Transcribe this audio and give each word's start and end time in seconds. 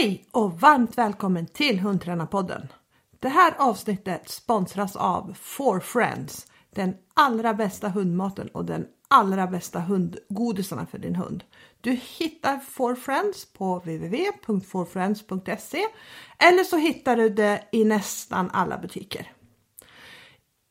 Hej 0.00 0.24
och 0.30 0.60
varmt 0.60 0.98
välkommen 0.98 1.46
till 1.46 1.80
Hundtränarpodden. 1.80 2.68
Det 3.18 3.28
här 3.28 3.54
avsnittet 3.58 4.28
sponsras 4.28 4.96
av 4.96 5.34
Four 5.40 5.80
Friends, 5.80 6.46
den 6.70 6.94
allra 7.14 7.54
bästa 7.54 7.88
hundmaten 7.88 8.48
och 8.48 8.64
den 8.64 8.86
allra 9.08 9.46
bästa 9.46 9.80
hundgodisarna 9.80 10.86
för 10.86 10.98
din 10.98 11.16
hund. 11.16 11.44
Du 11.80 11.90
hittar 11.90 12.58
Four 12.58 12.94
Friends 12.94 13.52
på 13.52 13.78
www.forfriends.se 13.78 15.86
eller 16.38 16.64
så 16.64 16.76
hittar 16.76 17.16
du 17.16 17.28
det 17.28 17.64
i 17.72 17.84
nästan 17.84 18.50
alla 18.52 18.78
butiker. 18.78 19.32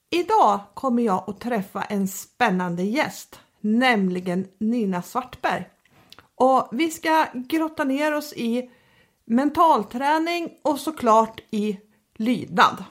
Idag 0.10 0.60
kommer 0.74 1.04
jag 1.04 1.30
att 1.30 1.40
träffa 1.40 1.82
en 1.82 2.08
spännande 2.08 2.84
gäst, 2.84 3.40
nämligen 3.62 4.48
Nina 4.58 5.02
Svartberg. 5.02 5.70
Och 6.36 6.70
vi 6.72 6.92
ska 6.92 7.26
grotta 7.34 7.84
ner 7.84 8.16
oss 8.16 8.34
i 8.34 8.70
mentalträning 9.30 10.50
och 10.62 10.80
såklart 10.80 11.42
i 11.52 11.80
lydnad. 12.16 12.84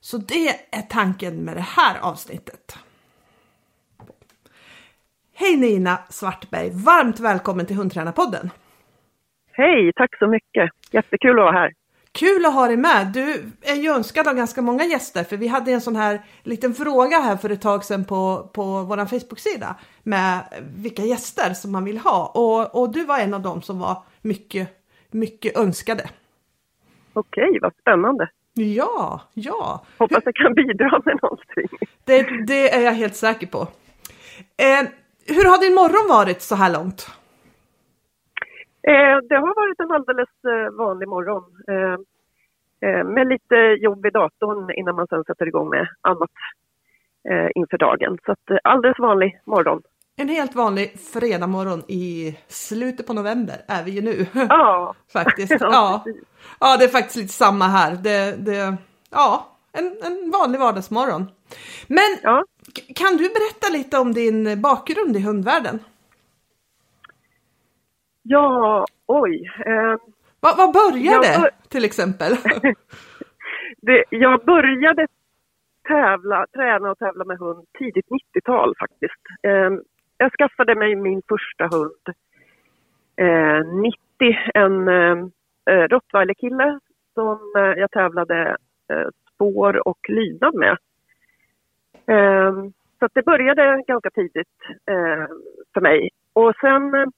Så 0.00 0.18
det 0.18 0.48
är 0.70 0.82
tanken 0.82 1.44
med 1.44 1.56
det 1.56 1.60
här 1.60 1.98
avsnittet. 2.00 2.78
Hej 5.34 5.56
Nina 5.56 5.98
Svartberg, 6.10 6.70
varmt 6.70 7.20
välkommen 7.20 7.66
till 7.66 7.76
Hundtränarpodden. 7.76 8.50
Hej, 9.52 9.92
tack 9.96 10.18
så 10.18 10.26
mycket. 10.26 10.70
Jättekul 10.90 11.30
att 11.30 11.44
vara 11.44 11.52
här. 11.52 11.72
Kul 12.12 12.46
att 12.46 12.54
ha 12.54 12.66
dig 12.66 12.76
med. 12.76 13.06
Du 13.06 13.52
är 13.62 13.74
ju 13.74 13.90
önskad 13.90 14.28
av 14.28 14.34
ganska 14.34 14.62
många 14.62 14.84
gäster 14.84 15.24
för 15.24 15.36
vi 15.36 15.48
hade 15.48 15.72
en 15.72 15.80
sån 15.80 15.96
här 15.96 16.24
liten 16.42 16.74
fråga 16.74 17.18
här 17.18 17.36
för 17.36 17.50
ett 17.50 17.60
tag 17.60 17.84
sedan 17.84 18.04
på, 18.04 18.50
på 18.52 18.82
vår 18.82 19.06
Facebook-sida 19.06 19.74
med 20.02 20.40
vilka 20.76 21.02
gäster 21.02 21.54
som 21.54 21.72
man 21.72 21.84
vill 21.84 21.98
ha 21.98 22.26
och, 22.26 22.80
och 22.80 22.92
du 22.92 23.04
var 23.04 23.18
en 23.18 23.34
av 23.34 23.42
dem 23.42 23.62
som 23.62 23.78
var 23.78 24.02
mycket, 24.22 24.85
mycket 25.16 25.56
önskade. 25.56 26.10
Okej, 27.12 27.58
vad 27.62 27.72
spännande. 27.80 28.28
Ja, 28.54 29.20
ja. 29.34 29.84
Hoppas 29.98 30.22
jag 30.24 30.34
kan 30.34 30.54
bidra 30.54 31.02
med 31.04 31.18
någonting. 31.22 31.78
Det, 32.04 32.46
det 32.46 32.74
är 32.74 32.84
jag 32.84 32.92
helt 32.92 33.16
säker 33.16 33.46
på. 33.46 33.58
Eh, 34.56 34.88
hur 35.26 35.44
har 35.50 35.60
din 35.60 35.74
morgon 35.74 36.08
varit 36.08 36.42
så 36.42 36.54
här 36.54 36.72
långt? 36.72 37.06
Eh, 38.82 39.16
det 39.28 39.36
har 39.36 39.54
varit 39.62 39.80
en 39.80 39.90
alldeles 39.90 40.28
eh, 40.44 40.70
vanlig 40.78 41.08
morgon. 41.08 41.44
Eh, 41.68 41.98
eh, 42.88 43.04
med 43.04 43.28
lite 43.28 43.56
jobb 43.56 44.06
i 44.06 44.10
datorn 44.10 44.70
innan 44.70 44.94
man 44.94 45.06
sen 45.06 45.24
sätter 45.24 45.46
igång 45.46 45.68
med 45.68 45.88
annat 46.00 46.30
eh, 47.28 47.48
inför 47.54 47.78
dagen. 47.78 48.18
Så 48.24 48.32
att, 48.32 48.58
alldeles 48.64 48.98
vanlig 48.98 49.40
morgon. 49.44 49.82
En 50.18 50.28
helt 50.28 50.54
vanlig 50.54 51.00
fredagmorgon 51.12 51.82
i 51.88 52.36
slutet 52.48 53.06
på 53.06 53.12
november 53.12 53.56
är 53.68 53.84
vi 53.84 53.90
ju 53.90 54.02
nu. 54.02 54.26
Ja. 54.48 54.94
faktiskt. 55.12 55.56
Ja. 55.60 56.04
ja, 56.60 56.76
det 56.76 56.84
är 56.84 56.88
faktiskt 56.88 57.16
lite 57.16 57.32
samma 57.32 57.64
här. 57.64 57.96
Det, 57.96 58.36
det, 58.36 58.76
ja, 59.10 59.56
en, 59.72 59.84
en 60.02 60.30
vanlig 60.30 60.58
vardagsmorgon. 60.58 61.30
Men 61.86 62.18
ja. 62.22 62.44
kan 62.94 63.16
du 63.16 63.28
berätta 63.28 63.72
lite 63.72 63.98
om 63.98 64.12
din 64.12 64.62
bakgrund 64.62 65.16
i 65.16 65.20
hundvärlden? 65.20 65.78
Ja, 68.22 68.84
oj. 69.06 69.50
Eh, 69.66 69.96
vad, 70.40 70.56
vad 70.56 70.72
började 70.72 71.26
jag, 71.26 71.50
till 71.68 71.84
exempel? 71.84 72.32
det, 73.82 74.04
jag 74.10 74.44
började 74.44 75.06
tävla, 75.88 76.46
träna 76.46 76.90
och 76.90 76.98
tävla 76.98 77.24
med 77.24 77.38
hund 77.38 77.66
tidigt 77.78 78.06
90-tal 78.06 78.74
faktiskt. 78.78 79.22
Eh, 79.42 79.70
jag 80.18 80.32
skaffade 80.32 80.74
mig 80.74 80.96
min 80.96 81.22
första 81.28 81.66
hund 81.66 82.16
eh, 83.16 83.64
90, 83.64 83.98
en 84.54 84.88
eh, 84.88 85.16
eh, 85.70 85.88
rottweilerkille 85.88 86.80
som 87.14 87.52
eh, 87.56 87.62
jag 87.62 87.90
tävlade 87.90 88.56
eh, 88.88 89.08
spår 89.34 89.88
och 89.88 89.98
lydnad 90.08 90.54
med. 90.54 90.76
Eh, 92.06 92.54
så 92.98 93.08
det 93.12 93.24
började 93.24 93.82
ganska 93.86 94.10
tidigt 94.10 94.60
eh, 94.86 95.26
för 95.74 95.80
mig. 95.80 96.10
Och 96.32 96.52
sen, 96.60 97.12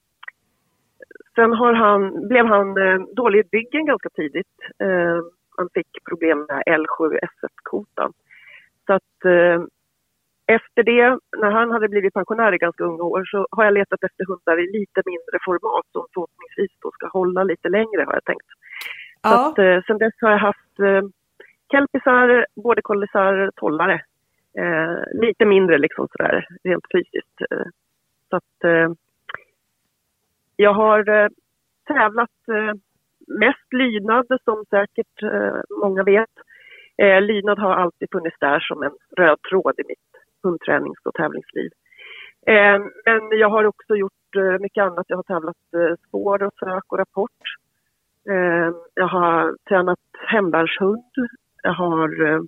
sen 1.35 1.53
har 1.53 1.73
han, 1.73 2.27
blev 2.27 2.45
han 2.45 2.77
eh, 2.77 2.99
dålig 3.15 3.39
i 3.39 3.49
byggen 3.51 3.85
ganska 3.85 4.09
tidigt. 4.09 4.57
Eh, 4.79 5.19
han 5.57 5.69
fick 5.73 6.03
problem 6.09 6.45
med 6.49 6.63
L7SS-kotan. 6.65 8.13
Så 8.85 8.93
att 8.93 9.25
eh, 9.25 9.63
efter 10.57 10.83
det, 10.83 11.19
när 11.37 11.51
han 11.51 11.71
hade 11.71 11.89
blivit 11.89 12.13
pensionär 12.13 12.53
i 12.53 12.57
ganska 12.57 12.83
unga 12.83 13.03
år, 13.03 13.25
så 13.25 13.47
har 13.51 13.63
jag 13.63 13.73
letat 13.73 14.03
efter 14.03 14.25
hundar 14.25 14.59
i 14.63 14.71
lite 14.79 15.01
mindre 15.05 15.37
format 15.45 15.85
som 15.91 16.05
förhoppningsvis 16.13 16.71
då 16.81 16.91
ska 16.91 17.07
hålla 17.07 17.43
lite 17.43 17.69
längre 17.69 18.03
har 18.05 18.13
jag 18.13 18.25
tänkt. 18.25 18.49
Ja. 19.21 19.29
Så 19.29 19.35
att, 19.35 19.59
eh, 19.59 19.81
sen 19.87 19.97
dess 19.97 20.13
har 20.21 20.31
jag 20.31 20.37
haft 20.37 20.79
eh, 20.79 21.01
kelpisar, 21.71 22.45
colliesar, 22.81 23.51
tollare. 23.55 24.01
Eh, 24.57 25.21
lite 25.21 25.45
mindre 25.45 25.77
liksom 25.77 26.07
sådär 26.11 26.47
rent 26.63 26.85
fysiskt. 26.91 27.41
Eh, 27.51 27.67
så 28.29 28.35
att 28.35 28.63
eh, 28.63 28.89
jag 30.55 30.73
har 30.73 31.09
eh, 31.09 31.27
tävlat 31.87 32.39
eh, 32.47 32.73
mest 33.27 33.73
lydnad 33.73 34.25
som 34.43 34.65
säkert 34.69 35.17
många 35.81 36.03
vet. 36.03 36.35
Eh, 36.97 37.21
lydnad 37.21 37.59
har 37.59 37.75
alltid 37.75 38.07
funnits 38.11 38.37
där 38.39 38.59
som 38.59 38.83
en 38.83 38.95
röd 39.17 39.41
tråd 39.49 39.73
i 39.77 39.83
mitt 39.87 40.09
hundtränings 40.43 40.99
och 41.05 41.13
tävlingsliv. 41.13 41.71
Eh, 42.47 42.79
men 43.05 43.39
jag 43.39 43.49
har 43.49 43.65
också 43.65 43.95
gjort 43.95 44.35
eh, 44.35 44.59
mycket 44.59 44.81
annat. 44.83 45.05
Jag 45.07 45.17
har 45.17 45.23
tävlat 45.23 45.57
eh, 45.75 45.95
spår 46.07 46.43
och 46.43 46.53
sök 46.59 46.83
och 46.87 46.97
rapport. 46.97 47.41
Eh, 48.29 48.69
jag 48.93 49.07
har 49.07 49.55
tränat 49.69 49.99
hemvärnshund. 50.27 51.13
Jag 51.63 51.73
har 51.73 52.25
eh, 52.27 52.41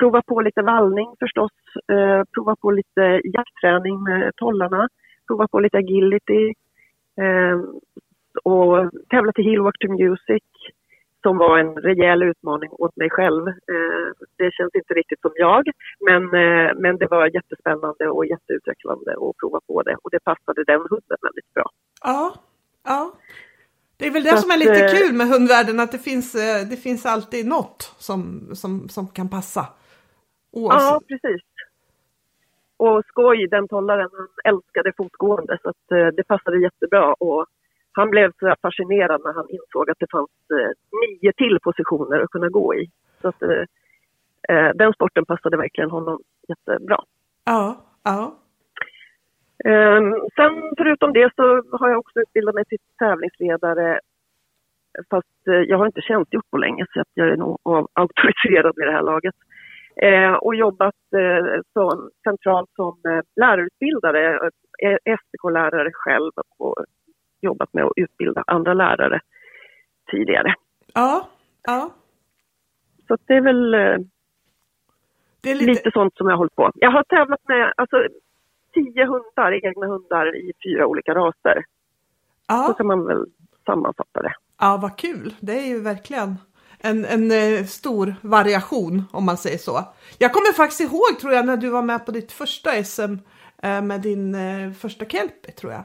provat 0.00 0.26
på 0.26 0.40
lite 0.40 0.62
vallning 0.62 1.14
förstås. 1.20 1.52
Eh, 1.92 2.22
provat 2.34 2.60
på 2.60 2.70
lite 2.70 3.20
jaktträning 3.24 4.02
med 4.02 4.32
tollarna. 4.36 4.88
Provat 5.26 5.50
på 5.50 5.60
lite 5.60 5.78
agility. 5.78 6.52
Eh, 7.20 7.60
och 8.44 8.90
tävlat 9.10 9.38
i 9.38 9.42
Heelwalk 9.42 9.78
to 9.78 9.88
Music 9.88 10.42
som 11.26 11.38
var 11.38 11.58
en 11.58 11.74
rejäl 11.74 12.22
utmaning 12.22 12.70
åt 12.72 12.96
mig 12.96 13.10
själv. 13.10 13.48
Eh, 13.48 14.08
det 14.38 14.50
känns 14.56 14.74
inte 14.74 14.94
riktigt 14.94 15.20
som 15.20 15.32
jag, 15.34 15.64
men, 16.08 16.22
eh, 16.22 16.70
men 16.82 16.96
det 17.00 17.06
var 17.10 17.34
jättespännande 17.38 18.08
och 18.08 18.26
jätteutvecklande 18.26 19.10
att 19.12 19.36
prova 19.40 19.60
på 19.66 19.82
det 19.82 19.96
och 20.02 20.10
det 20.10 20.20
passade 20.20 20.64
den 20.64 20.80
hunden 20.90 21.18
väldigt 21.26 21.54
bra. 21.54 21.66
Ja, 22.02 22.34
ja. 22.84 23.12
Det 23.96 24.06
är 24.06 24.10
väl 24.10 24.24
det 24.24 24.30
Så 24.30 24.36
som 24.36 24.50
är 24.50 24.58
lite 24.58 24.84
att, 24.84 24.92
eh, 24.92 24.98
kul 24.98 25.12
med 25.16 25.26
hundvärlden, 25.26 25.80
att 25.80 25.92
det 25.92 25.98
finns, 25.98 26.32
det 26.70 26.78
finns 26.86 27.06
alltid 27.06 27.46
något 27.46 27.94
som, 28.08 28.50
som, 28.54 28.88
som 28.88 29.08
kan 29.08 29.28
passa. 29.28 29.64
Oavsett. 30.52 30.82
Ja, 30.82 31.00
precis. 31.08 31.42
Och 32.76 33.04
skoj, 33.08 33.48
den 33.50 33.68
tollaren, 33.68 34.10
han 34.12 34.54
älskade 34.54 34.92
fotgående 34.96 35.58
så 35.62 35.68
att 35.68 36.14
det 36.16 36.24
passade 36.28 36.58
jättebra. 36.58 37.14
Och 37.14 37.46
han 37.96 38.10
blev 38.10 38.32
så 38.38 38.54
fascinerad 38.62 39.20
när 39.24 39.32
han 39.32 39.50
insåg 39.50 39.90
att 39.90 39.98
det 39.98 40.10
fanns 40.10 40.30
eh, 40.50 40.70
nio 41.02 41.32
till 41.32 41.58
positioner 41.62 42.20
att 42.20 42.30
kunna 42.30 42.48
gå 42.48 42.74
i. 42.74 42.90
Så 43.20 43.28
att, 43.28 43.42
eh, 43.42 43.64
eh, 44.48 44.70
den 44.74 44.92
sporten 44.92 45.24
passade 45.24 45.56
verkligen 45.56 45.90
honom 45.90 46.20
jättebra. 46.48 46.98
Ja, 47.44 47.76
ja. 48.04 48.34
Eh, 49.64 50.00
sen 50.36 50.52
förutom 50.76 51.12
det 51.12 51.32
så 51.36 51.62
har 51.78 51.88
jag 51.88 51.98
också 51.98 52.20
utbildat 52.20 52.54
mig 52.54 52.64
till 52.64 52.78
tävlingsledare 52.98 54.00
fast 55.10 55.48
eh, 55.48 55.54
jag 55.54 55.78
har 55.78 55.86
inte 55.86 56.00
tjänstgjort 56.00 56.50
på 56.50 56.58
länge 56.58 56.86
så 56.92 57.00
att 57.00 57.12
jag 57.14 57.28
är 57.28 57.36
nog 57.36 57.58
auktoriserad 57.92 58.74
med 58.76 58.88
det 58.88 58.92
här 58.92 59.02
laget. 59.02 59.34
Eh, 60.02 60.32
och 60.32 60.54
jobbat 60.54 60.94
som, 61.72 62.10
centralt 62.24 62.70
som 62.76 62.96
lärarutbildare, 63.36 64.50
SPK-lärare 65.20 65.90
själv 65.92 66.32
och 66.58 66.76
jobbat 67.40 67.72
med 67.72 67.84
att 67.84 67.92
utbilda 67.96 68.44
andra 68.46 68.74
lärare 68.74 69.20
tidigare. 70.10 70.54
Ja, 70.94 71.28
ja. 71.62 71.90
Så 73.08 73.16
det 73.26 73.34
är 73.34 73.40
väl 73.40 73.74
eh, 73.74 73.96
det 75.40 75.50
är 75.50 75.54
lite... 75.54 75.70
lite 75.70 75.90
sånt 75.90 76.16
som 76.16 76.26
jag 76.26 76.32
har 76.32 76.38
hållit 76.38 76.54
på. 76.54 76.70
Jag 76.74 76.90
har 76.90 77.02
tävlat 77.02 77.40
med 77.48 77.72
alltså, 77.76 77.96
tio 78.74 79.06
hundar, 79.06 79.66
egna 79.66 79.86
hundar 79.86 80.36
i 80.36 80.52
fyra 80.64 80.86
olika 80.86 81.14
raser. 81.14 81.64
Ja. 82.46 82.64
Så 82.68 82.74
kan 82.74 82.86
man 82.86 83.04
väl 83.04 83.26
sammanfatta 83.66 84.22
det. 84.22 84.34
Ja, 84.60 84.78
vad 84.82 84.98
kul. 84.98 85.34
Det 85.40 85.52
är 85.52 85.66
ju 85.66 85.80
verkligen 85.80 86.34
en, 86.78 87.04
en 87.04 87.30
eh, 87.30 87.64
stor 87.64 88.14
variation 88.20 89.04
om 89.12 89.24
man 89.24 89.36
säger 89.36 89.58
så. 89.58 89.84
Jag 90.18 90.32
kommer 90.32 90.52
faktiskt 90.52 90.80
ihåg 90.80 91.20
tror 91.20 91.32
jag 91.32 91.46
när 91.46 91.56
du 91.56 91.70
var 91.70 91.82
med 91.82 92.06
på 92.06 92.12
ditt 92.12 92.32
första 92.32 92.84
SM 92.84 93.14
eh, 93.62 93.82
med 93.82 94.00
din 94.00 94.34
eh, 94.34 94.72
första 94.72 95.04
kelpie 95.04 95.52
tror 95.52 95.72
jag. 95.72 95.84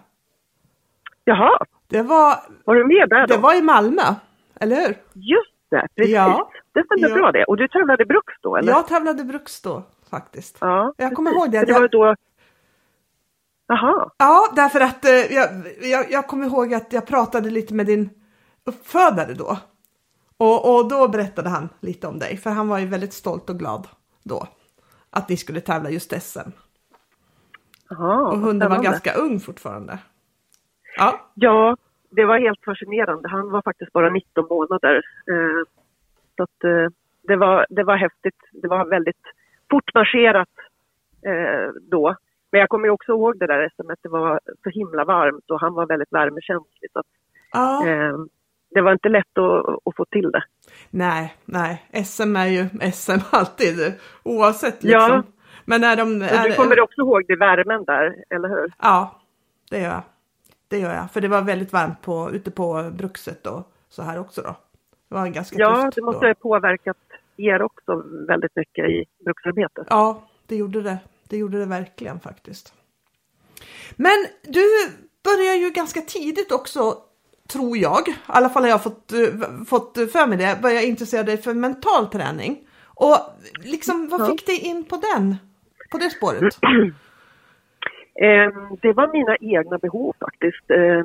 Jaha. 1.26 1.66
Det 1.88 2.02
var, 2.02 2.36
var 2.66 2.76
du 2.76 2.88
med 2.88 3.10
där 3.10 3.28
då? 3.28 3.36
Det 3.36 3.42
var 3.42 3.58
i 3.58 3.62
Malmö, 3.62 4.16
eller 4.60 4.76
hur? 4.76 4.98
Just 5.14 5.56
det, 5.70 5.88
precis. 5.96 6.14
Ja. 6.14 6.52
Det 6.74 6.84
stämmer 6.86 7.10
ja. 7.10 7.16
bra 7.16 7.32
det. 7.32 7.44
Och 7.44 7.58
du 7.58 7.68
tävlade 7.68 8.06
Bruks 8.06 8.34
då, 8.42 8.56
eller? 8.56 8.72
Jag 8.72 8.88
tävlade 8.88 9.24
Bruks 9.24 9.62
då, 9.62 9.84
faktiskt. 10.10 10.58
Ja, 10.62 10.94
jag 10.98 11.16
kommer 11.16 11.32
ihåg 11.32 11.52
det. 11.52 11.66
det 11.66 11.74
var 11.74 11.88
då... 11.88 12.16
Jaha. 13.68 14.10
Ja, 14.18 14.52
därför 14.56 14.80
att 14.80 15.06
eh, 15.06 15.12
jag, 15.12 15.50
jag, 15.82 16.12
jag 16.12 16.28
kommer 16.28 16.46
ihåg 16.46 16.74
att 16.74 16.94
jag 16.94 17.08
pratade 17.08 17.50
lite 17.50 17.74
med 17.74 17.86
din 17.86 18.10
uppfödare 18.66 19.34
då. 19.34 19.58
Och, 20.38 20.76
och 20.76 20.90
då 20.90 21.08
berättade 21.08 21.50
han 21.50 21.70
lite 21.80 22.08
om 22.08 22.20
dig, 22.20 22.38
för 22.38 22.50
han 22.50 22.68
var 22.68 22.80
ju 22.80 22.86
väldigt 22.86 23.14
stolt 23.14 23.50
och 23.50 23.60
glad 23.60 23.88
då 24.24 24.48
att 25.10 25.30
ni 25.30 25.38
skulle 25.38 25.62
tävla 25.62 25.90
just 25.90 26.22
SM. 26.22 26.50
Jaha, 27.90 28.32
Och 28.32 28.38
hunden 28.40 28.70
var 28.70 28.84
ganska 28.84 29.14
ung 29.14 29.40
fortfarande. 29.40 30.00
Ja, 31.01 31.31
Ja, 31.33 31.77
det 32.09 32.25
var 32.25 32.39
helt 32.39 32.63
fascinerande. 32.65 33.30
Han 33.30 33.51
var 33.51 33.62
faktiskt 33.62 33.94
bara 33.94 34.09
19 34.09 34.48
månader. 34.50 34.95
Eh, 35.31 35.62
så 36.36 36.44
att, 36.44 36.63
eh, 36.63 36.88
det, 37.27 37.36
var, 37.36 37.65
det 37.69 37.83
var 37.83 37.95
häftigt. 37.95 38.39
Det 38.51 38.68
var 38.68 38.86
väldigt 38.86 39.24
fortmarscherat 39.71 40.50
eh, 41.25 41.69
då. 41.92 42.15
Men 42.51 42.59
jag 42.59 42.69
kommer 42.69 42.86
ju 42.86 42.92
också 42.92 43.12
ihåg 43.12 43.39
det 43.39 43.48
där 43.48 43.74
som 43.75 43.89
att 43.89 44.00
det 44.03 44.09
var 44.09 44.39
så 44.63 44.69
himla 44.69 45.06
varmt 45.06 45.51
och 45.51 45.59
han 45.59 45.74
var 45.74 45.86
väldigt 45.86 46.13
värmekänslig. 46.13 46.92
Så 46.94 47.00
att, 47.00 47.06
ja. 47.51 47.88
eh, 47.88 48.18
det 48.69 48.81
var 48.81 48.92
inte 48.92 49.09
lätt 49.09 49.38
att, 49.38 49.65
att 49.86 49.95
få 49.95 50.06
till 50.06 50.31
det. 50.31 50.44
nej, 50.89 51.36
nej, 51.45 52.03
SM 52.06 52.36
är 52.36 52.48
ju 52.48 52.92
SM 52.92 53.21
alltid 53.31 53.94
oavsett 54.24 54.83
Ja. 54.83 55.07
liksom. 55.07 55.33
Men 55.65 55.81
när 55.81 55.95
de 55.95 56.21
är, 56.21 56.50
du 56.50 56.56
kommer 56.56 56.81
också 56.81 57.01
ihåg 57.01 57.24
det 57.27 57.36
värmen 57.36 57.83
där, 57.83 58.15
eller 58.30 58.50
hur? 58.50 58.74
Ja, 58.81 59.21
det 59.69 59.80
gör 59.80 59.89
jag. 59.89 60.03
Det 60.72 60.78
gör 60.80 60.96
jag, 60.96 61.12
för 61.12 61.22
det 61.22 61.28
var 61.28 61.42
väldigt 61.42 61.74
varmt 61.74 62.02
på, 62.02 62.32
ute 62.34 62.52
på 62.52 62.92
brukset 62.94 63.48
och 63.48 63.72
så 63.90 64.02
här 64.02 64.20
också 64.20 64.42
då. 64.42 64.56
Det 65.10 65.16
var 65.16 65.28
ganska 65.28 65.56
Ja, 65.60 65.92
det 65.96 66.02
måste 66.02 66.28
ha 66.28 66.34
påverkat 66.34 66.98
er 67.38 67.62
också 67.62 68.04
väldigt 68.28 68.56
mycket 68.56 68.90
i 68.90 69.06
bruksarbetet. 69.24 69.88
Ja, 69.90 70.28
det 70.48 70.56
gjorde 70.56 70.82
det. 70.82 70.98
Det 71.28 71.38
gjorde 71.38 71.60
det 71.60 71.66
verkligen 71.66 72.20
faktiskt. 72.20 72.74
Men 73.96 74.26
du 74.44 74.66
börjar 75.24 75.56
ju 75.56 75.70
ganska 75.70 76.02
tidigt 76.02 76.52
också, 76.52 76.98
tror 77.48 77.78
jag, 77.78 78.08
i 78.08 78.16
alla 78.26 78.50
fall 78.50 78.64
har 78.64 78.70
jag 78.70 78.84
fått, 78.84 79.12
eh, 79.12 79.64
fått 79.68 79.98
för 80.12 80.28
mig 80.28 80.38
det, 80.38 80.60
börja 80.62 80.82
intressera 80.82 81.24
dig 81.24 81.38
för 81.38 81.54
mental 81.54 82.08
träning. 82.08 82.68
Och 82.84 83.18
liksom, 83.64 84.08
vad 84.08 84.28
fick 84.28 84.46
dig 84.46 84.60
in 84.60 84.84
på 84.84 85.02
den? 85.14 85.36
På 85.92 85.98
det 85.98 86.10
spåret? 86.10 86.58
Eh, 88.16 88.52
det 88.81 88.94
var 88.94 89.08
mina 89.13 89.36
egna 89.42 89.78
behov 89.78 90.16
faktiskt. 90.19 90.72
Eh, 90.72 91.04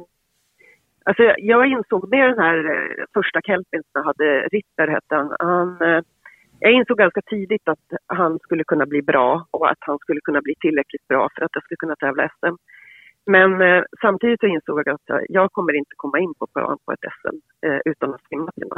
alltså 1.05 1.23
jag 1.39 1.67
insåg 1.67 2.09
med 2.11 2.29
den 2.29 2.39
här 2.39 2.59
eh, 2.75 3.05
första 3.15 3.41
kelpen 3.41 3.83
som 3.83 3.93
jag 3.93 4.03
hade, 4.03 4.49
Ritter 4.53 4.89
hette 4.89 5.15
han, 5.15 5.37
han 5.39 5.83
eh, 5.83 6.03
jag 6.61 6.73
insåg 6.73 6.99
ganska 6.99 7.21
tidigt 7.23 7.69
att 7.69 7.87
han 8.07 8.39
skulle 8.39 8.65
kunna 8.65 8.87
bli 8.87 9.03
bra 9.03 9.47
och 9.51 9.71
att 9.71 9.79
han 9.81 9.99
skulle 9.99 10.21
kunna 10.21 10.41
bli 10.43 10.55
tillräckligt 10.61 11.09
bra 11.09 11.29
för 11.35 11.45
att 11.45 11.51
jag 11.55 11.63
skulle 11.65 11.77
kunna 11.77 11.97
tävla 11.97 12.29
SM. 12.29 12.55
Men 13.27 13.61
eh, 13.63 13.83
samtidigt 14.01 14.41
så 14.41 14.47
insåg 14.47 14.79
jag 14.85 14.89
att 14.95 15.25
jag- 15.29 15.53
kommer 15.53 15.73
inte 15.77 15.91
komma 15.97 16.19
in 16.19 16.35
på 16.39 16.47
plan 16.47 16.79
på 16.85 16.93
ett 16.93 17.13
SM 17.23 17.67
eh, 17.67 17.81
utan 17.85 18.15
att 18.15 18.25
simma. 18.29 18.51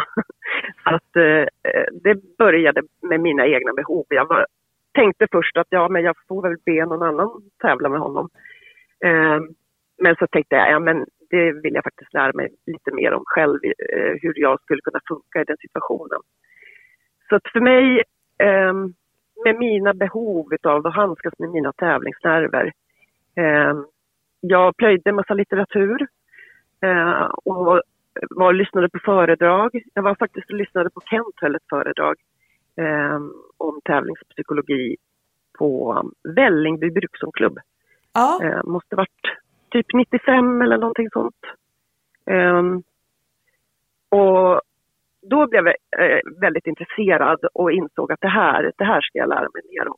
Så 0.85 0.95
att 0.95 1.17
eh, 1.17 1.47
eh, 1.73 1.87
det 2.03 2.37
började 2.39 2.83
med 3.03 3.21
mina 3.21 3.47
egna 3.47 3.73
behov. 3.73 4.05
Jag 4.09 4.27
var, 4.29 4.47
tänkte 4.99 5.27
först 5.33 5.57
att 5.57 5.67
ja, 5.71 5.89
men 5.89 6.03
jag 6.03 6.17
får 6.29 6.43
väl 6.43 6.57
be 6.67 6.87
någon 6.87 7.03
annan 7.03 7.29
tävla 7.63 7.89
med 7.89 8.01
honom. 8.01 8.29
Eh, 9.05 9.41
men 10.03 10.17
så 10.19 10.27
tänkte 10.27 10.57
jag, 10.57 10.71
ja 10.71 10.79
men 10.79 11.07
det 11.31 11.53
vill 11.53 11.75
jag 11.75 11.85
faktiskt 11.85 12.15
lära 12.15 12.33
mig 12.35 12.49
lite 12.67 12.91
mer 12.93 13.13
om 13.13 13.23
själv, 13.27 13.59
eh, 13.65 14.13
hur 14.23 14.35
jag 14.41 14.61
skulle 14.61 14.81
kunna 14.81 15.01
funka 15.09 15.41
i 15.41 15.45
den 15.45 15.57
situationen. 15.61 16.21
Så 17.29 17.37
att 17.37 17.53
för 17.53 17.61
mig, 17.61 18.03
eh, 18.39 18.75
med 19.45 19.59
mina 19.59 19.95
behov 19.95 20.53
av 20.63 20.87
att 20.87 20.95
handskas 20.95 21.39
med 21.39 21.51
mina 21.51 21.73
tävlingsnerver, 21.73 22.73
eh, 23.37 23.75
jag 24.41 24.77
plöjde 24.77 25.11
en 25.11 25.17
massa 25.17 25.35
litteratur 25.35 26.07
eh, 26.83 27.31
och 27.45 27.81
var 28.31 28.47
och 28.47 28.55
lyssnade 28.55 28.89
på 28.89 28.99
föredrag. 29.05 29.83
Jag 29.95 30.03
var 30.03 30.15
faktiskt 30.15 30.51
och 30.51 30.57
lyssnade 30.57 30.91
på 30.91 31.01
Kent 31.01 31.35
höll 31.41 31.55
ett 31.55 31.69
föredrag 31.71 32.17
eh, 32.79 33.21
om 33.57 33.81
tävlingspsykologi 33.85 34.97
på 35.59 36.03
Vällingby 36.37 36.91
bruksklubb. 36.91 37.59
Ja, 38.15 38.41
Eh, 38.43 38.65
måste 38.65 38.97
varit 38.97 39.23
typ 39.71 39.87
95 39.95 40.63
eller 40.63 40.79
någonting 40.79 41.11
sånt. 41.11 41.45
Ehm, 42.27 42.83
och 44.09 44.61
då 45.23 45.47
blev 45.47 45.65
jag 45.67 45.77
eh, 46.05 46.21
väldigt 46.41 46.67
intresserad 46.67 47.39
och 47.55 47.73
insåg 47.73 48.13
att 48.13 48.21
det 48.21 48.29
här, 48.29 48.73
det 48.79 48.85
här 48.85 49.01
ska 49.01 49.19
jag 49.19 49.29
lära 49.29 49.49
mig 49.55 49.63
mer 49.73 49.89
om. 49.89 49.97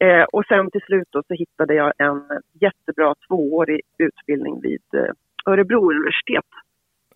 Eh, 0.00 0.24
och 0.24 0.44
sen 0.48 0.70
till 0.70 0.80
slut 0.80 1.08
då 1.10 1.22
så 1.28 1.34
hittade 1.34 1.74
jag 1.74 1.92
en 1.98 2.22
jättebra 2.60 3.14
tvåårig 3.28 3.80
utbildning 3.98 4.60
vid 4.60 4.82
eh, 4.94 5.12
Örebro 5.46 5.90
universitet 5.90 6.50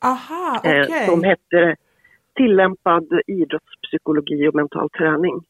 aha, 0.02 0.60
eh, 0.64 0.82
okej. 0.82 1.06
som 1.06 1.24
hette 1.24 1.76
tillämpad 2.34 3.20
idrottspsykologi 3.26 4.48
och 4.48 4.54
mental 4.54 4.90
träning. 4.90 5.44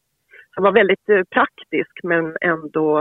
Den 0.55 0.65
var 0.65 0.73
väldigt 0.73 1.09
eh, 1.09 1.23
praktisk 1.31 2.01
men 2.03 2.37
ändå 2.41 3.01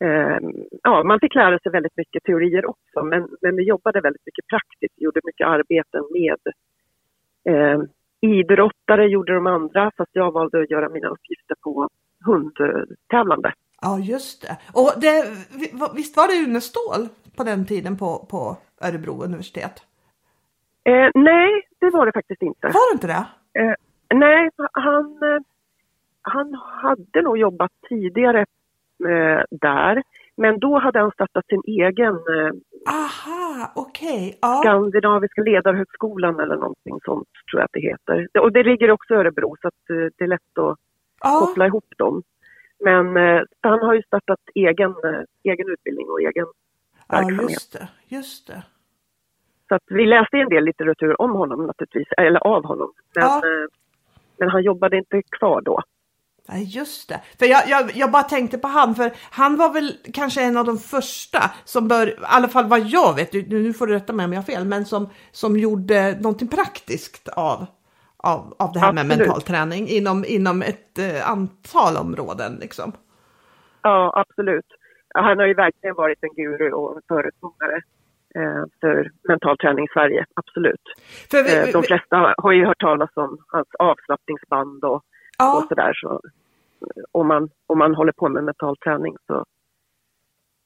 eh, 0.00 0.38
ja, 0.82 1.02
man 1.04 1.20
fick 1.20 1.34
lära 1.34 1.58
sig 1.58 1.72
väldigt 1.72 1.96
mycket 1.96 2.24
teorier 2.24 2.70
också 2.70 3.02
men, 3.02 3.28
men 3.40 3.56
vi 3.56 3.62
jobbade 3.62 4.00
väldigt 4.00 4.26
mycket 4.26 4.46
praktiskt, 4.46 4.94
Vi 4.96 5.04
gjorde 5.04 5.20
mycket 5.24 5.46
arbeten 5.46 6.04
med 6.10 6.40
eh, 7.54 7.82
idrottare 8.20 9.06
gjorde 9.06 9.34
de 9.34 9.46
andra 9.46 9.90
fast 9.96 10.10
jag 10.12 10.32
valde 10.32 10.62
att 10.62 10.70
göra 10.70 10.88
mina 10.88 11.08
uppgifter 11.08 11.54
på 11.60 11.88
hundtävlande. 12.24 13.52
Ja, 13.80 13.98
just 13.98 14.42
det. 14.42 14.58
Och 14.72 14.92
det, 15.00 15.24
visst 15.94 16.16
var 16.16 16.28
det 16.28 16.50
Une 16.50 16.60
Ståhl 16.60 17.08
på 17.36 17.44
den 17.44 17.66
tiden 17.66 17.96
på, 17.96 18.26
på 18.30 18.56
Örebro 18.88 19.24
universitet? 19.24 19.82
Eh, 20.88 21.10
nej, 21.14 21.50
det 21.80 21.90
var 21.90 22.06
det 22.06 22.12
faktiskt 22.12 22.42
inte. 22.42 22.66
Var 22.66 22.92
det 22.92 22.94
inte 22.94 23.06
det? 23.06 23.26
Eh, 23.60 23.74
nej, 24.14 24.50
han, 24.72 25.22
eh, 25.22 25.40
han 26.22 26.54
hade 26.54 27.22
nog 27.22 27.38
jobbat 27.38 27.70
tidigare 27.88 28.40
eh, 29.08 29.42
där. 29.50 30.02
Men 30.36 30.58
då 30.58 30.78
hade 30.78 30.98
han 30.98 31.10
startat 31.10 31.46
sin 31.46 31.62
egen 31.66 32.14
eh, 32.14 32.52
Aha, 32.86 33.72
okej. 33.74 34.38
Ja. 34.42 34.60
Skandinaviska 34.64 35.42
ledarhögskolan 35.42 36.40
eller 36.40 36.56
någonting 36.56 36.98
sånt 37.04 37.28
tror 37.50 37.60
jag 37.60 37.64
att 37.64 37.72
det 37.72 37.80
heter. 37.80 38.40
Och 38.40 38.52
det 38.52 38.62
ligger 38.62 38.90
också 38.90 39.14
i 39.14 39.16
Örebro 39.16 39.56
så 39.62 39.70
det 39.86 40.24
är 40.24 40.26
lätt 40.26 40.58
att 40.58 40.78
ja. 41.20 41.46
koppla 41.46 41.66
ihop 41.66 41.94
dem. 41.96 42.22
Men 42.84 43.06
han 43.60 43.78
har 43.78 43.94
ju 43.94 44.02
startat 44.02 44.40
egen, 44.54 44.94
egen 45.42 45.68
utbildning 45.68 46.08
och 46.10 46.20
egen 46.20 46.46
ja, 47.08 47.16
verksamhet. 47.16 47.50
just 47.50 47.72
det. 47.72 47.88
Just 48.08 48.46
det. 48.46 48.62
Så 49.68 49.74
att 49.74 49.82
vi 49.86 50.06
läste 50.06 50.36
en 50.36 50.48
del 50.48 50.64
litteratur 50.64 51.22
om 51.22 51.30
honom 51.32 51.66
naturligtvis, 51.66 52.08
eller 52.16 52.46
av 52.46 52.64
honom. 52.64 52.92
Men, 53.14 53.24
Ja. 53.24 53.36
eh, 53.36 53.68
men 54.38 54.48
han 54.48 54.62
jobbade 54.62 54.96
inte 54.98 55.22
kvar 55.22 55.60
då. 55.60 55.82
Nej, 56.48 56.64
just 56.64 57.08
det. 57.08 57.20
För 57.38 57.46
jag, 57.46 57.68
jag, 57.68 57.90
jag 57.94 58.10
bara 58.10 58.22
tänkte 58.22 58.58
på 58.58 58.68
han, 58.68 58.94
för 58.94 59.10
han 59.30 59.56
var 59.56 59.72
väl 59.72 59.92
kanske 60.14 60.42
en 60.42 60.56
av 60.56 60.64
de 60.64 60.78
första 60.78 61.38
som 61.64 61.88
bör, 61.88 62.06
i 62.08 62.16
alla 62.22 62.48
fall 62.48 62.66
vad 62.68 62.80
jag 62.80 63.14
vet, 63.16 63.32
nu, 63.32 63.46
nu 63.48 63.72
får 63.72 63.86
du 63.86 63.92
rätta 63.94 64.12
mig 64.12 64.24
om 64.24 64.32
jag 64.32 64.40
har 64.40 64.44
fel, 64.44 64.64
men 64.64 64.84
som, 64.84 65.08
som 65.32 65.56
gjorde 65.56 66.18
någonting 66.20 66.48
praktiskt 66.48 67.28
av, 67.28 67.66
av, 68.16 68.54
av 68.58 68.72
det 68.72 68.80
här 68.80 68.92
med 68.92 69.04
Absolut. 69.04 69.26
mental 69.26 69.42
träning 69.42 69.88
inom, 69.88 70.24
inom 70.24 70.62
ett 70.62 70.98
eh, 70.98 71.30
antal 71.30 71.96
områden 71.96 72.58
liksom. 72.60 72.92
Ja, 73.82 74.12
absolut. 74.16 74.66
Han 75.14 75.38
har 75.38 75.46
ju 75.46 75.54
verkligen 75.54 75.94
varit 75.96 76.18
en 76.20 76.34
guru 76.34 76.72
och 76.72 76.96
en 76.96 77.02
för 78.80 79.10
mental 79.28 79.58
träning 79.58 79.84
i 79.84 79.88
Sverige, 79.92 80.26
absolut. 80.34 80.80
För 81.30 81.42
vi, 81.44 81.56
Eh, 81.68 81.72
de 81.72 81.82
flesta 81.82 82.34
har- 82.38 82.52
ju 82.52 82.66
hört 82.66 82.80
talas 82.80 83.10
om 83.14 83.38
hans 83.48 83.68
avslappningsband 83.78 84.84
och, 84.84 84.94
och 84.94 85.02
ja, 85.38 85.66
sådär. 85.68 85.92
Så, 85.94 86.12
eh, 86.80 87.02
om, 87.12 87.26
man, 87.28 87.50
om 87.66 87.78
man 87.78 87.94
håller 87.94 88.12
på 88.12 88.28
med 88.28 88.44
mental 88.44 88.76
träning 88.76 89.16
så 89.26 89.44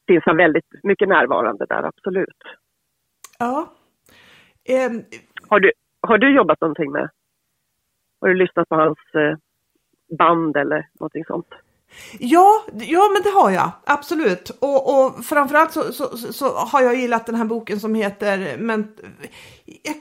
finns 0.06 0.22
han 0.26 0.36
väldigt 0.36 0.66
mycket 0.82 1.08
närvarande 1.08 1.66
där, 1.66 1.82
absolut. 1.82 2.42
ja. 3.38 3.72
Ehm, 4.64 5.02
Har 5.48 5.60
du, 5.60 5.72
har 6.00 6.18
du 6.18 6.34
jobbat 6.36 6.60
någonting 6.60 6.92
med? 6.92 7.08
Har 8.20 8.28
du 8.28 8.34
lyssnat 8.34 8.68
på 8.68 8.74
hans 8.74 8.98
eh, 9.14 9.36
band 10.18 10.56
eller 10.56 10.88
någonting 11.00 11.24
sånt? 11.24 11.54
Ja, 12.18 12.64
ja, 12.72 13.10
men 13.12 13.22
det 13.22 13.30
har 13.30 13.50
jag 13.50 13.70
absolut. 13.84 14.50
Och, 14.50 15.04
och 15.06 15.24
framförallt 15.24 15.72
så, 15.72 15.92
så, 15.92 16.32
så, 16.32 16.54
har 16.56 16.82
jag 16.82 16.94
gillat 16.96 17.26
den 17.26 17.34
här 17.34 17.44
boken 17.44 17.80
som 17.80 17.94
heter 17.94 18.56
men, 18.58 18.94
jag, 19.82 19.94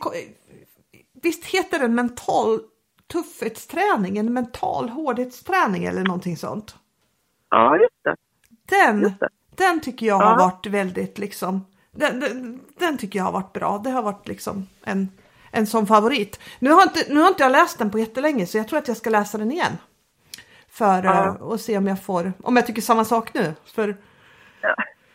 Visst 1.22 1.46
heter 1.46 1.80
den 1.80 1.96
mental 1.96 2.60
tuffhetsträning, 3.12 4.18
en 4.18 4.34
mental 4.34 4.90
hårdhetsträning 4.90 5.84
eller 5.84 6.02
någonting 6.04 6.38
sånt. 6.38 6.76
Ja, 7.50 7.78
just 7.78 8.04
det. 8.04 8.16
Den, 8.70 9.02
Just 9.02 9.20
det. 9.20 9.30
den 9.56 9.80
tycker 9.82 10.06
jag 10.06 10.22
Ja. 10.22 10.26
har 10.26 10.38
varit 10.38 10.66
väldigt 10.68 11.18
liksom, 11.18 11.66
den, 11.92 12.20
den, 12.20 12.60
den 12.80 12.98
tycker 12.98 13.20
jag 13.20 13.24
har 13.26 13.32
varit 13.32 13.54
bra. 13.54 13.78
Det 13.84 13.90
har 13.90 14.02
varit 14.02 14.28
liksom 14.28 14.68
en, 14.84 15.10
en 15.52 15.68
sån 15.68 15.88
favorit. 15.88 16.40
Nu 16.60 16.72
har, 16.72 16.84
inte, 16.84 17.06
nu 17.14 17.20
har 17.20 17.28
inte 17.28 17.44
jag 17.44 17.52
läst 17.52 17.78
den 17.78 17.92
på 17.92 18.00
jättelänge 18.00 18.46
så 18.46 18.58
jag 18.58 18.68
tror 18.68 18.80
att 18.80 18.88
jag 18.88 18.98
ska 18.98 19.10
läsa 19.10 19.38
den 19.38 19.52
igen. 19.52 19.78
För 20.72 21.04
Ja. 21.04 21.54
att 21.54 21.62
se 21.62 21.78
om 21.78 21.88
jag 21.88 22.04
får, 22.04 22.34
om 22.44 22.56
jag 22.56 22.68
tycker 22.68 22.82
samma 22.82 23.06
sak 23.06 23.34
nu. 23.34 23.54
För 23.66 23.98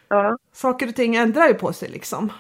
Ja. 0.09 0.39
saker 0.53 0.89
och 0.89 0.95
ting 0.95 1.17
ändrar 1.17 1.49
ju 1.49 1.55
på 1.55 1.73
sig 1.73 1.89
liksom. 1.89 2.33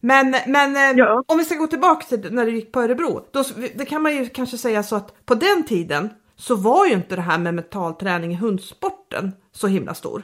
Men, 0.00 0.34
men 0.46 0.76
eh, 0.76 0.98
Ja. 0.98 1.24
om 1.26 1.38
vi 1.38 1.44
ska 1.44 1.54
gå 1.54 1.66
tillbaka 1.66 2.04
till 2.06 2.34
när 2.34 2.46
du 2.46 2.52
gick 2.52 2.72
på 2.72 2.80
Örebro, 2.82 3.24
då, 3.32 3.42
det 3.74 3.84
kan 3.84 4.02
man 4.02 4.14
ju 4.16 4.26
kanske 4.26 4.58
säga 4.58 4.82
så 4.82 4.96
att 4.96 5.26
på 5.26 5.34
den 5.34 5.64
tiden 5.64 6.08
så 6.36 6.56
var 6.56 6.86
ju 6.86 6.92
inte 6.92 7.16
det 7.16 7.22
här 7.22 7.38
med 7.38 7.54
mental 7.54 7.94
träning 7.94 8.32
i 8.32 8.36
hundsporten 8.36 9.32
så 9.52 9.66
himla 9.66 9.94
stor. 9.94 10.22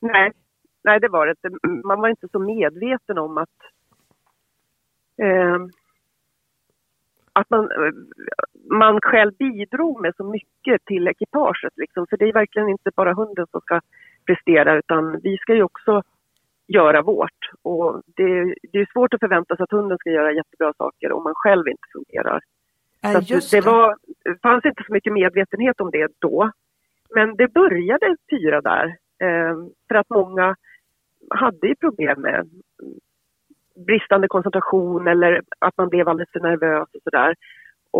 Nej, 0.00 0.32
nej 0.84 1.00
det 1.00 1.08
var 1.08 1.26
det 1.26 1.30
inte. 1.44 1.58
Man 1.86 2.00
var 2.00 2.08
inte 2.08 2.28
så 2.32 2.38
medveten 2.38 3.18
om 3.18 3.38
att 3.38 3.48
eh, 5.22 5.56
att 7.32 7.50
man, 7.50 7.64
eh, 7.64 7.92
man 8.70 9.00
själv 9.00 9.32
bidrog 9.38 10.00
med 10.00 10.16
så 10.16 10.24
mycket 10.24 10.84
till 10.84 11.08
ekipaget. 11.08 11.72
Liksom. 11.76 12.06
För 12.06 12.16
det 12.16 12.28
är 12.28 12.32
verkligen 12.32 12.68
inte 12.68 12.90
bara 12.96 13.14
hunden 13.14 13.46
som 13.50 13.60
ska 13.60 13.80
prestera 14.26 14.78
utan 14.78 15.20
vi 15.22 15.36
ska 15.36 15.54
ju 15.54 15.62
också 15.62 16.02
göra 16.66 17.02
vårt. 17.02 17.50
Och 17.62 18.02
det, 18.06 18.54
det 18.72 18.78
är 18.78 18.92
svårt 18.92 19.14
att 19.14 19.20
förvänta 19.20 19.56
sig 19.56 19.62
att 19.62 19.70
hunden 19.70 19.98
ska 19.98 20.10
göra 20.10 20.32
jättebra 20.32 20.72
saker 20.78 21.12
om 21.12 21.22
man 21.24 21.34
själv 21.36 21.68
inte 21.68 21.88
fungerar. 21.92 22.40
Just 23.20 23.50
det, 23.50 23.60
det. 23.60 23.66
var, 23.66 23.96
det 24.24 24.42
fanns 24.42 24.64
inte 24.64 24.82
så 24.86 24.92
mycket 24.92 25.12
medvetenhet 25.12 25.80
om 25.80 25.90
det 25.90 26.12
då. 26.18 26.50
Men 27.14 27.36
det 27.36 27.48
började 27.48 28.16
pyra 28.30 28.60
där. 28.60 28.86
Eh, 29.18 29.56
för 29.88 29.94
att 29.94 30.10
många 30.10 30.56
hade 31.30 31.68
ju 31.68 31.74
problem 31.74 32.20
med 32.20 32.48
bristande 33.86 34.28
koncentration 34.28 35.06
eller 35.06 35.42
att 35.58 35.76
man 35.76 35.88
blev 35.88 36.08
alldeles 36.08 36.30
för 36.32 36.40
nervös 36.40 36.88
och 36.94 37.02
sådär. 37.04 37.34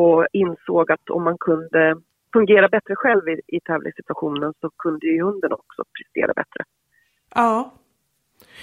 Och 0.01 0.27
insåg 0.33 0.93
att 0.93 1.11
om 1.11 1.25
man 1.25 1.39
kunde 1.39 1.97
fungera 2.33 2.69
bättre 2.69 2.97
själv 2.97 3.29
i, 3.29 3.41
i 3.57 3.61
tävlingssituationen 3.61 4.53
så 4.61 4.71
kunde 4.79 5.07
ju 5.07 5.23
hunden 5.23 5.53
också 5.53 5.83
prestera 5.99 6.33
bättre. 6.33 6.65
Ja. 7.35 7.75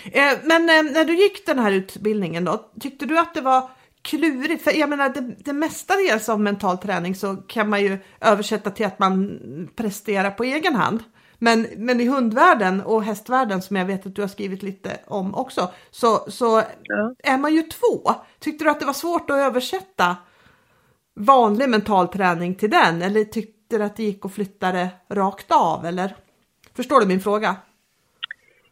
Eh, 0.06 0.34
men 0.44 0.62
eh, 0.70 0.94
när 0.94 1.06
du 1.06 1.16
gick 1.16 1.46
den 1.46 1.60
här 1.60 1.72
utbildningen 1.72 2.46
då, 2.46 2.66
tyckte 2.80 3.06
du 3.06 3.20
att 3.20 3.34
det 3.34 3.42
var 3.42 3.70
klurigt? 4.02 4.64
För 4.64 4.72
jag 4.72 4.90
menar, 4.90 5.10
det, 5.10 5.36
det 5.46 5.54
mestadels 5.54 6.30
av 6.30 6.40
mental 6.40 6.78
träning 6.78 7.16
så 7.16 7.36
kan 7.36 7.70
man 7.70 7.82
ju 7.84 7.98
översätta 8.22 8.70
till 8.70 8.86
att 8.86 9.00
man 9.00 9.40
presterar 9.76 10.32
på 10.32 10.44
egen 10.44 10.76
hand. 10.76 11.04
Men, 11.40 11.68
men 11.78 12.02
i 12.02 12.08
hundvärlden 12.08 12.82
och 12.82 13.04
hästvärlden 13.04 13.62
som 13.62 13.76
jag 13.76 13.86
vet 13.86 14.06
att 14.06 14.16
du 14.16 14.22
har 14.22 14.30
skrivit 14.30 14.64
lite 14.64 14.90
om 15.08 15.36
också, 15.36 15.72
så, 15.92 16.18
så 16.28 16.62
Ja. 16.84 17.16
är 17.24 17.38
man 17.38 17.54
ju 17.54 17.62
två. 17.62 18.12
Tyckte 18.40 18.64
du 18.64 18.70
att 18.70 18.80
det 18.80 18.86
var 18.86 18.94
svårt 18.94 19.30
att 19.30 19.38
översätta 19.38 20.18
vanlig 21.16 21.70
mental 21.70 22.08
träning 22.08 22.56
till 22.56 22.70
den? 22.70 23.02
Eller 23.02 23.24
tyckte 23.24 23.78
du 23.78 23.84
att 23.84 23.96
det 23.96 24.04
gick 24.04 24.26
att 24.26 24.34
flytta 24.36 24.72
det 24.72 24.90
rakt 25.10 25.52
av? 25.52 25.86
Eller? 25.86 26.16
Förstår 26.76 27.00
du 27.00 27.08
min 27.08 27.20
fråga? 27.20 27.56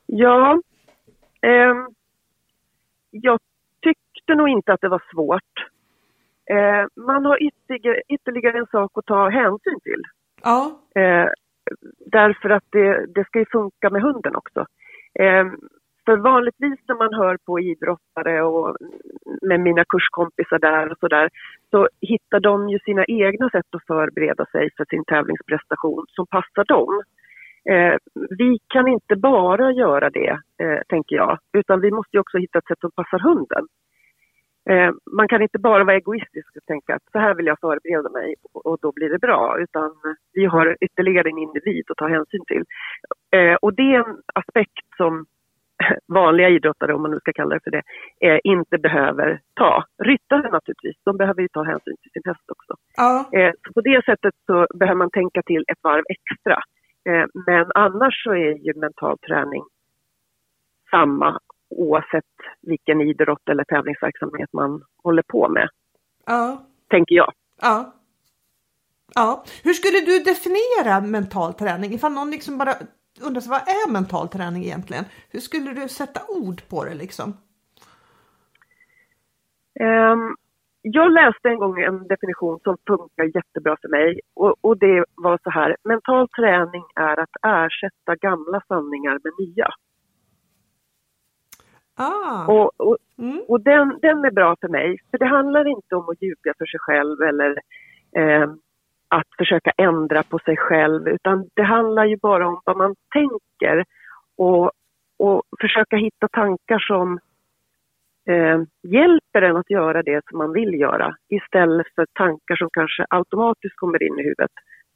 Ja, 0.06 0.62
ehm, 1.42 1.88
jag 3.12 3.40
tyckte 3.82 4.36
nog 4.36 4.50
inte 4.50 4.74
att 4.74 4.82
det 4.82 4.90
var 4.90 5.04
svårt. 5.14 5.68
Eh, 6.46 7.04
man 7.06 7.26
har 7.26 7.44
ytterligare, 7.44 8.02
ytterligare 8.08 8.58
en 8.58 8.68
sak 8.72 8.92
att 8.94 9.06
ta 9.06 9.30
hänsyn 9.30 9.80
till. 9.84 10.04
Ja. 10.44 10.80
Eh, 10.96 11.28
därför 12.06 12.50
att 12.50 12.64
det, 12.70 13.06
det 13.06 13.26
ska 13.26 13.40
ju 13.40 13.46
funka 13.52 13.90
med 13.90 14.02
hunden 14.02 14.36
också. 14.36 14.66
För 16.06 16.18
vanligtvis 16.18 16.80
när 16.88 16.96
man 16.96 17.14
hör 17.14 17.38
på 17.46 17.60
idrottare 17.60 18.42
och 18.42 18.78
med 19.42 19.60
mina 19.60 19.84
kurskompisar 19.86 20.60
där 20.60 20.92
och 20.92 20.98
sådär 21.00 21.30
så 21.72 21.90
hittar 22.02 22.40
de 22.40 22.70
ju 22.70 22.80
sina 22.80 23.06
egna 23.06 23.50
sätt 23.50 23.76
att 23.76 23.86
förbereda 23.88 24.46
sig 24.46 24.70
för 24.78 24.86
sin 24.90 25.06
tävlingsprestation 25.06 26.06
som 26.10 26.28
passar 26.28 26.66
dem. 26.66 27.04
Eh, 27.70 27.96
vi 28.30 28.60
kan 28.68 28.88
inte 28.88 29.16
bara 29.16 29.72
göra 29.72 30.10
det, 30.10 30.40
eh, 30.64 30.80
tänker 30.90 31.16
jag, 31.16 31.40
utan 31.54 31.82
vi 31.82 31.92
måste 31.92 32.18
ju 32.18 32.22
också 32.22 32.38
hitta 32.38 32.60
ett 32.60 32.68
sätt 32.68 32.80
som 32.80 32.92
passar 32.92 33.20
hunden. 33.20 33.66
Eh, 34.70 34.92
man 35.18 35.28
kan 35.28 35.42
inte 35.42 35.60
bara 35.60 35.84
vara 35.84 35.96
egoistisk 35.96 36.56
och 36.56 36.66
tänka 36.66 36.96
att 36.96 37.12
så 37.12 37.20
här 37.20 37.34
vill 37.36 37.46
jag 37.46 37.60
förbereda 37.60 38.10
mig 38.10 38.36
och, 38.54 38.66
och 38.66 38.78
då 38.82 38.92
blir 38.92 39.10
det 39.10 39.20
bra, 39.20 39.58
utan 39.60 39.92
vi 40.34 40.46
har 40.46 40.78
ytterligare 40.82 41.30
en 41.30 41.38
individ 41.38 41.84
att 41.90 41.98
ta 41.98 42.08
hänsyn 42.08 42.46
till. 42.48 42.64
Eh, 43.32 43.56
och 43.56 43.74
det 43.74 43.96
är 43.96 44.00
en 44.00 44.18
aspekt 44.34 44.88
som 44.98 45.26
vanliga 46.08 46.50
idrottare, 46.50 46.94
om 46.94 47.02
man 47.02 47.12
nu 47.12 47.20
ska 47.20 47.34
kalla 47.34 47.56
det 47.56 47.62
för 47.64 47.72
det, 47.72 47.84
eh, 48.28 48.40
inte 48.44 48.78
behöver 48.78 49.42
ta. 49.54 49.84
Ryttare 50.04 50.52
naturligtvis, 50.52 50.96
de 51.06 51.18
behöver 51.18 51.42
ju 51.42 51.48
ta 51.48 51.64
hänsyn 51.64 51.96
till 52.02 52.12
sin 52.12 52.22
häst 52.26 52.52
också. 52.52 52.74
Ja. 52.98 53.30
Eh, 53.40 53.52
så 53.68 53.74
på 53.74 53.82
det 53.82 54.06
sättet 54.06 54.34
så 54.46 54.68
behöver 54.76 54.98
man 54.98 55.10
tänka 55.12 55.42
till 55.42 55.64
ett 55.72 55.80
varv 55.82 56.04
extra. 56.10 56.58
Eh, 57.10 57.26
men 57.48 57.66
annars 57.76 58.24
så 58.24 58.32
är 58.32 58.66
ju 58.68 58.74
mental 58.74 59.18
träning 59.18 59.64
samma 60.92 61.40
oavsett 61.70 62.26
vilken 62.62 63.02
idrott 63.02 63.50
eller 63.50 63.64
tävlingsverksamhet 63.64 64.50
man 64.54 64.84
håller 65.04 65.24
på 65.28 65.50
med, 65.50 65.70
Ja. 66.26 66.62
tänker 66.90 67.16
jag. 67.16 67.32
Ja. 67.62 67.94
Ja. 69.16 69.44
Hur 69.64 69.74
skulle 69.74 70.00
du 70.00 70.20
definiera 70.24 71.02
mental 71.02 71.54
träning? 71.54 71.94
Ifall 71.94 72.12
någon 72.14 72.32
liksom 72.32 72.58
bara 72.58 72.74
undrar 73.28 73.50
vad 73.50 73.62
är 73.62 73.92
mental 73.92 74.28
träning 74.28 74.64
egentligen? 74.64 75.06
Hur 75.30 75.40
skulle 75.40 75.74
du 75.74 75.90
sätta 75.90 76.20
ord 76.30 76.62
på 76.70 76.86
det 76.86 76.94
liksom? 76.94 77.34
Ehm, 79.80 80.36
jag 80.82 81.12
läste 81.12 81.50
en 81.50 81.60
gång 81.60 81.82
en 81.82 82.08
definition 82.08 82.60
som 82.64 82.78
funkar 82.88 83.24
jättebra 83.36 83.78
för 83.82 83.90
mig 83.90 84.20
och, 84.34 84.56
och 84.62 84.78
det 84.78 85.06
var 85.16 85.40
så 85.44 85.50
här, 85.50 85.78
mental 85.84 86.28
träning 86.30 86.84
är 86.96 87.20
att 87.20 87.36
ersätta 87.44 88.16
gamla 88.16 88.62
sanningar 88.68 89.20
med 89.24 89.34
nya. 89.40 89.70
Ah. 91.96 92.46
Och, 92.48 92.72
och, 92.78 92.98
Mm. 93.22 93.42
och 93.48 93.62
den, 93.62 94.00
den 94.02 94.26
är 94.26 94.32
bra 94.32 94.56
för 94.62 94.68
mig, 94.68 94.98
för 95.12 95.18
det 95.18 95.26
handlar 95.26 95.68
inte 95.68 95.96
om 95.96 96.10
att 96.10 96.22
ljuga 96.22 96.54
för 96.58 96.66
sig 96.66 96.80
själv 96.80 97.22
eller 97.22 97.52
eh, 98.18 98.54
att 99.12 99.28
försöka 99.38 99.72
ändra 99.78 100.24
på 100.24 100.40
sig 100.40 100.58
själv, 100.58 101.08
utan 101.08 101.50
det 101.56 101.64
handlar 101.64 102.06
ju 102.06 102.18
bara 102.18 102.48
om 102.48 102.62
vad 102.66 102.78
man 102.78 102.96
tänker 103.14 103.86
och, 104.38 104.72
och 105.20 105.44
försöka 105.62 105.96
hitta 105.96 106.28
tankar 106.28 106.80
som 106.80 107.20
eh, 108.30 108.62
hjälper 108.84 109.42
en 109.42 109.58
att 109.58 109.70
göra 109.70 110.04
det 110.04 110.22
som 110.30 110.38
man 110.38 110.54
vill 110.54 110.74
göra 110.74 111.16
istället 111.30 111.88
för 111.96 112.06
tankar 112.14 112.56
som 112.56 112.70
kanske 112.74 113.06
automatiskt 113.10 113.76
kommer 113.76 114.04
in 114.04 114.20
i 114.20 114.24
huvudet 114.24 114.52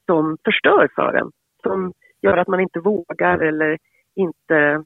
som 0.06 0.38
förstör 0.46 0.88
för 0.96 1.14
en, 1.14 1.32
som 1.64 1.94
gör 2.22 2.38
att 2.38 2.48
man 2.48 2.60
inte 2.60 2.80
vågar 2.80 3.40
eller 3.40 3.78
inte 4.16 4.84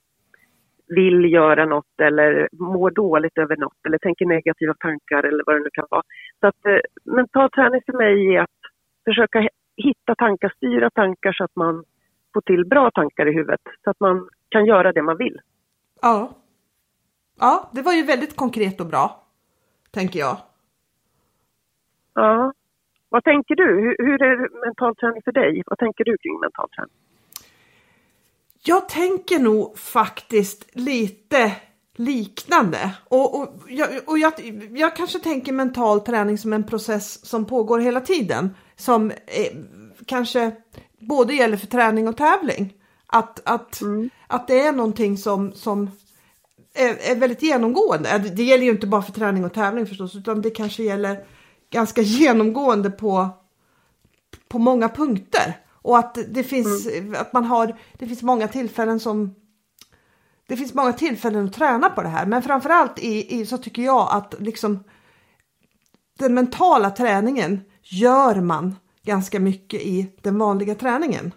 vill 0.88 1.34
göra 1.34 1.66
något 1.66 2.00
eller 2.02 2.50
mår 2.52 2.92
dåligt 2.92 3.38
över 3.38 3.58
något 3.58 3.86
eller 3.88 3.98
tänker 3.98 4.26
negativa 4.26 4.74
tankar 4.74 5.24
eller 5.24 5.44
vad 5.46 5.56
det 5.56 5.60
nu 5.60 5.70
kan 5.74 5.88
vara. 5.90 6.04
Så 6.40 6.48
att 6.48 6.66
eh, 6.66 7.14
mental 7.16 7.50
träning 7.50 7.82
för 7.86 7.94
mig 7.94 8.36
är 8.36 8.42
att 8.42 8.59
försöka 9.10 9.50
hitta 9.78 10.16
tankar, 10.16 10.54
styra 10.58 10.90
tankar 10.90 11.34
så 11.34 11.44
att 11.44 11.56
man 11.56 11.84
får 12.34 12.42
till 12.42 12.66
bra 12.66 12.92
tankar 12.92 13.26
i 13.28 13.34
huvudet 13.34 13.62
så 13.84 13.90
att 13.90 14.00
man 14.00 14.30
kan 14.50 14.66
göra 14.66 14.92
det 14.94 15.02
man 15.02 15.18
vill. 15.18 15.42
Ja. 16.02 16.32
Ja, 17.40 17.70
det 17.74 17.82
var 17.82 17.94
ju 17.94 18.04
väldigt 18.04 18.36
konkret 18.36 18.80
och 18.82 18.86
bra, 18.86 19.24
tänker 19.92 20.20
jag. 20.20 20.38
Ja. 22.14 22.54
Vad 23.10 23.24
tänker 23.24 23.56
du? 23.56 23.64
Hur, 23.64 23.96
hur 24.06 24.22
är 24.22 24.66
mental 24.66 24.96
träning 24.96 25.22
för 25.22 25.32
dig? 25.32 25.64
Vad 25.66 25.78
tänker 25.80 26.04
du 26.04 26.18
kring 26.18 26.40
mental 26.40 26.70
träning? 26.70 26.96
Jag 28.64 28.90
tänker 28.90 29.40
nog 29.40 29.78
faktiskt 29.78 30.76
lite 30.76 31.52
liknande. 32.00 32.96
Och, 33.10 33.40
och, 33.40 33.56
jag, 33.70 33.90
och 34.06 34.20
jag, 34.20 34.34
jag 34.74 34.96
kanske 34.96 35.20
tänker 35.20 35.54
mental 35.54 36.02
träning 36.02 36.38
som 36.38 36.54
en 36.54 36.64
process 36.64 37.26
som 37.26 37.46
pågår 37.46 37.80
hela 37.80 38.02
tiden. 38.02 38.56
Som 38.76 39.12
eh, 39.12 39.58
kanske 40.06 40.52
både 41.00 41.34
gäller 41.34 41.58
för 41.58 41.68
träning 41.68 42.08
och 42.08 42.18
tävling. 42.18 42.74
Att, 43.08 43.42
att, 43.50 43.82
att 44.28 44.48
det 44.48 44.62
är 44.62 44.72
någonting 44.72 45.18
som, 45.18 45.54
som 45.54 45.92
är, 46.74 47.12
är 47.12 47.16
väldigt 47.16 47.42
genomgående. 47.42 48.32
Det- 48.36 48.44
gäller 48.44 48.64
ju 48.64 48.72
inte 48.72 48.88
bara 48.88 49.02
för 49.02 49.12
träning 49.12 49.46
och 49.46 49.54
tävling 49.54 49.86
förstås, 49.86 50.16
utan 50.16 50.42
det 50.42 50.50
kanske 50.50 50.84
gäller 50.84 51.26
ganska 51.70 52.02
genomgående 52.22 52.92
på, 52.92 53.30
på 54.48 54.60
många 54.60 54.90
punkter. 54.90 55.58
Och 55.82 55.98
att 55.98 56.18
det 56.30 56.44
finns, 56.44 56.88
att 57.18 57.34
man 57.34 57.44
har, 57.46 57.78
det 57.94 58.08
finns 58.08 58.22
många 58.22 58.48
tillfällen 58.48 59.00
som 59.00 59.36
det 60.50 60.58
finns 60.58 60.74
många 60.74 60.94
tillfällen 60.94 61.46
att 61.46 61.54
träna 61.54 61.90
på 61.90 62.02
det 62.02 62.08
här, 62.08 62.26
men 62.26 62.42
framförallt 62.42 63.00
i, 63.00 63.40
i, 63.40 63.46
så 63.46 63.58
tycker 63.58 63.82
jag 63.82 64.08
att 64.12 64.36
liksom 64.40 64.84
den 66.20 66.34
mentala 66.34 66.90
träningen 66.90 67.62
gör 67.84 68.36
man 68.36 68.76
ganska 69.04 69.40
mycket 69.40 69.82
i 69.82 70.12
den 70.22 70.40
vanliga 70.40 70.76
träningen. 70.76 71.34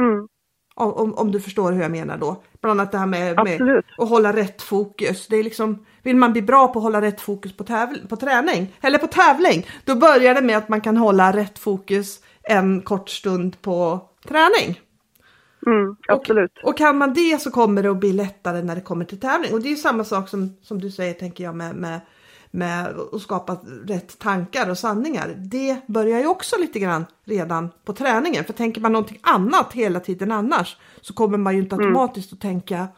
Mm. 0.00 0.28
Om, 0.74 0.92
om, 0.92 1.14
om 1.14 1.32
du 1.32 1.40
förstår 1.40 1.72
hur 1.72 1.82
jag 1.82 1.90
menar 1.90 2.18
då. 2.18 2.42
Bland 2.60 2.80
annat 2.80 2.92
det 2.92 2.98
här 2.98 3.06
med, 3.06 3.44
med 3.44 3.82
att 3.98 4.08
hålla 4.08 4.32
rätt 4.32 4.62
fokus. 4.62 5.26
Det 5.26 5.36
är 5.36 5.44
liksom, 5.44 5.86
vill 6.02 6.16
man 6.16 6.32
bli 6.32 6.42
bra 6.42 6.68
på 6.68 6.78
att 6.78 6.82
hålla 6.82 7.00
rätt 7.00 7.20
fokus 7.20 7.56
på, 7.56 7.64
täv- 7.64 8.08
på 8.08 8.16
träning, 8.16 8.76
eller 8.80 8.98
på 8.98 9.06
tävling, 9.06 9.66
då 9.84 9.94
börjar 9.94 10.34
det 10.34 10.40
med 10.40 10.56
att 10.56 10.68
man 10.68 10.80
kan 10.80 10.96
hålla 10.96 11.32
rätt 11.36 11.58
fokus 11.58 12.20
en 12.42 12.80
kort 12.82 13.08
stund 13.08 13.62
på 13.62 14.00
träning. 14.28 14.80
Mm, 15.66 15.96
absolut. 16.08 16.58
Och, 16.62 16.68
och, 16.68 16.78
kan 16.78 16.98
man 16.98 17.14
det 17.14 17.42
så 17.42 17.50
kommer 17.50 17.82
det 17.82 17.90
att 17.90 18.00
bli 18.00 18.12
lättare 18.12 18.62
när 18.62 18.74
det 18.74 18.80
kommer 18.80 19.04
till 19.04 19.20
tävling. 19.20 19.52
Och 19.52 19.62
det 19.62 19.72
är 19.72 19.76
samma 19.76 20.04
sak 20.04 20.28
som, 20.28 20.56
som 20.62 20.80
du 20.80 20.90
säger 20.90 21.14
tänker 21.14 21.44
jag 21.44 21.54
med, 21.54 21.74
med, 21.74 22.00
med 22.50 22.94
att 23.12 23.20
skapa 23.20 23.56
rätt 23.86 24.18
tankar 24.18 24.70
och 24.70 24.78
sanningar. 24.78 25.34
Det 25.36 25.80
börjar 25.86 26.20
ju 26.20 26.26
också 26.26 26.56
lite 26.58 26.78
grann 26.78 27.06
redan 27.24 27.70
på 27.84 27.92
träningen. 27.92 28.44
För 28.44 28.52
tänker 28.52 28.80
man 28.80 28.92
någonting 28.92 29.18
annat 29.22 29.72
hela 29.72 30.00
tiden 30.00 30.32
annars 30.32 30.76
så 31.00 31.14
kommer 31.14 31.38
man 31.38 31.54
ju 31.54 31.62
inte 31.62 31.74
mm. 31.74 31.86
automatiskt 31.86 32.32
mm. 32.32 32.36
att 32.36 32.42
tänka 32.42 32.88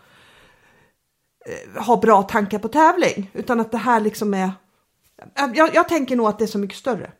eh, 1.47 1.85
ha 1.85 2.01
bra 2.01 2.23
tankar 2.23 2.59
på 2.59 2.69
tävling. 2.69 3.31
Utan 3.35 3.61
att 3.61 3.73
det 3.73 3.79
här 3.79 4.01
liksom 4.01 4.35
är 4.35 4.51
jag, 5.55 5.75
jag 5.75 5.89
tänker 5.89 6.17
nog 6.17 6.27
att 6.27 6.39
det 6.39 6.45
är 6.45 6.47
så 6.47 6.59
mycket 6.59 6.79
större. 6.79 7.13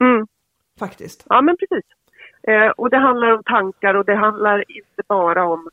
Mm. 0.00 0.26
Faktiskt. 0.78 1.24
Ja 1.28 1.42
men 1.42 1.56
precis. 1.56 1.84
Eh, 2.42 2.70
och 2.70 2.90
det 2.90 2.96
handlar 2.96 3.32
om 3.32 3.42
tankar 3.42 3.94
och 3.94 4.04
det 4.04 4.14
handlar 4.14 4.58
inte 4.58 5.02
bara 5.08 5.44
om 5.44 5.68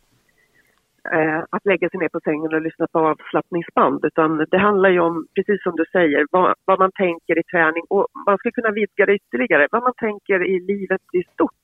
eh, 1.11 1.43
att 1.49 1.65
lägga 1.65 1.89
sig 1.89 1.99
ner 1.99 2.09
på 2.09 2.19
sängen 2.19 2.53
och 2.53 2.61
lyssna 2.61 2.87
på 2.87 2.99
avslappningsband 2.99 4.05
utan 4.05 4.45
det 4.51 4.57
handlar 4.57 4.89
ju 4.89 4.99
om, 4.99 5.27
precis 5.35 5.63
som 5.63 5.75
du 5.75 5.85
säger, 5.91 6.25
vad, 6.31 6.55
vad 6.65 6.79
man 6.79 6.91
tänker 6.91 7.39
i 7.39 7.43
träning 7.43 7.83
och 7.89 8.07
man 8.25 8.37
ska 8.37 8.51
kunna 8.51 8.71
vidga 8.71 9.05
det 9.05 9.15
ytterligare, 9.15 9.67
vad 9.71 9.83
man 9.83 9.93
tänker 9.97 10.45
i 10.45 10.59
livet 10.59 11.01
i 11.13 11.23
stort. 11.33 11.63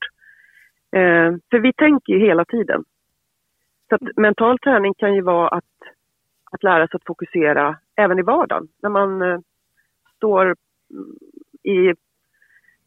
Eh, 0.92 1.32
för 1.52 1.60
vi 1.60 1.74
tänker 1.74 2.14
ju 2.14 2.20
hela 2.20 2.46
tiden. 2.46 2.84
Så 3.90 3.96
att 3.96 4.18
mental 4.18 4.60
träning 4.60 4.94
kan 4.94 5.16
ju 5.16 5.22
vara 5.22 5.48
att, 5.48 5.74
att 6.52 6.64
lära 6.64 6.88
sig 6.88 6.96
att 6.96 7.08
fokusera 7.08 7.78
även 7.96 8.20
i 8.20 8.22
vardagen. 8.22 8.68
När 8.82 8.90
man 8.90 9.22
eh, 9.22 9.40
står 10.16 10.56
i 11.64 11.94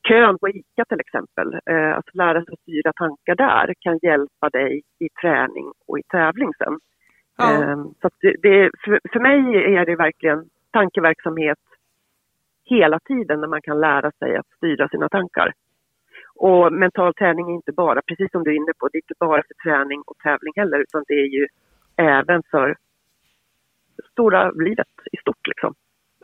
kön 0.09 0.39
på 0.39 0.49
ICA 0.49 0.85
till 0.89 1.01
exempel, 1.01 1.55
eh, 1.67 1.97
att 1.97 2.15
lära 2.15 2.45
sig 2.45 2.53
att 2.53 2.61
styra 2.61 2.93
tankar 2.93 3.35
där 3.35 3.75
kan 3.81 3.99
hjälpa 4.03 4.51
dig 4.51 4.83
i 4.99 5.09
träning 5.09 5.73
och 5.87 5.99
i 5.99 6.03
tävling 6.03 6.53
sen. 6.59 6.79
Ja. 7.37 7.53
Eh, 7.53 7.85
så 8.01 8.11
det, 8.21 8.71
för 9.13 9.21
mig 9.21 9.39
är 9.75 9.87
det 9.87 9.97
verkligen 9.97 10.45
tankeverksamhet 10.71 11.59
hela 12.65 12.99
tiden 13.01 13.41
när 13.41 13.49
man 13.49 13.63
kan 13.63 13.81
lära 13.81 14.11
sig 14.11 14.37
att 14.37 14.47
styra 14.57 14.89
sina 14.89 15.09
tankar. 15.09 15.53
Och 16.35 16.73
mental 16.73 17.15
träning 17.15 17.51
är 17.51 17.55
inte 17.55 17.73
bara, 17.73 18.01
precis 18.07 18.31
som 18.31 18.45
du 18.45 18.51
är 18.51 18.57
inne 18.57 18.73
på, 18.79 18.89
det 18.89 18.99
är 18.99 19.03
inte 19.03 19.15
bara 19.21 19.43
för 19.43 19.55
träning 19.71 20.03
och 20.07 20.19
tävling 20.19 20.53
heller 20.57 20.79
utan 20.79 21.05
det 21.09 21.15
är 21.15 21.27
ju 21.27 21.47
även 21.97 22.43
för 22.51 22.77
stora 24.13 24.51
livet 24.51 24.87
i 25.13 25.17
stort 25.17 25.47
liksom. 25.47 25.75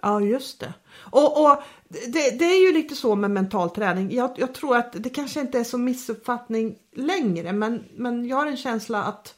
Ja, 0.02 0.20
just 0.20 0.60
det. 0.60 0.74
Och, 0.94 1.42
och 1.42 1.62
det, 1.88 2.38
det, 2.38 2.44
är 2.44 2.66
ju 2.66 2.72
lite 2.72 2.96
så 2.96 3.14
med 3.14 3.30
mental 3.30 3.70
träning. 3.70 4.12
Jag, 4.12 4.30
jag, 4.36 4.54
tror 4.54 4.76
att 4.76 4.92
det 4.92 5.10
kanske 5.10 5.40
inte 5.40 5.58
är 5.58 5.64
så 5.64 5.78
missuppfattning 5.78 6.78
längre, 6.96 7.52
men, 7.52 7.84
men 7.96 8.26
jag 8.26 8.36
har 8.36 8.46
en 8.46 8.56
känsla 8.56 9.04
att 9.04 9.34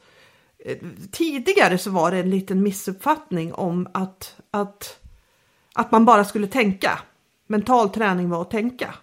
eh, 0.59 0.78
tidigare 1.12 1.78
så 1.78 1.90
var 1.90 2.11
det 2.11 2.18
en 2.18 2.30
liten 2.30 2.62
missuppfattning 2.62 3.54
om 3.54 3.88
att, 3.94 4.37
att, 4.50 5.00
att 5.75 5.92
man 5.92 6.04
bara 6.04 6.25
skulle 6.25 6.47
tänka. 6.47 6.99
Mental 7.47 7.90
träning 7.90 8.30
var 8.30 8.42
att 8.42 8.50
tänka. 8.50 8.94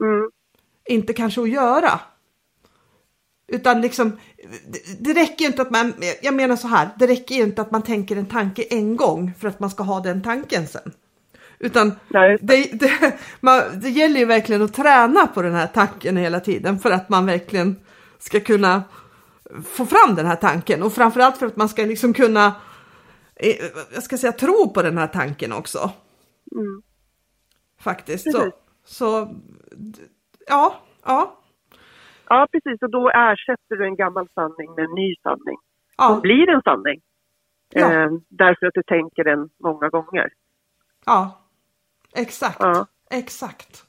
Mm. 0.00 0.30
Inte 0.88 1.12
kanske 1.12 1.40
att 1.40 1.50
göra. 1.50 2.00
Utan 3.52 3.80
liksom, 3.80 4.18
det, 4.66 4.80
det 5.00 5.20
räcker 5.20 5.44
inte 5.44 5.62
att 5.62 5.70
man, 5.70 5.94
jag 6.22 6.34
menar 6.34 6.56
så 6.56 6.68
här, 6.68 6.88
det 6.98 7.06
räcker 7.06 7.34
ju 7.34 7.42
inte 7.42 7.62
att 7.62 7.70
man 7.70 7.82
tänker 7.82 8.16
en 8.16 8.26
tanke 8.26 8.62
en 8.62 8.96
gång 8.96 9.32
för 9.38 9.48
att 9.48 9.60
man 9.60 9.70
ska 9.70 9.82
ha 9.82 10.00
den 10.00 10.22
tanken 10.22 10.66
sen. 10.66 10.92
Utan 11.58 11.92
det, 12.40 12.70
det, 12.72 13.18
man, 13.40 13.62
det 13.74 13.90
gäller 13.90 14.20
ju 14.20 14.26
verkligen 14.26 14.62
att 14.62 14.74
träna 14.74 15.26
på 15.26 15.42
den 15.42 15.54
här 15.54 15.66
tanken 15.66 16.16
hela 16.16 16.40
tiden 16.40 16.78
för 16.78 16.90
att 16.90 17.08
man 17.08 17.26
verkligen 17.26 17.76
ska 18.18 18.40
kunna 18.40 18.82
få 19.64 19.86
fram 19.86 20.14
den 20.14 20.26
här 20.26 20.36
tanken 20.36 20.82
och 20.82 20.92
framförallt 20.92 21.36
för 21.38 21.46
att 21.46 21.56
man 21.56 21.68
ska 21.68 21.84
liksom 21.84 22.14
kunna, 22.14 22.54
eh, 23.36 23.56
jag 23.94 24.02
ska 24.02 24.18
säga 24.18 24.32
tro 24.32 24.72
på 24.74 24.82
den 24.82 24.98
här 24.98 25.06
tanken 25.06 25.52
också. 25.52 25.90
Mm. 26.56 26.82
Faktiskt. 27.80 28.32
Så, 28.32 28.50
så, 28.86 29.34
ja, 30.46 30.80
ja. 31.04 31.39
Ja, 32.32 32.46
precis. 32.52 32.82
Och 32.82 32.90
då 32.90 33.10
ersätter 33.10 33.76
du 33.76 33.84
en 33.84 33.96
gammal 33.96 34.28
sanning 34.34 34.74
med 34.74 34.84
en 34.84 34.94
ny 34.94 35.14
sanning. 35.22 35.58
Ja. 35.98 36.14
Och 36.14 36.22
blir 36.22 36.48
en 36.48 36.62
sanning. 36.62 37.00
Ja. 37.74 37.92
Eh, 37.92 38.10
därför 38.28 38.66
att 38.66 38.74
du 38.74 38.82
tänker 38.82 39.24
den 39.24 39.50
många 39.58 39.88
gånger. 39.88 40.28
Ja, 41.06 41.40
exakt. 42.16 42.56
Ja. 42.60 42.86
Exakt. 43.10 43.84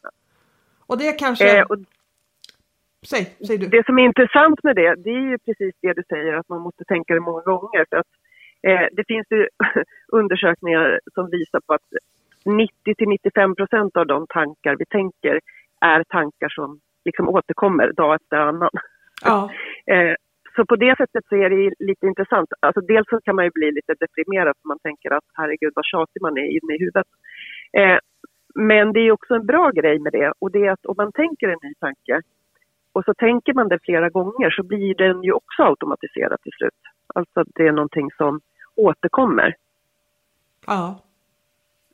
Och 0.87 0.97
det 0.97 1.11
kanske... 1.11 1.59
Eh, 1.59 1.65
och 1.65 1.77
säg, 3.05 3.35
säg 3.47 3.57
du. 3.57 3.67
Det 3.67 3.85
som 3.85 3.99
är 3.99 4.03
intressant 4.03 4.63
med 4.63 4.75
det, 4.75 4.95
det 4.95 5.09
är 5.09 5.29
ju 5.31 5.37
precis 5.37 5.75
det 5.81 5.93
du 5.93 6.03
säger, 6.09 6.33
att 6.33 6.49
man 6.49 6.61
måste 6.61 6.83
tänka 6.85 7.13
det 7.13 7.19
många 7.19 7.41
gånger. 7.41 7.85
För 7.89 7.97
att, 7.97 8.11
eh, 8.61 8.87
det 8.91 9.03
finns 9.07 9.27
ju 9.29 9.47
undersökningar 10.07 10.99
som 11.13 11.29
visar 11.29 11.59
på 11.59 11.73
att 11.73 11.89
90 12.45 12.95
till 12.95 13.07
95 13.07 13.55
procent 13.55 13.97
av 13.97 14.07
de 14.07 14.27
tankar 14.27 14.75
vi 14.75 14.85
tänker 14.85 15.39
är 15.81 16.03
tankar 16.03 16.49
som 16.49 16.79
liksom 17.05 17.29
återkommer 17.29 17.93
dag 17.93 18.15
efter 18.15 18.37
annan. 18.37 18.69
Ja. 19.25 19.49
eh, 19.93 20.15
så 20.55 20.65
på 20.65 20.75
det 20.75 20.97
sättet 20.97 21.25
så 21.29 21.35
är 21.35 21.49
det 21.49 21.73
lite 21.79 22.05
intressant. 22.07 22.49
Alltså 22.59 22.81
dels 22.81 23.07
så 23.09 23.21
kan 23.21 23.35
man 23.35 23.45
ju 23.45 23.51
bli 23.53 23.71
lite 23.71 23.93
deprimerad 23.99 24.55
för 24.61 24.67
man 24.67 24.79
tänker 24.79 25.11
att 25.11 25.23
herregud 25.33 25.73
vad 25.75 25.85
tjatig 25.85 26.21
man 26.21 26.37
är 26.37 26.47
inne 26.57 26.75
i 26.75 26.79
huvudet. 26.79 27.07
Eh, 27.77 27.97
men 28.55 28.93
det 28.93 28.99
är 28.99 29.11
också 29.11 29.33
en 29.33 29.45
bra 29.45 29.69
grej 29.69 29.99
med 29.99 30.11
det 30.11 30.33
och 30.39 30.51
det 30.51 30.65
är 30.65 30.71
att 30.71 30.85
om 30.85 30.95
man 30.97 31.11
tänker 31.11 31.47
en 31.47 31.59
ny 31.63 31.73
tanke 31.79 32.21
och 32.93 33.05
så 33.05 33.13
tänker 33.13 33.53
man 33.53 33.67
det 33.67 33.79
flera 33.83 34.09
gånger 34.09 34.49
så 34.49 34.63
blir 34.63 34.95
den 34.95 35.23
ju 35.23 35.31
också 35.31 35.63
automatiserad 35.63 36.41
till 36.41 36.51
slut. 36.51 36.81
Alltså 37.15 37.39
att 37.39 37.47
det 37.55 37.67
är 37.67 37.71
någonting 37.71 38.09
som 38.17 38.41
återkommer. 38.75 39.55
Ja. 40.67 40.99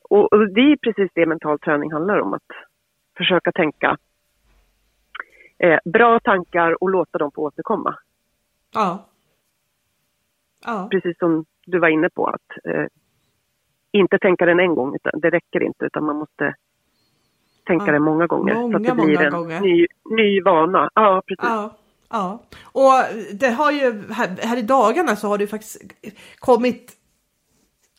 Och, 0.10 0.34
och 0.34 0.54
det 0.54 0.72
är 0.72 0.78
precis 0.78 1.12
det 1.14 1.26
mental 1.26 1.60
träning 1.60 1.92
handlar 1.92 2.20
om, 2.20 2.34
att 2.34 2.52
försöka 3.18 3.52
tänka 3.52 3.98
eh, 5.60 5.80
bra 5.86 6.20
tankar 6.20 6.84
och 6.84 6.90
låta 6.90 7.18
dem 7.18 7.32
få 7.36 7.42
återkomma. 7.42 7.98
Ja. 8.74 9.06
ja. 10.66 10.88
Precis 10.92 11.18
som 11.20 11.46
du 11.66 11.80
var 11.80 11.88
inne 11.88 12.10
på, 12.10 12.28
att 12.28 12.66
eh, 12.66 12.86
inte 13.92 14.20
tänka 14.20 14.46
den 14.46 14.60
en 14.60 14.76
gång, 14.76 14.96
utan 14.96 15.20
det 15.20 15.30
räcker 15.30 15.64
inte 15.64 15.86
utan 15.86 16.06
man 16.06 16.16
måste 16.16 16.56
tänka 17.66 17.86
ja. 17.86 17.92
den 17.92 18.04
många 18.04 18.28
gånger. 18.28 18.54
Många, 18.54 18.72
så 18.72 18.92
att 18.92 18.98
det 18.98 19.06
blir 19.06 19.22
en 19.22 19.32
gånger. 19.32 19.62
ny, 19.62 19.88
ny 20.10 20.42
vana. 20.42 20.90
Ja, 20.94 21.22
precis. 21.28 21.50
Ja. 21.50 21.78
Ja, 22.10 22.44
och 22.64 22.92
det 23.34 23.50
har 23.50 23.72
ju 23.72 24.04
här, 24.12 24.38
här, 24.42 24.58
i 24.58 24.62
dagarna 24.62 25.16
så 25.16 25.28
har 25.28 25.38
det 25.38 25.48
faktiskt 25.48 25.82
kommit, 26.40 26.94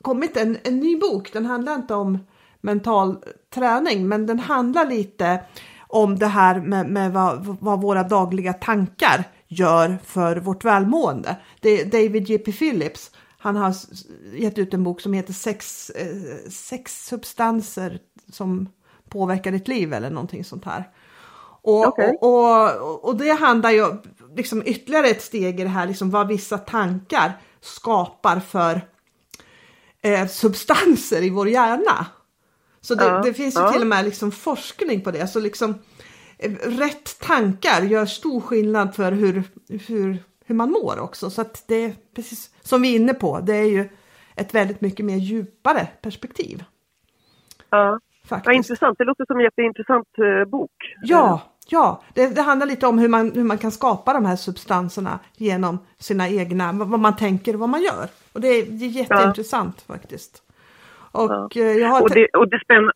kommit 0.02 0.36
en, 0.36 0.56
en 0.64 0.80
ny 0.80 0.98
bok. 0.98 1.32
Den 1.32 1.46
handlar 1.46 1.74
inte 1.74 1.94
om 1.94 2.18
mental 2.60 3.16
träning, 3.54 4.08
men 4.08 4.26
den 4.26 4.38
handlar 4.38 4.86
lite 4.86 5.40
om 5.88 6.18
det 6.18 6.26
här 6.26 6.60
med, 6.60 6.90
med 6.90 7.12
vad, 7.12 7.56
vad, 7.60 7.80
våra 7.82 8.02
dagliga 8.02 8.52
tankar 8.52 9.24
gör 9.48 9.98
för 10.04 10.36
vårt 10.36 10.64
välmående. 10.64 11.36
Det 11.60 11.80
är 11.80 11.84
David 11.84 12.28
J.P. 12.28 12.52
Phillips. 12.52 13.10
Han 13.38 13.56
har 13.56 13.74
gett 14.34 14.58
ut 14.58 14.74
en 14.74 14.84
bok 14.84 15.00
som 15.00 15.12
heter 15.12 15.32
Sex, 15.32 15.90
eh, 15.90 16.50
sex 16.50 17.06
substanser 17.06 17.98
som 18.32 18.68
påverkar 19.08 19.52
ditt 19.52 19.68
liv 19.68 19.92
eller 19.92 20.10
någonting 20.10 20.44
sånt 20.44 20.64
här. 20.64 20.88
Och, 21.62 21.86
okay. 21.86 22.14
och, 22.20 22.76
och, 22.80 23.04
och, 23.04 23.16
det 23.16 23.30
handlar 23.30 23.70
ju 23.70 23.86
liksom 24.36 24.62
ytterligare 24.66 25.08
ett 25.08 25.22
steg 25.22 25.60
i 25.60 25.62
det 25.62 25.68
här, 25.68 25.86
liksom 25.86 26.10
vad 26.10 26.28
vissa 26.28 26.58
tankar 26.58 27.40
skapar 27.60 28.40
för 28.40 28.80
eh, 30.02 30.26
substanser 30.26 31.22
i 31.22 31.30
vår 31.30 31.48
hjärna. 31.48 32.06
Så 32.80 32.94
det, 32.94 33.04
ja, 33.04 33.20
det 33.24 33.34
finns 33.34 33.56
ju 33.56 33.60
ja. 33.60 33.72
till 33.72 33.80
och 33.80 33.86
med 33.86 34.04
liksom 34.04 34.32
forskning 34.32 35.00
på 35.00 35.10
det. 35.10 35.26
Så 35.26 35.40
liksom, 35.40 35.74
eh, 36.38 36.52
rätt 36.52 37.20
tankar 37.20 37.82
gör 37.82 38.06
stor 38.06 38.40
skillnad 38.40 38.94
för 38.94 39.12
hur, 39.12 39.42
hur, 39.86 40.22
hur 40.44 40.54
man 40.54 40.70
mår 40.70 40.98
också. 40.98 41.30
Så 41.30 41.40
att 41.40 41.64
det 41.66 41.84
är 41.84 41.92
precis 42.14 42.50
som 42.62 42.82
vi 42.82 42.92
är 42.92 42.96
inne 42.96 43.14
på, 43.14 43.40
det 43.40 43.56
är 43.56 43.64
ju 43.64 43.88
ett 44.36 44.54
väldigt 44.54 44.80
mycket 44.80 45.06
mer 45.06 45.16
djupare 45.16 45.88
perspektiv. 46.02 46.64
Ja, 47.70 48.00
Faktiskt. 48.24 48.54
intressant. 48.54 48.98
Det 48.98 49.04
låter 49.04 49.24
som 49.26 49.36
en 49.36 49.44
jätteintressant 49.44 50.08
uh, 50.18 50.50
bok. 50.50 50.70
Ja, 51.02 51.40
ja. 51.68 52.02
Det, 52.14 52.26
det, 52.26 52.42
handlar 52.42 52.66
lite 52.66 52.86
om 52.86 52.98
hur 52.98 53.08
man, 53.08 53.32
hur 53.32 53.44
man 53.44 53.58
kan 53.58 53.70
skapa 53.70 54.12
de 54.12 54.24
här 54.24 54.36
substanserna 54.36 55.18
genom 55.36 55.78
sina 55.98 56.28
egna, 56.28 56.72
vad 56.72 57.00
man 57.00 57.16
tänker 57.16 57.54
och 57.54 57.60
vad 57.60 57.68
man 57.68 57.82
gör. 57.82 58.08
Och 58.32 58.40
det 58.40 58.48
är, 58.48 58.66
det 58.66 58.84
är 58.84 58.88
jätteintressant 58.88 59.84
ja. 59.86 59.94
faktiskt. 59.94 60.42
Och, 61.12 61.30
ja. 61.30 61.62
Eh, 61.62 61.76
jag 61.82 61.88
har 61.88 62.02
och 62.02 62.10
det, 62.10 62.26
och 62.26 62.48
det 62.48 62.60
spänn, 62.60 62.90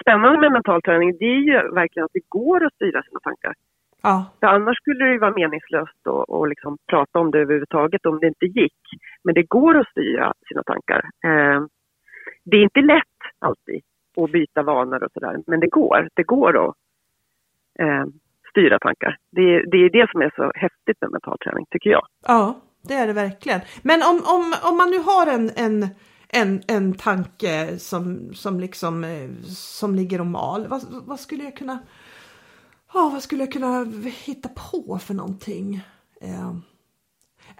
spännande 0.00 0.40
med 0.40 0.52
mental 0.52 0.82
träning 0.82 1.16
det 1.18 1.24
är 1.24 1.40
ju 1.40 1.74
verkligen 1.74 2.04
att 2.04 2.12
det 2.12 2.28
går 2.28 2.64
att 2.64 2.74
styra 2.74 3.02
sina 3.02 3.20
tankar. 3.20 3.54
Ja. 4.02 4.26
För 4.40 4.46
annars 4.46 4.76
skulle 4.76 5.04
det 5.04 5.12
ju 5.12 5.18
vara 5.18 5.34
meningslöst 5.34 6.06
att 6.06 6.28
och 6.28 6.48
liksom 6.48 6.78
prata 6.86 7.18
om 7.18 7.30
det 7.30 7.38
överhuvudtaget 7.38 8.06
om 8.06 8.20
det 8.20 8.26
inte 8.26 8.46
gick. 8.46 8.82
Men 9.24 9.34
det 9.34 9.42
går 9.42 9.78
att 9.78 9.88
styra 9.88 10.32
sina 10.48 10.62
tankar. 10.62 11.02
Eh, 11.24 11.60
det 12.44 12.56
är 12.56 12.62
inte 12.62 12.80
lätt 12.80 13.20
alltid 13.38 13.82
att 14.16 14.30
byta 14.30 14.62
vanor 14.62 15.04
och 15.04 15.12
sådär, 15.12 15.42
men 15.46 15.60
det 15.60 15.66
går. 15.66 16.08
Det 16.14 16.22
går 16.22 16.68
att 16.68 16.74
eh, 17.78 18.04
styra 18.50 18.78
tankar. 18.78 19.18
Det, 19.30 19.62
det 19.70 19.76
är 19.76 19.90
det 19.90 20.10
som 20.10 20.22
är 20.22 20.32
så 20.36 20.52
häftigt 20.54 21.00
med 21.00 21.10
mental 21.10 21.38
träning, 21.38 21.66
tycker 21.70 21.90
jag. 21.90 22.06
Ja, 22.26 22.60
det 22.88 22.94
är 22.94 23.06
det 23.06 23.12
verkligen. 23.12 23.60
Men 23.82 24.00
om, 24.02 24.16
om, 24.34 24.54
om 24.70 24.76
man 24.76 24.90
nu 24.90 24.98
har 24.98 25.26
en, 25.26 25.50
en, 25.64 25.88
en, 26.34 26.62
en 26.66 26.94
tanke 26.94 27.78
som, 27.78 28.34
som 28.34 28.60
liksom 28.60 29.04
eh, 29.04 29.30
som 29.54 29.94
ligger 29.94 30.20
och 30.20 30.26
mal, 30.26 30.66
vad, 30.66 30.82
vad 30.90 31.20
skulle 31.20 31.44
jag 31.44 31.56
kunna 31.56 31.78
oh, 32.94 33.12
vad 33.12 33.22
skulle 33.22 33.42
jag 33.42 33.52
kunna 33.52 33.84
hitta 34.24 34.48
på 34.48 34.98
för 34.98 35.14
någonting? 35.14 35.80
Eh, 36.20 36.54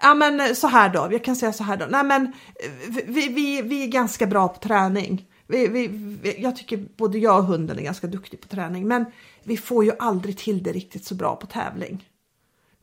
ja 0.01 0.13
men 0.13 0.39
eh, 0.39 0.53
så 0.53 0.67
här 0.67 0.89
då, 0.89 1.07
jag 1.11 1.23
kan 1.23 1.35
säga 1.35 1.53
så 1.53 1.63
här 1.63 1.77
då. 1.77 1.85
Nej 1.89 2.03
men 2.03 2.25
eh, 2.25 3.03
vi, 3.07 3.27
vi, 3.27 3.61
vi 3.61 3.83
är 3.83 3.87
ganska 3.87 4.27
bra 4.27 4.47
på 4.47 4.59
träning. 4.59 5.25
Vi, 5.47 5.67
vi, 5.67 6.41
jag 6.41 6.55
tycker 6.55 6.77
både 6.97 7.17
jag 7.17 7.39
och 7.39 7.45
hunden 7.45 7.79
är 7.79 7.83
ganska 7.83 8.07
duktig 8.07 8.41
på 8.41 8.47
träning 8.47 8.87
men 8.87 9.05
vi 9.43 9.57
får 9.57 9.85
ju 9.85 9.91
aldrig 9.99 10.37
till 10.37 10.63
det 10.63 10.71
riktigt 10.71 11.05
så 11.05 11.15
bra 11.15 11.35
på 11.35 11.47
tävling. 11.47 12.09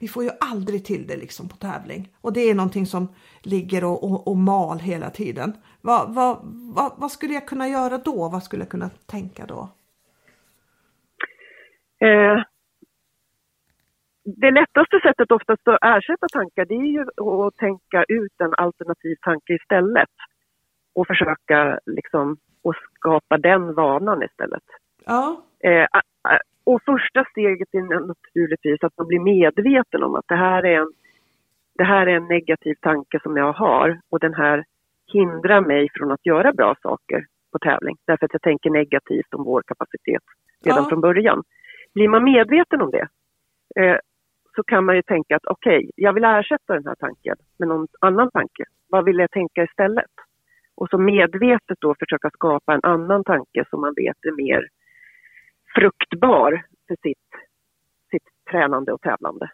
Vi 0.02 0.08
får 0.08 0.24
ju 0.24 0.30
aldrig 0.40 0.84
till 0.84 1.06
det 1.06 1.16
liksom 1.16 1.48
på 1.48 1.56
tävling 1.56 2.08
och 2.20 2.32
det 2.32 2.40
är 2.50 2.54
någonting 2.54 2.86
som 2.86 3.08
ligger 3.42 3.84
och, 3.84 4.04
och, 4.04 4.28
och 4.28 4.36
mal 4.36 4.78
hela 4.78 5.10
tiden. 5.10 5.52
Vad, 5.80 6.14
vad, 6.14 6.38
vad, 6.76 6.92
vad, 6.96 7.10
skulle 7.10 7.34
jag 7.34 7.48
kunna 7.48 7.68
göra 7.68 7.98
då? 7.98 8.28
Vad 8.28 8.42
skulle 8.42 8.62
jag 8.62 8.70
kunna 8.70 8.90
tänka 9.06 9.46
då? 9.46 9.60
Eh, 12.06 12.42
det 14.24 14.50
lättaste 14.50 15.00
sättet 15.02 15.30
oftast 15.30 15.68
att 15.68 15.78
ersätta 15.82 16.26
tankar 16.32 16.64
det 16.64 16.74
är 16.74 16.92
ju 16.98 17.02
att 17.46 17.56
tänka 17.56 18.04
ut 18.08 18.40
en 18.40 18.54
alternativ 18.54 19.16
tanke 19.20 19.54
istället 19.54 20.14
och 20.94 21.06
försöka 21.06 21.78
liksom 21.86 22.36
och 22.62 22.74
skapa 22.94 23.38
den 23.38 23.74
vanan 23.74 24.22
istället. 24.22 24.64
Ja. 25.04 25.42
Eh, 25.64 25.86
och 26.64 26.82
första 26.84 27.24
steget 27.30 27.68
är 27.72 28.06
naturligtvis 28.06 28.82
att 28.82 28.98
man 28.98 29.06
blir 29.06 29.20
medveten 29.20 30.02
om 30.02 30.14
att 30.14 30.28
det 30.28 30.36
här, 30.36 30.62
är 30.66 30.80
en, 30.80 30.92
det 31.74 31.84
här 31.84 32.06
är 32.06 32.16
en 32.16 32.28
negativ 32.28 32.74
tanke 32.80 33.20
som 33.22 33.36
jag 33.36 33.52
har 33.52 34.00
och 34.10 34.20
den 34.20 34.34
här 34.34 34.64
hindrar 35.12 35.60
mig 35.60 35.88
från 35.94 36.12
att 36.12 36.26
göra 36.26 36.52
bra 36.52 36.74
saker 36.82 37.26
på 37.52 37.58
tävling 37.58 37.96
därför 38.06 38.26
att 38.26 38.32
jag 38.32 38.42
tänker 38.42 38.70
negativt 38.70 39.34
om 39.34 39.44
vår 39.44 39.62
kapacitet 39.66 40.22
redan 40.64 40.82
ja. 40.82 40.88
från 40.88 41.00
början. 41.00 41.42
Blir 41.94 42.08
man 42.08 42.24
medveten 42.24 42.82
om 42.82 42.90
det 42.90 43.08
eh, 43.80 43.98
så 44.56 44.62
kan 44.62 44.84
man 44.84 44.96
ju 44.96 45.02
tänka 45.02 45.36
att 45.36 45.46
okej, 45.46 45.76
okay, 45.76 45.90
jag 45.96 46.12
vill 46.12 46.24
ersätta 46.24 46.74
den 46.74 46.86
här 46.86 46.94
tanken 46.94 47.36
med 47.58 47.68
någon 47.68 47.86
annan 48.00 48.30
tanke. 48.30 48.64
Vad 48.88 49.04
vill 49.04 49.18
jag 49.18 49.30
tänka 49.30 49.64
istället? 49.64 50.12
Och 50.74 50.88
så 50.90 50.98
medvetet 50.98 51.78
då 51.80 51.94
försöka 51.98 52.30
skapa 52.30 52.74
en 52.74 52.80
annan 52.82 53.24
tanke 53.24 53.64
som 53.70 53.80
man 53.80 53.94
vet 53.96 54.16
är 54.24 54.36
mer 54.44 54.68
fruktbar 55.74 56.64
för 56.88 56.96
sitt, 57.02 57.30
sitt 58.10 58.28
tränande 58.50 58.92
och 58.92 59.00
tävlande. 59.00 59.50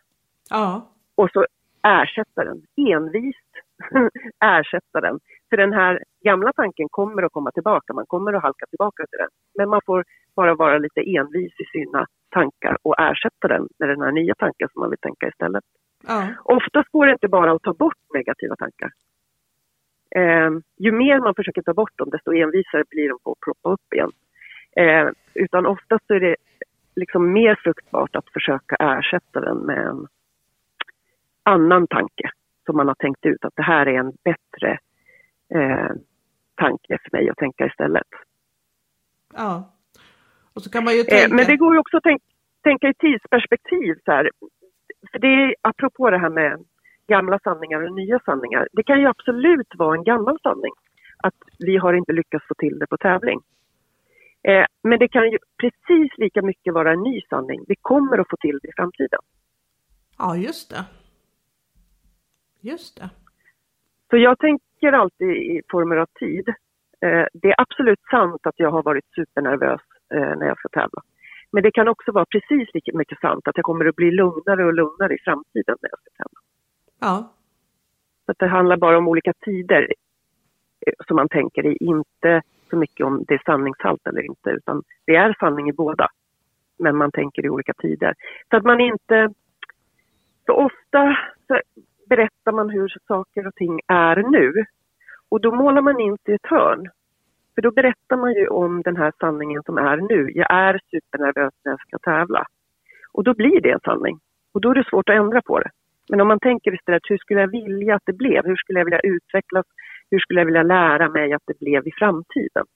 Ja. 0.50 0.88
Och 1.14 1.30
så 1.30 1.46
ersätta 1.82 2.44
den, 2.44 2.62
envist 2.76 3.52
ersätta 4.40 5.00
den. 5.00 5.20
För 5.50 5.56
den 5.56 5.72
här 5.72 6.02
gamla 6.24 6.52
tanken 6.52 6.88
kommer 6.90 7.22
att 7.22 7.32
komma 7.32 7.50
tillbaka, 7.50 7.92
man 7.92 8.06
kommer 8.06 8.32
att 8.32 8.42
halka 8.42 8.66
tillbaka 8.66 9.06
till 9.06 9.18
den. 9.18 9.28
Men 9.54 9.68
man 9.68 9.80
får 9.86 10.04
bara 10.36 10.54
vara 10.54 10.78
lite 10.78 11.00
envis 11.00 11.52
i 11.60 11.64
sina 11.64 12.06
tankar 12.30 12.78
och 12.82 13.00
ersätta 13.00 13.48
den 13.48 13.68
med 13.78 13.88
den 13.88 14.00
här 14.00 14.12
nya 14.12 14.34
tanken 14.34 14.68
som 14.72 14.80
man 14.80 14.90
vill 14.90 14.98
tänka 14.98 15.28
istället. 15.28 15.64
Ja. 16.06 16.28
Oftast 16.44 16.88
går 16.92 17.06
det 17.06 17.12
inte 17.12 17.28
bara 17.28 17.52
att 17.52 17.62
ta 17.62 17.74
bort 17.74 18.02
negativa 18.14 18.56
tankar. 18.56 18.90
Eh, 20.16 20.50
ju 20.78 20.92
mer 20.92 21.20
man 21.20 21.34
försöker 21.34 21.62
ta 21.62 21.74
bort 21.74 21.98
dem, 21.98 22.10
desto 22.10 22.32
envisare 22.32 22.84
blir 22.90 23.08
de 23.08 23.18
på 23.24 23.32
att 23.32 23.40
ploppa 23.40 23.72
upp 23.72 23.94
igen. 23.94 24.10
Eh, 24.78 25.08
utan 25.34 25.66
oftast 25.66 26.10
är 26.10 26.20
det 26.20 26.36
liksom 26.96 27.32
mer 27.32 27.60
fruktbart 27.62 28.16
att 28.16 28.32
försöka 28.32 28.76
ersätta 28.76 29.40
den 29.40 29.58
med 29.58 29.86
en 29.86 30.06
annan 31.42 31.86
tanke 31.86 32.30
som 32.66 32.76
man 32.76 32.88
har 32.88 32.94
tänkt 32.94 33.26
ut 33.26 33.44
att 33.44 33.56
det 33.56 33.62
här 33.62 33.86
är 33.88 33.98
en 33.98 34.12
bättre 34.24 34.78
eh, 35.54 35.90
tanke 36.54 36.98
för 37.02 37.16
mig 37.16 37.30
att 37.30 37.36
tänka 37.36 37.66
istället. 37.66 38.08
Ja. 39.34 39.74
Och 40.54 40.62
så 40.62 40.70
kan 40.70 40.84
man 40.84 40.94
ju 40.96 41.02
tänka... 41.02 41.24
Eh, 41.24 41.36
men 41.36 41.46
det 41.46 41.56
går 41.56 41.74
ju 41.74 41.80
också 41.80 41.96
att 41.96 42.02
tänka, 42.02 42.24
tänka 42.62 42.88
i 42.88 42.94
tidsperspektiv. 42.94 43.94
Så 44.04 44.12
här. 44.12 44.30
För 45.12 45.18
det 45.18 45.26
är 45.26 45.54
apropå 45.60 46.10
det 46.10 46.18
här 46.18 46.30
med 46.30 46.64
gamla 47.06 47.38
sanningar 47.38 47.80
och 47.82 47.94
nya 47.94 48.18
sanningar. 48.24 48.68
Det 48.72 48.82
kan 48.82 49.00
ju 49.00 49.06
absolut 49.06 49.72
vara 49.74 49.96
en 49.96 50.04
gammal 50.04 50.38
sanning 50.42 50.72
att 51.18 51.34
vi 51.58 51.76
har 51.76 51.92
inte 51.92 52.12
lyckats 52.12 52.46
få 52.48 52.54
till 52.54 52.78
det 52.78 52.86
på 52.86 52.96
tävling. 52.96 53.40
Eh, 54.42 54.66
men 54.82 54.98
det 54.98 55.08
kan 55.08 55.30
ju 55.30 55.38
precis 55.56 56.18
lika 56.18 56.42
mycket 56.42 56.74
vara 56.74 56.92
en 56.92 57.02
ny 57.02 57.20
sanning. 57.30 57.64
Vi 57.68 57.74
kommer 57.80 58.18
att 58.18 58.30
få 58.30 58.36
till 58.36 58.58
det 58.62 58.68
i 58.68 58.72
framtiden. 58.76 59.20
Ja, 60.18 60.36
just 60.36 60.70
det. 60.70 60.84
Just 62.60 62.96
det. 62.96 63.10
Så 64.10 64.16
jag 64.16 64.38
tänker 64.38 64.92
alltid 64.92 65.28
i 65.28 65.62
former 65.70 65.96
av 65.96 66.06
tid. 66.06 66.48
Eh, 67.00 67.26
det 67.32 67.48
är 67.48 67.60
absolut 67.60 68.00
sant 68.10 68.46
att 68.46 68.58
jag 68.58 68.70
har 68.70 68.82
varit 68.82 69.04
supernervös 69.14 69.80
eh, 70.14 70.36
när 70.38 70.46
jag 70.46 70.58
ska 70.58 70.68
tävla. 70.68 71.02
Men 71.50 71.62
det 71.62 71.70
kan 71.70 71.88
också 71.88 72.12
vara 72.12 72.26
precis 72.26 72.74
lika 72.74 72.90
mycket 72.94 73.20
sant 73.20 73.48
att 73.48 73.56
jag 73.56 73.64
kommer 73.64 73.84
att 73.84 73.96
bli 73.96 74.10
lugnare 74.10 74.64
och 74.64 74.74
lugnare 74.74 75.14
i 75.14 75.18
framtiden 75.18 75.76
när 75.80 75.90
jag 75.90 76.00
ska 76.00 76.10
tävla. 76.22 76.40
Ja. 76.98 77.32
Så 78.26 78.34
det 78.38 78.46
handlar 78.46 78.76
bara 78.76 78.98
om 78.98 79.08
olika 79.08 79.32
tider 79.32 79.94
eh, 80.86 80.92
som 81.06 81.16
man 81.16 81.28
tänker 81.28 81.66
i, 81.66 81.76
inte 81.80 82.42
så 82.70 82.76
mycket 82.76 83.06
om 83.06 83.24
det 83.28 83.34
är 83.34 83.42
sanningshalt 83.44 84.06
eller 84.06 84.22
inte, 84.22 84.50
utan 84.50 84.82
det 85.06 85.16
är 85.16 85.36
sanning 85.40 85.68
i 85.68 85.72
båda. 85.72 86.08
Men 86.78 86.96
man 86.96 87.12
tänker 87.12 87.46
i 87.46 87.50
olika 87.50 87.72
tider. 87.72 88.14
Så 88.50 88.56
att 88.56 88.64
man 88.64 88.80
inte... 88.80 89.28
Så 90.46 90.52
ofta 90.52 91.16
så 91.46 91.60
berättar 92.08 92.52
man 92.52 92.70
hur 92.70 92.88
saker 93.06 93.46
och 93.46 93.54
ting 93.54 93.80
är 93.86 94.16
nu. 94.16 94.64
Och 95.28 95.40
då 95.40 95.54
målar 95.54 95.82
man 95.82 96.00
in 96.00 96.18
sig 96.18 96.32
i 96.32 96.34
ett 96.34 96.46
hörn. 96.46 96.88
För 97.54 97.62
då 97.62 97.70
berättar 97.70 98.16
man 98.16 98.32
ju 98.34 98.48
om 98.48 98.82
den 98.82 98.96
här 98.96 99.12
sanningen 99.20 99.62
som 99.62 99.78
är 99.78 99.96
nu. 99.96 100.30
Jag 100.34 100.52
är 100.52 100.80
supernervös 100.90 101.54
när 101.64 101.72
jag 101.72 101.80
ska 101.80 101.98
tävla. 101.98 102.46
Och 103.12 103.24
då 103.24 103.34
blir 103.34 103.60
det 103.60 103.70
en 103.70 103.80
sanning. 103.80 104.20
Och 104.54 104.60
då 104.60 104.70
är 104.70 104.74
det 104.74 104.88
svårt 104.90 105.08
att 105.08 105.16
ändra 105.16 105.42
på 105.42 105.58
det. 105.58 105.70
Men 106.10 106.20
om 106.20 106.28
man 106.28 106.40
tänker 106.40 106.74
istället, 106.74 107.02
hur 107.10 107.18
skulle 107.18 107.40
jag 107.40 107.50
vilja 107.50 107.94
att 107.94 108.06
det 108.06 108.12
blev? 108.12 108.44
Hur 108.44 108.56
skulle 108.56 108.80
jag 108.80 108.84
vilja 108.84 109.00
utvecklas? 109.00 109.66
Hur 110.10 110.18
skulle 110.18 110.40
jag 110.40 110.46
vilja 110.46 110.62
lära 110.62 111.08
mig 111.08 111.32
att 111.32 111.42
det 111.46 111.58
blev 111.58 111.86
i 111.86 111.92
framtiden? 111.98 112.66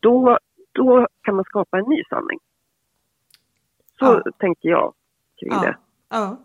Då, 0.00 0.38
då 0.72 1.06
kan 1.22 1.34
man 1.34 1.44
skapa 1.44 1.78
en 1.78 1.84
ny 1.88 2.02
sanning. 2.10 2.38
Så 3.98 4.22
ja. 4.24 4.32
tänker 4.38 4.68
jag 4.68 4.94
kring 5.40 5.52
ja. 5.52 5.60
det. 5.60 5.76
Ja. 6.10 6.38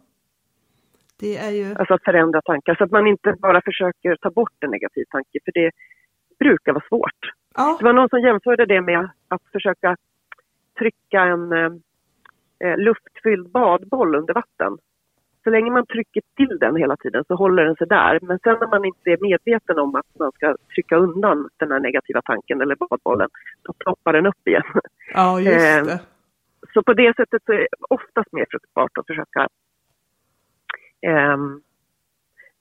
Det 1.19 1.37
är 1.37 1.51
ju... 1.51 1.75
Alltså 1.75 1.93
att 1.93 2.03
förändra 2.03 2.41
tankar, 2.41 2.75
så 2.75 2.83
att 2.83 2.91
man 2.91 3.07
inte 3.07 3.35
bara 3.39 3.61
försöker 3.61 4.15
ta 4.15 4.29
bort 4.29 4.63
en 4.63 4.71
negativ 4.71 5.05
tanke, 5.09 5.39
för 5.45 5.51
det 5.51 5.71
brukar 6.39 6.73
vara 6.73 6.83
svårt. 6.89 7.31
Ja. 7.55 7.75
Det 7.79 7.85
var 7.85 7.93
någon 7.93 8.09
som 8.09 8.21
jämförde 8.21 8.65
det 8.65 8.81
med 8.81 9.09
att 9.27 9.41
försöka 9.51 9.97
trycka 10.79 11.21
en 11.21 11.51
eh, 11.51 12.77
luftfylld 12.77 13.49
badboll 13.49 14.15
under 14.15 14.33
vatten 14.33 14.77
så 15.43 15.49
länge 15.49 15.71
man 15.71 15.85
trycker 15.85 16.21
till 16.35 16.57
den 16.59 16.75
hela 16.75 16.97
tiden 16.97 17.23
så 17.27 17.35
håller 17.35 17.65
den 17.65 17.75
sig 17.75 17.87
där. 17.87 18.19
Men 18.21 18.39
sen 18.43 18.57
när 18.59 18.67
man 18.67 18.85
inte 18.85 19.09
är 19.09 19.17
medveten 19.21 19.79
om 19.79 19.95
att 19.95 20.05
man 20.19 20.31
ska 20.31 20.55
trycka 20.75 20.95
undan 20.95 21.49
den 21.57 21.71
här 21.71 21.79
negativa 21.79 22.21
tanken 22.21 22.61
eller 22.61 22.75
badbollen, 22.75 23.29
då 23.61 23.73
ploppar 23.73 24.13
den 24.13 24.25
upp 24.25 24.47
igen. 24.47 24.63
Ja, 25.13 25.39
just 25.39 25.79
eh, 25.79 25.85
det. 25.85 25.99
Så 26.73 26.83
på 26.83 26.93
det 26.93 27.15
sättet 27.15 27.41
så 27.45 27.53
är 27.53 27.57
det 27.57 27.67
oftast 27.89 28.31
mer 28.31 28.45
fruktbart 28.49 28.97
att 28.97 29.07
försöka 29.07 29.47
eh, 31.01 31.37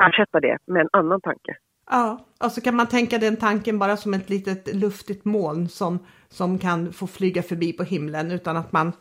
ersätta 0.06 0.40
det 0.40 0.58
med 0.66 0.80
en 0.80 0.88
annan 0.92 1.20
tanke. 1.20 1.56
Ja, 1.90 2.26
och 2.44 2.52
så 2.52 2.60
kan 2.60 2.76
man 2.76 2.86
tänka 2.86 3.18
den 3.18 3.36
tanken 3.36 3.78
bara 3.78 3.96
som 3.96 4.14
ett 4.14 4.30
litet 4.30 4.74
luftigt 4.74 5.24
moln 5.24 5.68
som, 5.68 5.98
som 6.28 6.58
kan 6.58 6.92
få 6.92 7.06
flyga 7.06 7.42
förbi 7.42 7.72
på 7.72 7.82
himlen 7.82 8.30
utan 8.30 8.56
att 8.56 8.72
man 8.72 8.92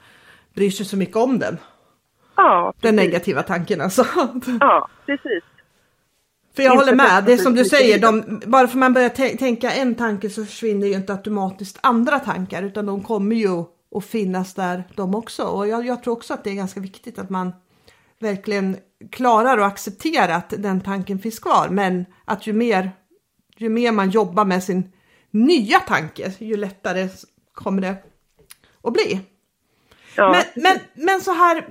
bryr 0.54 0.70
sig 0.70 0.86
så 0.86 0.98
mycket 0.98 1.16
om 1.16 1.40
den. 1.40 1.58
Ja, 2.42 2.74
Den 2.82 2.96
negativa 2.96 3.44
tanken 3.44 3.82
alltså. 3.82 4.06
Ja, 4.60 4.90
precis. 5.06 5.44
För 6.56 6.64
jag 6.64 6.74
inte 6.74 6.84
håller 6.86 6.96
med, 6.96 7.24
det 7.26 7.34
är 7.34 7.38
som 7.38 7.56
du 7.56 7.66
säger, 7.66 8.00
de, 8.00 8.42
bara 8.46 8.68
för 8.68 8.78
man 8.78 8.94
börjar 8.94 9.38
tänka 9.38 9.72
en 9.72 9.96
tanke 9.96 10.30
så 10.30 10.46
försvinner 10.46 10.88
ju 10.88 10.94
inte 10.94 11.14
automatiskt 11.14 11.80
andra 11.84 12.20
tankar 12.20 12.64
utan 12.64 12.86
de 12.86 13.04
kommer 13.04 13.36
ju 13.36 13.64
att 13.96 14.06
finnas 14.06 14.54
där 14.54 14.84
de 14.96 15.16
också. 15.16 15.44
Och 15.44 15.68
jag, 15.68 15.86
jag 15.86 16.04
tror 16.04 16.14
också 16.14 16.34
att 16.34 16.44
det 16.44 16.50
är 16.50 16.56
ganska 16.56 16.80
viktigt 16.80 17.20
att 17.20 17.30
man 17.30 17.54
verkligen 18.20 18.78
klarar 19.12 19.58
att 19.58 19.72
acceptera 19.72 20.36
att 20.36 20.54
den 20.58 20.82
tanken 20.82 21.20
finns 21.20 21.40
kvar. 21.40 21.70
Men 21.70 22.06
att 22.26 22.48
ju 22.48 22.54
mer, 22.54 22.92
ju 23.58 23.70
mer 23.70 23.92
man 23.92 24.10
jobbar 24.10 24.46
med 24.46 24.64
sin 24.64 24.92
nya 25.32 25.80
tanke, 25.80 26.34
ju 26.40 26.58
lättare 26.58 27.10
kommer 27.54 27.82
det 27.82 27.96
att 28.84 28.94
bli. 28.94 29.20
Ja. 30.16 30.32
Men, 30.32 30.64
men, 30.64 31.06
men 31.06 31.22
så 31.22 31.34
här, 31.34 31.68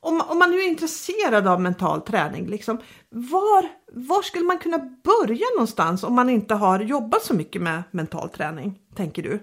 om, 0.00 0.20
om 0.28 0.38
man 0.38 0.50
nu 0.50 0.56
är 0.56 0.68
intresserad 0.68 1.46
av 1.46 1.60
mental 1.60 2.00
träning, 2.00 2.46
liksom, 2.46 2.78
var, 3.10 3.68
var 3.92 4.22
skulle 4.22 4.44
man 4.44 4.58
kunna 4.58 4.78
börja 4.78 5.46
någonstans 5.56 6.04
om 6.04 6.14
man 6.14 6.30
inte 6.30 6.54
har 6.54 6.80
jobbat 6.80 7.22
så 7.22 7.34
mycket 7.34 7.62
med 7.62 7.82
mental 7.90 8.28
träning, 8.28 8.78
tänker 8.94 9.22
du? 9.22 9.42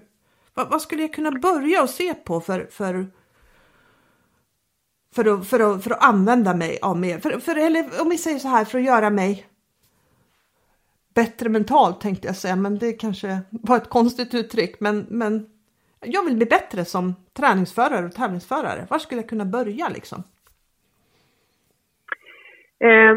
Vad, 0.54 0.70
vad 0.70 0.82
skulle 0.82 1.02
jag 1.02 1.12
kunna 1.12 1.30
börja 1.30 1.82
och 1.82 1.90
se 1.90 2.14
på 2.14 2.40
för, 2.40 2.68
för 2.70 3.10
för 5.14 5.24
att, 5.24 5.46
för 5.46 5.60
att, 5.60 5.84
för 5.84 5.90
att 5.90 6.04
använda 6.04 6.54
mig 6.54 6.78
av 6.82 6.98
mer. 6.98 7.18
För, 7.18 7.40
för, 7.40 7.56
eller 7.56 8.00
om 8.00 8.08
vi 8.08 8.18
säger 8.18 8.38
så 8.38 8.48
här, 8.48 8.64
för 8.64 8.78
att 8.78 8.84
göra 8.84 9.10
mig 9.10 9.46
bättre 11.14 11.48
mentalt 11.48 12.00
tänkte 12.00 12.26
jag 12.28 12.36
säga, 12.36 12.56
men 12.56 12.78
det 12.78 12.92
kanske 12.92 13.40
var 13.50 13.76
ett 13.76 13.88
konstigt 13.88 14.34
uttryck. 14.34 14.80
Men, 14.80 15.06
men 15.10 15.46
jag 16.00 16.24
vill 16.24 16.36
bli 16.36 16.46
bättre 16.46 16.84
som 16.84 17.14
träningsförare 17.32 18.06
och 18.06 18.12
tävlingsförare. 18.12 18.86
Var 18.90 18.98
skulle 18.98 19.20
jag 19.20 19.28
kunna 19.28 19.44
börja 19.44 19.88
liksom? 19.88 20.22
Eh, 22.78 23.16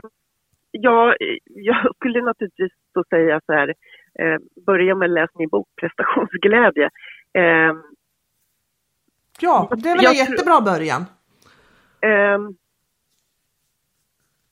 ja, 0.72 1.16
jag 1.46 1.96
skulle 1.96 2.22
naturligtvis 2.22 2.72
då 2.94 3.04
säga 3.10 3.42
så 3.46 3.54
här, 3.54 3.74
eh, 4.20 4.38
börja 4.66 4.96
med 4.96 5.06
att 5.06 5.14
läsa 5.14 5.34
min 5.36 5.50
bok 5.50 5.68
Prestationsglädje. 5.76 6.90
Eh, 7.34 7.74
ja, 9.40 9.70
det 9.78 9.90
är 9.90 9.98
väl 9.98 10.06
en 10.06 10.14
jättebra 10.14 10.62
början. 10.62 11.06
Ehm, 12.02 12.56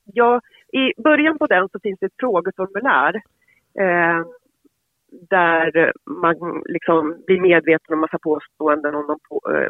ja, 0.03 0.41
i 0.73 1.01
början 1.01 1.37
på 1.37 1.47
den 1.47 1.69
så 1.69 1.79
finns 1.79 1.99
det 1.99 2.05
ett 2.05 2.19
frågeformulär 2.19 3.15
eh, 3.79 4.25
där 5.29 5.91
man 6.21 6.63
liksom 6.65 7.23
blir 7.25 7.41
medveten 7.41 7.93
om 7.93 7.99
massa 7.99 8.17
påståenden 8.23 8.95
om 8.95 9.07
de 9.07 9.17
på, 9.29 9.51
eh, 9.53 9.69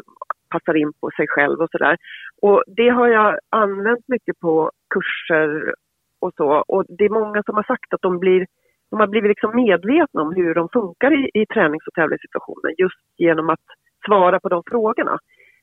passar 0.50 0.74
in 0.74 0.92
på 1.00 1.10
sig 1.16 1.26
själv 1.28 1.60
och 1.60 1.70
sådär. 1.70 1.96
Och 2.42 2.62
det 2.66 2.88
har 2.88 3.08
jag 3.08 3.38
använt 3.50 4.08
mycket 4.08 4.38
på 4.38 4.70
kurser 4.94 5.74
och 6.20 6.32
så. 6.36 6.64
Och 6.68 6.84
det 6.88 7.04
är 7.04 7.20
många 7.20 7.42
som 7.42 7.54
har 7.54 7.62
sagt 7.62 7.94
att 7.94 8.02
de, 8.02 8.18
blir, 8.18 8.46
de 8.90 9.00
har 9.00 9.06
blivit 9.06 9.28
liksom 9.28 9.56
medvetna 9.56 10.22
om 10.22 10.34
hur 10.34 10.54
de 10.54 10.68
funkar 10.68 11.10
i, 11.20 11.30
i 11.34 11.46
tränings 11.46 11.86
och 11.86 11.94
tävlingssituationer 11.94 12.72
just 12.78 13.02
genom 13.18 13.50
att 13.50 13.66
svara 14.06 14.40
på 14.40 14.48
de 14.48 14.62
frågorna. 14.70 15.18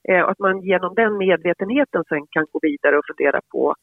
Eh, 0.09 0.25
att 0.29 0.39
man 0.39 0.61
genom 0.61 0.95
den 0.95 1.17
medvetenheten 1.17 2.03
sen 2.09 2.27
kan 2.29 2.45
gå 2.51 2.59
vidare 2.61 2.97
och 2.97 3.05
fundera 3.07 3.41
på 3.51 3.75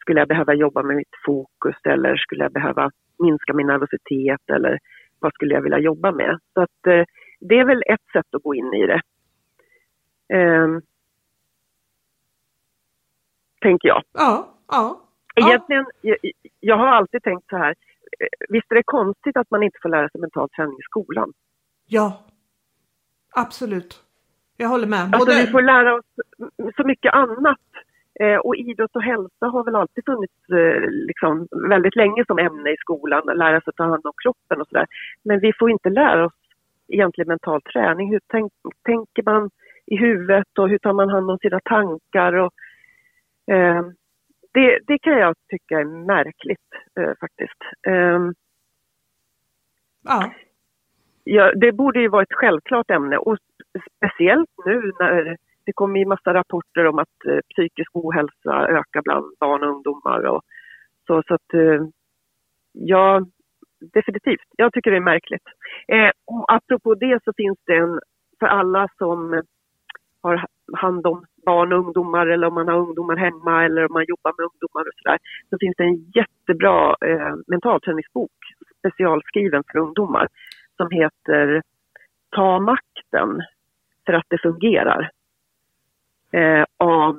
skulle 0.00 0.20
jag 0.20 0.28
behöva 0.28 0.54
jobba 0.54 0.82
med 0.82 0.96
mitt 0.96 1.16
fokus 1.26 1.76
eller 1.84 2.16
skulle 2.16 2.44
jag 2.44 2.52
behöva 2.52 2.90
minska 3.18 3.54
min 3.54 3.66
nervositet 3.66 4.44
eller 4.52 4.78
vad 5.20 5.34
skulle 5.34 5.54
jag 5.54 5.62
vilja 5.62 5.78
jobba 5.78 6.12
med? 6.12 6.38
Så 6.54 6.62
att 6.62 6.86
eh, 6.86 7.04
det 7.40 7.58
är 7.58 7.64
väl 7.64 7.82
ett 7.86 8.06
sätt 8.12 8.34
att 8.34 8.42
gå 8.42 8.54
in 8.54 8.74
i 8.74 8.86
det. 8.86 9.00
Eh, 10.36 10.68
tänker 13.60 13.88
jag. 13.88 14.02
Ja, 14.12 14.54
ja. 14.68 15.02
Egentligen, 15.34 15.86
jag, 16.00 16.16
jag 16.60 16.76
har 16.76 16.86
alltid 16.86 17.22
tänkt 17.22 17.48
så 17.50 17.56
här, 17.56 17.74
eh, 18.20 18.26
visst 18.48 18.70
är 18.70 18.74
det 18.74 18.82
konstigt 18.86 19.36
att 19.36 19.50
man 19.50 19.62
inte 19.62 19.78
får 19.82 19.88
lära 19.88 20.08
sig 20.08 20.20
mental 20.20 20.48
träning 20.48 20.78
i 20.78 20.82
skolan? 20.82 21.32
Ja, 21.86 22.24
absolut. 23.34 24.02
Jag 24.56 24.68
håller 24.68 24.86
med. 24.86 25.14
Alltså, 25.14 25.36
vi 25.36 25.46
får 25.46 25.62
lära 25.62 25.94
oss 25.94 26.04
så 26.76 26.84
mycket 26.86 27.12
annat. 27.12 27.58
Eh, 28.20 28.36
och 28.36 28.56
idrott 28.56 28.96
och 28.96 29.02
hälsa 29.02 29.46
har 29.46 29.64
väl 29.64 29.76
alltid 29.76 30.04
funnits 30.04 30.48
eh, 30.50 30.90
liksom, 30.90 31.48
väldigt 31.68 31.96
länge 31.96 32.24
som 32.26 32.38
ämne 32.38 32.70
i 32.70 32.76
skolan, 32.76 33.22
lära 33.26 33.60
sig 33.60 33.70
att 33.70 33.76
ta 33.76 33.84
hand 33.84 34.06
om 34.06 34.12
kroppen 34.22 34.60
och 34.60 34.68
sådär. 34.68 34.86
Men 35.24 35.40
vi 35.40 35.52
får 35.58 35.70
inte 35.70 35.90
lära 35.90 36.26
oss 36.26 36.32
egentligen 36.88 37.28
mental 37.28 37.62
träning. 37.62 38.10
Hur 38.10 38.20
tänk, 38.26 38.52
tänker 38.84 39.22
man 39.22 39.50
i 39.86 39.96
huvudet 39.96 40.58
och 40.58 40.68
hur 40.68 40.78
tar 40.78 40.92
man 40.92 41.08
hand 41.08 41.30
om 41.30 41.38
sina 41.38 41.60
tankar? 41.64 42.32
Och, 42.32 42.52
eh, 43.54 43.86
det, 44.52 44.78
det, 44.86 44.98
kan 44.98 45.18
jag 45.18 45.34
tycka 45.48 45.80
är 45.80 45.84
märkligt 45.84 46.70
eh, 47.00 47.12
faktiskt. 47.20 47.60
Ehm, 47.86 48.34
ja. 50.04 50.32
Ja, 51.24 51.52
det 51.54 51.72
borde 51.72 52.00
ju 52.00 52.08
vara 52.08 52.22
ett 52.22 52.32
självklart 52.32 52.90
ämne 52.90 53.16
och 53.16 53.36
speciellt 53.96 54.50
nu 54.64 54.92
när 55.00 55.36
det 55.66 55.72
kom 55.72 55.96
ju 55.96 56.06
massa 56.06 56.34
rapporter 56.34 56.86
om 56.86 56.98
att 56.98 57.26
eh, 57.28 57.38
psykisk 57.50 57.90
ohälsa 57.92 58.68
ökar 58.68 59.02
bland 59.02 59.26
barn 59.40 59.62
och 59.62 59.74
ungdomar 59.74 60.26
och 60.26 60.42
så, 61.06 61.22
så 61.28 61.34
att 61.34 61.54
eh, 61.54 61.86
ja, 62.72 63.26
definitivt. 63.94 64.48
Jag 64.56 64.72
tycker 64.72 64.90
det 64.90 64.96
är 64.96 65.12
märkligt. 65.14 65.46
Eh, 65.88 66.10
och 66.24 66.52
apropå 66.52 66.94
det 66.94 67.24
så 67.24 67.32
finns 67.36 67.58
det 67.66 67.76
en, 67.76 68.00
för 68.40 68.46
alla 68.46 68.88
som 68.98 69.42
har 70.22 70.46
hand 70.72 71.06
om 71.06 71.24
barn 71.46 71.72
och 71.72 71.78
ungdomar 71.78 72.26
eller 72.26 72.46
om 72.46 72.54
man 72.54 72.68
har 72.68 72.78
ungdomar 72.78 73.16
hemma 73.16 73.64
eller 73.64 73.86
om 73.86 73.92
man 73.92 74.04
jobbar 74.08 74.32
med 74.38 74.44
ungdomar 74.44 74.82
och 74.88 74.96
sådär, 75.02 75.18
så 75.50 75.56
finns 75.60 75.76
det 75.76 75.84
en 75.84 76.12
jättebra 76.14 76.96
eh, 77.00 77.34
mentalträningsbok 77.46 78.32
specialskriven 78.78 79.62
för 79.72 79.78
ungdomar 79.78 80.28
som 80.76 80.90
heter 80.90 81.62
Ta 82.30 82.60
makten 82.60 83.42
för 84.06 84.12
att 84.12 84.26
det 84.28 84.38
fungerar. 84.42 85.10
Eh, 86.32 86.64
av, 86.76 87.18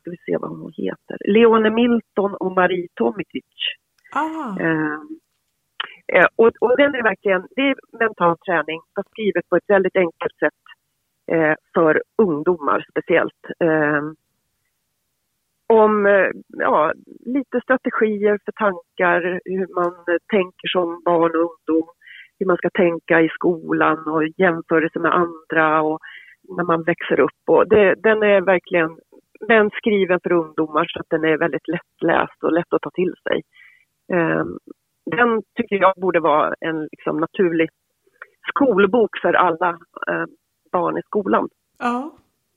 ska 0.00 0.10
vi 0.10 0.16
se 0.26 0.36
vad 0.36 0.50
hon 0.50 0.72
heter, 0.76 1.16
Leone 1.24 1.70
Milton 1.70 2.34
och 2.34 2.52
Marie 2.52 2.88
Tomitic. 2.94 3.44
Ah. 4.12 4.60
Eh, 4.60 4.98
eh, 6.06 6.26
och, 6.36 6.52
och 6.60 6.76
den 6.76 6.94
är 6.94 7.02
verkligen, 7.02 7.46
det 7.56 7.62
är 7.62 7.76
mental 7.98 8.38
träning 8.38 8.80
fast 8.94 9.10
skrivet 9.10 9.48
på 9.48 9.56
ett 9.56 9.70
väldigt 9.70 9.96
enkelt 9.96 10.38
sätt 10.38 10.62
eh, 11.32 11.54
för 11.74 12.02
ungdomar 12.18 12.86
speciellt. 12.90 13.44
Eh, 13.60 14.02
om 15.66 16.06
eh, 16.06 16.28
ja, 16.48 16.92
lite 17.24 17.60
strategier 17.60 18.38
för 18.44 18.52
tankar, 18.52 19.40
hur 19.44 19.74
man 19.74 19.94
tänker 20.30 20.68
som 20.68 21.02
barn 21.04 21.30
och 21.30 21.50
ungdom 21.50 21.88
hur 22.38 22.46
man 22.46 22.56
ska 22.56 22.70
tänka 22.70 23.20
i 23.20 23.28
skolan 23.28 24.08
och 24.08 24.26
jämförelse 24.36 24.98
med 24.98 25.14
andra 25.14 25.82
och 25.82 26.00
när 26.48 26.64
man 26.64 26.82
växer 26.82 27.20
upp. 27.20 27.42
Och 27.46 27.68
det, 27.68 27.94
den 27.94 28.22
är 28.22 28.40
verkligen 28.40 28.98
den 29.40 29.70
skriven 29.70 30.20
för 30.22 30.32
ungdomar 30.32 30.86
så 30.88 31.00
att 31.00 31.10
den 31.10 31.24
är 31.24 31.38
väldigt 31.38 31.68
lättläst 31.68 32.42
och 32.42 32.52
lätt 32.52 32.72
att 32.72 32.82
ta 32.82 32.90
till 32.90 33.14
sig. 33.22 33.42
Ehm, 34.12 34.58
den 35.10 35.42
tycker 35.54 35.76
jag 35.76 35.94
borde 35.96 36.20
vara 36.20 36.54
en 36.60 36.88
liksom, 36.92 37.20
naturlig 37.20 37.68
skolbok 38.48 39.10
för 39.22 39.32
alla 39.32 39.68
ehm, 40.08 40.28
barn 40.72 40.98
i 40.98 41.02
skolan. 41.02 41.48
Ja, 41.78 42.12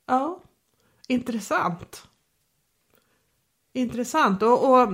ja. 0.08 0.39
intressant. 1.08 2.06
Intressant 3.73 4.43
och, 4.43 4.69
och 4.69 4.93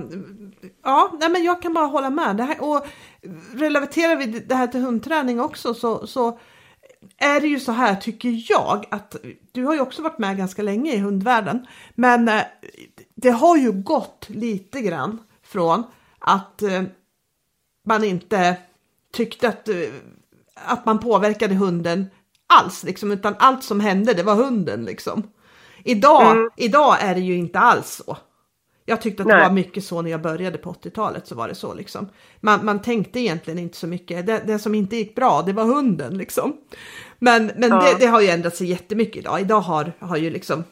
ja, 0.82 1.10
nej 1.20 1.30
men 1.30 1.44
jag 1.44 1.62
kan 1.62 1.74
bara 1.74 1.86
hålla 1.86 2.10
med. 2.10 2.36
Det 2.36 2.42
här, 2.42 2.56
och 2.60 2.86
relaterar 3.54 4.16
vi 4.16 4.26
det 4.26 4.54
här 4.54 4.66
till 4.66 4.80
hundträning 4.80 5.40
också 5.40 5.74
så, 5.74 6.06
så 6.06 6.38
är 7.16 7.40
det 7.40 7.46
ju 7.46 7.60
så 7.60 7.72
här 7.72 7.94
tycker 7.94 8.44
jag 8.50 8.84
att 8.90 9.16
du 9.52 9.64
har 9.64 9.74
ju 9.74 9.80
också 9.80 10.02
varit 10.02 10.18
med 10.18 10.36
ganska 10.36 10.62
länge 10.62 10.92
i 10.92 10.98
hundvärlden, 10.98 11.66
men 11.94 12.28
eh, 12.28 12.42
det 13.14 13.30
har 13.30 13.56
ju 13.56 13.72
gått 13.72 14.26
lite 14.28 14.80
grann 14.80 15.18
från 15.42 15.82
att 16.18 16.62
eh, 16.62 16.82
man 17.86 18.04
inte 18.04 18.56
tyckte 19.12 19.48
att, 19.48 19.68
eh, 19.68 19.76
att 20.54 20.84
man 20.86 20.98
påverkade 20.98 21.54
hunden 21.54 22.06
alls, 22.46 22.84
liksom, 22.84 23.12
utan 23.12 23.34
allt 23.38 23.64
som 23.64 23.80
hände 23.80 24.14
det 24.14 24.22
var 24.22 24.34
hunden 24.34 24.84
liksom. 24.84 25.22
Idag, 25.84 26.32
mm. 26.32 26.50
idag 26.56 26.96
är 27.00 27.14
det 27.14 27.20
ju 27.20 27.36
inte 27.36 27.58
alls 27.58 28.02
så. 28.06 28.16
Jag 28.88 29.00
tyckte 29.00 29.22
att 29.22 29.28
Nej. 29.28 29.36
det 29.36 29.42
var 29.42 29.54
mycket 29.54 29.84
så 29.84 30.02
när 30.02 30.10
jag 30.10 30.22
började 30.22 30.58
på 30.58 30.72
80-talet 30.72 31.26
så 31.26 31.34
var 31.34 31.48
det 31.48 31.54
så 31.54 31.74
liksom. 31.74 32.08
Man, 32.40 32.64
man 32.64 32.82
tänkte 32.82 33.20
egentligen 33.20 33.58
inte 33.58 33.76
så 33.76 33.86
mycket. 33.86 34.26
Det, 34.26 34.42
det 34.46 34.58
som 34.58 34.74
inte 34.74 34.96
gick 34.96 35.14
bra, 35.14 35.42
det 35.42 35.52
var 35.52 35.64
hunden 35.64 36.18
liksom. 36.18 36.56
Men, 37.18 37.50
men 37.56 37.70
ja. 37.70 37.80
det, 37.80 37.98
det, 37.98 38.06
har 38.06 38.20
ju 38.20 38.28
ändrat 38.28 38.56
sig 38.56 38.66
jättemycket 38.66 39.16
idag. 39.16 39.40
Idag 39.40 39.60
har, 39.60 39.92
har 39.98 40.16
ju 40.16 40.30
liksom 40.30 40.64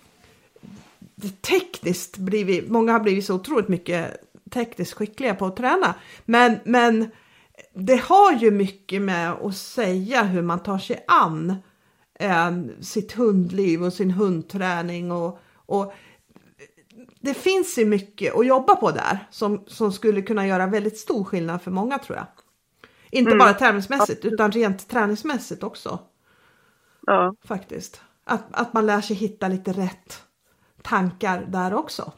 tekniskt 1.41 2.17
blivit, 2.17 2.69
många 2.69 2.93
har 2.93 3.01
blivit 3.01 3.25
så 3.25 3.35
otroligt 3.35 3.69
mycket 3.69 4.17
tekniskt 4.51 4.93
skickliga 4.93 5.35
på 5.35 5.47
att 5.47 5.57
träna. 5.57 5.95
Men, 6.25 6.59
men 6.65 7.11
det 7.75 8.01
har 8.01 8.33
ju 8.33 8.51
mycket 8.51 9.03
med 9.03 9.33
att 9.33 9.57
säga 9.57 10.23
hur 10.23 10.43
man 10.43 10.63
tar 10.63 10.79
sig 10.79 11.05
an 11.09 11.57
eh, 12.19 12.53
sitt 12.81 13.13
hundliv 13.13 13.85
och 13.85 13.93
sin 13.93 14.11
hundträning 14.11 15.13
och, 15.13 15.39
och 15.67 15.93
det 17.25 17.35
finns 17.35 17.79
ju 17.79 17.85
mycket 17.85 18.35
att 18.35 18.47
jobba 18.47 18.77
på 18.77 18.91
där 18.91 19.19
som, 19.31 19.65
som 19.67 19.93
skulle 19.93 20.23
kunna 20.23 20.47
göra 20.47 20.67
väldigt 20.67 20.99
stor 20.99 21.25
skillnad 21.25 21.63
för 21.63 21.71
många 21.71 21.99
tror 21.99 22.19
jag. 22.19 22.27
Inte 23.11 23.31
mm. 23.31 23.39
bara 23.39 23.55
tävlingsmässigt 23.55 24.25
utan 24.25 24.53
rent 24.53 24.89
träningsmässigt 24.89 25.63
också. 25.63 25.99
Ja. 27.07 27.35
Faktiskt. 27.45 28.01
Att, 28.25 28.45
att 28.51 28.73
man 28.73 28.87
lär 28.87 29.01
sig 29.01 29.17
hitta 29.17 29.49
lite 29.49 29.73
rätt 29.73 30.23
tankar 30.83 31.45
där 31.49 31.75
också. 31.75 32.13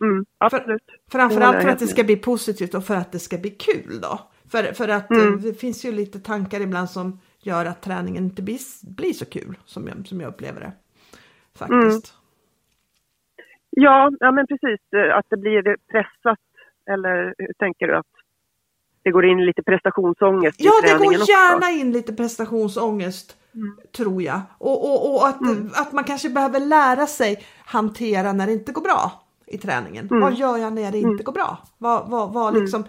Mm, 0.00 0.24
absolut. 0.38 0.66
För, 0.66 1.18
framförallt 1.18 1.62
för 1.62 1.68
att 1.68 1.78
det 1.78 1.86
ska 1.86 2.04
bli 2.04 2.16
positivt 2.16 2.74
och 2.74 2.84
för 2.84 2.96
att 2.96 3.12
det 3.12 3.18
ska 3.18 3.38
bli 3.38 3.50
kul 3.50 4.00
då. 4.00 4.20
För, 4.48 4.72
för 4.72 4.88
att 4.88 5.10
mm. 5.10 5.40
det 5.42 5.54
finns 5.54 5.84
ju 5.84 5.92
lite 5.92 6.20
tankar 6.20 6.60
ibland 6.60 6.90
som 6.90 7.20
gör 7.38 7.64
att 7.64 7.82
träningen 7.82 8.24
inte 8.24 8.42
blir, 8.42 8.60
blir 8.82 9.12
så 9.12 9.24
kul 9.24 9.58
som 9.64 9.88
jag, 9.88 10.06
som 10.06 10.20
jag 10.20 10.28
upplever 10.28 10.60
det. 10.60 10.72
Faktiskt. 11.54 12.14
Ja, 13.76 14.10
ja 14.20 14.32
men 14.32 14.46
precis. 14.46 14.80
Eh, 14.92 15.16
att 15.16 15.26
det 15.28 15.36
blir 15.36 15.76
pressat. 15.90 16.38
Eller 16.90 17.34
hur 17.38 17.52
tänker 17.58 17.86
du 17.86 17.96
att 17.96 18.12
det 19.02 19.10
går 19.10 19.24
in 19.24 19.44
lite 19.44 19.62
prestationsångest 19.62 20.56
ja, 20.60 20.72
i 20.84 20.88
träningen 20.88 21.20
också? 21.20 21.32
Ja, 21.32 21.38
det 21.38 21.52
går 21.52 21.62
gärna 21.62 21.66
också. 21.66 21.86
in 21.86 21.92
lite 21.92 22.12
prestationsångest 22.12 23.36
Mm. 23.54 23.76
Tror 23.96 24.22
jag. 24.22 24.40
Och, 24.58 24.84
och, 24.84 25.14
och 25.14 25.28
att, 25.28 25.40
mm. 25.40 25.70
att 25.74 25.92
man 25.92 26.04
kanske 26.04 26.30
behöver 26.30 26.60
lära 26.60 27.06
sig 27.06 27.44
hantera 27.64 28.32
när 28.32 28.46
det 28.46 28.52
inte 28.52 28.72
går 28.72 28.82
bra 28.82 29.22
i 29.46 29.58
träningen. 29.58 30.08
Mm. 30.10 30.20
Vad 30.20 30.34
gör 30.34 30.56
jag 30.56 30.72
när 30.72 30.92
det 30.92 30.98
inte 30.98 31.08
mm. 31.08 31.24
går 31.24 31.32
bra? 31.32 31.58
Vad, 31.78 32.10
vad, 32.10 32.32
vad 32.32 32.48
mm. 32.48 32.62
liksom, 32.62 32.84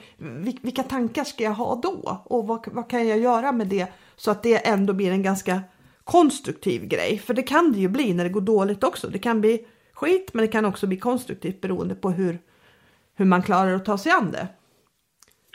vilka 0.62 0.84
tankar 0.84 1.24
ska 1.24 1.44
jag 1.44 1.52
ha 1.52 1.76
då? 1.76 2.22
Och 2.26 2.48
vad, 2.48 2.68
vad 2.72 2.90
kan 2.90 3.08
jag 3.08 3.20
göra 3.20 3.52
med 3.52 3.68
det 3.68 3.88
så 4.16 4.32
att 4.32 4.44
det 4.44 4.68
ändå 4.68 4.94
blir 4.94 5.12
en 5.12 5.24
ganska 5.24 5.62
konstruktiv 6.04 6.88
grej? 6.88 7.18
För 7.18 7.34
det 7.34 7.44
kan 7.44 7.72
det 7.72 7.80
ju 7.80 7.88
bli 7.88 8.14
när 8.14 8.24
det 8.24 8.30
går 8.30 8.42
dåligt 8.42 8.84
också. 8.84 9.08
Det 9.08 9.20
kan 9.20 9.42
bli 9.42 9.66
skit 9.96 10.34
men 10.34 10.42
det 10.42 10.48
kan 10.48 10.66
också 10.66 10.88
bli 10.88 10.98
konstruktivt 10.98 11.62
beroende 11.62 11.96
på 11.96 12.10
hur, 12.10 12.38
hur 13.16 13.26
man 13.26 13.42
klarar 13.42 13.74
att 13.74 13.86
ta 13.86 13.98
sig 13.98 14.12
an 14.12 14.32
det. 14.32 14.48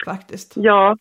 Faktiskt. 0.05 0.53
Ja, 0.55 0.97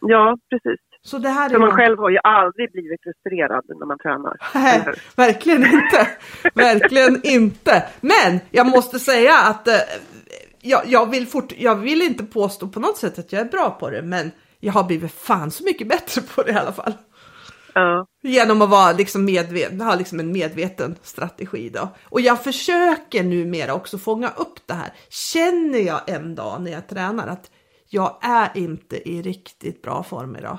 ja 0.00 0.36
precis. 0.50 0.80
Så 1.02 1.18
det 1.18 1.28
här 1.28 1.48
För 1.48 1.58
man 1.58 1.70
själv 1.70 1.98
har 1.98 2.10
ju 2.10 2.18
aldrig 2.22 2.72
blivit 2.72 3.02
frustrerad 3.02 3.64
när 3.68 3.86
man 3.86 3.98
tränar. 3.98 4.36
Nej, 4.54 4.84
verkligen 5.16 5.64
inte. 5.64 6.08
verkligen 6.54 7.20
inte. 7.26 7.84
Men 8.00 8.40
jag 8.50 8.66
måste 8.66 8.98
säga 8.98 9.34
att 9.38 9.68
eh, 9.68 9.74
jag, 10.60 10.82
jag, 10.86 11.10
vill 11.10 11.26
fort, 11.26 11.52
jag 11.58 11.76
vill 11.76 12.02
inte 12.02 12.24
påstå 12.24 12.68
på 12.68 12.80
något 12.80 12.96
sätt 12.96 13.18
att 13.18 13.32
jag 13.32 13.40
är 13.40 13.50
bra 13.50 13.70
på 13.70 13.90
det, 13.90 14.02
men 14.02 14.30
jag 14.60 14.72
har 14.72 14.84
blivit 14.84 15.12
fan 15.12 15.50
så 15.50 15.64
mycket 15.64 15.88
bättre 15.88 16.22
på 16.34 16.42
det 16.42 16.50
i 16.50 16.54
alla 16.54 16.72
fall. 16.72 16.92
Ja. 17.78 18.06
Genom 18.22 18.62
att 18.62 18.70
vara 18.70 18.92
liksom 18.92 19.24
medveten, 19.24 19.80
ha 19.80 19.94
liksom 19.94 20.20
en 20.20 20.32
medveten 20.32 20.96
strategi 21.02 21.68
då. 21.68 21.88
Och 22.04 22.20
jag 22.20 22.44
försöker 22.44 23.24
numera 23.24 23.74
också 23.74 23.98
fånga 23.98 24.30
upp 24.30 24.66
det 24.66 24.74
här. 24.74 24.92
Känner 25.08 25.78
jag 25.78 26.00
en 26.06 26.34
dag 26.34 26.62
när 26.62 26.72
jag 26.72 26.88
tränar 26.88 27.26
att 27.26 27.50
jag 27.88 28.18
är 28.22 28.50
inte 28.54 29.08
i 29.08 29.22
riktigt 29.22 29.82
bra 29.82 30.02
form 30.02 30.36
idag. 30.36 30.58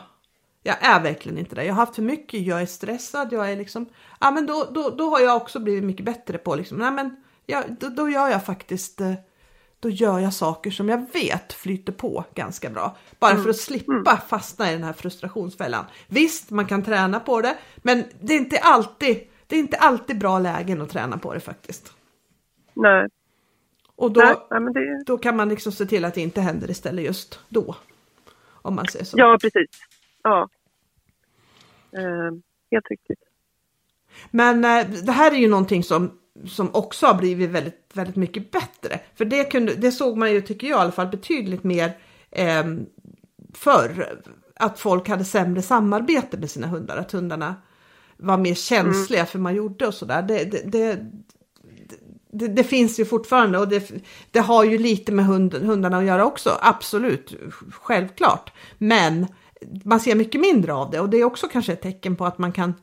Jag 0.64 0.76
är 0.82 1.04
verkligen 1.04 1.38
inte 1.38 1.56
det. 1.56 1.64
Jag 1.64 1.74
har 1.74 1.86
haft 1.86 1.96
för 1.96 2.02
mycket, 2.02 2.42
jag 2.42 2.62
är 2.62 2.66
stressad, 2.66 3.34
jag 3.34 3.52
är 3.52 3.56
liksom, 3.56 3.86
ja 4.20 4.32
men 4.32 4.46
då, 4.46 4.68
då, 4.74 4.90
då 4.90 5.10
har 5.10 5.20
jag 5.20 5.38
också 5.38 5.60
blivit 5.60 5.84
mycket 5.84 6.06
bättre 6.06 6.38
på 6.38 6.56
liksom, 6.56 6.78
nej 6.78 6.92
men 6.92 7.16
ja, 7.46 7.64
då, 7.80 7.90
då 7.90 8.10
gör 8.10 8.30
jag 8.30 8.46
faktiskt, 8.46 9.02
eh, 9.02 9.14
då 9.80 9.90
gör 9.90 10.20
jag 10.20 10.34
saker 10.34 10.72
som 10.72 10.90
jag 10.90 11.14
vet 11.14 11.54
flyter 11.54 11.94
på 11.94 12.26
ganska 12.36 12.70
bra. 12.70 12.98
Bara 13.20 13.32
mm. 13.32 13.44
för 13.44 13.50
att 13.50 13.58
slippa 13.58 13.92
mm. 13.92 14.18
fastna 14.28 14.72
i 14.72 14.74
den 14.74 14.84
här 14.84 14.94
frustrationsfällan. 14.94 15.86
Visst, 16.08 16.52
man 16.52 16.66
kan 16.66 16.84
träna 16.84 17.20
på 17.20 17.42
det, 17.42 17.58
men 17.78 18.04
det 18.20 18.34
är 18.34 18.38
inte 18.38 18.60
alltid, 18.60 19.18
det 19.48 19.56
är 19.56 19.60
inte 19.60 19.78
alltid 19.78 20.20
bra 20.20 20.40
lägen 20.40 20.82
att 20.82 20.90
träna 20.90 21.18
på 21.18 21.34
det 21.34 21.40
faktiskt. 21.40 21.94
Nej. 22.74 23.08
Och 23.96 24.12
då, 24.12 24.48
nej, 24.52 24.74
det... 24.74 25.04
då 25.06 25.18
kan 25.18 25.36
man 25.36 25.50
liksom 25.50 25.72
se 25.72 25.86
till 25.86 26.06
att 26.06 26.14
det 26.14 26.22
inte 26.22 26.42
händer 26.42 26.72
istället 26.72 27.06
just 27.06 27.40
då. 27.50 27.76
Om 28.46 28.76
man 28.76 28.86
säger 28.88 29.06
så. 29.06 29.18
Ja, 29.20 29.38
precis. 29.42 29.70
Ja. 30.24 30.50
Eh, 31.92 32.32
helt 32.72 32.90
riktigt. 32.90 33.20
Men 34.32 34.66
eh, 34.66 34.88
det 35.06 35.12
här 35.12 35.32
är 35.32 35.36
ju 35.36 35.48
någonting 35.48 35.84
som, 35.84 36.20
som 36.46 36.70
också 36.74 37.06
har 37.06 37.14
blivit 37.14 37.50
väldigt, 37.50 37.92
väldigt 37.94 38.16
mycket 38.16 38.52
bättre. 38.52 39.00
För 39.16 39.26
det, 39.26 39.44
kunde, 39.44 39.76
det 39.76 39.92
såg 39.92 40.18
man 40.18 40.32
ju, 40.32 40.42
tycker 40.42 40.68
jag 40.68 40.78
i 40.78 40.82
alla 40.82 40.92
fall, 40.92 41.08
betydligt 41.08 41.64
mer 41.64 41.98
eh, 42.32 42.64
förr. 43.54 44.20
Att 44.56 44.80
folk 44.80 45.10
hade 45.10 45.26
sämre 45.26 45.62
samarbete 45.62 46.38
med 46.38 46.52
sina 46.52 46.68
hundar, 46.68 46.98
att 46.98 47.12
hundarna 47.12 47.56
var 48.18 48.38
mer 48.38 48.54
känsliga 48.54 49.20
mm. 49.20 49.28
för 49.28 49.40
man 49.40 49.56
gjorde 49.56 49.88
och 49.88 49.94
sådär. 49.94 50.22
Det, 50.22 50.44
det, 50.44 50.62
det, 50.66 51.00
det, 52.32 52.48
det, 52.48 52.64
finns 52.64 53.00
ju 53.00 53.06
fortfarande 53.06 53.60
och 53.60 53.68
det, 53.68 53.92
det 54.32 54.40
har 54.40 54.64
ju 54.64 54.78
lite 54.78 55.12
med 55.12 55.26
hund, 55.26 55.54
hundarna 55.54 55.98
att 55.98 56.06
göra 56.06 56.26
också, 56.26 56.58
absolut, 56.62 57.34
självklart. 57.72 58.54
Men 58.78 59.28
man 59.84 60.00
ser 60.00 60.16
mycket 60.16 60.42
mindre 60.42 60.74
av 60.74 60.92
det 60.92 61.00
och 61.00 61.10
det 61.10 61.18
är 61.18 61.24
också 61.24 61.48
kanske 61.48 61.74
ett 61.74 61.82
tecken 61.82 62.16
på 62.16 62.26
att 62.26 62.38
man 62.38 62.52
kan, 62.52 62.74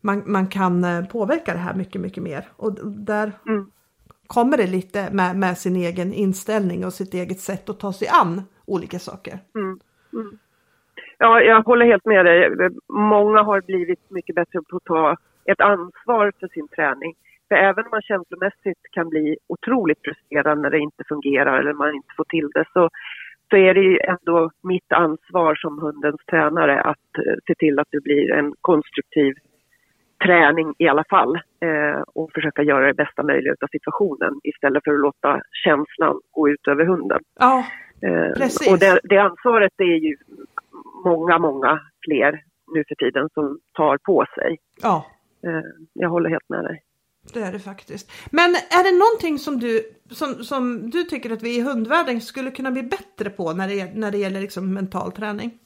man, 0.00 0.22
man 0.26 0.46
kan 0.46 0.84
eh, 0.84 1.04
påverka 1.04 1.52
det 1.52 1.58
här 1.58 1.74
mycket, 1.74 2.00
mycket 2.00 2.22
mer. 2.22 2.44
Och 2.56 2.72
där 2.84 3.32
mm. 3.46 3.66
kommer 4.26 4.56
det 4.56 4.66
lite 4.66 5.08
med, 5.12 5.36
med 5.36 5.58
sin 5.58 5.76
egen 5.76 6.12
inställning 6.12 6.84
och 6.84 6.92
sitt 6.92 7.14
eget 7.14 7.40
sätt 7.40 7.70
att 7.70 7.80
ta 7.80 7.92
sig 7.92 8.08
an 8.22 8.42
olika 8.66 8.98
saker. 8.98 9.38
Mm. 9.54 9.78
Mm. 10.12 10.38
Ja, 11.18 11.40
jag 11.40 11.62
håller 11.62 11.86
helt 11.86 12.04
med 12.04 12.24
dig. 12.24 12.50
Många 12.88 13.42
har 13.42 13.60
blivit 13.60 14.10
mycket 14.10 14.34
bättre 14.34 14.58
på 14.70 14.76
att 14.76 14.84
ta 14.84 15.16
ett 15.44 15.60
ansvar 15.60 16.32
för 16.40 16.48
sin 16.48 16.68
träning. 16.68 17.14
För 17.48 17.54
även 17.54 17.84
om 17.84 17.90
man 17.90 18.02
känslomässigt 18.02 18.82
kan 18.92 19.08
bli 19.08 19.36
otroligt 19.46 19.98
frustrerad 20.04 20.58
när 20.58 20.70
det 20.70 20.78
inte 20.78 21.04
fungerar 21.08 21.60
eller 21.60 21.72
man 21.72 21.94
inte 21.94 22.14
får 22.16 22.24
till 22.24 22.50
det 22.54 22.64
så 22.72 22.88
så 23.50 23.56
är 23.56 23.74
det 23.74 23.80
ju 23.80 23.98
ändå 23.98 24.50
mitt 24.62 24.92
ansvar 24.92 25.54
som 25.54 25.78
hundens 25.78 26.20
tränare 26.30 26.80
att 26.80 27.10
eh, 27.18 27.34
se 27.46 27.54
till 27.54 27.78
att 27.78 27.88
det 27.90 28.00
blir 28.00 28.32
en 28.32 28.52
konstruktiv 28.60 29.34
träning 30.24 30.74
i 30.78 30.88
alla 30.88 31.04
fall 31.10 31.34
eh, 31.36 32.00
och 32.14 32.30
försöka 32.34 32.62
göra 32.62 32.86
det 32.86 32.94
bästa 32.94 33.22
möjliga 33.22 33.54
av 33.60 33.68
situationen 33.72 34.40
istället 34.42 34.84
för 34.84 34.92
att 34.94 35.00
låta 35.00 35.42
känslan 35.64 36.20
gå 36.30 36.48
ut 36.48 36.68
över 36.68 36.84
hunden. 36.84 37.20
Ja, 37.38 37.64
eh, 38.02 38.32
precis. 38.36 38.72
och 38.72 38.78
det, 38.78 39.00
det 39.04 39.18
ansvaret 39.18 39.72
är 39.78 39.98
ju 40.06 40.16
många, 41.04 41.38
många 41.38 41.80
fler 42.04 42.42
nu 42.74 42.84
för 42.88 42.94
tiden 42.94 43.28
som 43.34 43.58
tar 43.72 43.98
på 43.98 44.26
sig. 44.34 44.58
Ja. 44.82 45.06
Eh, 45.46 45.64
jag 45.92 46.08
håller 46.08 46.30
helt 46.30 46.48
med 46.48 46.64
dig. 46.64 46.82
Det 47.34 47.40
är 47.40 47.52
det 47.52 47.58
faktiskt. 47.58 48.10
Men 48.30 48.50
är 48.50 48.84
det 48.84 48.98
någonting 48.98 49.38
som 49.38 49.60
du, 49.60 49.82
som, 50.10 50.34
som 50.34 50.90
du 50.90 51.04
tycker 51.04 51.30
att 51.30 51.42
vi 51.42 51.56
i 51.56 51.62
hundvärlden 51.62 52.20
skulle 52.20 52.50
kunna 52.50 52.70
bli 52.70 52.82
bättre 52.82 53.30
på 53.30 53.52
när 53.52 53.68
det, 53.68 53.94
när 53.94 54.10
det 54.10 54.18
gäller 54.18 54.40
liksom 54.40 54.74
mental 54.74 55.12
träning? 55.12 55.58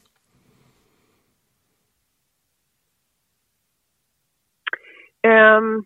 Um, 5.25 5.85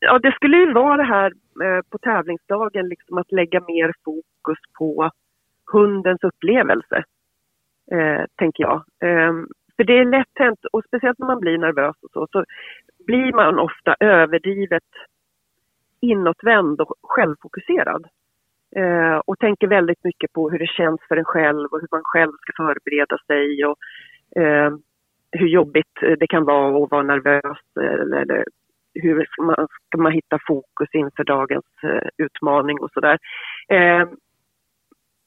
ja, 0.00 0.18
det 0.18 0.32
skulle 0.32 0.56
ju 0.56 0.72
vara 0.72 0.96
det 0.96 1.02
här 1.02 1.32
uh, 1.64 1.82
på 1.90 1.98
tävlingsdagen, 1.98 2.88
liksom 2.88 3.18
att 3.18 3.32
lägga 3.32 3.60
mer 3.60 3.92
fokus 4.04 4.58
på 4.78 5.10
hundens 5.72 6.24
upplevelse, 6.24 7.04
uh, 7.92 8.24
tänker 8.36 8.62
jag. 8.62 8.84
Um, 9.04 9.48
för 9.76 9.84
det 9.84 9.98
är 9.98 10.04
lätt 10.04 10.32
hänt, 10.34 10.64
och 10.72 10.84
speciellt 10.84 11.18
när 11.18 11.26
man 11.26 11.40
blir 11.40 11.58
nervös 11.58 11.96
och 12.02 12.10
så, 12.12 12.26
så 12.32 12.44
blir 13.06 13.32
man 13.32 13.58
ofta 13.58 13.96
överdrivet 14.00 14.90
inåtvänd 16.00 16.80
och 16.80 16.94
självfokuserad. 17.02 18.06
Eh, 18.76 19.16
och 19.16 19.38
tänker 19.38 19.66
väldigt 19.66 20.04
mycket 20.04 20.32
på 20.32 20.50
hur 20.50 20.58
det 20.58 20.66
känns 20.66 21.00
för 21.08 21.16
en 21.16 21.24
själv 21.24 21.68
och 21.72 21.80
hur 21.80 21.88
man 21.90 22.00
själv 22.04 22.32
ska 22.32 22.52
förbereda 22.56 23.18
sig 23.26 23.64
och 23.64 23.76
ehm, 24.42 24.82
hur 25.32 25.48
jobbigt 25.48 26.00
det 26.18 26.26
kan 26.26 26.44
vara 26.44 26.84
att 26.84 26.90
vara 26.90 27.02
nervös 27.02 27.58
eh, 27.80 28.20
eller, 28.22 28.44
hur 28.94 29.24
ska 29.24 29.42
man, 29.42 29.66
ska 29.86 29.98
man 29.98 30.12
hitta 30.12 30.38
fokus 30.46 30.88
inför 30.92 31.24
dagens 31.24 31.64
eh, 31.82 32.08
utmaning 32.16 32.78
och 32.80 32.90
sådär. 32.90 33.18
Eh, 33.68 34.08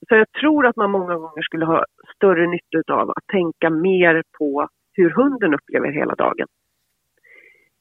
så 0.09 0.15
jag 0.15 0.31
tror 0.31 0.65
att 0.65 0.75
man 0.75 0.91
många 0.91 1.15
gånger 1.15 1.41
skulle 1.41 1.65
ha 1.65 1.85
större 2.15 2.47
nytta 2.47 2.93
av 2.93 3.09
att 3.09 3.27
tänka 3.27 3.69
mer 3.69 4.23
på 4.37 4.67
hur 4.93 5.09
hunden 5.09 5.53
upplever 5.53 5.91
hela 5.91 6.15
dagen. 6.15 6.47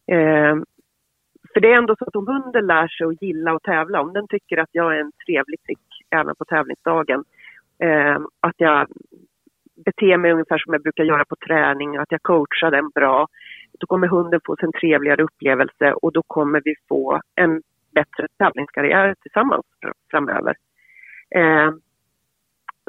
Eh, 0.06 0.56
för 1.52 1.60
det 1.60 1.72
är 1.72 1.78
ändå 1.78 1.96
så 1.98 2.04
att 2.04 2.16
om 2.16 2.26
hunden 2.26 2.66
lär 2.66 2.88
sig 2.88 3.06
att 3.06 3.22
gilla 3.22 3.52
att 3.52 3.62
tävla, 3.62 4.00
om 4.00 4.12
den 4.12 4.28
tycker 4.28 4.58
att 4.58 4.68
jag 4.72 4.96
är 4.96 5.00
en 5.00 5.12
trevlig 5.26 5.62
prick 5.66 6.04
även 6.10 6.34
på 6.36 6.44
tävlingsdagen, 6.44 7.24
eh, 7.78 8.18
att 8.40 8.54
jag 8.56 8.88
bete 9.76 10.16
mig 10.16 10.32
ungefär 10.32 10.58
som 10.58 10.72
jag 10.72 10.82
brukar 10.82 11.04
göra 11.04 11.24
på 11.24 11.36
träning, 11.46 11.96
att 11.96 12.12
jag 12.12 12.22
coachar 12.22 12.70
den 12.70 12.88
bra, 12.94 13.26
då 13.80 13.86
kommer 13.86 14.08
hunden 14.08 14.40
få 14.44 14.56
en 14.60 14.72
trevligare 14.72 15.22
upplevelse 15.22 15.92
och 15.92 16.12
då 16.12 16.22
kommer 16.26 16.62
vi 16.64 16.74
få 16.88 17.20
en 17.34 17.62
bättre 17.94 18.28
tävlingskarriär 18.38 19.14
tillsammans 19.22 19.66
framöver. 20.10 20.56
Eh, 21.30 21.70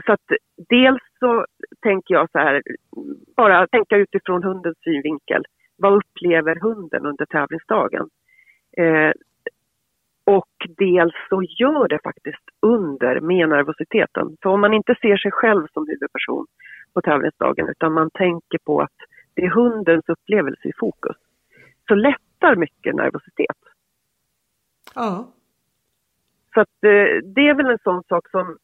så 0.06 0.12
att 0.14 0.32
dels 0.70 1.02
så 1.20 1.46
tänker 1.82 2.14
jag 2.14 2.32
så 2.32 2.40
här, 2.40 2.62
bara 3.36 3.68
tänka 3.68 3.98
utifrån 3.98 4.44
hundens 4.44 4.78
synvinkel 4.84 5.46
vad 5.78 5.94
upplever 5.94 6.56
hunden 6.56 7.06
under 7.06 7.26
tävlingsdagen? 7.26 8.10
Eh, 8.78 9.12
och 10.26 10.54
dels 10.78 11.14
så 11.30 11.44
gör 11.44 11.88
det 11.88 12.00
faktiskt 12.04 12.44
under 12.62 13.20
med 13.20 13.50
nervositeten. 13.50 14.38
För 14.44 14.50
om 14.50 14.62
man 14.62 14.74
inte 14.74 14.96
ser 15.02 15.18
sig 15.18 15.32
själv 15.32 15.68
som 15.74 15.88
huvudperson 15.88 16.46
på 16.96 17.02
tävlingsdagen 17.02 17.70
utan 17.70 17.94
man 17.94 18.10
tänker 18.10 18.58
på 18.58 18.82
att 18.82 18.98
det 19.34 19.46
är 19.46 19.50
hundens 19.50 20.10
upplevelse 20.10 20.68
i 20.68 20.74
fokus 20.78 21.18
så 21.88 21.96
lättar 21.96 22.56
mycket 22.56 22.96
nervositet. 22.96 23.58
Ja. 24.96 25.28
Så 26.54 26.62
att, 26.62 26.84
eh, 26.84 27.24
det 27.24 27.48
är 27.48 27.54
väl 27.54 27.66
en 27.66 27.80
sån 27.84 28.04
sak 28.04 28.30
som, 28.30 28.58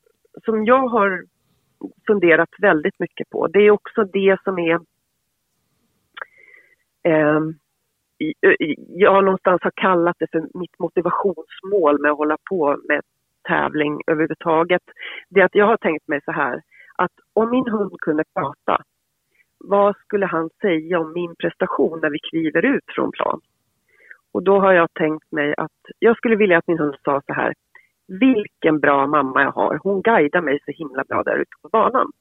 som 0.45 0.65
jag 0.65 0.87
har 0.87 1.25
funderat 2.07 2.49
väldigt 2.59 2.99
mycket 2.99 3.29
på. 3.29 3.47
Det 3.47 3.59
är 3.59 3.71
också 3.71 4.03
det 4.03 4.37
som 4.43 4.59
är 4.59 4.79
eh, 7.03 7.39
jag 8.87 9.23
någonstans 9.23 9.61
har 9.63 9.71
kallat 9.75 10.15
det 10.19 10.31
för 10.31 10.47
mitt 10.53 10.79
motivationsmål 10.79 12.01
med 12.01 12.11
att 12.11 12.17
hålla 12.17 12.37
på 12.49 12.77
med 12.87 13.01
tävling 13.47 14.01
överhuvudtaget. 14.07 14.81
Det 15.29 15.41
är 15.41 15.45
att 15.45 15.55
jag 15.55 15.65
har 15.65 15.77
tänkt 15.77 16.07
mig 16.07 16.21
så 16.25 16.31
här 16.31 16.61
att 17.03 17.11
om 17.33 17.49
min 17.49 17.67
hund 17.67 17.91
kunde 17.99 18.23
prata 18.33 18.83
vad 19.63 19.95
skulle 19.97 20.25
han 20.25 20.49
säga 20.61 20.99
om 20.99 21.13
min 21.13 21.35
prestation 21.35 21.99
när 22.01 22.09
vi 22.09 22.19
kliver 22.19 22.65
ut 22.65 22.83
från 22.95 23.11
plan? 23.11 23.39
Och 24.31 24.43
då 24.43 24.59
har 24.59 24.73
jag 24.73 24.93
tänkt 24.93 25.31
mig 25.31 25.53
att 25.57 25.81
jag 25.99 26.17
skulle 26.17 26.35
vilja 26.35 26.57
att 26.57 26.67
min 26.67 26.79
hund 26.79 26.95
sa 27.03 27.21
så 27.25 27.33
här. 27.33 27.53
Vilken 28.07 28.79
bra 28.79 29.07
mamma 29.07 29.41
jag 29.41 29.51
har. 29.51 29.79
Hon 29.83 30.01
guidar 30.01 30.41
mig 30.41 30.59
så 30.65 30.71
himla 30.71 31.03
bra 31.03 31.23
där 31.23 31.35
ute 31.35 31.51
på 31.61 31.69
banan. 31.69 32.11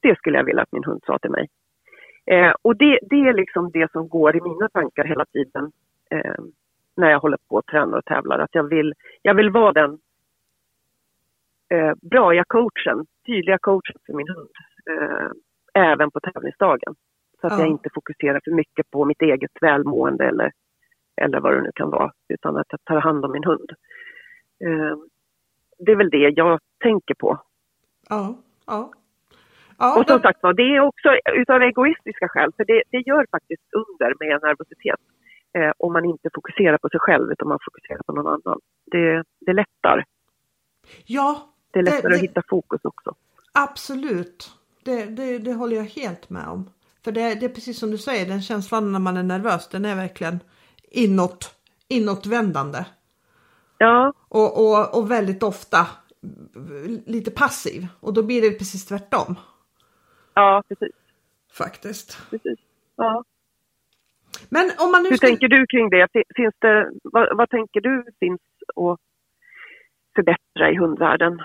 Det 0.00 0.18
skulle 0.18 0.38
jag 0.38 0.44
vilja 0.44 0.62
att 0.62 0.72
min 0.72 0.84
hund 0.84 1.00
sa 1.06 1.18
till 1.18 1.30
mig. 1.30 1.48
Eh, 2.26 2.52
och 2.62 2.76
det, 2.76 2.98
det 3.02 3.20
är 3.28 3.34
liksom 3.34 3.70
det 3.70 3.92
som 3.92 4.08
går 4.08 4.36
i 4.36 4.40
mina 4.40 4.68
tankar 4.68 5.04
hela 5.04 5.24
tiden 5.24 5.72
eh, 6.10 6.42
när 6.96 7.10
jag 7.10 7.20
håller 7.20 7.38
på 7.48 7.56
och 7.56 7.66
tränar 7.66 7.98
och 7.98 8.04
tävlar. 8.04 8.38
Att 8.38 8.54
jag 8.54 8.68
vill, 8.68 8.94
jag 9.22 9.34
vill 9.34 9.50
vara 9.50 9.72
den 9.72 9.98
eh, 11.68 11.92
bra 12.02 12.44
coachen, 12.46 13.06
tydliga 13.26 13.58
coachen 13.58 13.96
för 14.06 14.12
min 14.12 14.28
hund. 14.28 14.50
Eh, 14.90 15.30
även 15.74 16.10
på 16.10 16.20
tävlingsdagen. 16.20 16.94
Så 17.40 17.46
att 17.46 17.52
ja. 17.52 17.58
jag 17.58 17.68
inte 17.68 17.90
fokuserar 17.94 18.40
för 18.44 18.50
mycket 18.50 18.90
på 18.90 19.04
mitt 19.04 19.22
eget 19.22 19.50
välmående 19.60 20.24
eller, 20.24 20.52
eller 21.16 21.40
vad 21.40 21.54
det 21.54 21.62
nu 21.62 21.70
kan 21.74 21.90
vara. 21.90 22.12
Utan 22.28 22.56
att 22.56 22.66
jag 22.70 22.84
tar 22.84 23.00
hand 23.00 23.24
om 23.24 23.32
min 23.32 23.44
hund. 23.44 23.70
Eh, 24.64 24.96
det 25.78 25.92
är 25.92 25.96
väl 25.96 26.10
det 26.10 26.28
jag 26.36 26.60
tänker 26.80 27.14
på. 27.14 27.40
Ja, 28.08 28.34
ja. 28.66 28.92
Ja, 29.78 30.00
och 30.00 30.06
som 30.06 30.20
sagt 30.20 30.42
var, 30.42 30.54
det 30.54 30.76
är 30.76 30.80
också 30.80 31.08
utav 31.32 31.62
egoistiska 31.62 32.28
skäl, 32.28 32.52
för 32.56 32.64
det, 32.64 32.82
det 32.90 32.98
gör 33.06 33.26
faktiskt 33.30 33.62
under 33.72 34.14
med 34.20 34.42
nervositet. 34.42 35.00
Eh, 35.58 35.72
om 35.78 35.92
man 35.92 36.04
inte 36.04 36.28
fokuserar 36.34 36.78
på 36.78 36.88
sig 36.88 37.00
själv 37.00 37.32
utan 37.32 37.48
man 37.48 37.58
fokuserar 37.64 38.02
på 38.06 38.12
någon 38.12 38.26
annan. 38.26 38.60
Det, 38.84 39.24
det 39.40 39.52
lättar. 39.52 40.04
Ja. 41.06 41.55
Det 41.76 41.80
är 41.80 41.84
lättare 41.94 42.08
det, 42.08 42.16
att 42.16 42.22
hitta 42.22 42.42
fokus 42.48 42.80
också. 42.84 43.14
Absolut. 43.52 44.52
Det, 44.84 45.04
det, 45.04 45.38
det 45.38 45.52
håller 45.52 45.76
jag 45.76 45.84
helt 45.84 46.30
med 46.30 46.48
om. 46.48 46.70
För 47.04 47.12
det, 47.12 47.34
det 47.34 47.46
är 47.46 47.48
precis 47.48 47.78
som 47.78 47.90
du 47.90 47.98
säger, 47.98 48.26
den 48.26 48.42
känslan 48.42 48.92
när 48.92 48.98
man 48.98 49.16
är 49.16 49.22
nervös, 49.22 49.68
den 49.68 49.84
är 49.84 49.96
verkligen 49.96 50.40
inåt, 50.90 51.54
inåtvändande. 51.88 52.84
Ja. 53.78 54.12
Och, 54.28 54.66
och, 54.66 54.98
och 54.98 55.10
väldigt 55.10 55.42
ofta 55.42 55.86
lite 57.06 57.30
passiv 57.30 57.86
och 58.00 58.14
då 58.14 58.22
blir 58.22 58.42
det 58.42 58.50
precis 58.50 58.86
tvärtom. 58.86 59.34
Ja, 60.34 60.62
precis. 60.68 60.96
Faktiskt. 61.52 62.30
Precis. 62.30 62.58
Ja. 62.96 63.24
Men 64.48 64.70
om 64.78 64.92
man 64.92 65.02
nu 65.02 65.08
Hur 65.08 65.16
ska... 65.16 65.26
tänker 65.26 65.48
du 65.48 65.66
kring 65.66 65.90
det? 65.90 66.08
Finns 66.36 66.54
det 66.58 66.90
vad, 67.02 67.36
vad 67.36 67.50
tänker 67.50 67.80
du 67.80 68.04
finns 68.20 68.40
att 68.76 69.00
förbättra 70.14 70.70
i 70.70 70.76
hundvärlden? 70.76 71.42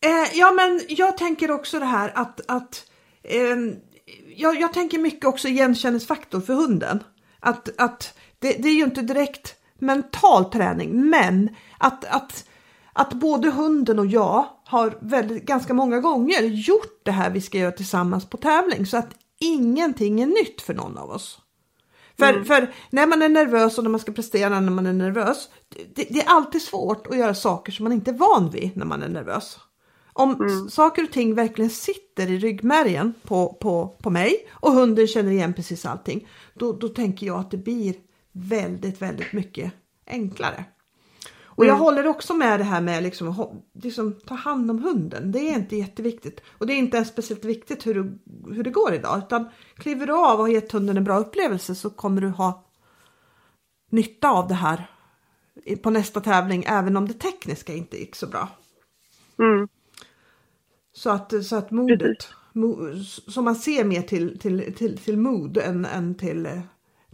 Eh, 0.00 0.38
ja, 0.38 0.52
men 0.52 0.80
jag 0.88 1.16
tänker 1.16 1.50
också 1.50 1.78
det 1.78 1.84
här 1.84 2.12
att, 2.14 2.40
att 2.48 2.86
eh, 3.22 3.56
jag, 4.36 4.60
jag, 4.60 4.72
tänker 4.72 4.98
mycket 4.98 5.24
också 5.24 5.48
igenkänningsfaktor 5.48 6.40
för 6.40 6.54
hunden. 6.54 7.02
Att, 7.40 7.80
att 7.80 8.18
det, 8.38 8.52
det, 8.62 8.68
är 8.68 8.74
ju 8.74 8.84
inte 8.84 9.02
direkt 9.02 9.54
mental 9.78 10.44
träning, 10.44 11.10
men 11.10 11.56
att, 11.78 12.04
att, 12.04 12.44
att 12.92 13.12
både 13.12 13.50
hunden 13.50 13.98
och 13.98 14.06
jag 14.06 14.46
har 14.64 14.98
väldigt, 15.00 15.44
ganska 15.44 15.74
många 15.74 16.00
gånger 16.00 16.42
gjort 16.42 17.00
det 17.04 17.10
här 17.10 17.30
vi 17.30 17.40
ska 17.40 17.58
göra 17.58 17.72
tillsammans 17.72 18.30
på 18.30 18.36
tävling 18.36 18.86
så 18.86 18.96
att 18.96 19.14
ingenting 19.40 20.20
är 20.20 20.26
nytt 20.26 20.60
för 20.60 20.74
någon 20.74 20.98
av 20.98 21.10
oss. 21.10 21.40
För, 22.18 22.28
mm. 22.28 22.44
för 22.44 22.74
när 22.90 23.06
man 23.06 23.22
är 23.22 23.28
nervös 23.28 23.78
och 23.78 23.84
när 23.84 23.90
man 23.90 24.00
ska 24.00 24.12
prestera 24.12 24.60
när 24.60 24.70
man 24.70 24.86
är 24.86 24.92
nervös, 24.92 25.48
det, 25.94 26.06
det, 26.10 26.20
är 26.20 26.28
alltid 26.28 26.62
svårt 26.62 27.06
att 27.06 27.16
göra 27.16 27.34
saker 27.34 27.72
som 27.72 27.84
man 27.84 27.92
inte 27.92 28.10
är 28.10 28.14
van 28.14 28.50
vid 28.50 28.76
när 28.76 28.86
man 28.86 29.02
är 29.02 29.08
nervös. 29.08 29.58
Om 30.18 30.34
mm. 30.34 30.68
saker 30.68 31.02
och 31.02 31.10
ting 31.10 31.34
verkligen 31.34 31.70
sitter 31.70 32.30
i 32.30 32.38
ryggmärgen 32.38 33.14
på, 33.22 33.56
på, 33.60 33.96
på 34.02 34.10
mig 34.10 34.48
och 34.50 34.72
hunden 34.72 35.06
känner 35.06 35.32
igen 35.32 35.54
precis 35.54 35.86
allting, 35.86 36.28
då, 36.54 36.72
då 36.72 36.88
tänker 36.88 37.26
jag 37.26 37.40
att 37.40 37.50
det 37.50 37.56
blir 37.56 37.94
väldigt, 38.32 39.02
väldigt 39.02 39.32
mycket 39.32 39.72
enklare. 40.06 40.64
Och 41.44 41.64
jag 41.64 41.74
mm. 41.74 41.80
håller 41.80 42.06
också 42.06 42.34
med 42.34 42.60
det 42.60 42.64
här 42.64 42.80
med 42.80 43.02
liksom, 43.02 43.60
liksom 43.74 44.12
ta 44.12 44.34
hand 44.34 44.70
om 44.70 44.82
hunden. 44.82 45.32
Det 45.32 45.38
är 45.38 45.54
inte 45.54 45.76
jätteviktigt 45.76 46.40
och 46.48 46.66
det 46.66 46.72
är 46.72 46.78
inte 46.78 46.96
ens 46.96 47.08
speciellt 47.08 47.44
viktigt 47.44 47.86
hur, 47.86 47.94
du, 47.94 48.18
hur 48.54 48.62
det 48.62 48.70
går 48.70 48.94
idag 48.94 49.18
utan 49.18 49.48
kliver 49.74 50.06
du 50.06 50.12
av 50.12 50.38
och 50.38 50.46
har 50.46 50.48
gett 50.48 50.72
hunden 50.72 50.96
en 50.96 51.04
bra 51.04 51.18
upplevelse 51.18 51.74
så 51.74 51.90
kommer 51.90 52.20
du 52.20 52.28
ha 52.28 52.64
nytta 53.90 54.30
av 54.30 54.48
det 54.48 54.54
här 54.54 54.90
på 55.82 55.90
nästa 55.90 56.20
tävling 56.20 56.64
även 56.68 56.96
om 56.96 57.08
det 57.08 57.14
tekniska 57.14 57.74
inte 57.74 57.96
gick 57.96 58.16
så 58.16 58.26
bra. 58.26 58.48
Mm. 59.38 59.68
Så 61.02 61.10
att, 61.10 61.44
så 61.44 61.56
att 61.56 61.70
modet, 61.70 62.22
så 63.34 63.42
man 63.42 63.54
ser 63.54 63.84
mer 63.84 64.02
till, 64.02 64.38
till, 64.38 64.74
till, 64.74 64.98
till 64.98 65.18
mod 65.18 65.56
än, 65.56 65.84
än 65.84 66.14
till 66.14 66.46
eh, 66.46 66.62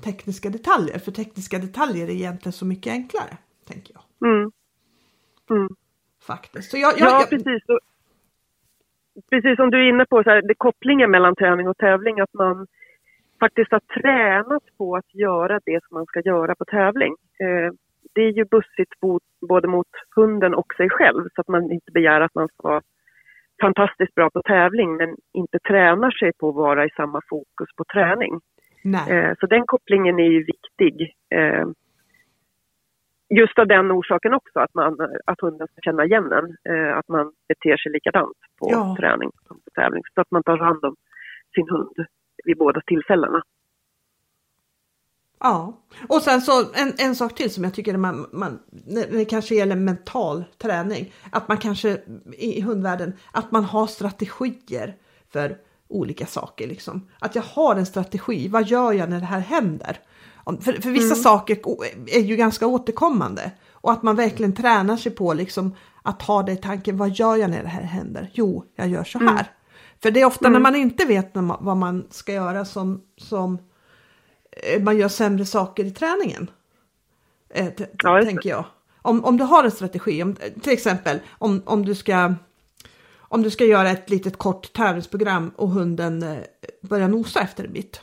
tekniska 0.05 0.51
detaljer. 0.51 0.99
För 0.99 1.13
tekniska 1.13 1.59
detaljer 1.59 2.07
är 2.07 2.11
egentligen 2.11 2.53
så 2.53 2.67
mycket 2.67 2.93
enklare, 2.93 3.37
tänker 3.69 3.95
jag. 3.95 4.29
Mm. 4.29 4.53
Mm. 5.51 5.69
Faktiskt. 6.27 6.71
Så 6.71 6.77
jag, 6.77 6.93
jag, 6.99 7.09
ja, 7.09 7.21
jag... 7.21 7.31
precis. 7.31 7.63
precis 9.31 9.57
som 9.57 9.71
du 9.71 9.77
är 9.85 9.89
inne 9.89 10.07
på, 10.07 10.23
så 10.23 10.31
här, 10.31 10.43
det 10.43 10.55
kopplingen 10.55 11.11
mellan 11.11 11.37
träning 11.37 11.69
och 11.69 11.79
tävling, 11.79 12.21
att 12.21 12.35
man 12.35 12.67
faktiskt 13.41 13.73
har 13.73 13.83
tränat 14.01 14.63
på 14.79 14.97
att 14.97 15.15
göra 15.15 15.61
det 15.65 15.81
som 15.85 15.95
man 15.95 16.07
ska 16.07 16.21
göra 16.21 16.55
på 16.55 16.65
tävling. 16.65 17.15
Eh, 17.41 17.73
det 18.15 18.23
är 18.23 18.33
ju 18.33 18.45
bussigt 18.45 18.93
både 19.49 19.69
mot 19.69 19.89
hunden 20.17 20.55
och 20.55 20.75
sig 20.75 20.91
själv 20.91 21.29
så 21.35 21.41
att 21.41 21.49
man 21.49 21.73
inte 21.73 21.93
begär 21.93 22.21
att 22.21 22.35
man 22.35 22.49
ska 22.49 22.81
fantastiskt 23.61 24.15
bra 24.15 24.31
på 24.31 24.43
tävling 24.43 24.97
men 24.97 25.17
inte 25.33 25.59
tränar 25.59 26.11
sig 26.11 26.33
på 26.39 26.49
att 26.49 26.55
vara 26.55 26.85
i 26.85 26.91
samma 26.91 27.21
fokus 27.29 27.69
på 27.77 27.85
träning. 27.93 28.41
Eh, 29.09 29.33
så 29.41 29.47
den 29.47 29.67
kopplingen 29.67 30.19
är 30.19 30.29
ju 30.29 30.45
viktig. 30.45 31.15
Eh, 31.35 31.67
just 33.39 33.59
av 33.59 33.67
den 33.67 33.93
orsaken 33.93 34.35
också, 34.35 34.59
att, 34.61 34.75
man, 34.75 34.97
att 35.27 35.41
hunden 35.41 35.69
ska 35.69 35.81
känna 35.81 36.05
igen 36.05 36.33
en. 36.33 36.75
Eh, 36.75 36.97
att 36.99 37.09
man 37.09 37.33
beter 37.49 37.77
sig 37.77 37.93
likadant 37.93 38.39
på 38.59 38.69
ja. 38.71 38.97
träning 39.01 39.31
som 39.47 39.57
på 39.57 39.71
tävling. 39.81 40.03
Så 40.15 40.21
att 40.21 40.31
man 40.31 40.43
tar 40.43 40.59
hand 40.59 40.85
om 40.85 40.97
sin 41.55 41.69
hund 41.69 42.07
vid 42.45 42.59
båda 42.59 42.81
tillfällena. 42.81 43.43
Ja, 45.45 45.81
och 46.09 46.23
sen 46.23 46.41
så 46.41 46.61
en, 46.75 46.93
en 46.99 47.17
sak 47.17 47.35
till 47.35 47.51
som 47.51 47.65
jag 47.65 47.75
tycker 47.75 47.97
man, 47.97 48.27
man, 48.33 48.59
när 48.87 49.07
det 49.07 49.25
kanske 49.25 49.55
gäller 49.55 49.77
mental 49.77 50.45
träning, 50.59 51.13
att 51.31 51.49
man 51.49 51.59
kanske 51.59 51.99
i 52.39 52.61
hundvärlden, 52.61 53.13
att 53.33 53.51
man 53.51 53.65
har 53.65 53.87
strategier 53.87 54.97
för 55.33 55.57
olika 55.89 56.27
saker. 56.27 56.67
Liksom. 56.67 57.09
Att 57.19 57.35
jag 57.35 57.43
har 57.43 57.77
en 57.77 57.87
strategi, 57.87 58.49
vad 58.49 58.69
gör 58.69 58.93
jag 58.93 59.11
när 59.11 59.21
det 59.21 59.27
här 59.27 59.41
händer? 59.41 59.99
För, 60.45 60.73
för 60.73 60.91
vissa 60.91 61.15
mm. 61.15 61.23
saker 61.23 61.59
är 62.07 62.21
ju 62.21 62.37
ganska 62.37 62.67
återkommande 62.67 63.51
och 63.71 63.93
att 63.93 64.03
man 64.03 64.17
verkligen 64.17 64.55
tränar 64.55 64.97
sig 64.97 65.13
på 65.13 65.35
liksom, 65.35 65.77
att 66.03 66.23
ha 66.23 66.43
det 66.43 66.53
i 66.53 66.57
tanken, 66.57 66.97
vad 66.97 67.11
gör 67.11 67.37
jag 67.37 67.51
när 67.51 67.63
det 67.63 67.69
här 67.69 67.83
händer? 67.83 68.31
Jo, 68.33 68.65
jag 68.77 68.89
gör 68.89 69.05
så 69.05 69.19
här. 69.19 69.29
Mm. 69.29 69.45
För 70.03 70.11
det 70.11 70.21
är 70.21 70.25
ofta 70.25 70.49
när 70.49 70.51
mm. 70.51 70.63
man 70.63 70.77
inte 70.77 71.05
vet 71.05 71.31
vad 71.61 71.77
man 71.77 72.07
ska 72.11 72.33
göra 72.33 72.65
som, 72.65 73.03
som 73.17 73.59
man 74.81 74.97
gör 74.97 75.09
sämre 75.09 75.47
saker 75.47 75.85
i 75.85 75.91
träningen. 75.91 76.51
Eh, 77.49 77.69
ja, 78.03 78.25
tänker 78.25 78.51
jag. 78.51 78.65
Om, 79.03 79.25
om 79.25 79.37
du 79.37 79.45
har 79.45 79.65
en 79.65 79.71
strategi, 79.71 80.23
om, 80.23 80.37
till 80.63 80.73
exempel 80.73 81.21
om, 81.31 81.63
om, 81.65 81.85
du 81.85 81.95
ska, 81.95 82.35
om 83.19 83.43
du 83.43 83.51
ska 83.51 83.65
göra 83.65 83.91
ett 83.91 84.11
litet 84.11 84.39
kort 84.39 84.73
tävlingsprogram 84.73 85.53
och 85.57 85.71
hunden 85.71 86.23
eh, 86.23 86.39
börjar 86.83 87.09
nosa 87.09 87.41
efter 87.41 87.65
en 87.65 87.73
bit. 87.73 88.01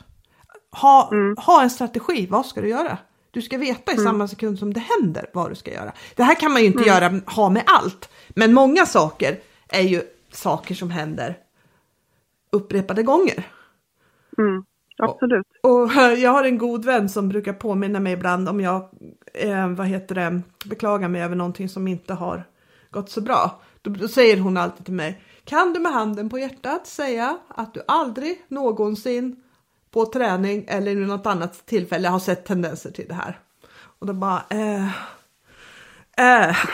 Ha, 0.70 1.10
mm. 1.12 1.36
ha 1.36 1.62
en 1.62 1.70
strategi, 1.70 2.26
vad 2.30 2.46
ska 2.46 2.60
du 2.60 2.68
göra? 2.68 2.98
Du 3.30 3.42
ska 3.42 3.58
veta 3.58 3.92
i 3.92 3.94
mm. 3.94 4.04
samma 4.04 4.28
sekund 4.28 4.58
som 4.58 4.72
det 4.72 4.80
händer 4.80 5.30
vad 5.32 5.50
du 5.50 5.54
ska 5.54 5.72
göra. 5.72 5.92
Det 6.14 6.22
här 6.22 6.34
kan 6.34 6.52
man 6.52 6.60
ju 6.60 6.66
inte 6.66 6.82
mm. 6.82 6.88
göra, 6.88 7.20
ha 7.26 7.50
med 7.50 7.62
allt, 7.66 8.08
men 8.28 8.54
många 8.54 8.86
saker 8.86 9.40
är 9.68 9.82
ju 9.82 10.02
saker 10.30 10.74
som 10.74 10.90
händer 10.90 11.38
upprepade 12.50 13.02
gånger. 13.02 13.48
Mm. 14.38 14.64
Absolut. 14.98 15.46
Och, 15.62 15.82
och, 15.82 15.92
jag 16.18 16.30
har 16.30 16.44
en 16.44 16.58
god 16.58 16.84
vän 16.84 17.08
som 17.08 17.28
brukar 17.28 17.52
påminna 17.52 18.00
mig 18.00 18.12
ibland 18.12 18.48
om 18.48 18.60
jag 18.60 18.88
eh, 19.34 19.68
vad 19.68 19.86
heter 19.86 20.14
det, 20.14 20.40
beklagar 20.64 21.08
mig 21.08 21.22
över 21.22 21.36
någonting 21.36 21.68
som 21.68 21.88
inte 21.88 22.14
har 22.14 22.44
gått 22.90 23.10
så 23.10 23.20
bra. 23.20 23.60
Då, 23.82 23.90
då 23.90 24.08
säger 24.08 24.36
hon 24.36 24.56
alltid 24.56 24.84
till 24.84 24.94
mig, 24.94 25.22
kan 25.44 25.72
du 25.72 25.80
med 25.80 25.92
handen 25.92 26.28
på 26.28 26.38
hjärtat 26.38 26.86
säga 26.86 27.38
att 27.48 27.74
du 27.74 27.82
aldrig 27.88 28.44
någonsin 28.48 29.42
på 29.90 30.06
träning 30.06 30.64
eller 30.68 30.90
i 30.90 30.94
något 30.94 31.26
annat 31.26 31.66
tillfälle 31.66 32.08
har 32.08 32.18
sett 32.18 32.44
tendenser 32.44 32.90
till 32.90 33.08
det 33.08 33.14
här? 33.14 33.38
Och 33.98 34.06
då 34.06 34.12
bara, 34.12 34.42
eh, 34.50 34.86
eh. 36.16 36.56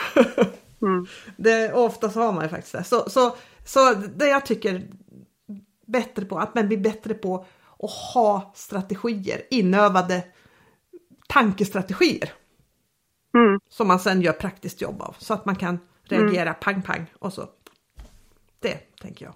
Mm. 0.81 1.05
det, 1.37 1.73
ofta 1.73 2.09
så 2.09 2.21
har 2.21 2.33
man 2.33 2.43
ju 2.43 2.49
faktiskt 2.49 2.73
det. 2.73 2.83
Så, 2.83 3.09
så, 3.09 3.35
så 3.65 3.93
det 3.93 4.27
jag 4.27 4.45
tycker 4.45 4.87
bättre 5.85 6.25
på, 6.25 6.39
att 6.39 6.55
man 6.55 6.67
blir 6.67 6.77
bättre 6.77 7.13
på 7.13 7.45
och 7.79 7.89
ha 7.89 8.51
strategier, 8.55 9.39
inövade 9.51 10.23
tankestrategier. 11.29 12.29
Mm. 13.33 13.59
Som 13.69 13.87
man 13.87 13.99
sen 13.99 14.21
gör 14.21 14.33
praktiskt 14.33 14.81
jobb 14.81 15.01
av 15.01 15.15
så 15.17 15.33
att 15.33 15.45
man 15.45 15.55
kan 15.55 15.79
reagera 16.09 16.41
mm. 16.41 16.55
pang 16.63 16.81
pang 16.81 17.05
och 17.19 17.33
så. 17.33 17.41
Det 18.61 18.77
tänker 19.01 19.25
jag. 19.25 19.33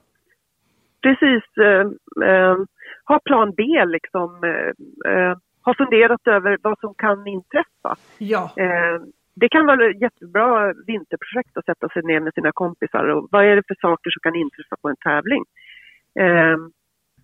Precis. 1.01 1.43
Eh, 1.57 1.85
eh, 2.29 2.57
ha 3.05 3.19
plan 3.19 3.53
B 3.57 3.63
liksom. 3.85 4.43
Eh, 4.43 5.11
eh, 5.11 5.37
ha 5.65 5.73
funderat 5.77 6.27
över 6.27 6.57
vad 6.61 6.79
som 6.79 6.93
kan 6.93 7.27
inträffa. 7.27 7.95
Ja. 8.17 8.51
Eh, 8.57 9.01
det 9.35 9.49
kan 9.49 9.65
vara 9.65 9.89
ett 9.89 10.01
jättebra 10.01 10.73
vinterprojekt 10.73 11.57
att 11.57 11.65
sätta 11.65 11.89
sig 11.89 12.03
ner 12.03 12.19
med 12.19 12.33
sina 12.33 12.51
kompisar 12.51 13.05
och 13.07 13.27
vad 13.31 13.45
är 13.45 13.55
det 13.55 13.63
för 13.67 13.75
saker 13.81 14.09
som 14.11 14.19
kan 14.23 14.35
inträffa 14.35 14.75
på 14.81 14.89
en 14.89 14.95
tävling? 14.95 15.43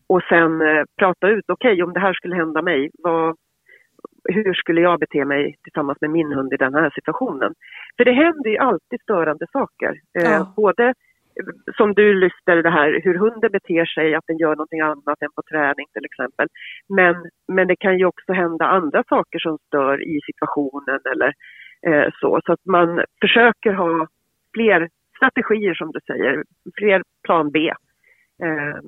Eh, 0.10 0.16
och 0.16 0.22
sen 0.30 0.62
eh, 0.62 0.84
prata 0.98 1.28
ut, 1.28 1.46
okej 1.48 1.74
okay, 1.74 1.84
om 1.84 1.94
det 1.94 2.00
här 2.00 2.14
skulle 2.14 2.36
hända 2.36 2.62
mig, 2.62 2.90
vad, 3.04 3.36
hur 4.24 4.54
skulle 4.54 4.82
jag 4.82 5.00
bete 5.00 5.26
mig 5.26 5.56
tillsammans 5.64 5.98
med 6.02 6.10
min 6.10 6.34
hund 6.34 6.54
i 6.54 6.58
den 6.58 6.74
här 6.74 6.90
situationen? 6.96 7.54
För 7.98 8.06
det 8.06 8.12
händer 8.12 8.50
ju 8.50 8.58
alltid 8.58 9.02
störande 9.02 9.46
saker. 9.52 9.94
Eh, 10.20 10.32
ja. 10.32 10.54
Både 10.56 10.94
som 11.78 11.94
du 11.94 12.14
lyfter 12.14 12.64
det 12.64 12.70
här 12.70 13.02
hur 13.04 13.18
hunden 13.18 13.52
beter 13.52 13.86
sig, 13.86 14.16
att 14.16 14.28
den 14.28 14.38
gör 14.38 14.56
någonting 14.56 14.82
annat 14.82 15.22
än 15.22 15.32
på 15.36 15.42
träning 15.52 15.86
till 15.94 16.06
exempel. 16.06 16.48
Men, 16.90 17.16
men 17.48 17.68
det 17.68 17.76
kan 17.76 17.98
ju 17.98 18.06
också 18.06 18.34
hända 18.34 18.66
andra 18.66 19.04
saker 19.10 19.40
som 19.40 19.58
stör 19.68 20.04
i 20.04 20.20
situationen 20.26 21.00
eller 21.12 21.34
eh, 21.88 22.10
så. 22.22 22.40
Så 22.46 22.54
att 22.54 22.66
man 22.66 23.04
försöker 23.22 23.74
ha 23.74 24.08
fler 24.54 24.90
strategier 25.18 25.74
som 25.74 25.92
du 25.92 26.00
säger, 26.08 26.44
fler 26.78 27.02
plan 27.24 27.52
B. 27.52 27.60
Eh, 28.44 28.80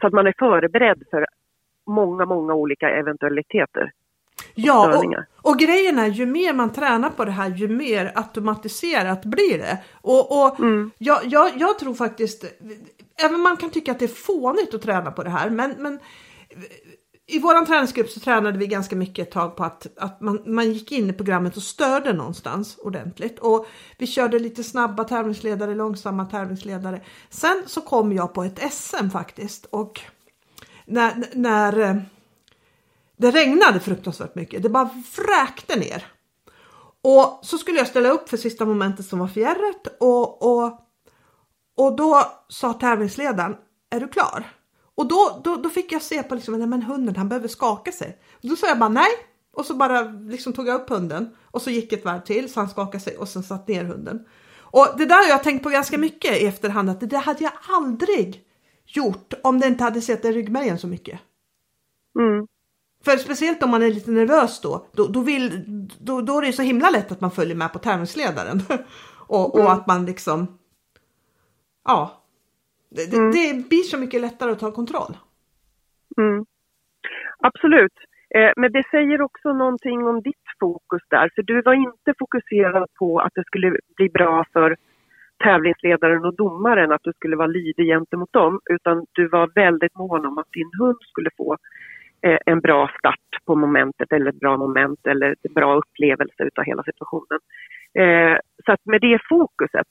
så 0.00 0.06
att 0.06 0.12
man 0.12 0.26
är 0.26 0.34
förberedd 0.38 1.02
för 1.10 1.26
många, 1.86 2.26
många 2.26 2.54
olika 2.54 2.90
eventualiteter. 2.90 3.92
Ja, 4.54 4.98
och, 4.98 5.14
och 5.50 5.58
grejen 5.58 5.98
är 5.98 6.06
ju 6.06 6.26
mer 6.26 6.52
man 6.54 6.72
tränar 6.72 7.10
på 7.10 7.24
det 7.24 7.30
här 7.30 7.50
ju 7.50 7.68
mer 7.68 8.12
automatiserat 8.14 9.24
blir 9.24 9.58
det. 9.58 9.78
Och, 10.00 10.44
och 10.44 10.60
mm. 10.60 10.90
jag, 10.98 11.18
jag, 11.24 11.50
jag 11.56 11.78
tror 11.78 11.94
faktiskt, 11.94 12.44
även 13.24 13.40
man 13.40 13.56
kan 13.56 13.70
tycka 13.70 13.92
att 13.92 13.98
det 13.98 14.04
är 14.04 14.08
fånigt 14.08 14.74
att 14.74 14.82
träna 14.82 15.10
på 15.10 15.22
det 15.22 15.30
här, 15.30 15.50
men, 15.50 15.74
men 15.78 15.98
i 17.30 17.38
våran 17.38 17.66
träningsgrupp 17.66 18.10
så 18.10 18.20
tränade 18.20 18.58
vi 18.58 18.66
ganska 18.66 18.96
mycket 18.96 19.26
ett 19.26 19.32
tag 19.32 19.56
på 19.56 19.64
att, 19.64 19.86
att 19.96 20.20
man, 20.20 20.42
man 20.46 20.72
gick 20.72 20.92
in 20.92 21.10
i 21.10 21.12
programmet 21.12 21.56
och 21.56 21.62
störde 21.62 22.12
någonstans 22.12 22.78
ordentligt. 22.78 23.38
Och 23.38 23.66
vi 23.98 24.06
körde 24.06 24.38
lite 24.38 24.64
snabba 24.64 25.04
tävlingsledare, 25.04 25.74
långsamma 25.74 26.26
tävlingsledare. 26.26 27.00
Sen 27.30 27.62
så 27.66 27.80
kom 27.80 28.12
jag 28.12 28.34
på 28.34 28.42
ett 28.42 28.72
SM 28.72 29.08
faktiskt 29.12 29.66
och 29.70 30.00
när, 30.86 31.24
när 31.32 31.78
eh, 31.78 31.96
det 33.16 33.30
regnade 33.30 33.80
fruktansvärt 33.80 34.34
mycket, 34.34 34.62
det 34.62 34.68
bara 34.68 34.90
vräkte 35.16 35.76
ner. 35.76 36.06
Och 37.02 37.40
så 37.42 37.58
skulle 37.58 37.78
jag 37.78 37.88
ställa 37.88 38.08
upp 38.08 38.28
för 38.28 38.36
sista 38.36 38.64
momentet 38.64 39.06
som 39.06 39.18
var 39.18 39.28
fjärret 39.28 39.96
och, 40.00 40.42
och, 40.42 40.80
och 41.76 41.96
då 41.96 42.22
sa 42.48 42.72
tävlingsledaren, 42.72 43.56
är 43.90 44.00
du 44.00 44.08
klar? 44.08 44.57
Och 44.98 45.06
då, 45.06 45.40
då, 45.44 45.56
då 45.56 45.68
fick 45.68 45.92
jag 45.92 46.02
se 46.02 46.22
på 46.22 46.34
liksom, 46.34 46.58
nej 46.58 46.66
men 46.66 46.82
hunden 46.82 47.16
han 47.16 47.28
behöver 47.28 47.48
skaka 47.48 47.92
sig. 47.92 48.18
Och 48.42 48.48
då 48.48 48.56
sa 48.56 48.66
jag 48.66 48.78
bara 48.78 48.88
nej 48.88 49.10
och 49.52 49.64
så 49.64 49.74
bara 49.74 50.00
liksom 50.02 50.52
tog 50.52 50.68
jag 50.68 50.80
upp 50.80 50.90
hunden 50.90 51.36
och 51.50 51.62
så 51.62 51.70
gick 51.70 51.92
ett 51.92 52.04
varv 52.04 52.20
till 52.20 52.52
så 52.52 52.60
han 52.60 52.68
skakade 52.68 53.04
sig 53.04 53.16
och 53.16 53.28
sen 53.28 53.42
satt 53.42 53.68
ner 53.68 53.84
hunden. 53.84 54.24
Och 54.58 54.86
det 54.98 55.04
där 55.04 55.16
har 55.16 55.28
jag 55.28 55.42
tänkt 55.42 55.62
på 55.62 55.68
ganska 55.68 55.98
mycket 55.98 56.42
i 56.42 56.46
efterhand 56.46 56.90
att 56.90 57.00
det 57.00 57.06
där 57.06 57.18
hade 57.18 57.44
jag 57.44 57.52
aldrig 57.68 58.44
gjort 58.86 59.34
om 59.42 59.60
det 59.60 59.66
inte 59.66 59.84
hade 59.84 60.00
sett 60.00 60.24
i 60.24 60.32
ryggmärgen 60.32 60.78
så 60.78 60.86
mycket. 60.86 61.20
Mm. 62.18 62.46
För 63.04 63.16
speciellt 63.16 63.62
om 63.62 63.70
man 63.70 63.82
är 63.82 63.90
lite 63.90 64.10
nervös 64.10 64.60
då, 64.60 64.86
då, 64.92 65.06
då, 65.06 65.20
vill, 65.20 65.64
då, 65.98 66.20
då 66.20 66.38
är 66.38 66.42
det 66.42 66.52
så 66.52 66.62
himla 66.62 66.90
lätt 66.90 67.12
att 67.12 67.20
man 67.20 67.30
följer 67.30 67.56
med 67.56 67.72
på 67.72 67.78
tävlingsledaren. 67.78 68.62
och, 69.26 69.54
och 69.54 69.60
mm. 69.60 69.72
att 69.72 69.86
man 69.86 70.06
liksom, 70.06 70.58
ja, 71.84 72.17
det, 72.90 73.16
mm. 73.16 73.30
det, 73.30 73.68
blir 73.68 73.82
så 73.82 73.98
mycket 73.98 74.20
lättare 74.20 74.50
att 74.50 74.58
ta 74.58 74.70
kontroll. 74.72 75.16
Mm. 76.18 76.46
Absolut. 77.38 77.92
Eh, 78.34 78.52
men 78.56 78.72
det 78.72 78.84
säger 78.90 79.22
också 79.22 79.52
någonting 79.52 80.06
om 80.06 80.22
ditt 80.22 80.46
fokus 80.60 81.02
där, 81.10 81.30
för 81.34 81.42
du 81.42 81.62
var 81.62 81.74
inte 81.74 82.14
fokuserad 82.18 82.88
på 82.98 83.20
att 83.20 83.32
det 83.34 83.44
skulle 83.46 83.76
bli 83.96 84.08
bra 84.08 84.44
för 84.52 84.76
tävlingsledaren 85.44 86.24
och 86.24 86.36
domaren, 86.36 86.92
att 86.92 87.02
du 87.02 87.12
skulle 87.12 87.36
vara 87.36 87.46
lydig 87.46 87.86
gentemot 87.86 88.32
dem, 88.32 88.60
utan 88.70 89.06
du 89.12 89.28
var 89.28 89.50
väldigt 89.54 89.94
mån 89.94 90.26
om 90.26 90.38
att 90.38 90.52
din 90.52 90.70
hund 90.78 90.98
skulle 91.00 91.30
få 91.36 91.56
eh, 92.22 92.38
en 92.46 92.60
bra 92.60 92.90
start 92.98 93.44
på 93.44 93.54
momentet 93.54 94.12
eller 94.12 94.30
ett 94.30 94.40
bra 94.40 94.56
moment 94.56 95.06
eller 95.06 95.36
en 95.42 95.54
bra 95.54 95.74
upplevelse 95.74 96.42
utav 96.42 96.64
hela 96.64 96.82
situationen. 96.82 97.40
Eh, 97.94 98.38
så 98.66 98.72
att 98.72 98.86
med 98.86 99.00
det 99.00 99.18
fokuset 99.28 99.88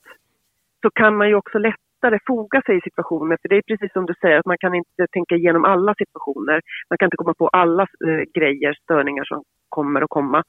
så 0.82 0.90
kan 0.90 1.16
man 1.16 1.28
ju 1.28 1.34
också 1.34 1.58
lätt 1.58 1.87
lättare 1.98 2.18
foga 2.26 2.62
sig 2.62 2.76
i 2.76 2.80
situationer. 2.80 3.36
För 3.42 3.48
det 3.48 3.56
är 3.56 3.62
precis 3.62 3.92
som 3.92 4.06
du 4.06 4.14
säger, 4.20 4.38
att 4.38 4.46
man 4.46 4.58
kan 4.58 4.74
inte 4.74 5.06
tänka 5.12 5.34
igenom 5.34 5.64
alla 5.64 5.94
situationer. 5.98 6.60
Man 6.90 6.98
kan 6.98 7.06
inte 7.06 7.16
komma 7.16 7.34
på 7.34 7.48
alla 7.48 7.82
eh, 7.82 8.22
grejer, 8.34 8.74
störningar 8.82 9.24
som 9.24 9.42
kommer 9.68 10.02
att 10.02 10.10
komma. 10.10 10.42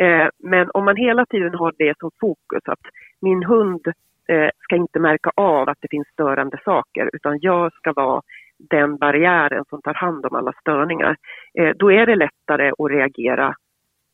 Eh, 0.00 0.28
men 0.38 0.70
om 0.74 0.84
man 0.84 0.96
hela 0.96 1.26
tiden 1.26 1.54
har 1.54 1.72
det 1.78 1.94
som 1.98 2.10
fokus, 2.20 2.62
att 2.64 2.84
min 3.20 3.42
hund 3.44 3.86
eh, 4.28 4.50
ska 4.58 4.76
inte 4.76 4.98
märka 5.00 5.30
av 5.36 5.68
att 5.68 5.78
det 5.80 5.88
finns 5.90 6.08
störande 6.08 6.58
saker, 6.64 7.10
utan 7.12 7.38
jag 7.40 7.72
ska 7.72 7.92
vara 7.92 8.22
den 8.70 8.96
barriären 8.96 9.64
som 9.68 9.82
tar 9.82 9.94
hand 9.94 10.26
om 10.26 10.34
alla 10.34 10.52
störningar. 10.60 11.16
Eh, 11.58 11.70
då 11.76 11.92
är 11.92 12.06
det 12.06 12.16
lättare 12.16 12.68
att 12.68 12.90
reagera 12.90 13.54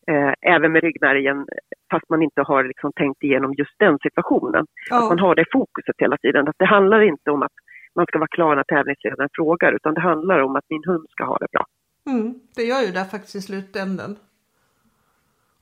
eh, 0.09 0.33
även 0.55 0.73
med 0.73 0.83
ryggmärgen 0.83 1.47
fast 1.91 2.09
man 2.09 2.23
inte 2.23 2.43
har 2.43 2.65
liksom 2.65 2.93
tänkt 2.93 3.23
igenom 3.23 3.55
just 3.55 3.79
den 3.79 3.99
situationen. 4.03 4.67
Ja. 4.91 4.97
Att 4.97 5.09
man 5.09 5.19
har 5.19 5.35
det 5.35 5.45
fokuset 5.53 5.95
hela 5.99 6.17
tiden. 6.17 6.49
Att 6.49 6.59
det 6.59 6.67
handlar 6.67 7.01
inte 7.01 7.31
om 7.31 7.43
att 7.43 7.53
man 7.95 8.07
ska 8.07 8.19
vara 8.19 8.29
klar 8.29 8.57
när 8.57 8.65
tävlingsledaren 8.65 9.29
frågar 9.33 9.73
utan 9.73 9.95
det 9.95 10.01
handlar 10.01 10.39
om 10.39 10.57
att 10.57 10.65
min 10.69 10.85
hund 10.87 11.07
ska 11.11 11.25
ha 11.25 11.39
det 11.39 11.47
bra. 11.53 11.67
Mm, 12.07 12.35
det 12.57 12.63
gör 12.63 12.81
ju 12.81 12.93
det 12.93 13.05
faktiskt 13.05 13.35
i 13.35 13.41
slutändan. 13.43 14.17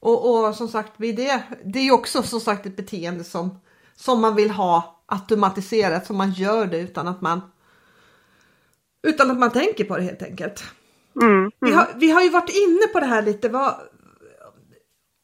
Och, 0.00 0.46
och 0.46 0.54
som 0.54 0.68
sagt, 0.68 0.92
det, 0.98 1.42
det 1.64 1.78
är 1.78 1.94
också 1.94 2.22
som 2.22 2.40
sagt 2.40 2.66
ett 2.66 2.76
beteende 2.76 3.24
som, 3.24 3.60
som 3.94 4.20
man 4.20 4.36
vill 4.36 4.50
ha 4.50 5.02
automatiserat, 5.06 6.06
så 6.06 6.14
man 6.14 6.30
gör 6.30 6.66
det 6.66 6.80
utan 6.80 7.08
att 7.08 7.20
man 7.20 7.40
utan 9.02 9.30
att 9.30 9.38
man 9.38 9.50
tänker 9.50 9.84
på 9.84 9.96
det 9.96 10.02
helt 10.02 10.22
enkelt. 10.22 10.64
Mm, 11.22 11.34
mm. 11.34 11.50
Vi, 11.60 11.72
har, 11.72 11.86
vi 11.96 12.10
har 12.10 12.22
ju 12.22 12.30
varit 12.30 12.50
inne 12.50 12.86
på 12.92 13.00
det 13.00 13.06
här 13.06 13.22
lite, 13.22 13.48
vad, 13.48 13.74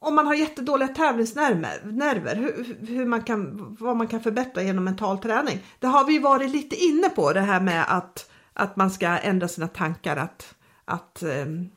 om 0.03 0.15
man 0.15 0.27
har 0.27 0.35
jättedåliga 0.35 0.89
tävlingsnerver, 0.89 2.37
hur, 2.37 2.87
hur, 2.87 3.07
man 3.07 3.23
kan, 3.23 3.57
vad 3.81 3.97
man 3.97 4.07
kan 4.07 4.21
förbättra 4.21 4.63
genom 4.63 4.85
mental 4.85 5.19
träning. 5.19 5.59
Det 5.79 5.87
har 5.87 6.07
vi 6.07 6.19
varit 6.19 6.51
lite 6.51 6.77
inne 6.77 7.09
på 7.09 7.33
det 7.33 7.41
här 7.41 7.61
med 7.61 7.85
att, 7.89 8.31
att 8.55 8.77
man 8.77 8.91
ska 8.91 9.07
ändra 9.07 9.49
sina 9.49 9.69
tankar, 9.69 10.17
att, 10.17 10.55
att, 10.85 11.23
ehm, 11.23 11.71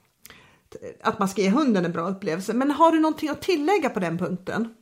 att 1.04 1.20
man 1.20 1.28
ska 1.28 1.42
ge 1.42 1.50
hunden 1.50 1.86
en 1.86 1.92
bra 1.92 2.10
upplevelse. 2.10 2.54
Men 2.54 2.72
har 2.72 2.92
du 2.92 3.00
någonting 3.00 3.30
att 3.30 3.42
tillägga 3.42 3.90
på 3.90 4.00
den 4.00 4.18
punkten? 4.18 4.76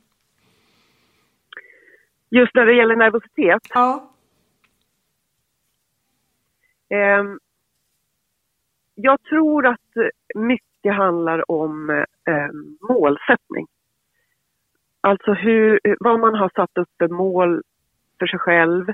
Just 2.30 2.54
när 2.54 2.66
det 2.66 2.74
gäller 2.74 2.96
nervositet? 2.96 3.62
Ja. 3.68 4.10
Um, 6.90 7.38
jag 8.94 9.22
tror 9.22 9.66
att 9.66 9.92
mycket 10.34 10.94
handlar 10.94 11.50
om 11.50 12.04
eh, 12.28 12.50
målsättning. 12.88 13.66
Alltså 15.00 15.32
hur, 15.32 15.80
vad 16.00 16.20
man 16.20 16.34
har 16.34 16.50
satt 16.54 16.78
upp 16.78 16.88
för 16.98 17.08
mål 17.08 17.62
för 18.18 18.26
sig 18.26 18.38
själv, 18.38 18.86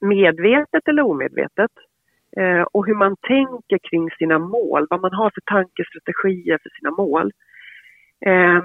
medvetet 0.00 0.88
eller 0.88 1.02
omedvetet. 1.02 1.70
Eh, 2.36 2.62
och 2.62 2.86
hur 2.86 2.94
man 2.94 3.16
tänker 3.16 3.78
kring 3.90 4.10
sina 4.10 4.38
mål, 4.38 4.86
vad 4.90 5.00
man 5.00 5.12
har 5.12 5.30
för 5.30 5.40
tankestrategier 5.40 6.58
för 6.62 6.70
sina 6.78 6.90
mål. 6.90 7.32
Eh, 8.26 8.62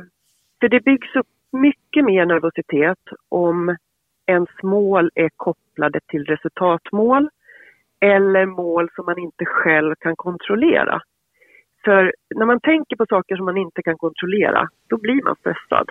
för 0.59 0.69
det 0.69 0.83
byggs 0.83 1.15
upp 1.15 1.27
mycket 1.51 2.05
mer 2.05 2.25
nervositet 2.25 2.99
om 3.29 3.77
ens 4.25 4.49
mål 4.63 5.11
är 5.15 5.29
kopplade 5.35 5.99
till 6.07 6.25
resultatmål 6.25 7.29
eller 7.99 8.45
mål 8.45 8.89
som 8.95 9.05
man 9.05 9.19
inte 9.19 9.45
själv 9.45 9.95
kan 9.99 10.15
kontrollera. 10.15 11.01
För 11.83 12.13
när 12.35 12.45
man 12.45 12.59
tänker 12.59 12.95
på 12.95 13.05
saker 13.09 13.35
som 13.35 13.45
man 13.45 13.57
inte 13.57 13.81
kan 13.81 13.97
kontrollera, 13.97 14.67
då 14.89 14.97
blir 14.97 15.23
man 15.23 15.35
stressad. 15.35 15.89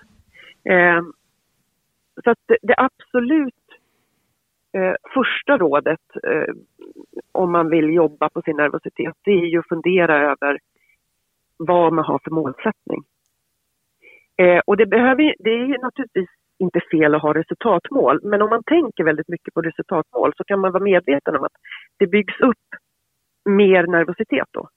Eh, 0.64 1.02
så 2.24 2.30
att 2.30 2.38
det, 2.46 2.58
det 2.62 2.74
absolut 2.76 3.54
eh, 4.72 4.94
första 5.14 5.58
rådet 5.58 6.00
eh, 6.22 6.54
om 7.32 7.52
man 7.52 7.70
vill 7.70 7.94
jobba 7.94 8.28
på 8.28 8.42
sin 8.42 8.56
nervositet, 8.56 9.14
det 9.24 9.30
är 9.30 9.46
ju 9.46 9.58
att 9.58 9.68
fundera 9.68 10.30
över 10.30 10.58
vad 11.56 11.92
man 11.92 12.04
har 12.04 12.20
för 12.24 12.30
målsättning. 12.30 13.04
Eh, 14.36 14.60
och 14.66 14.76
det, 14.76 14.86
behöver, 14.86 15.34
det 15.38 15.50
är 15.50 15.66
ju 15.66 15.78
naturligtvis 15.78 16.28
inte 16.58 16.80
fel 16.90 17.14
att 17.14 17.22
ha 17.22 17.34
resultatmål, 17.34 18.20
men 18.22 18.42
om 18.42 18.50
man 18.50 18.62
tänker 18.62 19.04
väldigt 19.04 19.28
mycket 19.28 19.54
på 19.54 19.62
resultatmål 19.62 20.32
så 20.36 20.44
kan 20.44 20.60
man 20.60 20.72
vara 20.72 20.82
medveten 20.82 21.36
om 21.36 21.44
att 21.44 21.52
det 21.98 22.06
byggs 22.06 22.40
upp 22.40 22.68
mer 23.44 23.86
nervositet 23.86 24.48
då 24.50 24.68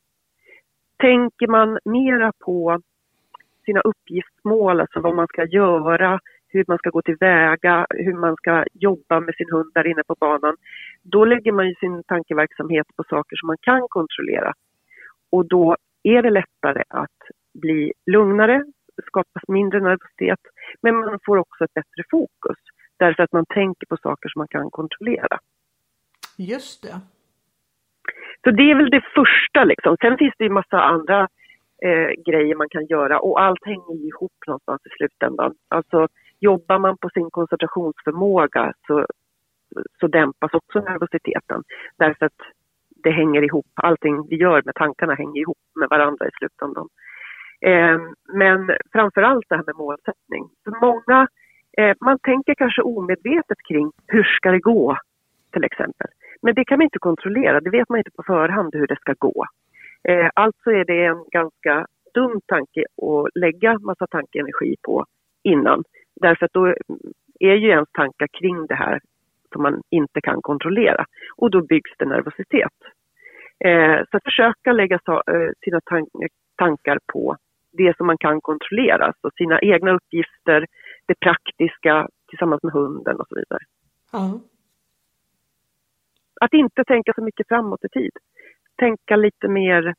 tänker 1.01 1.47
man 1.47 1.79
mera 1.85 2.31
på 2.39 2.81
sina 3.65 3.81
uppgiftsmål, 3.81 4.81
alltså 4.81 4.99
vad 4.99 5.15
man 5.15 5.27
ska 5.27 5.45
göra, 5.45 6.19
hur 6.47 6.65
man 6.67 6.77
ska 6.77 6.89
gå 6.89 7.01
tillväga, 7.01 7.87
hur 7.89 8.13
man 8.13 8.35
ska 8.35 8.65
jobba 8.73 9.19
med 9.19 9.35
sin 9.35 9.51
hund 9.51 9.71
där 9.73 9.87
inne 9.87 10.03
på 10.03 10.15
banan. 10.19 10.55
Då 11.01 11.25
lägger 11.25 11.51
man 11.51 11.67
ju 11.67 11.75
sin 11.75 12.03
tankeverksamhet 12.03 12.87
på 12.95 13.03
saker 13.09 13.35
som 13.35 13.47
man 13.47 13.57
kan 13.61 13.87
kontrollera. 13.89 14.53
Och 15.29 15.45
då 15.45 15.75
är 16.03 16.21
det 16.21 16.29
lättare 16.29 16.83
att 16.89 17.21
bli 17.53 17.93
lugnare, 18.05 18.63
skapas 19.07 19.43
mindre 19.47 19.79
nervositet, 19.79 20.39
men 20.81 20.95
man 20.95 21.19
får 21.25 21.37
också 21.37 21.63
ett 21.63 21.73
bättre 21.73 22.03
fokus 22.11 22.57
därför 22.97 23.23
att 23.23 23.31
man 23.31 23.45
tänker 23.45 23.85
på 23.87 23.97
saker 23.97 24.29
som 24.29 24.39
man 24.39 24.47
kan 24.47 24.69
kontrollera. 24.69 25.39
Just 26.37 26.83
det. 26.83 27.01
Så 28.43 28.51
det 28.51 28.71
är 28.71 28.75
väl 28.75 28.89
det 28.89 29.01
första 29.15 29.63
liksom. 29.63 29.97
Sen 30.01 30.17
finns 30.17 30.33
det 30.37 30.43
ju 30.43 30.49
massa 30.49 30.81
andra 30.81 31.27
eh, 31.85 32.09
grejer 32.25 32.55
man 32.55 32.69
kan 32.69 32.85
göra 32.85 33.19
och 33.19 33.41
allt 33.41 33.65
hänger 33.65 34.05
ihop 34.07 34.37
någonstans 34.47 34.81
i 34.85 34.89
slutändan. 34.89 35.53
Alltså 35.69 36.07
jobbar 36.39 36.79
man 36.79 36.97
på 36.97 37.09
sin 37.09 37.29
koncentrationsförmåga 37.31 38.73
så, 38.87 39.05
så 39.99 40.07
dämpas 40.07 40.53
också 40.53 40.79
nervositeten 40.79 41.63
därför 41.97 42.25
att 42.25 42.41
det 43.03 43.11
hänger 43.11 43.41
ihop. 43.41 43.65
Allting 43.75 44.27
vi 44.29 44.35
gör 44.35 44.61
med 44.65 44.75
tankarna 44.75 45.13
hänger 45.13 45.41
ihop 45.41 45.57
med 45.75 45.89
varandra 45.89 46.27
i 46.27 46.31
slutändan. 46.37 46.87
Eh, 47.61 47.99
men 48.33 48.71
framför 48.91 49.21
allt 49.21 49.45
det 49.49 49.55
här 49.55 49.63
med 49.63 49.75
målsättning. 49.75 50.49
För 50.63 50.73
många, 50.81 51.27
eh, 51.77 51.95
man 52.01 52.19
tänker 52.19 52.55
kanske 52.55 52.81
omedvetet 52.81 53.57
kring 53.67 53.91
hur 54.07 54.23
ska 54.23 54.51
det 54.51 54.59
gå 54.59 54.97
till 55.53 55.63
exempel. 55.63 56.07
Men 56.41 56.55
det 56.55 56.65
kan 56.65 56.77
man 56.77 56.83
inte 56.83 56.99
kontrollera, 56.99 57.59
det 57.59 57.69
vet 57.69 57.89
man 57.89 57.97
inte 57.97 58.11
på 58.11 58.23
förhand 58.23 58.75
hur 58.75 58.87
det 58.87 58.95
ska 58.95 59.13
gå. 59.17 59.45
Eh, 60.09 60.29
alltså 60.33 60.71
är 60.71 60.85
det 60.85 61.05
en 61.05 61.25
ganska 61.31 61.87
dum 62.13 62.41
tanke 62.45 62.81
att 62.81 63.29
lägga 63.35 63.79
massa 63.79 64.07
tankeenergi 64.07 64.75
på 64.81 65.05
innan. 65.43 65.83
Därför 66.21 66.45
att 66.45 66.53
då 66.53 66.65
är 67.39 67.55
ju 67.55 67.69
ens 67.69 67.89
tankar 67.91 68.27
kring 68.39 68.67
det 68.67 68.75
här 68.75 68.99
som 69.53 69.63
man 69.63 69.81
inte 69.89 70.21
kan 70.21 70.41
kontrollera 70.41 71.05
och 71.35 71.51
då 71.51 71.61
byggs 71.61 71.91
det 71.97 72.05
nervositet. 72.05 72.77
Eh, 73.65 73.99
så 74.11 74.17
att 74.17 74.23
försöka 74.23 74.71
lägga 74.71 74.95
eh, 74.95 75.51
sina 75.63 75.81
tan 75.81 76.05
tankar 76.57 76.99
på 77.13 77.37
det 77.71 77.97
som 77.97 78.07
man 78.07 78.17
kan 78.17 78.41
kontrollera, 78.41 79.13
så 79.21 79.29
sina 79.37 79.59
egna 79.59 79.91
uppgifter, 79.91 80.65
det 81.05 81.19
praktiska 81.19 82.07
tillsammans 82.29 82.63
med 82.63 82.73
hunden 82.73 83.19
och 83.19 83.27
så 83.27 83.35
vidare. 83.35 83.59
Ja. 84.11 84.39
Att 86.43 86.53
inte 86.53 86.83
tänka 86.83 87.13
så 87.15 87.21
mycket 87.23 87.47
framåt 87.47 87.85
i 87.85 87.89
tid. 87.89 88.11
Tänka 88.77 89.15
lite 89.15 89.47
mer 89.47 89.95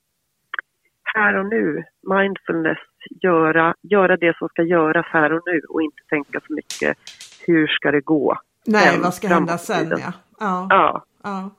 här 1.14 1.34
och 1.34 1.46
nu, 1.46 1.84
mindfulness, 2.02 2.78
göra, 3.22 3.74
göra 3.82 4.16
det 4.16 4.36
som 4.38 4.48
ska 4.48 4.62
göras 4.62 5.06
här 5.06 5.32
och 5.32 5.42
nu 5.46 5.60
och 5.68 5.82
inte 5.82 6.02
tänka 6.08 6.40
så 6.46 6.52
mycket 6.52 6.98
hur 7.46 7.66
ska 7.66 7.90
det 7.90 8.00
gå. 8.00 8.38
Nej, 8.66 9.00
vad 9.02 9.14
ska 9.14 9.28
hända 9.28 9.58
sen 9.58 9.90
ja. 9.90 10.12
Ja. 10.40 10.66
ja. 10.70 11.04
ja. 11.22 11.50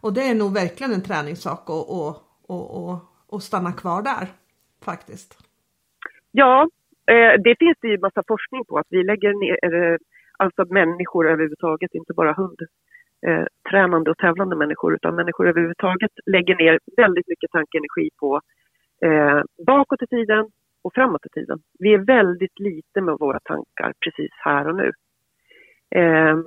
Och 0.00 0.12
det 0.12 0.22
är 0.30 0.34
nog 0.34 0.54
verkligen 0.54 0.92
en 0.92 1.02
träningssak 1.02 1.62
att 1.62 1.68
och, 1.68 2.16
och, 2.48 2.88
och, 2.88 2.98
och 3.28 3.42
stanna 3.42 3.72
kvar 3.72 4.02
där 4.02 4.26
faktiskt. 4.84 5.38
Ja, 6.30 6.68
eh, 7.10 7.32
det 7.44 7.56
finns 7.58 7.76
det 7.80 7.88
ju 7.88 7.98
massa 7.98 8.22
forskning 8.28 8.64
på 8.64 8.78
att 8.78 8.86
vi 8.90 9.04
lägger 9.04 9.32
ner, 9.44 9.74
eh, 9.74 9.96
alltså 10.38 10.64
människor 10.74 11.30
överhuvudtaget, 11.30 11.94
inte 11.94 12.12
bara 12.12 12.32
hund, 12.32 12.58
eh, 13.26 13.44
tränande 13.70 14.10
och 14.10 14.18
tävlande 14.18 14.56
människor 14.56 14.94
utan 14.94 15.14
människor 15.14 15.48
överhuvudtaget 15.48 16.10
lägger 16.26 16.56
ner 16.56 16.78
väldigt 16.96 17.28
mycket 17.28 17.50
tankeenergi 17.50 18.10
på 18.20 18.40
eh, 19.04 19.42
bakåt 19.66 20.02
i 20.02 20.06
tiden 20.06 20.50
och 20.82 20.94
framåt 20.94 21.26
i 21.26 21.28
tiden. 21.28 21.58
Vi 21.78 21.94
är 21.94 21.98
väldigt 21.98 22.58
lite 22.58 23.00
med 23.00 23.16
våra 23.20 23.40
tankar 23.40 23.92
precis 24.04 24.30
här 24.44 24.68
och 24.68 24.76
nu. 24.76 24.92
Eh, 25.90 26.38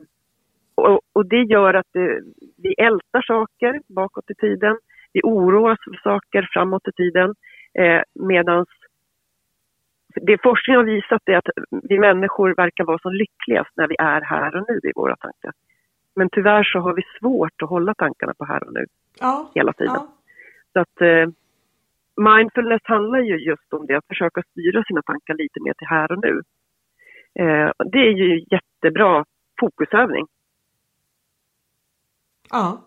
och, 0.76 1.00
och, 1.14 1.26
det 1.26 1.44
gör 1.44 1.74
att 1.74 1.88
det, 1.94 2.22
vi 2.58 2.74
ältar 2.74 3.22
saker 3.22 3.82
bakåt 3.88 4.32
i 4.32 4.36
tiden. 4.36 4.78
Vi 5.14 5.22
oroar 5.24 5.72
oss 5.72 5.84
för 5.84 6.00
saker 6.04 6.50
framåt 6.54 6.88
i 6.88 6.92
tiden. 6.92 7.36
Eh, 7.74 8.02
Medan 8.14 8.66
det 10.16 10.42
forskning 10.44 10.76
har 10.76 10.84
visat 10.84 11.22
är 11.26 11.38
att 11.38 11.50
vi 11.84 12.00
människor 12.00 12.56
verkar 12.56 12.84
vara 12.84 13.00
som 13.00 13.14
lyckligast 13.14 13.70
när 13.76 13.88
vi 13.88 13.96
är 14.00 14.22
här 14.22 14.56
och 14.56 14.66
nu 14.68 14.80
i 14.90 14.92
våra 14.96 15.16
tankar. 15.16 15.52
Men 16.16 16.30
tyvärr 16.32 16.64
så 16.64 16.80
har 16.80 16.94
vi 16.94 17.02
svårt 17.20 17.62
att 17.62 17.70
hålla 17.70 17.94
tankarna 17.94 18.34
på 18.34 18.46
här 18.46 18.64
och 18.64 18.74
nu 18.74 18.86
ja, 19.20 19.52
hela 19.56 19.74
tiden. 19.74 19.94
Ja. 19.94 20.08
Så 20.74 20.80
att 20.80 21.02
eh, 21.02 21.28
mindfulness 22.16 22.82
handlar 22.84 23.20
ju 23.20 23.38
just 23.38 23.74
om 23.74 23.86
det, 23.86 23.96
att 23.98 24.08
försöka 24.08 24.44
styra 24.52 24.84
sina 24.84 25.02
tankar 25.02 25.34
lite 25.34 25.60
mer 25.62 25.74
till 25.74 25.88
här 25.88 26.12
och 26.12 26.24
nu. 26.24 26.42
Eh, 27.34 27.72
det 27.92 28.00
är 28.00 28.12
ju 28.12 28.46
jättebra 28.52 29.26
fokusövning. 29.60 30.28
Ja. 32.50 32.82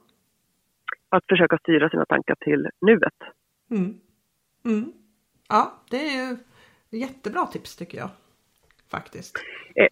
Att 1.08 1.24
försöka 1.28 1.58
styra 1.58 1.90
sina 1.90 2.04
tankar 2.04 2.34
till 2.40 2.68
nuet. 2.80 3.18
Mm. 3.70 3.94
Mm. 4.64 4.92
Ja, 5.48 5.72
det 5.90 5.96
är 5.96 6.28
ju 6.28 6.36
jättebra 6.98 7.46
tips 7.46 7.76
tycker 7.76 7.98
jag. 7.98 8.10
Faktiskt. 8.90 9.38
Eh, 9.74 9.88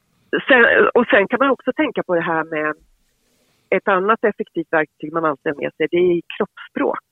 sen, 0.48 0.88
och 0.94 1.06
sen 1.06 1.28
kan 1.28 1.38
man 1.38 1.50
också 1.50 1.72
tänka 1.72 2.02
på 2.02 2.14
det 2.14 2.20
här 2.20 2.44
med 2.44 2.74
ett 3.76 3.88
annat 3.88 4.24
effektivt 4.24 4.72
verktyg 4.72 5.12
man 5.12 5.24
alltid 5.24 5.52
har 5.52 5.62
med 5.62 5.72
sig, 5.76 5.88
det 5.90 5.96
är 5.96 6.20
kroppsspråk. 6.36 7.06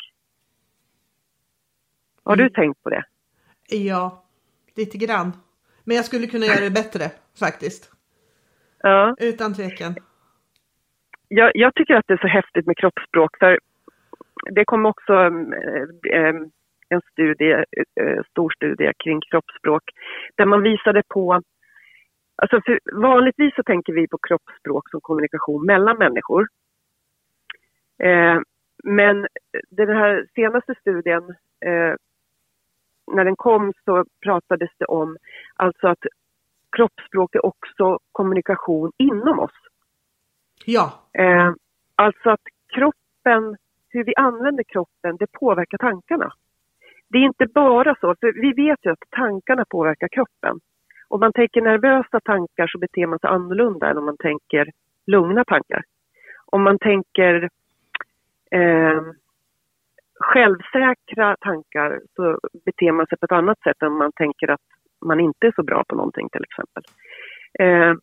Har 2.24 2.36
du 2.36 2.42
Mm. 2.42 2.52
tänkt 2.52 2.82
på 2.82 2.90
det? 2.90 3.04
Ja, 3.68 4.24
lite 4.76 4.98
grann. 4.98 5.32
Men 5.84 5.96
jag 5.96 6.04
skulle 6.04 6.26
kunna 6.26 6.46
göra 6.46 6.60
det 6.64 6.70
bättre 6.70 7.04
faktiskt. 7.38 7.92
Ja. 8.82 9.14
Utan 9.18 9.54
tvekan. 9.54 9.94
Jag, 11.28 11.50
jag 11.54 11.74
tycker 11.74 11.94
att 11.94 12.06
det 12.06 12.14
är 12.14 12.18
så 12.18 12.26
häftigt 12.26 12.66
med 12.66 12.76
kroppsspråk 12.76 13.36
för 13.38 13.58
det 14.50 14.64
kom 14.64 14.86
också 14.86 15.12
eh, 15.12 16.16
eh, 16.18 16.34
en 16.88 17.00
studie, 17.12 17.52
eh, 18.00 18.22
stor 18.30 18.50
studie 18.50 18.92
kring 19.04 19.20
kroppsspråk 19.20 19.82
där 20.36 20.46
man 20.46 20.62
visade 20.62 21.02
på 21.08 21.42
Alltså 22.42 22.60
vanligtvis 22.92 23.54
så 23.54 23.62
tänker 23.62 23.92
vi 23.92 24.08
på 24.08 24.18
kroppsspråk 24.18 24.90
som 24.90 25.00
kommunikation 25.00 25.66
mellan 25.66 25.98
människor. 25.98 26.46
Eh, 27.98 28.40
men 28.84 29.26
den 29.70 29.88
här 29.88 30.26
senaste 30.34 30.74
studien, 30.80 31.22
eh, 31.60 31.94
när 33.12 33.24
den 33.24 33.36
kom 33.36 33.72
så 33.84 34.04
pratades 34.24 34.70
det 34.78 34.84
om 34.84 35.16
alltså 35.54 35.88
att 35.88 36.04
kroppsspråk 36.76 37.34
är 37.34 37.46
också 37.46 37.98
kommunikation 38.12 38.92
inom 38.96 39.38
oss. 39.38 39.56
Ja, 40.64 40.92
Eh, 41.12 41.52
alltså 41.94 42.30
att 42.30 42.44
kroppen, 42.74 43.56
hur 43.88 44.04
vi 44.04 44.14
använder 44.16 44.64
kroppen, 44.64 45.16
det 45.16 45.32
påverkar 45.32 45.78
tankarna. 45.78 46.32
Det 47.08 47.18
är 47.18 47.22
inte 47.22 47.46
bara 47.46 47.94
så, 48.00 48.14
för 48.20 48.32
vi 48.32 48.52
vet 48.52 48.78
ju 48.86 48.90
att 48.90 49.10
tankarna 49.10 49.64
påverkar 49.68 50.08
kroppen. 50.08 50.60
Om 51.10 51.20
man 51.20 51.32
tänker 51.32 51.60
nervösa 51.60 52.20
tankar 52.20 52.66
så 52.66 52.78
beter 52.78 53.06
man 53.06 53.18
sig 53.18 53.30
annorlunda 53.30 53.90
än 53.90 53.98
om 53.98 54.04
man 54.04 54.16
tänker 54.16 54.70
lugna 55.06 55.44
tankar. 55.44 55.82
Om 56.46 56.62
man 56.62 56.78
tänker 56.78 57.48
eh, 58.50 59.02
självsäkra 60.20 61.36
tankar 61.40 62.00
så 62.16 62.38
beter 62.64 62.92
man 62.92 63.06
sig 63.06 63.18
på 63.18 63.24
ett 63.24 63.32
annat 63.32 63.60
sätt 63.60 63.82
än 63.82 63.92
om 63.92 63.98
man 63.98 64.12
tänker 64.12 64.50
att 64.50 64.66
man 65.04 65.20
inte 65.20 65.46
är 65.46 65.52
så 65.56 65.62
bra 65.62 65.84
på 65.88 65.94
någonting 65.96 66.28
till 66.28 66.44
exempel. 66.44 66.82
Eh, 67.58 67.94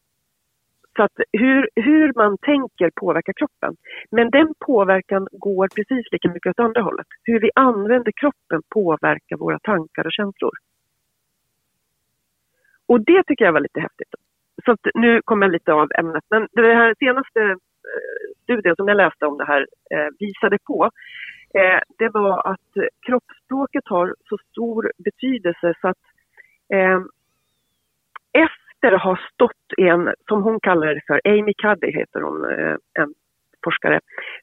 så 0.96 1.04
att 1.04 1.18
hur, 1.32 1.70
hur 1.76 2.14
man 2.16 2.38
tänker 2.38 2.92
påverkar 2.96 3.34
kroppen. 3.34 3.76
Men 4.12 4.30
den 4.30 4.54
påverkan 4.60 5.28
går 5.32 5.68
precis 5.76 6.12
lika 6.12 6.30
mycket 6.30 6.50
åt 6.50 6.66
andra 6.66 6.82
hållet. 6.82 7.08
Hur 7.24 7.40
vi 7.40 7.52
använder 7.56 8.12
kroppen 8.12 8.62
påverkar 8.70 9.38
våra 9.38 9.60
tankar 9.60 10.06
och 10.06 10.12
känslor. 10.12 10.52
Och 12.88 13.02
det 13.02 13.24
tycker 13.24 13.46
jag 13.46 13.54
var 13.54 13.60
lite 13.60 13.80
häftigt. 13.80 14.14
Så 14.66 14.72
att 14.72 14.80
nu 14.94 15.22
kommer 15.26 15.46
jag 15.46 15.54
lite 15.54 15.74
av 15.74 15.90
ämnet. 16.00 16.24
Men 16.30 16.48
det 16.52 16.74
här 16.74 16.96
senaste 17.00 17.42
eh, 17.42 17.56
studien 18.44 18.76
som 18.76 18.88
jag 18.88 18.98
läste 18.98 19.26
om 19.26 19.38
det 19.38 19.46
här 19.46 19.68
eh, 19.92 20.08
visade 20.20 20.58
på 20.68 20.90
eh, 21.54 21.80
det 21.98 22.10
var 22.10 22.52
att 22.52 22.72
kroppsspråket 23.08 23.84
har 23.88 24.16
så 24.30 24.38
stor 24.52 24.92
betydelse 24.98 25.74
så 25.82 25.88
att 25.88 26.04
eh, 26.74 27.02
efter 28.34 28.92
att 28.92 29.02
ha 29.02 29.20
stått 29.34 29.74
i 29.78 29.88
en, 29.88 30.14
som 30.28 30.44
hon 30.44 30.60
kallar 30.60 30.96
det 30.96 31.02
för, 31.08 31.22
Amy 31.26 31.54
Cuddy 31.54 31.92
heter 31.92 32.22
hon, 32.22 32.46
en 32.94 33.14
forskare 33.64 34.00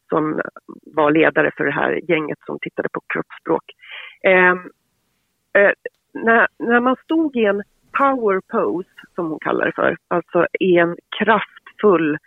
som 0.09 0.41
var 0.83 1.11
ledare 1.11 1.51
för 1.57 1.65
det 1.65 1.73
här 1.73 2.11
gänget 2.11 2.39
som 2.47 2.59
tittade 2.59 2.89
på 2.93 3.01
kroppsspråk. 3.13 3.65
Eh, 4.23 4.55
eh, 5.59 5.73
när, 6.13 6.47
när 6.59 6.81
man 6.81 6.97
stod 6.97 7.37
i 7.37 7.45
en 7.45 7.63
power 7.99 8.41
pose, 8.53 8.89
som 9.15 9.31
hon 9.31 9.39
kallar 9.39 9.67
det 9.67 9.73
för, 9.73 9.97
alltså 10.09 10.47
i 10.61 10.77
en 10.77 10.97
kraftfull 11.19 12.19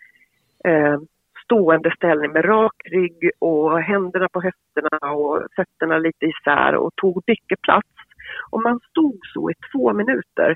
eh, 0.66 1.00
stående 1.44 1.94
ställning 1.96 2.32
med 2.32 2.46
rak 2.46 2.76
rygg 2.86 3.32
och 3.40 3.82
händerna 3.82 4.28
på 4.30 4.42
höfterna 4.42 5.12
och 5.12 5.48
fötterna 5.56 5.98
lite 5.98 6.26
isär 6.26 6.76
och 6.76 6.96
tog 6.96 7.24
mycket 7.28 7.62
plats. 7.62 7.88
Om 8.50 8.64
man 8.64 8.80
stod 8.90 9.20
så 9.34 9.52
i 9.52 9.54
två 9.72 9.94
minuter 9.94 10.56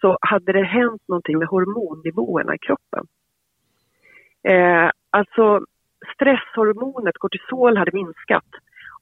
så 0.00 0.06
så 0.06 0.18
hade 0.20 0.52
det 0.52 0.62
hänt 0.62 1.02
någonting 1.08 1.38
med 1.38 1.48
hormonnivåerna 1.48 2.54
i 2.54 2.58
kroppen. 2.58 3.06
Eh, 4.42 4.90
alltså 5.10 5.60
stresshormonet 6.14 7.18
kortisol 7.18 7.76
hade 7.76 7.90
minskat 7.92 8.50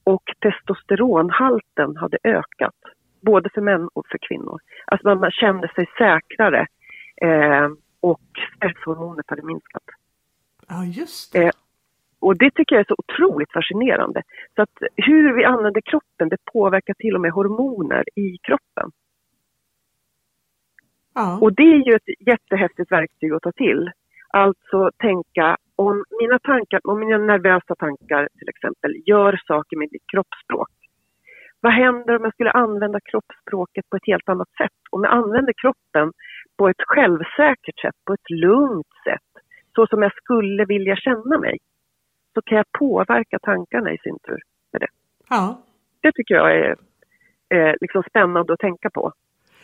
och 0.04 0.22
testosteronhalten 0.40 1.96
hade 1.96 2.18
ökat, 2.24 2.80
både 3.24 3.50
för 3.54 3.60
män 3.60 3.88
och 3.92 4.06
för 4.10 4.18
kvinnor. 4.28 4.60
Alltså 4.86 5.14
man 5.14 5.30
kände 5.30 5.68
sig 5.74 5.86
säkrare 5.98 6.66
eh, 7.22 7.68
och 8.00 8.30
stresshormonet 8.56 9.24
hade 9.28 9.42
minskat. 9.42 9.82
Ja, 10.68 10.84
just 10.84 11.32
det. 11.32 11.44
Eh, 11.44 11.50
och 12.20 12.38
det 12.38 12.50
tycker 12.50 12.76
jag 12.76 12.80
är 12.80 12.94
så 12.94 12.96
otroligt 12.98 13.52
fascinerande. 13.52 14.22
Så 14.54 14.62
att 14.62 14.76
hur 14.96 15.36
vi 15.36 15.44
använder 15.44 15.80
kroppen, 15.80 16.28
det 16.28 16.36
påverkar 16.52 16.94
till 16.94 17.14
och 17.14 17.20
med 17.20 17.32
hormoner 17.32 18.04
i 18.14 18.38
kroppen. 18.38 18.90
Ja. 21.14 21.38
Och 21.40 21.52
det 21.52 21.62
är 21.62 21.86
ju 21.88 21.94
ett 21.94 22.26
jättehäftigt 22.26 22.92
verktyg 22.92 23.32
att 23.32 23.42
ta 23.42 23.52
till. 23.52 23.90
Alltså 24.28 24.90
tänka 24.98 25.56
om 25.76 26.04
mina 26.20 26.38
tankar, 26.38 26.80
om 26.84 27.00
mina 27.00 27.18
nervösa 27.18 27.74
tankar 27.74 28.28
till 28.38 28.48
exempel 28.48 28.92
gör 29.06 29.40
saker 29.46 29.76
med 29.76 29.88
mitt 29.92 30.06
kroppsspråk. 30.12 30.70
Vad 31.64 31.72
händer 31.72 32.16
om 32.16 32.24
jag 32.24 32.34
skulle 32.34 32.50
använda 32.50 33.00
kroppsspråket 33.00 33.90
på 33.90 33.96
ett 33.96 34.06
helt 34.06 34.28
annat 34.28 34.48
sätt? 34.58 34.78
Om 34.90 35.04
jag 35.04 35.12
använder 35.12 35.52
kroppen 35.62 36.12
på 36.56 36.68
ett 36.68 36.82
självsäkert 36.86 37.80
sätt, 37.80 37.94
på 38.06 38.12
ett 38.12 38.30
lugnt 38.30 38.92
sätt, 39.04 39.44
så 39.74 39.86
som 39.86 40.02
jag 40.02 40.12
skulle 40.14 40.64
vilja 40.64 40.96
känna 40.96 41.38
mig, 41.38 41.58
så 42.34 42.42
kan 42.42 42.56
jag 42.56 42.72
påverka 42.78 43.38
tankarna 43.38 43.92
i 43.92 43.98
sin 43.98 44.18
tur 44.26 44.40
med 44.72 44.80
det. 44.80 44.88
ja. 45.28 45.62
Det 46.00 46.12
tycker 46.12 46.34
jag 46.34 46.56
är 46.56 46.76
eh, 47.54 47.74
liksom 47.80 48.02
spännande 48.08 48.52
att 48.52 48.58
tänka 48.58 48.90
på. 48.90 49.12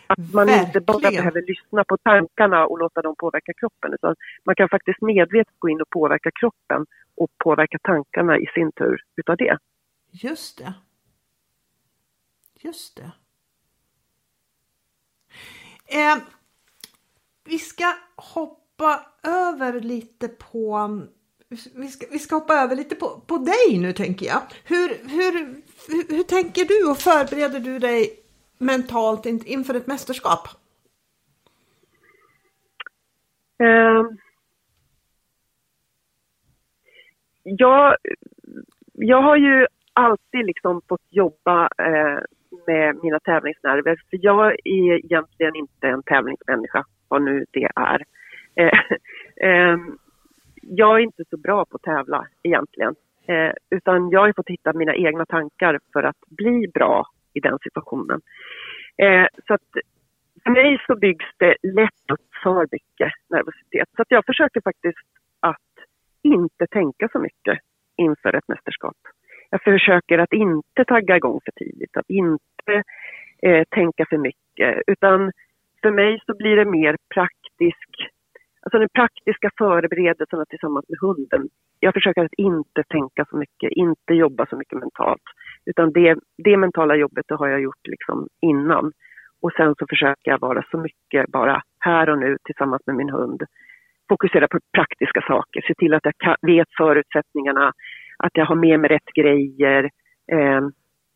Att 0.07 0.35
man 0.35 0.49
inte 0.49 0.81
bara 0.81 0.99
Verkligen. 0.99 1.25
behöver 1.25 1.43
lyssna 1.47 1.85
på 1.85 1.97
tankarna 1.97 2.67
och 2.67 2.79
låta 2.79 3.03
dem 3.03 3.15
påverka 3.19 3.53
kroppen 3.53 3.95
utan 3.95 4.15
man 4.45 4.55
kan 4.55 4.69
faktiskt 4.69 5.03
medvetet 5.03 5.55
gå 5.59 5.69
in 5.69 5.81
och 5.81 5.91
påverka 5.91 6.31
kroppen 6.41 6.87
och 7.17 7.31
påverka 7.39 7.79
tankarna 7.83 8.39
i 8.39 8.47
sin 8.55 8.73
tur 8.73 9.01
utav 9.17 9.37
det. 9.37 9.59
Just 10.11 10.59
det. 10.59 10.75
Just 12.63 12.97
det. 12.97 13.13
Eh, 15.87 16.17
vi 17.45 17.59
ska 17.59 17.95
hoppa 18.17 19.07
över 19.23 19.81
lite 19.81 20.29
på 20.29 21.01
vi 21.75 21.89
ska, 21.89 22.07
vi 22.11 22.19
ska 22.19 22.35
hoppa 22.35 22.55
över 22.55 22.77
lite 22.77 22.95
på, 22.95 23.21
på 23.27 23.37
dig 23.39 23.79
nu 23.79 23.93
tänker 23.93 24.27
jag. 24.27 24.43
Hur, 24.65 24.89
hur, 24.89 25.33
hur, 25.89 26.17
hur 26.17 26.23
tänker 26.23 26.65
du 26.65 26.91
och 26.91 26.99
förbereder 26.99 27.61
du 27.61 27.79
dig 27.79 28.21
mentalt 28.59 29.27
in, 29.27 29.47
inför 29.47 29.75
ett 29.75 29.87
mästerskap? 29.87 30.49
Eh, 33.59 34.05
jag, 37.43 37.97
jag 38.93 39.23
har 39.23 39.37
ju 39.37 39.67
alltid 39.93 40.47
liksom 40.47 40.83
fått 40.89 41.07
jobba 41.09 41.69
eh, 41.79 42.21
med 42.67 42.97
mina 43.03 43.21
tävlingsnerver 43.21 43.97
för 44.11 44.19
jag 44.23 44.53
är 44.53 45.05
egentligen 45.05 45.57
inte 45.57 45.89
en 45.89 46.03
tävlingsmänniska, 46.03 46.85
vad 47.09 47.23
nu 47.23 47.45
det 47.51 47.69
är. 47.77 48.05
Eh, 48.55 48.81
eh, 49.49 49.79
jag 50.63 50.97
är 50.97 51.03
inte 51.03 51.25
så 51.31 51.37
bra 51.37 51.65
på 51.65 51.77
att 51.77 51.83
tävla 51.83 52.27
egentligen. 52.43 52.95
Eh, 53.27 53.53
utan 53.71 54.11
jag 54.11 54.21
har 54.21 54.33
fått 54.37 54.49
hitta 54.49 54.73
mina 54.73 54.95
egna 54.95 55.27
tankar 55.27 55.79
för 55.93 56.03
att 56.03 56.21
bli 56.29 56.69
bra 56.75 57.07
i 57.35 57.41
den 57.41 57.59
situationen. 57.63 58.21
Eh, 58.97 59.27
så 59.47 59.55
att 59.55 59.71
för 60.45 60.51
mig 60.51 60.79
så 60.87 60.97
byggs 60.97 61.27
det 61.39 61.57
lätt 61.63 62.11
upp 62.13 62.29
för 62.43 62.67
mycket 62.73 63.13
nervositet. 63.29 63.89
Så 63.97 64.03
att 64.03 64.11
jag 64.11 64.27
försöker 64.27 64.61
faktiskt 64.61 65.09
att 65.41 65.73
inte 66.23 66.67
tänka 66.67 67.09
så 67.13 67.19
mycket 67.19 67.59
inför 67.97 68.35
ett 68.35 68.49
mästerskap. 68.49 68.97
Jag 69.51 69.63
försöker 69.63 70.19
att 70.19 70.33
inte 70.33 70.85
tagga 70.87 71.17
igång 71.17 71.41
för 71.45 71.53
tidigt, 71.53 71.97
att 71.97 72.11
inte 72.11 72.83
eh, 73.43 73.65
tänka 73.71 74.07
för 74.11 74.19
mycket. 74.19 74.83
Utan 74.87 75.33
för 75.83 75.91
mig 75.91 76.21
så 76.27 76.35
blir 76.37 76.57
det 76.57 76.65
mer 76.65 76.97
praktisk, 77.15 77.89
alltså 78.63 78.79
den 78.79 78.89
praktiska 78.95 79.51
förberedelserna 79.59 80.45
tillsammans 80.45 80.87
med 80.89 80.99
hunden. 81.01 81.49
Jag 81.81 81.95
försöker 81.95 82.25
att 82.25 82.39
inte 82.39 82.83
tänka 82.89 83.25
så 83.31 83.37
mycket, 83.37 83.71
inte 83.71 84.15
jobba 84.15 84.47
så 84.47 84.57
mycket 84.57 84.79
mentalt. 84.79 85.23
Utan 85.67 85.93
det, 85.93 86.17
det 86.45 86.57
mentala 86.57 86.97
jobbet 86.97 87.25
det 87.29 87.35
har 87.35 87.49
jag 87.49 87.61
gjort 87.61 87.87
liksom 87.89 88.29
innan. 88.41 88.93
Och 89.43 89.53
sen 89.53 89.75
så 89.79 89.87
försöker 89.89 90.31
jag 90.31 90.41
vara 90.41 90.63
så 90.71 90.79
mycket 90.79 91.27
bara 91.29 91.63
här 91.79 92.11
och 92.11 92.19
nu 92.19 92.37
tillsammans 92.45 92.83
med 92.87 92.97
min 92.97 93.11
hund. 93.11 93.43
Fokusera 94.09 94.49
på 94.49 94.59
praktiska 94.73 95.21
saker, 95.21 95.61
se 95.67 95.75
till 95.75 95.95
att 95.95 96.05
jag 96.05 96.15
kan, 96.17 96.37
vet 96.43 96.69
förutsättningarna, 96.79 97.73
att 98.23 98.33
jag 98.35 98.47
har 98.47 98.55
med 98.55 98.81
mig 98.81 98.91
rätt 98.91 99.11
grejer, 99.15 99.85
eh, 100.33 100.61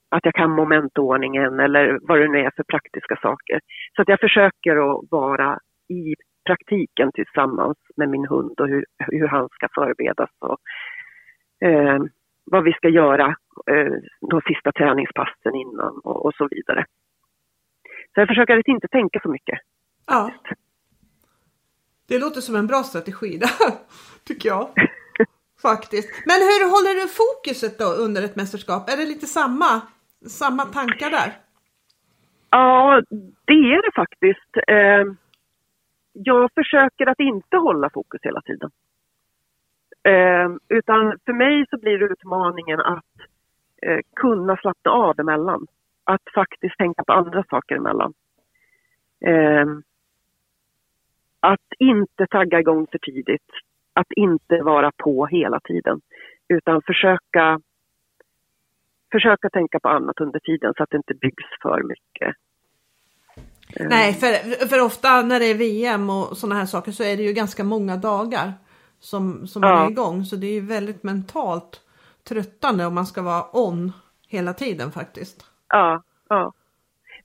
att 0.09 0.25
jag 0.25 0.35
kan 0.35 0.51
momentordningen 0.51 1.61
eller 1.61 1.99
vad 2.03 2.19
det 2.21 2.29
nu 2.29 2.39
är 2.39 2.51
för 2.57 2.63
praktiska 2.63 3.17
saker. 3.23 3.61
Så 3.97 4.03
att 4.03 4.09
jag 4.09 4.21
försöker 4.21 4.77
att 4.77 5.05
vara 5.11 5.59
i 5.89 6.15
praktiken 6.47 7.13
tillsammans 7.13 7.79
med 7.97 8.09
min 8.09 8.27
hund 8.27 8.61
och 8.61 8.69
hur, 8.69 8.85
hur 8.99 9.29
han 9.29 9.49
ska 9.49 9.69
förberedas 9.75 10.31
och 10.39 10.59
eh, 11.69 11.99
vad 12.45 12.65
vi 12.65 12.73
ska 12.73 12.89
göra 12.89 13.27
eh, 13.71 13.93
de 14.31 14.41
sista 14.47 14.73
träningspassen 14.73 15.55
innan 15.55 16.01
och, 16.05 16.27
och 16.27 16.35
så 16.35 16.49
vidare. 16.51 16.85
Så 18.15 18.21
jag 18.21 18.29
försöker 18.29 18.59
att 18.59 18.69
inte 18.69 18.89
tänka 18.89 19.21
så 19.23 19.29
mycket. 19.29 19.59
Ja. 20.07 20.33
Det 22.09 22.19
låter 22.19 22.41
som 22.41 22.57
en 22.57 22.67
bra 22.67 22.83
strategi 22.83 23.39
där, 23.39 23.51
tycker 24.25 24.49
jag. 24.49 24.69
Faktiskt. 25.69 26.09
Men 26.27 26.41
hur 26.49 26.63
håller 26.75 26.95
du 27.01 27.09
fokuset 27.09 27.79
då 27.79 27.89
under 28.05 28.23
ett 28.23 28.37
mästerskap? 28.37 28.91
Är 28.91 28.97
det 28.97 29.07
lite 29.07 29.27
samma, 29.27 29.83
samma 30.27 30.65
tankar 30.65 31.11
där? 31.11 31.31
Ja, 32.51 33.03
det 33.45 33.53
är 33.75 33.83
det 33.83 33.93
faktiskt. 33.95 34.53
Ehm, 34.67 35.17
jag 36.13 36.51
försöker 36.55 37.07
att 37.07 37.21
inte 37.21 37.57
hålla 37.57 37.91
fokus 37.91 38.21
hela 38.23 38.41
tiden. 38.41 38.71
Ehm, 40.03 40.61
utan 40.69 41.19
för 41.25 41.33
mig 41.33 41.67
så 41.71 41.79
blir 41.79 41.99
det 41.99 42.05
utmaningen 42.05 42.81
att 42.81 43.15
eh, 43.83 44.01
kunna 44.17 44.57
slappna 44.57 44.91
av 44.91 45.21
emellan. 45.21 45.67
Att 46.05 46.23
faktiskt 46.35 46.79
tänka 46.79 47.05
på 47.05 47.13
andra 47.13 47.45
saker 47.51 47.77
emellan. 47.77 48.15
Ehm, 49.27 49.83
att 51.41 51.69
inte 51.79 52.27
tagga 52.27 52.61
igång 52.61 52.87
för 52.91 52.99
tidigt. 52.99 53.51
Att 53.95 54.13
inte 54.17 54.63
vara 54.63 54.91
på 54.97 55.27
hela 55.27 55.61
tiden. 55.61 56.01
Utan 56.49 56.83
försöka, 56.87 57.61
försöka 59.13 59.51
tänka 59.51 59.81
på 59.81 59.89
annat 59.89 60.21
under 60.21 60.41
tiden 60.41 60.73
så 60.77 60.83
att 60.83 60.91
det 60.91 60.97
inte 60.97 61.15
byggs 61.15 61.45
för 61.63 61.83
mycket. 61.83 62.37
Eh, 63.81 63.87
Nej, 63.89 64.13
för, 64.15 64.67
för 64.67 64.85
ofta 64.85 65.23
när 65.23 65.41
det 65.41 65.47
är 65.47 65.59
VM 65.59 66.11
och 66.11 66.37
sådana 66.37 66.55
här 66.55 66.67
saker 66.67 66.93
så 66.93 67.03
är 67.05 67.17
det 67.17 67.23
ju 67.23 67.33
ganska 67.33 67.65
många 67.65 67.97
dagar 67.97 68.53
som, 68.99 69.47
som 69.47 69.61
man 69.61 69.71
Ja. 69.71 69.87
är 69.87 69.91
igång. 69.91 70.25
Så 70.25 70.37
det 70.37 70.47
är 70.47 70.53
ju 70.61 70.67
väldigt 70.67 71.03
mentalt 71.03 71.81
tröttande 72.29 72.87
om 72.87 72.95
man 72.95 73.07
ska 73.07 73.23
vara 73.23 73.45
on 73.53 73.93
hela 74.29 74.53
tiden 74.53 74.91
faktiskt. 74.91 75.45
Ja, 75.69 76.03
ja. 76.29 76.53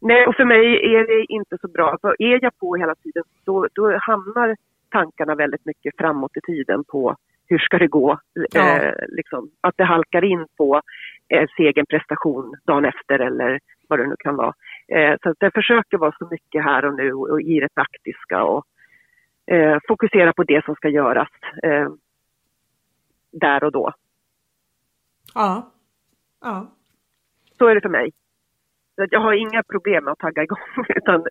Nej, 0.01 0.27
och 0.27 0.35
för 0.35 0.45
mig 0.45 0.65
är 0.95 1.07
det 1.07 1.25
inte 1.33 1.57
så 1.61 1.67
bra. 1.67 1.97
För 2.01 2.15
är 2.21 2.39
jag 2.43 2.57
på 2.57 2.75
hela 2.75 2.95
tiden 2.95 3.23
då, 3.45 3.67
då 3.73 3.97
hamnar 4.01 4.55
tankarna 4.89 5.35
väldigt 5.35 5.65
mycket 5.65 5.97
framåt 5.97 6.37
i 6.37 6.41
tiden 6.41 6.83
på 6.83 7.15
hur 7.49 7.59
ska 7.59 7.77
det 7.77 7.87
gå? 7.87 8.19
Ja. 8.51 8.77
Eh, 8.77 8.93
liksom, 9.07 9.51
att 9.61 9.77
det 9.77 9.83
halkar 9.83 10.23
in 10.23 10.45
på 10.57 10.81
eh, 11.29 11.47
egen 11.57 11.85
prestation 11.85 12.55
dagen 12.65 12.85
efter 12.85 13.19
eller 13.19 13.59
vad 13.87 13.99
det 13.99 14.07
nu 14.07 14.15
kan 14.19 14.35
vara. 14.35 14.53
Eh, 14.87 15.15
så 15.23 15.29
att 15.29 15.37
jag 15.39 15.53
försöker 15.53 15.97
vara 15.97 16.15
så 16.19 16.27
mycket 16.31 16.63
här 16.63 16.85
och 16.85 16.95
nu 16.95 17.13
och, 17.13 17.29
och 17.29 17.41
i 17.41 17.59
det 17.59 17.69
praktiska 17.75 18.43
och 18.43 18.65
eh, 19.45 19.77
fokusera 19.87 20.33
på 20.33 20.43
det 20.43 20.65
som 20.65 20.75
ska 20.75 20.89
göras 20.89 21.29
eh, 21.63 21.89
där 23.31 23.63
och 23.63 23.71
då. 23.71 23.93
Ja. 25.33 25.71
Ja. 26.41 26.67
Så 27.57 27.67
är 27.67 27.75
det 27.75 27.81
för 27.81 27.89
mig. 27.89 28.11
Så 28.99 29.05
Jag 29.11 29.19
har 29.19 29.33
inga 29.33 29.63
problem 29.63 30.03
med 30.03 30.11
att 30.11 30.19
tagga 30.19 30.43
igång 30.43 30.59
utan 30.95 31.25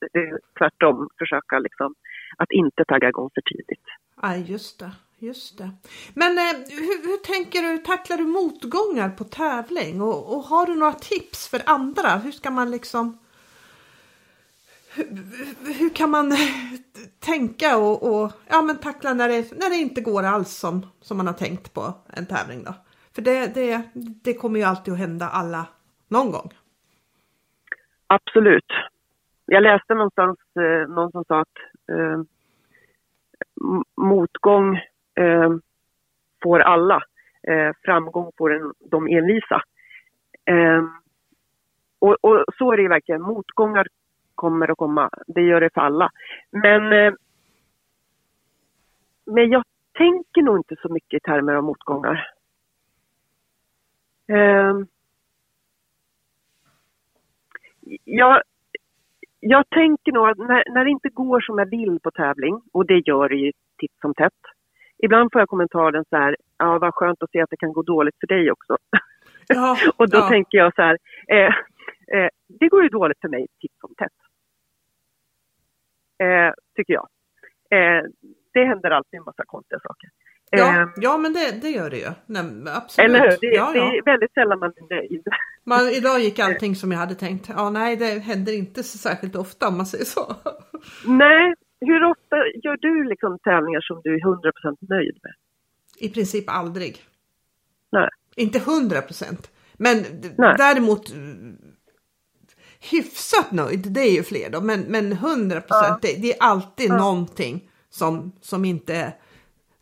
tvärtom 0.58 1.08
försöka 1.18 1.58
liksom 1.58 1.94
att 2.36 2.52
inte 2.52 2.84
tagga 2.84 3.08
igång 3.08 3.30
för 3.34 3.40
tidigt. 3.40 3.86
Ja, 4.22 4.36
just 4.36 4.78
det. 4.78 4.90
Just 5.18 5.58
det. 5.58 5.70
Men 6.14 6.38
eh, 6.38 6.44
hur, 6.68 7.08
hur 7.08 7.16
tänker 7.16 7.62
du, 7.62 7.78
tacklar 7.78 8.16
du 8.16 8.24
motgångar 8.24 9.10
på 9.10 9.24
tävling? 9.24 10.02
Och, 10.02 10.36
och 10.36 10.42
har 10.42 10.66
du 10.66 10.74
några 10.74 10.92
tips 10.92 11.48
för 11.48 11.60
andra? 11.66 12.16
Hur 12.16 12.32
ska 12.32 12.50
man 12.50 12.70
liksom... 12.70 13.18
Hur, 14.94 15.74
hur 15.78 15.94
kan 15.94 16.10
man 16.10 16.36
tänka 17.18 17.78
och, 17.78 18.02
och 18.02 18.32
ja, 18.48 18.62
men 18.62 18.76
tackla 18.76 19.14
när 19.14 19.28
det, 19.28 19.52
när 19.52 19.70
det 19.70 19.76
inte 19.76 20.00
går 20.00 20.22
alls 20.22 20.50
som, 20.50 20.86
som 21.00 21.16
man 21.16 21.26
har 21.26 21.34
tänkt 21.34 21.74
på 21.74 21.94
en 22.12 22.26
tävling 22.26 22.64
då? 22.64 22.74
För 23.14 23.22
det, 23.22 23.54
det, 23.54 23.82
det 23.94 24.34
kommer 24.34 24.60
ju 24.60 24.64
alltid 24.64 24.94
att 24.94 25.00
hända 25.00 25.28
alla 25.28 25.66
någon 26.08 26.30
gång. 26.30 26.52
Absolut. 28.11 28.72
jag 29.46 29.62
läste 29.62 29.94
någonstans 29.94 30.38
eh, 30.56 30.88
någon 30.88 31.11
som 31.12 31.24
sa 31.24 31.40
att 31.40 31.59
eh, 31.92 32.22
motgång 33.96 34.76
eh, 35.14 35.50
får 36.42 36.61
alla, 36.61 37.02
eh, 37.48 37.72
framgång 37.84 38.32
får 38.38 38.54
en, 38.54 38.72
de 38.78 39.09
envisa. 39.09 39.62
Eh, 40.44 40.82
och, 41.98 42.16
och, 42.20 42.44
så 42.59 42.72
är 42.72 42.76
det 42.76 42.82
ju 42.82 42.88
verkligen, 42.88 43.22
motgångar 43.22 43.86
kommer 44.34 44.70
att 44.70 44.78
komma, 44.78 45.11
det 45.26 45.42
gör 45.42 45.61
det 45.61 45.74
för 45.74 45.80
alla. 45.80 46.11
Men, 46.50 46.92
eh, 46.92 47.14
men 49.26 49.50
jag 49.50 49.62
tänker 49.92 50.42
nog 50.42 50.56
inte 50.56 50.76
så 50.82 50.88
mycket 50.88 51.16
i 51.16 51.20
termer 51.20 51.54
av 51.54 51.64
motgångar. 51.64 52.30
Eh, 54.28 54.74
jag, 58.05 58.43
jag 59.41 59.70
tänker 59.70 60.12
nog 60.12 60.28
att 60.28 60.39
när, 60.39 60.74
när 60.74 60.84
det 60.84 60.91
inte 60.91 61.09
går 61.09 61.41
som 61.41 61.59
jag 61.59 61.70
vill 61.70 62.01
på 62.01 62.11
tävling, 62.11 62.61
och 62.72 62.86
det 62.86 63.03
gör 63.07 63.28
det 63.28 63.36
ju 63.36 63.53
titt 63.78 63.93
som 64.01 64.14
tätt. 64.14 64.43
Ibland 65.03 65.32
får 65.32 65.41
jag 65.41 65.49
kommentaren 65.49 66.05
så 66.11 66.16
här, 66.16 66.36
ja 66.59 66.78
vad 66.78 66.95
skönt 66.95 67.22
att 67.22 67.30
se 67.30 67.41
att 67.41 67.51
det 67.51 67.57
kan 67.57 67.72
gå 67.72 67.82
dåligt 67.82 68.16
för 68.20 68.26
dig 68.26 68.51
också. 68.51 68.76
Ja, 69.51 69.76
och 69.97 70.09
då 70.11 70.18
ja. 70.18 70.28
tänker 70.28 70.59
jag 70.59 70.74
så 70.74 70.82
här, 70.82 70.99
eh, 71.28 71.55
eh, 72.16 72.28
det 72.49 72.68
går 72.68 72.82
ju 72.82 72.89
dåligt 72.89 73.20
för 73.20 73.28
mig 73.28 73.47
titt 73.61 73.72
som 73.80 73.95
tätt. 73.95 74.12
Eh, 76.18 76.53
tycker 76.76 76.93
jag. 76.95 77.09
Eh, 77.70 78.05
det 78.53 78.64
händer 78.64 78.91
alltid 78.91 79.18
en 79.18 79.24
massa 79.24 79.45
konstiga 79.47 79.80
saker. 79.80 80.11
Ja, 80.51 80.82
eh, 80.82 80.88
ja 80.96 81.18
men 81.18 81.32
det, 81.32 81.59
det 81.62 81.70
gör 81.70 81.90
det 81.90 81.99
ju. 81.99 82.11
Nej, 82.26 82.42
absolut. 82.66 83.11
Eller 83.11 83.20
hur? 83.20 83.36
Det, 83.40 83.46
ja, 83.46 83.72
det 83.72 83.78
är 83.78 84.05
väldigt 84.05 84.32
sällan 84.32 84.59
man 84.59 84.72
är 84.76 84.94
nöjd. 84.94 85.22
Man, 85.64 85.88
idag 85.88 86.20
gick 86.20 86.38
allting 86.38 86.76
som 86.76 86.92
jag 86.92 86.99
hade 86.99 87.14
tänkt. 87.14 87.49
Ja, 87.49 87.70
nej, 87.70 87.96
det 87.96 88.05
händer 88.05 88.53
inte 88.53 88.82
så 88.82 88.99
särskilt 88.99 89.36
ofta 89.36 89.68
om 89.68 89.76
man 89.76 89.86
säger 89.86 90.05
så. 90.05 90.36
Nej, 91.07 91.55
hur 91.80 92.05
ofta 92.05 92.36
gör 92.62 92.76
du 92.76 93.09
liksom 93.09 93.38
tävlingar 93.38 93.80
som 93.80 94.01
du 94.05 94.14
är 94.14 94.20
100% 94.20 94.76
nöjd 94.80 95.18
med? 95.22 95.32
I 95.96 96.09
princip 96.09 96.44
aldrig. 96.49 97.03
Nej. 97.92 98.09
Inte 98.36 98.59
100% 98.59 99.49
men 99.78 100.05
nej. 100.36 100.55
däremot 100.59 101.12
hyfsat 102.80 103.53
nöjd, 103.53 103.92
det 103.92 104.01
är 104.01 104.12
ju 104.12 104.22
fler 104.22 104.51
då, 104.51 104.61
men, 104.61 104.80
men 104.80 105.12
100% 105.12 105.62
ja. 105.68 105.99
det, 106.03 106.22
det, 106.22 106.32
är 106.32 106.42
alltid 106.42 106.90
ja. 106.90 106.96
någonting 106.96 107.70
som, 107.90 108.32
som, 108.40 108.64
inte, 108.64 109.12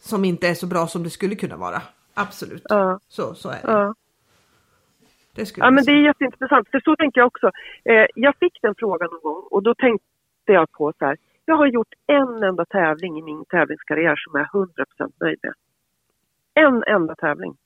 som 0.07 0.25
inte 0.25 0.49
är 0.49 0.55
så 0.55 0.67
bra 0.67 0.87
som 0.87 1.03
det 1.03 1.11
skulle 1.11 1.35
kunna 1.35 1.57
vara. 1.57 1.83
Absolut, 2.15 2.63
ja. 2.69 2.99
så, 3.09 3.35
så 3.35 3.49
är 3.49 3.63
det. 3.63 3.73
Ja. 3.73 3.95
Det 5.35 5.53
ja, 5.57 5.71
men 5.71 5.85
det 5.85 5.93
är 5.93 6.03
jätteintressant, 6.11 6.69
för 6.71 6.81
så 6.81 6.97
tänker 6.97 7.21
jag 7.21 7.27
också. 7.27 7.51
Eh, 7.85 8.07
jag 8.15 8.35
fick 8.41 8.63
den 8.63 8.75
frågan 8.79 9.09
någon 9.11 9.21
gång 9.21 9.43
och 9.51 9.63
då 9.63 9.75
tänkte 9.75 10.53
jag 10.53 10.73
på 10.73 10.93
så 10.99 11.05
här, 11.05 11.17
jag 11.45 11.57
har 11.57 11.67
gjort 11.67 11.93
en 12.07 12.43
enda 12.43 12.65
tävling 12.65 13.19
i 13.19 13.23
min 13.23 13.45
tävlingskarriär 13.45 14.17
som 14.17 14.33
jag 14.35 14.43
är 14.43 15.05
100% 15.07 15.13
nöjd 15.21 15.39
med. 15.43 15.55
En 16.55 16.83
enda 16.87 17.15
tävling. 17.15 17.57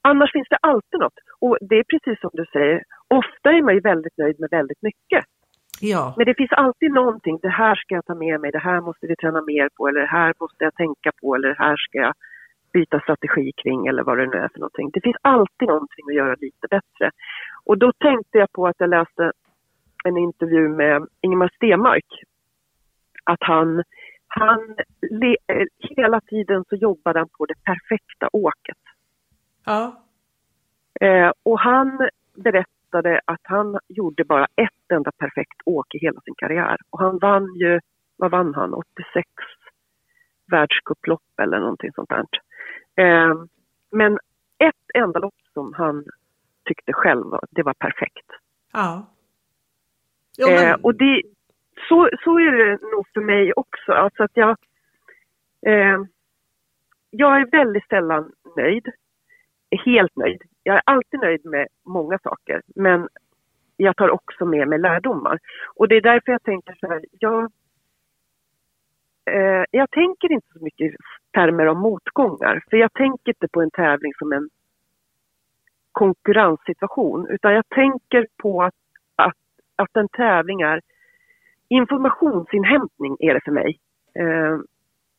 Annars 0.00 0.32
finns 0.32 0.48
det 0.50 0.58
alltid 0.60 1.00
något. 1.00 1.18
Och 1.38 1.58
det 1.60 1.76
är 1.78 1.84
precis 1.84 2.20
som 2.20 2.30
du 2.32 2.44
säger, 2.52 2.82
ofta 3.08 3.50
är 3.50 3.62
man 3.62 3.74
ju 3.74 3.80
väldigt 3.80 4.18
nöjd 4.18 4.40
med 4.40 4.50
väldigt 4.50 4.82
mycket. 4.82 5.24
Ja. 5.80 6.14
Men 6.16 6.26
det 6.26 6.34
finns 6.34 6.52
alltid 6.52 6.90
någonting, 6.92 7.38
det 7.42 7.48
här 7.48 7.74
ska 7.74 7.94
jag 7.94 8.06
ta 8.06 8.14
med 8.14 8.40
mig, 8.40 8.52
det 8.52 8.58
här 8.58 8.80
måste 8.80 9.06
vi 9.06 9.16
träna 9.16 9.42
mer 9.42 9.68
på 9.76 9.88
eller 9.88 10.00
det 10.00 10.06
här 10.06 10.34
måste 10.40 10.64
jag 10.64 10.74
tänka 10.74 11.12
på 11.20 11.34
eller 11.34 11.48
det 11.48 11.58
här 11.58 11.76
ska 11.76 11.98
jag 11.98 12.14
byta 12.72 13.00
strategi 13.00 13.52
kring 13.62 13.86
eller 13.86 14.02
vad 14.02 14.18
det 14.18 14.26
nu 14.26 14.36
är 14.36 14.48
för 14.48 14.58
någonting. 14.58 14.90
Det 14.92 15.00
finns 15.00 15.16
alltid 15.22 15.68
någonting 15.68 16.04
att 16.08 16.14
göra 16.14 16.34
lite 16.40 16.66
bättre. 16.70 17.10
Och 17.64 17.78
då 17.78 17.92
tänkte 17.92 18.38
jag 18.38 18.52
på 18.52 18.66
att 18.66 18.76
jag 18.78 18.90
läste 18.90 19.32
en 20.04 20.16
intervju 20.16 20.68
med 20.68 21.06
Ingemar 21.20 21.50
Stenmark 21.56 22.22
att 23.24 23.42
han, 23.42 23.82
han 24.28 24.76
le, 25.10 25.36
eh, 25.46 25.66
hela 25.78 26.20
tiden 26.20 26.64
så 26.68 26.76
jobbade 26.76 27.18
han 27.18 27.28
på 27.38 27.46
det 27.46 27.54
perfekta 27.64 28.28
åket. 28.32 28.82
Ja. 29.64 30.02
Eh, 31.00 31.32
och 31.42 31.60
han 31.60 32.08
berättade 32.34 32.75
att 33.24 33.40
han 33.42 33.78
gjorde 33.88 34.24
bara 34.24 34.46
ett 34.56 34.92
enda 34.92 35.12
perfekt 35.18 35.60
åk 35.64 35.94
i 35.94 35.98
hela 35.98 36.20
sin 36.20 36.34
karriär. 36.34 36.76
Och 36.90 37.00
han 37.00 37.18
vann 37.18 37.54
ju, 37.54 37.80
vad 38.16 38.30
vann 38.30 38.54
han, 38.54 38.74
86 38.74 39.28
världscuplopp 40.50 41.40
eller 41.42 41.60
någonting 41.60 41.92
sånt 41.92 42.08
där. 42.08 42.24
Eh, 42.96 43.34
men 43.90 44.18
ett 44.58 44.84
enda 44.94 45.18
lopp 45.18 45.34
som 45.52 45.74
han 45.74 46.04
tyckte 46.64 46.92
själv 46.92 47.24
det 47.50 47.62
var 47.62 47.74
perfekt. 47.74 48.26
Ja. 48.72 49.06
Jo, 50.38 50.48
men... 50.48 50.70
eh, 50.70 50.74
och 50.82 50.94
det, 50.94 51.22
så, 51.88 52.10
så 52.24 52.38
är 52.38 52.52
det 52.52 52.70
nog 52.70 53.06
för 53.14 53.20
mig 53.20 53.52
också. 53.52 53.92
Alltså 53.92 54.22
att 54.22 54.30
jag, 54.34 54.56
eh, 55.66 55.98
jag 57.10 57.40
är 57.40 57.50
väldigt 57.50 57.88
sällan 57.88 58.32
nöjd. 58.56 58.88
Helt 59.84 60.16
nöjd. 60.16 60.42
Jag 60.66 60.76
är 60.76 60.82
alltid 60.84 61.20
nöjd 61.20 61.44
med 61.44 61.66
många 61.84 62.18
saker, 62.18 62.62
men 62.74 63.08
jag 63.76 63.96
tar 63.96 64.10
också 64.10 64.44
med 64.44 64.68
mig 64.68 64.78
lärdomar. 64.78 65.38
Och 65.74 65.88
det 65.88 65.96
är 65.96 66.00
därför 66.00 66.32
jag 66.32 66.42
tänker 66.42 66.76
så 66.80 66.86
här, 66.86 67.04
jag, 67.18 67.52
eh, 69.30 69.64
jag 69.70 69.90
tänker 69.90 70.32
inte 70.32 70.46
så 70.52 70.64
mycket 70.64 70.92
i 70.92 70.96
termer 71.32 71.66
av 71.66 71.76
motgångar, 71.76 72.62
för 72.70 72.76
jag 72.76 72.92
tänker 72.92 73.30
inte 73.30 73.48
på 73.48 73.62
en 73.62 73.70
tävling 73.70 74.12
som 74.18 74.32
en 74.32 74.48
konkurrenssituation, 75.92 77.26
utan 77.30 77.54
jag 77.54 77.68
tänker 77.68 78.26
på 78.36 78.62
att, 78.62 78.74
att, 79.16 79.38
att 79.76 79.96
en 79.96 80.08
tävling 80.08 80.60
är 80.60 80.80
informationsinhämtning 81.68 83.16
är 83.20 83.34
det 83.34 83.40
för 83.44 83.52
mig. 83.52 83.78
Eh, 84.18 84.58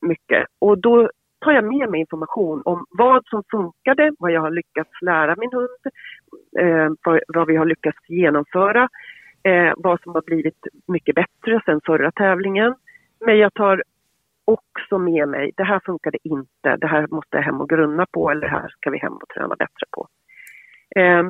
mycket. 0.01 0.47
Och 0.59 0.77
då 0.77 1.09
tar 1.39 1.51
jag 1.51 1.63
med 1.63 1.89
mig 1.89 1.99
information 1.99 2.61
om 2.65 2.85
vad 2.89 3.25
som 3.25 3.43
funkade, 3.51 4.11
vad 4.19 4.31
jag 4.31 4.41
har 4.41 4.51
lyckats 4.51 5.01
lära 5.01 5.35
min 5.38 5.53
hund, 5.53 5.79
eh, 6.59 6.91
vad, 7.03 7.19
vad, 7.27 7.47
vi 7.47 7.55
har 7.55 7.65
lyckats 7.65 8.09
genomföra, 8.09 8.89
eh, 9.43 9.73
vad 9.77 10.01
som 10.01 10.15
har 10.15 10.21
blivit 10.21 10.67
mycket 10.88 11.15
bättre 11.15 11.61
sen 11.65 11.81
förra 11.85 12.11
tävlingen. 12.11 12.75
Men 13.25 13.38
jag 13.38 13.53
tar 13.53 13.83
också 14.45 14.97
med 14.97 15.27
mig, 15.27 15.51
det 15.57 15.63
här 15.63 15.81
funkade 15.85 16.17
inte, 16.23 16.77
det 16.77 16.88
här 16.88 17.07
måste 17.11 17.38
jag 17.38 17.43
hem 17.43 17.61
och 17.61 17.69
grunna 17.69 18.05
på 18.11 18.31
eller 18.31 18.41
det 18.41 18.47
här 18.47 18.69
ska 18.69 18.89
vi 18.89 18.97
hem 18.97 19.13
och 19.13 19.29
träna 19.29 19.55
bättre 19.55 19.85
på. 19.91 20.07
Eh, 20.95 21.23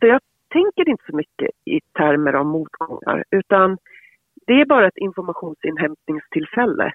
så 0.00 0.06
jag 0.06 0.20
tänker 0.52 0.88
inte 0.88 1.04
så 1.10 1.16
mycket 1.16 1.50
i 1.64 1.80
termer 1.80 2.32
av 2.32 2.46
motgångar 2.46 3.24
utan 3.30 3.78
det 4.46 4.60
är 4.60 4.66
bara 4.66 4.86
ett 4.86 4.96
informationsinhämtningstillfälle. 4.96 6.92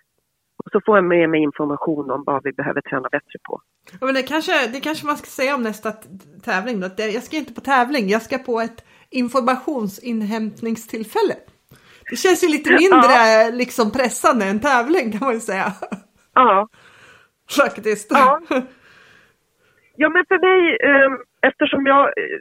Och 0.65 0.71
så 0.71 0.81
får 0.85 0.97
jag 0.97 1.05
med 1.05 1.29
mig 1.29 1.41
information 1.41 2.11
om 2.11 2.23
vad 2.25 2.43
vi 2.43 2.51
behöver 2.51 2.81
träna 2.81 3.09
bättre 3.09 3.39
på. 3.43 3.61
Ja, 3.91 3.97
men 4.05 4.15
det, 4.15 4.23
kanske, 4.23 4.67
det 4.67 4.79
kanske 4.79 5.05
man 5.05 5.17
ska 5.17 5.25
säga 5.25 5.55
om 5.55 5.63
nästa 5.63 5.91
tävling. 6.43 6.79
Då. 6.79 6.89
Jag 6.97 7.23
ska 7.23 7.37
inte 7.37 7.53
på 7.53 7.61
tävling, 7.61 8.09
jag 8.09 8.21
ska 8.21 8.37
på 8.37 8.61
ett 8.61 8.85
informationsinhämtningstillfälle. 9.09 11.35
Det 12.09 12.15
känns 12.15 12.43
ju 12.43 12.47
lite 12.47 12.69
mindre 12.69 13.11
ja. 13.11 13.49
liksom 13.53 13.91
pressande 13.91 14.45
än 14.45 14.59
tävling 14.59 15.11
kan 15.11 15.21
man 15.21 15.33
ju 15.33 15.39
säga. 15.39 15.73
Ja. 16.33 16.67
Faktiskt. 17.57 18.11
Ja. 18.11 18.41
ja, 19.95 20.09
men 20.09 20.25
för 20.27 20.39
mig, 20.39 20.77
eh, 20.89 21.11
eftersom 21.49 21.85
jag 21.85 22.05
eh, 22.05 22.39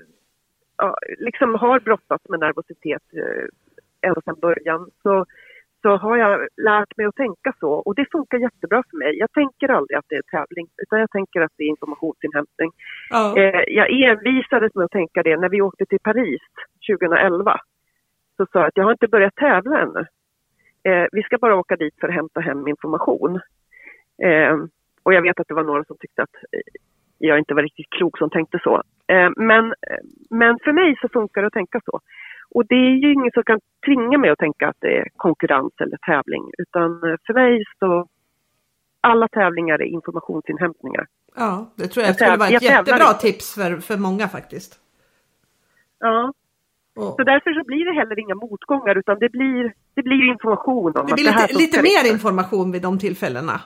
liksom 1.18 1.54
har 1.54 1.80
brottats 1.80 2.28
med 2.28 2.40
nervositet 2.40 3.02
eh, 3.12 3.44
ända 4.08 4.20
sedan 4.20 4.40
början 4.40 4.90
så, 5.02 5.26
så 5.82 5.96
har 5.96 6.16
jag 6.16 6.48
lärt 6.56 6.96
mig 6.96 7.06
att 7.06 7.14
tänka 7.14 7.52
så 7.60 7.70
och 7.72 7.94
det 7.94 8.06
funkar 8.12 8.38
jättebra 8.38 8.82
för 8.90 8.96
mig. 8.96 9.18
Jag 9.18 9.32
tänker 9.32 9.68
aldrig 9.68 9.98
att 9.98 10.04
det 10.08 10.16
är 10.16 10.22
tävling 10.22 10.66
utan 10.82 11.00
jag 11.00 11.10
tänker 11.10 11.40
att 11.40 11.52
det 11.56 11.64
är 11.64 11.68
informationsinhämtning. 11.68 12.70
Ja. 13.10 13.38
Eh, 13.38 13.62
jag 13.66 14.02
envisades 14.02 14.74
med 14.74 14.84
att 14.84 14.90
tänka 14.90 15.22
det 15.22 15.36
när 15.36 15.48
vi 15.48 15.62
åkte 15.62 15.86
till 15.86 15.98
Paris 16.02 16.42
2011. 16.90 17.56
Så 18.36 18.46
sa 18.52 18.58
jag 18.58 18.68
att 18.68 18.76
jag 18.76 18.84
har 18.84 18.92
inte 18.92 19.08
börjat 19.08 19.34
tävla 19.34 19.80
ännu. 19.80 20.06
Eh, 20.84 21.06
vi 21.12 21.22
ska 21.22 21.38
bara 21.38 21.56
åka 21.56 21.76
dit 21.76 21.94
för 22.00 22.08
att 22.08 22.14
hämta 22.14 22.40
hem 22.40 22.68
information. 22.68 23.40
Eh, 24.22 24.56
och 25.02 25.14
jag 25.14 25.22
vet 25.22 25.40
att 25.40 25.48
det 25.48 25.54
var 25.54 25.64
några 25.64 25.84
som 25.84 25.96
tyckte 26.00 26.22
att 26.22 26.36
jag 27.18 27.38
inte 27.38 27.54
var 27.54 27.62
riktigt 27.62 27.90
klok 27.90 28.18
som 28.18 28.30
tänkte 28.30 28.58
så. 28.62 28.82
Eh, 29.06 29.30
men, 29.36 29.74
men 30.30 30.58
för 30.64 30.72
mig 30.72 30.96
så 31.00 31.08
funkar 31.08 31.40
det 31.40 31.46
att 31.46 31.52
tänka 31.52 31.80
så. 31.84 32.00
Och 32.54 32.66
det 32.66 32.74
är 32.74 32.94
ju 33.04 33.12
ingen 33.12 33.30
som 33.34 33.42
kan 33.42 33.60
tvinga 33.86 34.18
mig 34.18 34.30
att 34.30 34.38
tänka 34.38 34.68
att 34.68 34.76
det 34.80 34.98
är 34.98 35.08
konkurrens 35.16 35.72
eller 35.80 35.96
tävling. 35.96 36.50
Utan 36.58 37.00
för 37.26 37.34
mig 37.34 37.64
så, 37.78 38.06
alla 39.00 39.28
tävlingar 39.28 39.74
är 39.74 39.86
informationsinhämtningar. 39.86 41.06
Ja, 41.34 41.72
det 41.76 41.88
tror 41.88 42.02
jag, 42.02 42.08
jag 42.08 42.14
skulle 42.16 42.36
vara 42.36 42.48
ett 42.48 42.62
jättebra 42.62 43.08
inte. 43.08 43.20
tips 43.20 43.54
för, 43.54 43.76
för 43.76 43.96
många 43.96 44.28
faktiskt. 44.28 44.78
Ja. 45.98 46.32
Oh. 46.94 47.16
Så 47.16 47.22
därför 47.24 47.52
så 47.52 47.64
blir 47.64 47.84
det 47.84 48.00
heller 48.00 48.18
inga 48.18 48.34
motgångar 48.34 48.98
utan 48.98 49.18
det 49.18 49.28
blir, 49.28 49.74
det 49.94 50.02
blir 50.02 50.28
information 50.28 50.96
om 50.96 51.06
det 51.06 51.14
blir 51.14 51.24
lite, 51.24 51.46
det 51.46 51.58
lite 51.58 51.82
mer 51.82 52.12
information 52.12 52.72
vid 52.72 52.82
de 52.82 52.98
tillfällena. 52.98 53.60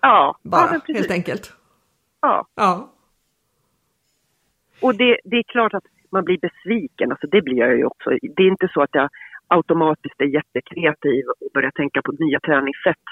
Ja, 0.00 0.38
bara 0.42 0.80
ja, 0.86 0.94
helt 0.94 1.10
enkelt. 1.10 1.52
Ja. 2.20 2.46
ja. 2.54 2.90
Och 4.82 4.94
det, 4.94 5.20
det 5.24 5.36
är 5.36 5.42
klart 5.42 5.74
att 5.74 5.84
man 6.12 6.24
blir 6.24 6.38
besviken, 6.38 7.10
alltså 7.10 7.26
det 7.26 7.42
blir 7.42 7.56
jag 7.56 7.76
ju 7.76 7.84
också. 7.84 8.10
Det 8.10 8.42
är 8.42 8.48
inte 8.48 8.68
så 8.74 8.82
att 8.82 8.94
jag 8.94 9.08
automatiskt 9.48 10.20
är 10.20 10.24
jättekreativ 10.24 11.24
och 11.40 11.50
börjar 11.54 11.70
tänka 11.70 12.02
på 12.02 12.12
nya 12.12 12.40
träningssätt 12.40 13.06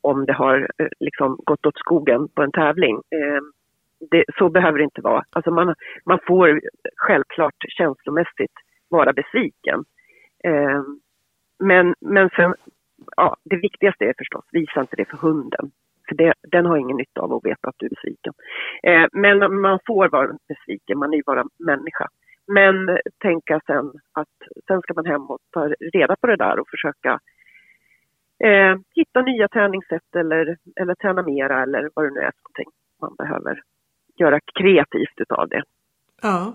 om 0.00 0.26
det 0.26 0.32
har 0.32 0.70
eh, 0.78 0.88
liksom 1.00 1.38
gått 1.44 1.66
åt 1.66 1.78
skogen 1.78 2.28
på 2.28 2.42
en 2.42 2.52
tävling. 2.52 2.94
Eh, 2.96 3.42
det, 4.10 4.24
så 4.38 4.48
behöver 4.48 4.78
det 4.78 4.84
inte 4.84 5.00
vara. 5.00 5.24
Alltså 5.30 5.50
man, 5.50 5.74
man 6.04 6.18
får 6.26 6.60
självklart 6.96 7.64
känslomässigt 7.68 8.56
vara 8.88 9.12
besviken. 9.12 9.84
Eh, 10.44 10.82
men, 11.58 11.94
men 12.00 12.30
sen, 12.36 12.54
ja, 13.16 13.36
det 13.44 13.56
viktigaste 13.56 14.04
är 14.04 14.14
förstås, 14.18 14.44
visa 14.52 14.80
inte 14.80 14.96
det 14.96 15.10
för 15.10 15.16
hunden. 15.16 15.70
För 16.08 16.14
det, 16.14 16.34
den 16.42 16.66
har 16.66 16.76
ingen 16.76 16.96
nytta 16.96 17.20
av 17.20 17.32
att 17.32 17.44
veta 17.44 17.68
att 17.68 17.74
du 17.78 17.86
är 17.86 17.90
besviken. 17.90 18.32
Eh, 18.82 19.06
men 19.12 19.60
man 19.60 19.78
får 19.86 20.08
vara 20.08 20.36
besviken, 20.48 20.98
man 20.98 21.12
är 21.12 21.16
ju 21.16 21.22
bara 21.26 21.44
människa. 21.58 22.08
Men 22.46 22.98
tänka 23.22 23.60
sen 23.66 23.92
att 24.12 24.36
sen 24.66 24.80
ska 24.80 24.94
man 24.94 25.06
hem 25.06 25.22
och 25.22 25.38
ta 25.50 25.68
reda 25.68 26.16
på 26.16 26.26
det 26.26 26.36
där 26.36 26.58
och 26.58 26.68
försöka 26.70 27.20
eh, 28.44 28.76
hitta 28.94 29.22
nya 29.22 29.48
träningssätt 29.48 30.16
eller, 30.16 30.56
eller 30.80 30.94
träna 30.94 31.22
mera 31.22 31.62
eller 31.62 31.90
vad 31.94 32.04
det 32.04 32.10
nu 32.10 32.20
är 32.20 32.32
någonting 32.42 32.70
man 33.00 33.14
behöver 33.14 33.62
göra 34.16 34.40
kreativt 34.54 35.16
utav 35.16 35.48
det. 35.48 35.62
Ja. 36.22 36.54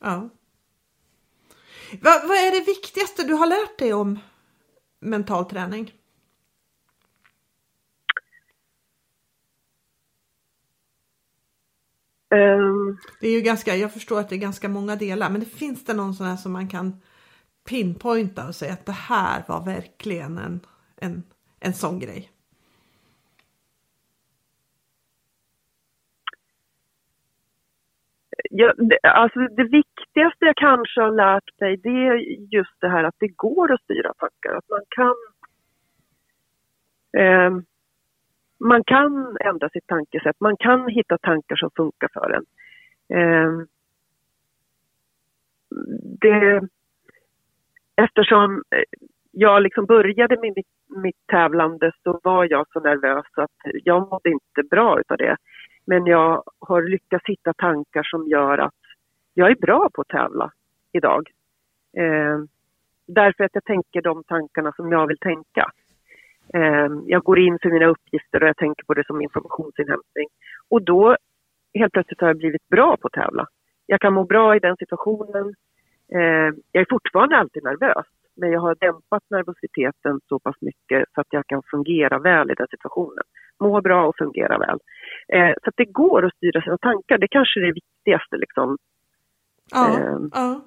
ja. 0.00 0.28
Vad, 2.02 2.28
vad 2.28 2.36
är 2.36 2.50
det 2.50 2.66
viktigaste 2.66 3.22
du 3.22 3.34
har 3.34 3.46
lärt 3.46 3.78
dig 3.78 3.94
om 3.94 4.18
mental 5.00 5.44
träning? 5.44 5.92
Um, 12.30 12.98
det 13.20 13.28
är 13.28 13.32
ju 13.32 13.40
ganska, 13.40 13.76
jag 13.76 13.92
förstår 13.92 14.20
att 14.20 14.28
det 14.28 14.34
är 14.34 14.40
ganska 14.40 14.68
många 14.68 14.96
delar, 14.96 15.30
men 15.30 15.40
det 15.40 15.46
finns 15.46 15.84
det 15.84 15.94
någon 15.94 16.14
sån 16.14 16.26
här 16.26 16.36
som 16.36 16.52
man 16.52 16.68
kan 16.68 17.00
pinpointa 17.68 18.46
och 18.48 18.54
säga 18.54 18.72
att 18.72 18.86
det 18.86 18.92
här 18.92 19.42
var 19.48 19.64
verkligen 19.64 20.38
en, 20.38 20.60
en, 20.96 21.22
en 21.60 21.72
sån 21.72 21.98
grej? 21.98 22.30
Ja, 28.50 28.74
det, 28.76 28.98
alltså 29.02 29.38
det 29.38 29.64
viktigaste 29.64 30.44
jag 30.44 30.56
kanske 30.56 31.00
har 31.00 31.10
lärt 31.10 31.60
mig 31.60 31.76
det 31.76 31.88
är 31.88 32.16
just 32.54 32.80
det 32.80 32.88
här 32.88 33.04
att 33.04 33.14
det 33.18 33.28
går 33.28 33.72
att 33.72 33.82
styra 33.82 34.14
tankar. 34.14 34.58
Att 34.58 34.68
man 34.68 34.82
kan 34.88 35.14
eh, 37.22 37.50
man 38.58 38.84
kan 38.84 39.36
ändra 39.40 39.68
sitt 39.68 39.86
tankesätt. 39.86 40.36
Man 40.40 40.56
kan 40.56 40.88
hitta 40.88 41.18
tankar 41.18 41.56
som 41.56 41.70
funkar 41.76 42.08
för 42.12 42.30
en. 42.30 42.46
Eh, 43.18 43.66
det, 46.20 46.68
eftersom 47.96 48.62
eh, 48.70 48.82
jag 49.30 49.62
liksom 49.62 49.86
började 49.86 50.36
med 50.40 50.52
mitt, 50.56 51.02
mitt 51.02 51.26
tävlande 51.26 51.92
så 52.02 52.20
var 52.22 52.46
jag 52.50 52.66
så 52.72 52.80
nervös 52.80 53.26
att 53.34 53.72
jag 53.84 54.10
mådde 54.10 54.30
inte 54.30 54.62
bra 54.70 55.00
utav 55.00 55.16
det. 55.16 55.36
Men 55.84 56.06
jag 56.06 56.42
har 56.58 56.82
lyckats 56.82 57.24
hitta 57.26 57.52
tankar 57.52 58.02
som 58.02 58.28
gör 58.28 58.58
att 58.58 58.74
jag 59.34 59.50
är 59.50 59.56
bra 59.56 59.90
på 59.94 60.00
att 60.00 60.08
tävla 60.08 60.50
idag. 60.92 61.30
Eh, 61.96 62.38
därför 63.06 63.44
att 63.44 63.54
jag 63.54 63.64
tänker 63.64 64.02
de 64.02 64.24
tankarna 64.24 64.72
som 64.72 64.92
jag 64.92 65.06
vill 65.06 65.18
tänka. 65.18 65.70
Eh, 66.56 66.88
jag 67.06 67.22
går 67.22 67.38
in 67.38 67.58
för 67.62 67.70
mina 67.70 67.86
uppgifter 67.86 68.42
och 68.42 68.48
jag 68.48 68.56
tänker 68.56 68.84
på 68.84 68.94
det 68.94 69.06
som 69.06 69.20
informationsinhämtning. 69.20 70.28
Och 70.70 70.82
då 70.82 71.16
helt 71.78 71.92
plötsligt 71.92 72.20
har 72.20 72.28
jag 72.28 72.36
blivit 72.38 72.68
bra 72.68 72.96
på 72.96 73.06
att 73.06 73.12
tävla. 73.12 73.46
Jag 73.86 74.00
kan 74.00 74.14
må 74.14 74.24
bra 74.24 74.56
i 74.56 74.58
den 74.58 74.76
situationen. 74.76 75.54
Eh, 76.12 76.50
jag 76.72 76.80
är 76.80 76.86
fortfarande 76.90 77.36
alltid 77.36 77.64
nervös 77.64 78.06
men 78.36 78.52
jag 78.52 78.60
har 78.60 78.74
dämpat 78.80 79.22
nervositeten 79.30 80.20
så 80.28 80.38
pass 80.38 80.56
mycket 80.60 81.04
så 81.14 81.20
att 81.20 81.26
jag 81.30 81.46
kan 81.46 81.62
fungera 81.70 82.18
väl 82.18 82.50
i 82.50 82.54
den 82.54 82.66
situationen. 82.70 83.24
Må 83.60 83.80
bra 83.80 84.06
och 84.06 84.16
fungera 84.18 84.58
väl. 84.58 84.78
Eh, 85.28 85.54
så 85.62 85.68
att 85.68 85.76
det 85.76 85.84
går 85.84 86.24
att 86.24 86.36
styra 86.36 86.62
sina 86.62 86.78
tankar, 86.78 87.18
det 87.18 87.28
kanske 87.28 87.60
är 87.60 87.64
det 87.64 87.72
viktigaste 87.72 88.36
liksom. 88.36 88.78
Ja, 89.72 89.98
ja. 90.32 90.60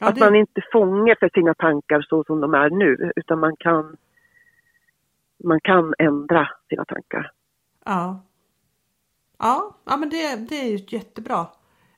Ja, 0.00 0.08
att 0.08 0.14
det... 0.14 0.20
man 0.20 0.34
inte 0.34 0.60
fångar 0.72 1.16
för 1.20 1.30
sina 1.34 1.54
tankar 1.54 2.00
så 2.00 2.24
som 2.24 2.40
de 2.40 2.54
är 2.54 2.70
nu 2.70 3.12
utan 3.16 3.40
man 3.40 3.56
kan 3.56 3.96
man 5.44 5.60
kan 5.60 5.94
ändra 5.98 6.48
sina 6.68 6.84
tankar. 6.84 7.32
Ja. 7.84 8.24
Ja, 9.38 9.76
ja 9.84 9.96
men 9.96 10.10
det, 10.10 10.36
det 10.36 10.56
är 10.60 10.68
ju 10.68 10.86
jättebra. 10.88 11.46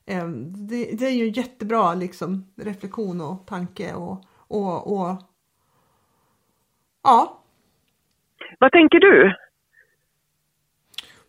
Eh, 0.07 0.29
det, 0.29 0.97
det, 0.99 1.07
är 1.07 1.11
ju 1.11 1.31
jättebra 1.31 1.95
liksom 1.95 2.53
reflektion 2.57 3.21
och 3.21 3.47
tanke 3.47 3.95
och, 3.95 4.25
och, 4.33 4.93
och 4.93 5.23
ja. 7.03 7.43
Vad 8.59 8.73
tänker 8.73 9.01
du? 9.01 9.37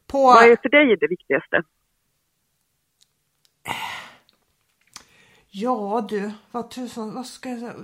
På... 0.07 0.17
Vad 0.17 0.51
är 0.51 0.57
för 0.61 0.69
dig 0.69 0.97
det 0.97 1.07
viktigaste? 1.07 1.63
Ja 5.49 6.07
du, 6.09 6.31
vad 6.51 6.71
tusan, 6.71 7.13
vad 7.13 7.25
ska 7.25 7.49
jag 7.49 7.59
säga? 7.59 7.75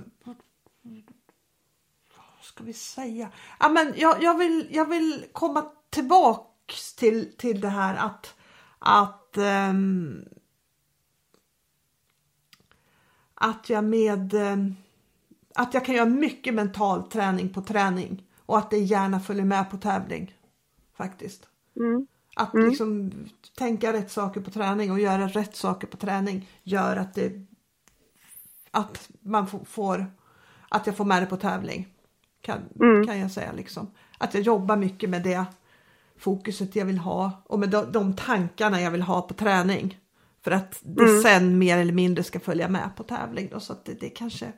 Ska 2.58 2.64
vi 2.64 2.72
säga? 2.72 3.30
Ja, 3.60 3.68
men 3.68 3.94
jag, 3.96 4.22
jag, 4.22 4.38
vill, 4.38 4.68
jag 4.70 4.84
vill 4.84 5.26
komma 5.32 5.66
tillbaks 5.90 6.94
till, 6.94 7.32
till 7.36 7.60
det 7.60 7.68
här 7.68 7.96
att, 7.96 8.34
att 8.78 9.36
um, 9.70 10.24
att 13.34 13.70
jag 13.70 13.84
med 13.84 14.34
um, 14.34 14.76
att 15.54 15.74
jag 15.74 15.84
kan 15.84 15.94
göra 15.94 16.06
mycket 16.06 16.54
mental 16.54 17.02
träning 17.02 17.48
på 17.48 17.62
träning 17.62 18.26
och 18.46 18.58
att 18.58 18.70
det 18.70 18.78
gärna 18.78 19.20
följer 19.20 19.44
med 19.44 19.70
på 19.70 19.76
tävling. 19.76 20.36
Faktiskt. 20.96 21.48
Mm. 21.76 22.06
Att 22.36 22.54
mm. 22.54 22.68
liksom 22.68 23.12
tänka 23.58 23.92
rätt 23.92 24.10
saker 24.10 24.40
på 24.40 24.50
träning 24.50 24.92
och 24.92 25.00
göra 25.00 25.28
rätt 25.28 25.56
saker 25.56 25.86
på 25.86 25.96
träning 25.96 26.48
gör 26.62 26.96
att 26.96 27.14
det 27.14 27.46
att 28.70 29.10
man 29.20 29.46
får 29.64 30.06
att 30.68 30.86
jag 30.86 30.96
får 30.96 31.04
med 31.04 31.22
det 31.22 31.26
på 31.26 31.36
tävling. 31.36 31.94
Kan, 32.40 32.58
mm. 32.80 33.06
kan 33.06 33.18
jag 33.18 33.30
säga 33.30 33.52
liksom. 33.52 33.90
Att 34.18 34.34
jag 34.34 34.42
jobbar 34.42 34.76
mycket 34.76 35.10
med 35.10 35.22
det 35.22 35.44
fokuset 36.18 36.76
jag 36.76 36.84
vill 36.84 36.98
ha 36.98 37.42
och 37.46 37.58
med 37.58 37.70
de, 37.70 37.92
de 37.92 38.16
tankarna 38.16 38.80
jag 38.80 38.90
vill 38.90 39.02
ha 39.02 39.22
på 39.22 39.34
träning. 39.34 39.98
För 40.40 40.50
att 40.50 40.80
det 40.82 41.02
mm. 41.02 41.22
sen 41.22 41.58
mer 41.58 41.78
eller 41.78 41.92
mindre 41.92 42.24
ska 42.24 42.40
följa 42.40 42.68
med 42.68 42.90
på 42.96 43.02
tävling. 43.02 43.48
Då, 43.52 43.60
så 43.60 43.72
att 43.72 43.84
det, 43.84 44.00
det 44.00 44.08
kanske 44.08 44.52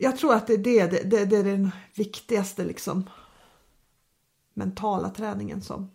jag 0.00 0.16
tror 0.16 0.34
att 0.34 0.46
det 0.46 0.52
är 0.52 0.58
det, 0.58 0.86
det, 0.86 1.02
det, 1.02 1.24
det 1.24 1.36
är 1.36 1.44
den 1.44 1.70
viktigaste 1.94 2.64
liksom 2.64 3.10
mentala 4.54 5.10
träningen 5.10 5.62
som, 5.62 5.90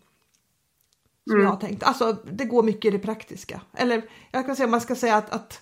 som 1.23 1.33
mm. 1.33 1.43
jag 1.43 1.49
har 1.49 1.59
tänkt. 1.59 1.83
Alltså 1.83 2.17
det 2.31 2.45
går 2.45 2.63
mycket 2.63 2.85
i 2.85 2.97
det 2.97 3.03
praktiska. 3.03 3.61
Eller 3.73 4.03
jag 4.31 4.45
kan 4.45 4.55
säga 4.55 4.67
man 4.67 4.81
ska 4.81 4.95
säga 4.95 5.15
att, 5.15 5.29
att 5.29 5.61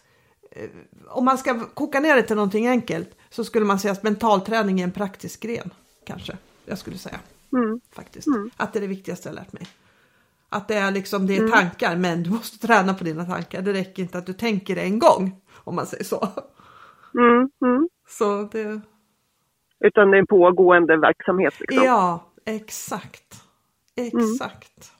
eh, 0.51 0.69
om 1.09 1.25
man 1.25 1.37
ska 1.37 1.59
koka 1.59 1.99
ner 1.99 2.15
det 2.15 2.23
till 2.23 2.35
någonting 2.35 2.67
enkelt 2.67 3.17
så 3.31 3.43
skulle 3.43 3.65
man 3.65 3.79
säga 3.79 3.91
att 3.91 4.03
mentalträning 4.03 4.79
är 4.79 4.83
en 4.83 4.91
praktisk 4.91 5.41
gren. 5.41 5.73
Kanske 6.03 6.37
jag 6.65 6.77
skulle 6.77 6.97
säga. 6.97 7.19
Mm. 7.53 7.81
Faktiskt. 7.91 8.27
Mm. 8.27 8.49
Att 8.57 8.73
det 8.73 8.79
är 8.79 8.81
det 8.81 8.87
viktigaste 8.87 9.29
jag 9.29 9.35
lärt 9.35 9.53
mig. 9.53 9.67
Att 10.49 10.67
det 10.67 10.75
är 10.75 10.91
liksom 10.91 11.27
det 11.27 11.35
är 11.35 11.39
mm. 11.39 11.51
tankar 11.51 11.95
men 11.95 12.23
du 12.23 12.29
måste 12.29 12.67
träna 12.67 12.93
på 12.93 13.03
dina 13.03 13.25
tankar. 13.25 13.61
Det 13.61 13.73
räcker 13.73 14.03
inte 14.03 14.17
att 14.17 14.25
du 14.25 14.33
tänker 14.33 14.75
det 14.75 14.81
en 14.81 14.99
gång 14.99 15.41
om 15.53 15.75
man 15.75 15.85
säger 15.85 16.03
så. 16.03 16.27
Mm, 17.13 17.49
mm. 17.61 17.89
Så 18.07 18.49
det... 18.51 18.81
Utan 19.79 20.11
det 20.11 20.17
är 20.17 20.19
en 20.19 20.27
pågående 20.27 20.97
verksamhet? 20.97 21.59
Liksom. 21.59 21.85
Ja, 21.85 22.25
exakt. 22.45 23.43
Exakt. 23.95 24.91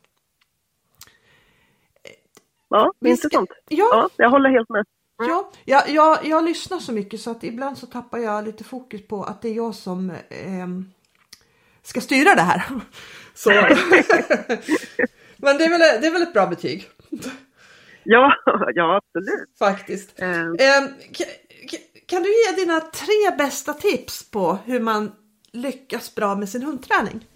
Ja, 2.70 2.94
intressant. 3.00 3.50
Ja. 3.68 3.90
ja, 3.92 4.10
jag 4.18 4.30
håller 4.30 4.50
helt 4.50 4.70
med. 4.70 4.86
Mm. 5.24 5.30
Ja, 5.30 5.52
jag, 5.66 5.90
jag, 5.90 6.26
jag 6.26 6.46
lyssnar 6.46 6.80
så 6.80 6.92
mycket 6.92 7.22
så 7.22 7.32
att 7.32 7.44
ibland 7.44 7.78
så 7.78 7.88
tappar 7.88 8.18
jag 8.18 8.46
lite 8.46 8.64
fokus 8.64 9.08
på 9.08 9.24
att 9.24 9.42
det 9.42 9.50
är 9.50 9.54
jag 9.54 9.76
som 9.76 10.10
eh, 10.10 10.68
ska 11.82 12.02
styra 12.02 12.36
det 12.36 12.42
här. 12.42 12.64
Så. 13.34 13.50
Men 15.38 15.58
det 15.58 15.64
är, 15.66 15.70
väl, 15.70 16.02
det 16.02 16.08
är 16.08 16.12
väl 16.12 16.22
ett 16.22 16.34
bra 16.34 16.48
betyg? 16.48 16.90
Ja, 18.04 18.34
ja 18.76 18.96
absolut. 18.98 19.58
Faktiskt. 19.60 20.20
Mm. 20.20 20.54
Eh, 20.54 20.90
kan 22.06 22.24
du 22.24 22.30
ge 22.30 22.56
dina 22.56 22.80
tre 22.80 23.38
bästa 23.38 23.74
tips 23.74 24.32
på 24.32 24.58
hur 24.66 24.80
man 24.80 25.12
lyckas 25.52 26.16
bra 26.16 26.36
med 26.36 26.50
sin 26.50 26.64
hundträning? 26.64 27.28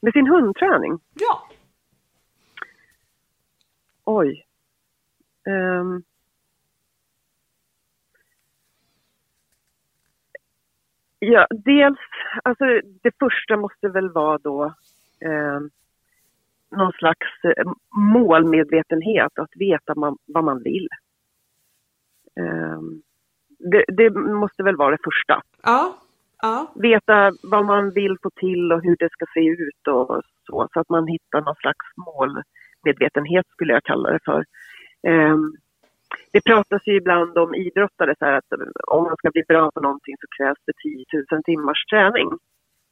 Med 0.00 0.12
sin 0.12 0.26
hundträning? 0.26 0.98
Ja. 1.14 1.48
Oj. 4.04 4.46
Um. 5.46 6.02
Ja, 11.18 11.46
dels, 11.50 11.98
alltså 12.44 12.64
det 13.02 13.12
första 13.18 13.56
måste 13.56 13.88
väl 13.88 14.10
vara 14.10 14.38
då 14.38 14.64
eh, 15.20 15.60
någon 16.70 16.92
slags 16.92 17.28
målmedvetenhet, 17.96 19.38
att 19.38 19.50
veta 19.56 19.94
man, 19.94 20.16
vad 20.26 20.44
man 20.44 20.62
vill. 20.62 20.88
Ehm, 22.40 23.02
det, 23.58 23.84
det 23.88 24.10
måste 24.10 24.62
väl 24.62 24.76
vara 24.76 24.90
det 24.90 25.02
första. 25.04 25.42
Ja. 25.62 25.96
ja. 26.42 26.72
Veta 26.74 27.32
vad 27.42 27.64
man 27.64 27.90
vill 27.90 28.16
få 28.22 28.30
till 28.30 28.72
och 28.72 28.82
hur 28.82 28.96
det 28.98 29.12
ska 29.12 29.26
se 29.34 29.46
ut 29.46 29.88
och 29.88 30.22
så, 30.46 30.68
så 30.72 30.80
att 30.80 30.88
man 30.88 31.06
hittar 31.06 31.40
någon 31.40 31.54
slags 31.54 31.86
målmedvetenhet 31.96 33.46
skulle 33.48 33.72
jag 33.72 33.84
kalla 33.84 34.10
det 34.10 34.20
för. 34.24 34.44
Ehm, 35.08 35.52
det 36.32 36.44
pratas 36.44 36.82
ju 36.86 36.96
ibland 36.96 37.38
om 37.38 37.54
idrottare 37.54 38.14
så 38.18 38.24
här 38.24 38.32
att 38.32 38.52
om 38.86 39.04
man 39.04 39.16
ska 39.16 39.30
bli 39.30 39.42
bra 39.48 39.70
på 39.74 39.80
någonting 39.80 40.14
så 40.20 40.26
krävs 40.36 40.58
det 40.66 40.72
10 40.82 41.04
000 41.30 41.42
timmars 41.42 41.84
träning. 41.84 42.28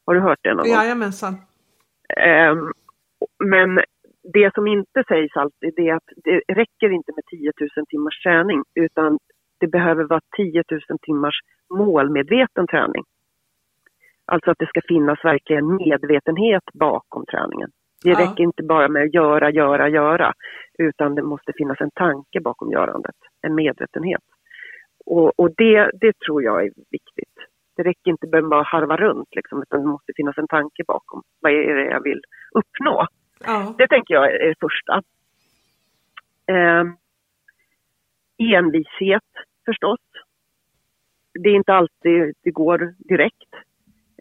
Har 0.07 0.15
du 0.15 0.21
hört 0.21 0.39
det 0.43 0.55
någon 0.55 0.67
gång? 0.67 0.75
Jajamensan. 0.75 1.35
Um, 2.51 2.73
men 3.45 3.81
det 4.33 4.55
som 4.55 4.67
inte 4.67 5.05
sägs 5.09 5.37
alltid 5.37 5.79
är 5.79 5.95
att 5.95 6.09
det 6.25 6.41
räcker 6.49 6.91
inte 6.91 7.13
med 7.17 7.25
10 7.31 7.53
000 7.77 7.87
timmars 7.87 8.23
träning 8.23 8.63
utan 8.75 9.19
det 9.61 9.67
behöver 9.67 10.05
vara 10.05 10.21
10 10.37 10.63
000 10.71 10.81
timmars 11.03 11.41
målmedveten 11.75 12.67
träning. 12.67 13.05
Alltså 14.25 14.51
att 14.51 14.59
det 14.59 14.67
ska 14.67 14.81
finnas 14.89 15.25
verkligen 15.25 15.77
medvetenhet 15.77 16.65
bakom 16.73 17.27
träningen. 17.27 17.71
Det 18.05 18.11
ja. 18.11 18.19
räcker 18.19 18.43
inte 18.43 18.63
bara 18.63 18.89
med 18.89 19.03
att 19.03 19.15
göra, 19.15 19.51
göra, 19.51 19.89
göra 19.89 20.33
utan 20.79 21.15
det 21.15 21.23
måste 21.23 21.53
finnas 21.57 21.81
en 21.81 21.91
tanke 21.91 22.41
bakom 22.41 22.71
görandet, 22.71 23.17
en 23.43 23.55
medvetenhet. 23.55 24.23
Och, 25.07 25.41
och 25.41 25.51
det, 25.57 25.91
det 26.01 26.19
tror 26.19 26.43
jag 26.43 26.65
är 26.65 26.71
viktigt. 26.91 27.35
Det 27.77 27.83
räcker 27.83 28.11
inte 28.11 28.27
med 28.27 28.49
bara 28.49 28.63
harva 28.63 28.97
runt 28.97 29.29
liksom, 29.37 29.63
utan 29.63 29.81
det 29.81 29.89
måste 29.89 30.13
finnas 30.17 30.39
en 30.39 30.49
tanke 30.49 30.83
bakom. 30.87 31.23
Vad 31.41 31.53
är 31.53 31.75
det 31.75 31.85
jag 31.85 32.03
vill 32.03 32.21
uppnå? 32.55 33.07
Ja. 33.45 33.75
Det 33.79 33.89
tänker 33.89 34.15
jag 34.15 34.35
är 34.35 34.49
det 34.49 34.55
första. 34.61 35.03
Eh, 36.47 36.85
envishet 38.39 39.31
förstås. 39.65 40.01
Det 41.43 41.49
är 41.49 41.55
inte 41.55 41.73
alltid 41.75 42.35
det 42.43 42.51
går 42.51 42.95
direkt. 42.99 43.55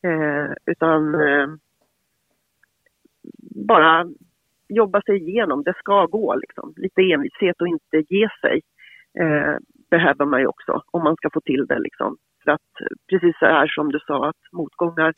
Eh, 0.04 0.52
utan 0.66 1.16
eh, 1.16 1.48
bara 3.68 4.06
jobba 4.70 5.02
sig 5.02 5.30
igenom. 5.30 5.64
Det 5.64 5.74
ska 5.78 6.06
gå 6.06 6.36
liksom. 6.36 6.74
Lite 6.78 7.02
envishet 7.02 7.62
och 7.62 7.68
inte 7.68 8.14
ge 8.14 8.30
sig 8.42 8.62
eh, 9.20 9.56
behöver 9.90 10.26
man 10.26 10.40
ju 10.40 10.48
också 10.48 10.84
om 10.92 11.04
man 11.04 11.16
ska 11.16 11.30
få 11.34 11.42
till 11.42 11.66
det 11.66 11.80
liksom. 11.80 12.18
För 12.44 12.52
att 12.52 12.72
precis 13.10 13.36
så 13.40 13.46
här 13.46 13.68
som 13.68 13.92
du 13.92 14.00
sa 14.00 14.30
att 14.30 14.52
motgångar 14.52 15.14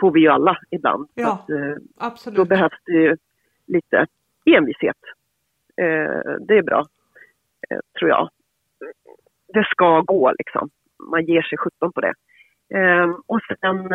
får 0.00 0.10
vi 0.10 0.20
ju 0.20 0.28
alla 0.28 0.58
ibland. 0.70 1.08
Ja, 1.14 1.32
att, 1.32 1.50
eh, 1.50 1.76
absolut. 1.98 2.36
Då 2.36 2.44
behövs 2.44 2.78
det 2.84 2.92
ju 2.92 3.16
lite 3.66 4.06
envishet. 4.44 4.96
Eh, 5.76 6.34
det 6.40 6.58
är 6.58 6.62
bra, 6.62 6.84
eh, 7.70 7.78
tror 7.98 8.10
jag. 8.10 8.28
Det 9.54 9.64
ska 9.64 10.00
gå 10.00 10.32
liksom. 10.38 10.70
Man 11.10 11.24
ger 11.24 11.42
sig 11.42 11.58
sjutton 11.58 11.92
på 11.92 12.00
det. 12.00 12.14
Eh, 12.74 13.10
och 13.26 13.40
sen 13.60 13.88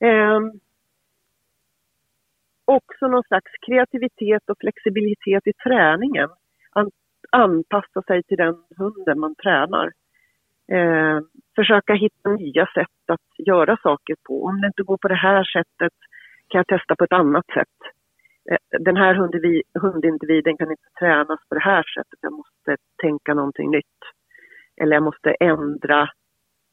eh, 0.00 0.40
också 2.64 3.06
någon 3.08 3.22
slags 3.22 3.52
kreativitet 3.66 4.50
och 4.50 4.58
flexibilitet 4.60 5.46
i 5.46 5.52
träningen. 5.52 6.28
An 6.70 6.90
anpassa 7.32 8.02
sig 8.02 8.22
till 8.22 8.36
den 8.36 8.54
hunden 8.76 9.20
man 9.20 9.34
tränar. 9.34 9.92
Eh, 10.72 11.20
försöka 11.56 11.94
hitta 11.94 12.30
nya 12.30 12.66
sätt 12.66 13.04
att 13.06 13.46
göra 13.46 13.76
saker 13.82 14.16
på. 14.28 14.44
Om 14.44 14.60
det 14.60 14.66
inte 14.66 14.82
går 14.82 14.96
på 14.96 15.08
det 15.08 15.14
här 15.28 15.44
sättet 15.44 15.92
kan 16.48 16.58
jag 16.58 16.66
testa 16.66 16.96
på 16.96 17.04
ett 17.04 17.12
annat 17.12 17.46
sätt. 17.46 17.78
Eh, 18.50 18.80
den 18.80 18.96
här 18.96 19.14
hundindividen 19.80 20.56
kan 20.56 20.70
inte 20.70 20.90
tränas 20.98 21.40
på 21.48 21.54
det 21.54 21.64
här 21.64 21.82
sättet. 21.82 22.18
Jag 22.20 22.32
måste 22.32 22.76
tänka 23.02 23.34
någonting 23.34 23.70
nytt. 23.70 24.02
Eller 24.80 24.96
jag 24.96 25.02
måste 25.02 25.30
ändra 25.30 26.08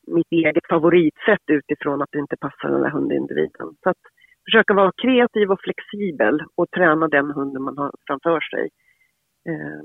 mitt 0.08 0.32
eget 0.32 0.68
favoritsätt 0.70 1.44
utifrån 1.48 2.02
att 2.02 2.10
det 2.12 2.20
inte 2.20 2.38
passar 2.38 2.70
den 2.70 2.84
här 2.84 2.92
hundindividen. 2.92 3.76
Så 3.84 3.90
att 3.90 3.98
försöka 4.46 4.74
vara 4.74 4.92
kreativ 4.92 5.52
och 5.52 5.62
flexibel 5.62 6.44
och 6.56 6.72
träna 6.72 7.08
den 7.08 7.32
hunden 7.32 7.62
man 7.62 7.78
har 7.78 7.92
framför 8.08 8.40
sig. 8.40 8.70
Eh, 9.50 9.84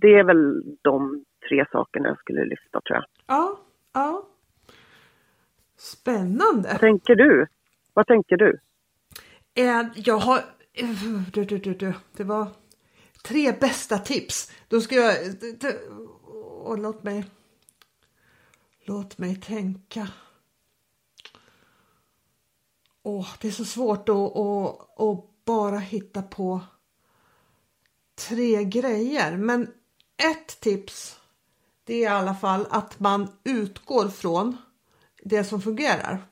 det 0.00 0.14
är 0.14 0.24
väl 0.24 0.62
de 0.82 1.24
tre 1.48 1.64
sakerna 1.72 2.08
jag 2.08 2.18
skulle 2.18 2.44
lyfta 2.44 2.80
tror 2.80 2.96
jag. 2.96 3.04
Ja, 3.26 3.58
ja. 3.94 4.22
Spännande. 5.76 6.68
Vad 6.72 6.80
tänker 6.80 7.14
du? 7.14 7.46
Vad 7.94 8.06
tänker 8.06 8.36
du? 8.36 8.58
Eh, 9.54 9.82
jag 9.94 10.18
har... 10.18 10.38
Du, 11.32 11.44
du, 11.44 11.58
du, 11.58 11.74
du. 11.74 11.94
Det 12.16 12.24
var 12.24 12.46
tre 13.28 13.52
bästa 13.60 13.98
tips. 13.98 14.66
Då 14.68 14.80
ska 14.80 14.94
jag... 14.94 15.14
Och 16.62 16.78
låt 16.78 17.02
mig... 17.02 17.24
Låt 18.84 19.18
mig 19.18 19.36
tänka. 19.36 20.08
Åh, 23.02 23.28
det 23.40 23.48
är 23.48 23.52
så 23.52 23.64
svårt 23.64 24.08
att, 24.08 24.36
att, 24.36 25.00
att 25.00 25.44
bara 25.44 25.78
hitta 25.78 26.22
på 26.22 26.60
tre 28.14 28.64
grejer. 28.64 29.36
Men 29.36 29.70
ett 30.16 30.60
tips 30.60 31.20
det 31.84 31.94
är 31.94 32.00
i 32.00 32.06
alla 32.06 32.34
fall 32.34 32.66
att 32.70 33.00
man 33.00 33.28
utgår 33.44 34.08
från 34.08 34.56
det 35.22 35.44
som 35.44 35.62
fungerar. 35.62 36.26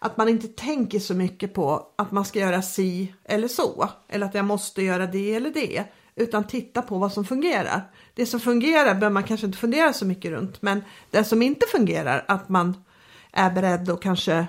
Att 0.00 0.16
man 0.16 0.28
inte 0.28 0.48
tänker 0.48 1.00
så 1.00 1.14
mycket 1.14 1.54
på 1.54 1.92
att 1.96 2.10
man 2.10 2.24
ska 2.24 2.38
göra 2.38 2.62
si 2.62 3.14
eller 3.24 3.48
så 3.48 3.88
eller 4.08 4.26
att 4.26 4.34
jag 4.34 4.44
måste 4.44 4.82
göra 4.82 5.06
det 5.06 5.34
eller 5.34 5.50
det 5.50 5.84
utan 6.18 6.46
titta 6.46 6.82
på 6.82 6.98
vad 6.98 7.12
som 7.12 7.24
fungerar. 7.24 7.90
Det 8.14 8.26
som 8.26 8.40
fungerar 8.40 8.94
behöver 8.94 9.10
man 9.10 9.22
kanske 9.22 9.46
inte 9.46 9.58
fundera 9.58 9.92
så 9.92 10.06
mycket 10.06 10.30
runt 10.30 10.62
men 10.62 10.84
det 11.10 11.24
som 11.24 11.42
inte 11.42 11.66
fungerar 11.66 12.24
att 12.28 12.48
man 12.48 12.84
är 13.32 13.50
beredd 13.50 13.90
att 13.90 14.00
kanske 14.00 14.46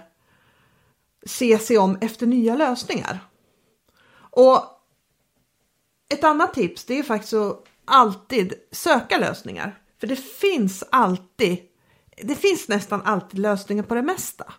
se 1.26 1.59
sig 1.59 1.78
om 1.78 1.97
efter 2.01 2.28
nya 2.28 2.55
lösningar. 2.55 3.20
Och 4.32 4.63
ett 6.09 6.24
annat 6.24 6.53
tips 6.53 6.86
det 6.86 6.99
är 6.99 7.03
faktiskt 7.03 7.34
att 7.34 7.63
alltid 7.86 8.53
söka 8.72 9.17
lösningar. 9.17 9.80
För 9.99 10.07
det 10.07 10.15
finns 10.15 10.84
alltid, 10.91 11.57
det 12.23 12.35
finns 12.35 12.68
nästan 12.68 13.02
alltid 13.02 13.39
lösningar 13.39 13.84
på 13.84 13.95
det 13.95 14.02
mesta. 14.02 14.53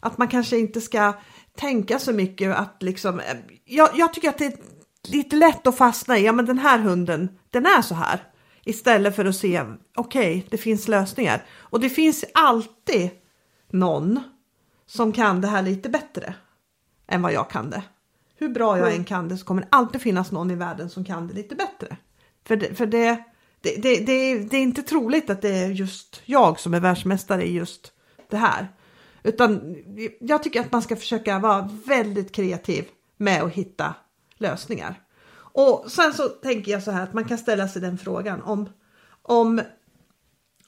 Att 0.00 0.18
man 0.18 0.28
kanske 0.28 0.58
inte 0.58 0.80
ska 0.80 1.12
tänka 1.56 1.98
så 1.98 2.12
mycket 2.12 2.56
att 2.56 2.82
liksom, 2.82 3.20
eh, 3.20 3.36
jag, 3.64 3.90
jag 3.94 4.14
tycker 4.14 4.28
att 4.28 4.38
det 4.38 4.46
är 4.46 4.56
lite 5.08 5.36
lätt 5.36 5.66
att 5.66 5.76
fastna 5.76 6.18
i, 6.18 6.24
ja 6.24 6.32
men 6.32 6.46
den 6.46 6.58
här 6.58 6.78
hunden, 6.78 7.38
den 7.50 7.66
är 7.66 7.82
så 7.82 7.94
här. 7.94 8.22
Istället 8.64 9.16
för 9.16 9.24
att 9.24 9.36
se, 9.36 9.62
okej, 9.96 10.36
okay, 10.36 10.42
det 10.50 10.56
finns 10.56 10.88
lösningar. 10.88 11.44
Och 11.50 11.80
det 11.80 11.90
finns 11.90 12.24
alltid 12.34 13.10
någon 13.70 14.20
som 14.86 15.12
kan 15.12 15.40
det 15.40 15.48
här 15.48 15.62
lite 15.62 15.88
bättre 15.88 16.34
än 17.06 17.22
vad 17.22 17.32
jag 17.32 17.50
kan 17.50 17.70
det. 17.70 17.82
Hur 18.34 18.48
bra 18.48 18.78
jag 18.78 18.86
mm. 18.86 18.98
än 18.98 19.04
kan 19.04 19.28
det 19.28 19.38
så 19.38 19.44
kommer 19.44 19.62
det 19.62 19.68
alltid 19.70 20.00
finnas 20.00 20.32
någon 20.32 20.50
i 20.50 20.54
världen 20.54 20.90
som 20.90 21.04
kan 21.04 21.28
det 21.28 21.34
lite 21.34 21.54
bättre. 21.54 21.96
För 22.44 22.56
det, 22.56 22.74
för 22.74 22.86
det, 22.86 23.24
det, 23.60 23.76
det, 23.82 23.96
det, 24.06 24.38
det 24.38 24.56
är 24.56 24.62
inte 24.62 24.82
troligt 24.82 25.30
att 25.30 25.42
det 25.42 25.54
är 25.54 25.68
just 25.68 26.22
jag 26.24 26.60
som 26.60 26.74
är 26.74 26.80
världsmästare 26.80 27.46
i 27.46 27.52
just 27.52 27.92
det 28.30 28.36
här. 28.36 28.68
Utan 29.22 29.76
jag 30.20 30.42
tycker 30.42 30.60
att 30.60 30.72
man 30.72 30.82
ska 30.82 30.96
försöka 30.96 31.38
vara 31.38 31.70
väldigt 31.86 32.32
kreativ 32.32 32.84
med 33.16 33.42
att 33.42 33.52
hitta 33.52 33.94
lösningar. 34.42 35.02
Och 35.34 35.90
sen 35.90 36.12
så 36.12 36.28
tänker 36.28 36.72
jag 36.72 36.82
så 36.82 36.90
här 36.90 37.02
att 37.02 37.12
man 37.12 37.24
kan 37.24 37.38
ställa 37.38 37.68
sig 37.68 37.82
den 37.82 37.98
frågan 37.98 38.42
om 38.42 38.68
om 39.22 39.60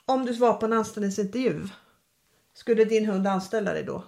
om 0.06 0.26
du 0.26 0.32
var 0.32 0.54
på 0.54 0.66
en 0.66 0.72
anställningsintervju. 0.72 1.68
Skulle 2.54 2.84
din 2.84 3.06
hund 3.06 3.26
anställa 3.26 3.72
dig 3.72 3.82
då? 3.84 4.04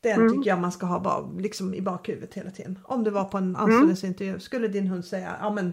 Den 0.00 0.20
mm. 0.20 0.32
tycker 0.32 0.50
jag 0.50 0.58
man 0.58 0.72
ska 0.72 0.86
ha 0.86 1.30
liksom 1.38 1.74
i 1.74 1.80
bakhuvudet 1.80 2.34
hela 2.34 2.50
tiden. 2.50 2.78
Om 2.84 3.04
du 3.04 3.10
var 3.10 3.24
på 3.24 3.38
en 3.38 3.44
mm. 3.44 3.56
anställningsintervju, 3.56 4.40
skulle 4.40 4.68
din 4.68 4.86
hund 4.86 5.04
säga 5.04 5.36
ja 5.40 5.50
men 5.50 5.72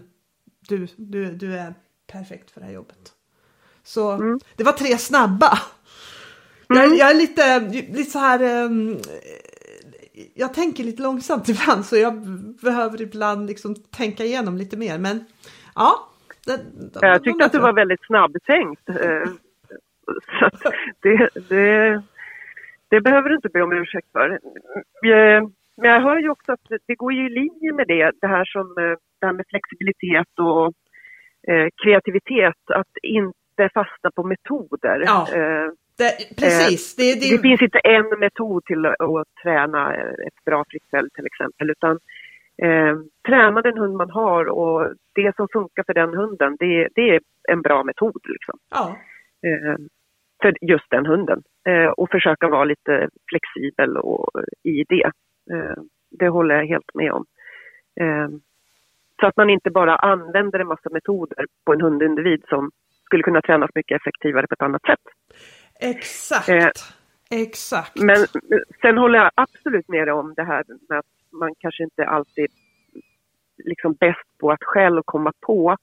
du, 0.60 0.88
du, 0.96 1.32
du 1.32 1.58
är 1.58 1.74
perfekt 2.08 2.52
för 2.52 2.60
det 2.60 2.66
här 2.66 2.74
jobbet. 2.74 3.14
Så 3.84 4.12
mm. 4.12 4.40
det 4.56 4.64
var 4.64 4.72
tre 4.72 4.98
snabba. 4.98 5.60
Mm. 6.70 6.82
Jag, 6.82 6.98
jag, 6.98 7.10
är 7.10 7.16
lite, 7.16 7.60
lite 7.94 8.12
så 8.12 8.20
här, 8.20 8.64
um, 8.66 8.98
jag 10.34 10.54
tänker 10.54 10.84
lite 10.84 11.04
långsamt 11.04 11.50
ibland 11.54 11.86
så 11.86 11.98
jag 11.98 12.14
behöver 12.64 13.02
ibland 13.02 13.48
liksom 13.48 13.76
tänka 13.76 14.24
igenom 14.24 14.58
lite 14.58 14.78
mer. 14.78 15.00
Men 15.00 15.26
ja. 15.76 16.06
Det, 16.46 16.58
de, 16.94 17.08
jag 17.08 17.24
tyckte 17.24 17.46
att 17.46 17.52
du 17.52 17.60
var 17.60 17.74
väldigt 17.74 18.06
snabbtänkt. 18.06 18.90
Eh, 18.90 19.30
så 20.62 20.72
det, 21.02 21.30
det, 21.50 22.04
det 22.90 23.02
behöver 23.02 23.30
du 23.30 23.36
inte 23.36 23.50
be 23.50 23.62
om 23.62 23.74
ursäkt 23.74 24.12
för. 24.12 24.30
Eh, 24.30 25.44
men 25.78 25.90
jag 25.92 26.02
hör 26.02 26.18
ju 26.18 26.30
också 26.30 26.52
att 26.52 26.68
det 26.88 26.96
går 26.96 27.14
ju 27.14 27.26
i 27.26 27.30
linje 27.30 27.74
med 27.74 27.88
det, 27.88 28.12
det 28.22 28.28
här 28.28 28.46
som 28.46 28.62
eh, 28.62 28.98
det 29.20 29.26
här 29.26 29.34
med 29.34 29.46
flexibilitet 29.50 30.40
och 30.40 30.74
kreativitet, 31.84 32.62
att 32.74 32.98
inte 33.04 33.70
fasta 33.74 34.12
på 34.12 34.24
metoder. 34.24 35.04
Ja, 35.06 35.28
det, 36.00 36.12
precis. 36.42 36.96
Det, 36.96 37.14
det, 37.20 37.36
det, 37.36 37.42
finns 37.42 37.62
inte 37.62 37.80
en 37.80 38.20
metod 38.20 38.66
till 38.66 38.86
att 38.86 39.28
träna 39.44 39.96
ett 40.28 40.40
bra 40.46 40.66
flyktfält 40.70 41.14
till 41.14 41.26
exempel, 41.26 41.70
utan 41.70 42.00
Eh, 42.62 42.96
träna 43.28 43.62
den 43.62 43.78
hund 43.78 43.96
man 43.96 44.10
har 44.10 44.46
och 44.46 44.94
det 45.16 45.36
som 45.36 45.48
funkar 45.54 45.84
för 45.84 45.94
den 45.94 46.14
hunden, 46.14 46.56
det, 46.60 46.88
det 46.96 47.10
är 47.10 47.22
en 47.52 47.62
bra 47.62 47.84
metod. 47.84 48.22
Liksom. 48.24 48.60
Ja. 48.70 48.98
Eh, 49.48 49.76
för 50.42 50.54
just 50.62 50.90
den 50.90 51.06
hunden. 51.06 51.42
Eh, 51.68 51.90
och 51.90 52.10
försöka 52.12 52.48
vara 52.48 52.64
lite 52.64 53.10
flexibel 53.30 53.98
och, 53.98 54.30
i 54.64 54.84
det. 54.90 55.12
Eh, 55.54 55.84
det 56.12 56.30
håller 56.30 56.56
jag 56.56 56.66
helt 56.66 56.94
med 56.94 57.12
om. 57.12 57.26
Eh, 58.02 58.30
så 59.20 59.28
att 59.28 59.38
man 59.38 59.50
inte 59.50 59.72
bara 59.72 59.96
använder 59.96 60.60
en 60.60 60.68
massa 60.68 60.90
metoder 60.90 61.46
på 61.66 61.74
en 61.74 61.82
hundindivid 61.82 62.44
som 62.50 62.72
skulle 63.06 63.24
kunna 63.24 63.42
tränas 63.42 63.70
mycket 63.76 64.02
effektivare 64.02 64.48
på 64.48 64.54
ett 64.54 64.62
annat 64.62 64.86
sätt. 64.86 65.06
Exakt. 65.80 66.50
Eh, 66.50 66.70
Exakt. 67.32 67.96
Men 67.96 68.18
sen 68.82 68.98
håller 68.98 69.20
jag 69.20 69.32
absolut 69.36 69.88
med 69.88 70.08
dig 70.08 70.14
om 70.14 70.34
det 70.34 70.44
här 70.44 70.64
med 70.90 71.00
att 71.00 71.06
man 71.32 71.56
kanske 71.60 71.84
inte 71.84 72.06
alltid 72.06 72.48
liksom 73.64 73.94
bäst 73.94 74.38
på 74.40 74.52
att 74.52 74.64
själv 74.64 75.02
komma 75.06 75.34
på 75.42 75.78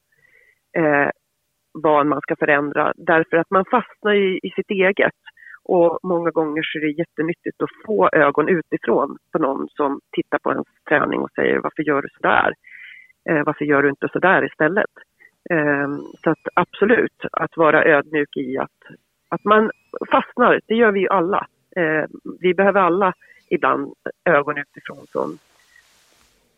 eh, 0.77 1.11
vad 1.73 2.07
man 2.07 2.21
ska 2.21 2.37
förändra 2.37 2.93
därför 2.97 3.37
att 3.37 3.51
man 3.51 3.65
fastnar 3.71 4.15
i, 4.15 4.41
i 4.43 4.51
sitt 4.51 4.71
eget. 4.71 5.15
Och 5.65 5.99
många 6.03 6.31
gånger 6.31 6.63
så 6.63 6.79
är 6.79 6.83
det 6.83 6.99
jättenyttigt 6.99 7.63
att 7.63 7.87
få 7.87 8.09
ögon 8.13 8.49
utifrån 8.49 9.19
på 9.33 9.39
någon 9.39 9.69
som 9.69 10.01
tittar 10.13 10.39
på 10.39 10.53
ens 10.53 10.67
träning 10.89 11.21
och 11.21 11.31
säger 11.31 11.59
varför 11.59 11.83
gör 11.83 12.03
du 12.03 12.09
sådär? 12.09 12.55
Eh, 13.31 13.43
varför 13.47 13.65
gör 13.65 13.83
du 13.83 13.89
inte 13.89 14.09
sådär 14.13 14.45
istället? 14.45 14.91
Eh, 15.51 15.89
så 16.23 16.31
att 16.31 16.49
absolut, 16.55 17.25
att 17.33 17.57
vara 17.57 17.85
ödmjuk 17.85 18.37
i 18.37 18.59
att, 18.59 18.97
att 19.29 19.45
man 19.45 19.71
fastnar, 20.11 20.61
det 20.67 20.75
gör 20.75 20.93
vi 20.93 21.01
ju 21.01 21.09
alla. 21.09 21.47
Eh, 21.77 22.05
vi 22.41 22.55
behöver 22.55 22.81
alla 22.81 23.15
ibland 23.49 23.95
ögon 24.25 24.59
utifrån 24.59 25.07
som, 25.13 25.39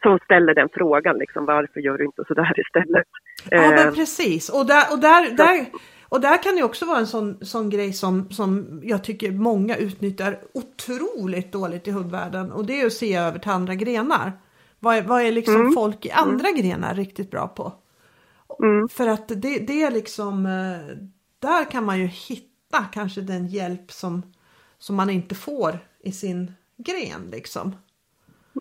som 0.02 0.18
ställer 0.18 0.54
den 0.54 0.68
frågan, 0.72 1.18
liksom, 1.18 1.44
varför 1.44 1.80
gör 1.80 1.98
du 1.98 2.04
inte 2.04 2.24
sådär 2.28 2.60
istället? 2.60 3.06
Ja 3.50 3.60
men 3.60 3.88
Eh, 3.88 3.94
precis 3.94 4.48
och 4.48 4.66
där, 4.66 4.92
och 4.92 4.98
där, 4.98 5.30
där, 5.36 5.66
och 6.08 6.20
där 6.20 6.42
kan 6.42 6.56
det 6.56 6.62
också 6.62 6.86
vara 6.86 6.98
en 6.98 7.06
sån, 7.06 7.44
sån 7.44 7.70
grej 7.70 7.92
som, 7.92 8.30
som 8.30 8.80
jag 8.84 9.04
tycker 9.04 9.32
många 9.32 9.76
utnyttjar 9.76 10.38
otroligt 10.54 11.52
dåligt 11.52 11.88
i 11.88 11.90
hundvärlden 11.90 12.52
och 12.52 12.66
det 12.66 12.80
är 12.80 12.86
att 12.86 12.92
se 12.92 13.16
över 13.16 13.38
till 13.38 13.50
andra 13.50 13.74
grenar. 13.74 14.32
Vad 14.80 14.96
är, 14.96 15.02
vad 15.02 15.22
är 15.22 15.32
liksom 15.32 15.72
folk 15.72 16.06
i 16.06 16.10
andra 16.10 16.50
grenar 16.50 16.94
riktigt 16.94 17.30
bra 17.30 17.48
på? 17.48 17.72
Mm. 18.62 18.88
För 18.88 19.08
att 19.08 19.28
det, 19.28 19.58
det 19.58 19.82
är 19.82 19.90
liksom, 19.90 20.46
eh, 20.46 20.96
där 21.38 21.70
kan 21.70 21.84
man 21.84 21.98
ju 21.98 22.06
hitta 22.06 22.47
kanske 22.92 23.20
den 23.20 23.46
hjälp 23.46 23.92
som, 23.92 24.22
som 24.78 24.96
man 24.96 25.10
inte 25.10 25.34
får 25.34 25.78
i 26.00 26.12
sin 26.12 26.52
gren 26.76 27.28
liksom. 27.32 27.74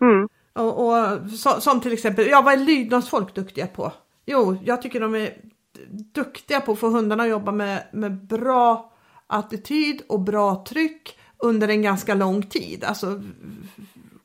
mm, 0.00 0.28
Och, 0.52 0.86
och 0.86 1.30
så, 1.30 1.60
som 1.60 1.80
till 1.80 1.92
exempel, 1.92 2.26
ja 2.26 2.42
vad 2.42 2.54
är 2.54 2.58
lydnadsfolk 2.58 3.34
duktiga 3.34 3.66
på? 3.66 3.92
Jo, 4.26 4.56
jag 4.64 4.82
tycker 4.82 5.00
de 5.00 5.14
är 5.14 5.36
duktiga 6.14 6.60
på 6.60 6.72
att 6.72 6.78
få 6.78 6.88
hundarna 6.90 7.22
att 7.22 7.28
jobba 7.28 7.52
med, 7.52 7.82
med 7.92 8.26
bra 8.26 8.92
attityd 9.26 10.02
och 10.08 10.20
bra 10.20 10.64
tryck 10.68 11.18
under 11.38 11.68
en 11.68 11.82
ganska 11.82 12.14
lång 12.14 12.42
tid. 12.42 12.84
Alltså 12.84 13.22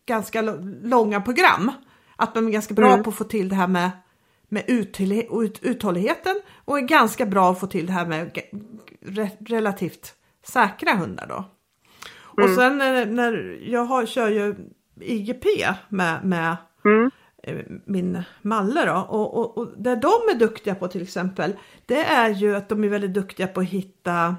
ganska 0.06 0.42
långa 0.84 1.22
program. 1.22 1.72
Att 2.16 2.34
de 2.34 2.48
är 2.48 2.52
ganska 2.52 2.74
bra 2.74 2.92
Mm. 2.92 3.04
på 3.04 3.10
att 3.10 3.16
få 3.16 3.24
till 3.24 3.50
det 3.50 3.56
här 3.56 3.68
med, 3.68 3.92
med 4.50 4.64
uthålli- 4.68 5.44
ut, 5.44 5.60
uthålligheten 5.62 6.42
och 6.66 6.78
är 6.78 6.82
ganska 6.82 7.26
bra 7.26 7.52
att 7.52 7.60
få 7.60 7.68
till 7.68 7.86
det 7.86 7.94
här 7.94 8.06
med 8.06 8.38
re, 9.06 9.30
relativt 9.40 10.16
säkra 10.44 10.96
hundar 10.96 11.28
då. 11.28 11.46
Och 12.44 12.50
sen 12.50 12.78
när, 12.78 13.06
när 13.06 13.60
jag 13.62 13.86
har, 13.86 14.06
kör 14.06 14.30
ju 14.30 14.56
IGP 15.02 15.46
med, 15.90 16.26
med 16.26 16.58
mm, 16.86 17.12
eh, 17.44 17.66
min 17.86 18.24
Malle 18.42 18.86
då. 18.86 18.94
Och, 18.94 19.38
och, 19.38 19.58
och 19.58 19.68
det 19.78 19.96
de 19.96 20.08
är 20.08 20.40
duktiga 20.40 20.76
på 20.76 20.88
till 20.88 21.02
exempel, 21.02 21.54
det 21.86 22.04
är 22.04 22.30
ju 22.30 22.56
att 22.56 22.70
de 22.70 22.84
är 22.84 22.88
väldigt 22.88 23.14
duktiga 23.14 23.48
på 23.48 23.60
att 23.60 23.66
hitta 23.66 24.36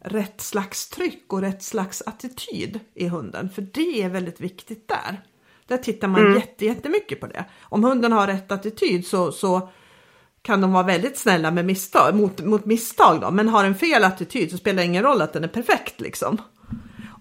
rätt 0.00 0.40
slags 0.40 0.88
tryck 0.88 1.32
och 1.32 1.40
rätt 1.40 1.62
slags 1.62 2.02
attityd 2.06 2.80
i 2.94 3.08
hunden. 3.08 3.50
För 3.50 3.62
det 3.62 4.02
är 4.02 4.08
väldigt 4.08 4.40
viktigt 4.40 4.88
där. 4.88 5.22
Där 5.66 5.76
tittar 5.76 6.08
man 6.08 6.20
Mm. 6.20 6.34
jätte, 6.34 6.66
jättemycket 6.66 7.20
på 7.20 7.26
det. 7.26 7.44
Om 7.62 7.84
hunden 7.84 8.12
har 8.12 8.26
rätt 8.26 8.52
attityd 8.52 9.06
så, 9.06 9.32
så 9.32 9.68
kan 10.42 10.60
de 10.60 10.72
vara 10.72 10.82
väldigt 10.82 11.18
snälla 11.18 11.50
med 11.50 11.64
misstag, 11.64 12.14
mot, 12.14 12.40
mot 12.40 12.64
misstag 12.64 13.20
då. 13.20 13.30
Men 13.30 13.48
har 13.48 13.64
en 13.64 13.74
fel 13.74 14.04
attityd 14.04 14.50
så 14.50 14.56
spelar 14.56 14.76
det 14.76 14.86
ingen 14.86 15.02
roll 15.02 15.22
att 15.22 15.32
den 15.32 15.44
är 15.44 15.48
perfekt 15.48 16.00
liksom. 16.00 16.38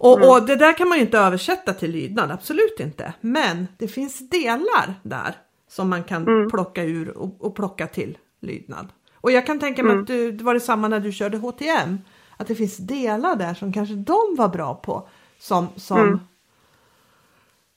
Och, 0.02 0.30
och 0.30 0.46
det 0.46 0.56
där 0.56 0.78
kan 0.78 0.90
man 0.90 0.98
ju 0.98 1.04
inte 1.04 1.18
översätta 1.20 1.74
till 1.74 1.92
lydnad, 1.92 2.32
absolut 2.32 2.80
inte. 2.80 3.14
Men 3.22 3.68
det 3.78 3.88
finns 3.88 4.30
delar 4.30 5.00
där 5.04 5.36
som 5.70 5.90
man 5.90 6.04
kan 6.04 6.50
plocka 6.50 6.84
ur 6.84 7.18
och, 7.18 7.36
och 7.40 7.56
plocka 7.56 7.88
till 7.88 8.18
lydnad. 8.40 8.88
Och 9.16 9.32
jag 9.32 9.46
kan 9.46 9.60
tänka 9.60 9.84
mig 9.84 9.98
att 9.98 10.08
du, 10.08 10.32
det 10.32 10.44
var 10.44 10.54
detsamma 10.54 10.88
när 10.88 11.00
du 11.00 11.12
körde 11.12 11.38
HTM. 11.38 11.98
Att 12.38 12.48
det 12.48 12.56
finns 12.56 12.78
delar 12.78 13.36
där 13.36 13.54
som 13.54 13.74
kanske 13.74 13.96
de 13.96 14.36
var 14.38 14.48
bra 14.48 14.76
på. 14.76 15.08
Som, 15.40 15.68
som, 15.76 16.20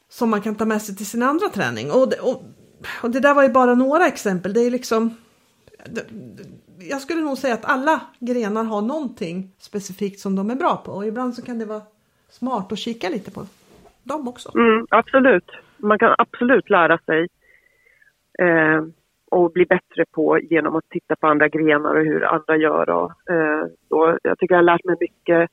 som 0.09 0.31
man 0.31 0.43
kan 0.43 0.55
ta 0.55 0.65
med 0.65 0.83
sig 0.83 0.97
till 0.97 1.07
sin 1.07 1.23
andra 1.23 1.49
träning. 1.49 1.91
Och 1.91 2.13
och, 2.23 2.43
och 3.03 3.11
det 3.11 3.21
där 3.21 3.35
var 3.35 3.43
ju 3.43 3.49
bara 3.49 3.75
några 3.75 4.07
exempel. 4.07 4.53
Det 4.53 4.61
är 4.61 4.71
liksom 4.71 5.17
jag 6.79 7.01
skulle 7.01 7.21
nog 7.21 7.39
säga 7.39 7.55
att 7.55 7.65
alla 7.65 8.01
grenar 8.21 8.65
har 8.65 8.83
någonting 8.83 9.51
specifikt 9.59 10.21
som 10.21 10.37
de 10.37 10.51
är 10.51 10.55
bra 10.55 10.83
på 10.85 10.93
och 10.93 11.07
ibland 11.07 11.35
så 11.35 11.43
kan 11.43 11.59
det 11.59 11.65
vara 11.65 11.83
smart 12.29 12.73
att 12.73 12.79
kika 12.79 13.09
lite 13.09 13.31
på 13.31 13.47
dem 14.03 14.29
också. 14.29 14.59
mm, 14.59 14.87
absolut. 14.91 15.51
Man 15.77 15.99
kan 15.99 16.15
absolut 16.19 16.71
lära 16.71 16.99
sig 16.99 17.29
eh, 18.39 18.83
och 19.31 19.53
bli 19.53 19.67
bättre 19.67 20.05
på 20.13 20.39
genom 20.39 20.77
att 20.77 20.89
titta 20.91 21.17
på 21.17 21.27
andra 21.27 21.49
grenar 21.49 21.95
och 21.95 22.05
hur 22.05 22.25
andra 22.25 22.57
gör. 22.57 22.91
Och, 22.91 23.31
eh, 23.31 23.65
och 23.89 24.19
jag 24.23 24.39
tycker 24.39 24.55
jag 24.55 24.59
har 24.59 24.73
lärt 24.73 24.85
mig 24.85 24.97
mycket 25.01 25.51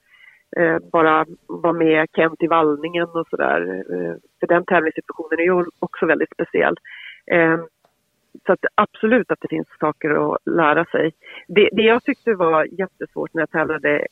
eh, 0.57 0.77
bara 0.91 1.25
vara 1.47 1.73
med 1.73 2.07
Kent 2.15 2.43
i 2.43 2.47
vallningen 2.47 3.07
och 3.07 3.27
sådär. 3.29 3.83
Eh, 3.93 4.15
för 4.39 4.47
den 4.47 4.65
tävlingssituationen 4.65 5.39
är 5.39 5.43
ju 5.43 5.65
också 5.79 6.05
väldigt 6.05 6.33
speciell. 6.33 6.75
Eh, 7.25 7.59
så 8.45 8.53
att 8.53 8.65
absolut 8.75 9.31
att 9.31 9.41
det 9.41 9.47
finns 9.47 9.67
saker 9.79 10.09
att 10.09 10.37
lära 10.45 10.85
sig. 10.85 11.11
Det, 11.47 11.69
det 11.71 11.81
jag 11.81 12.03
tyckte 12.03 12.33
var 12.33 12.67
jättesvårt 12.79 13.33
när 13.33 13.41
jag 13.41 13.49
tävlade 13.49 14.07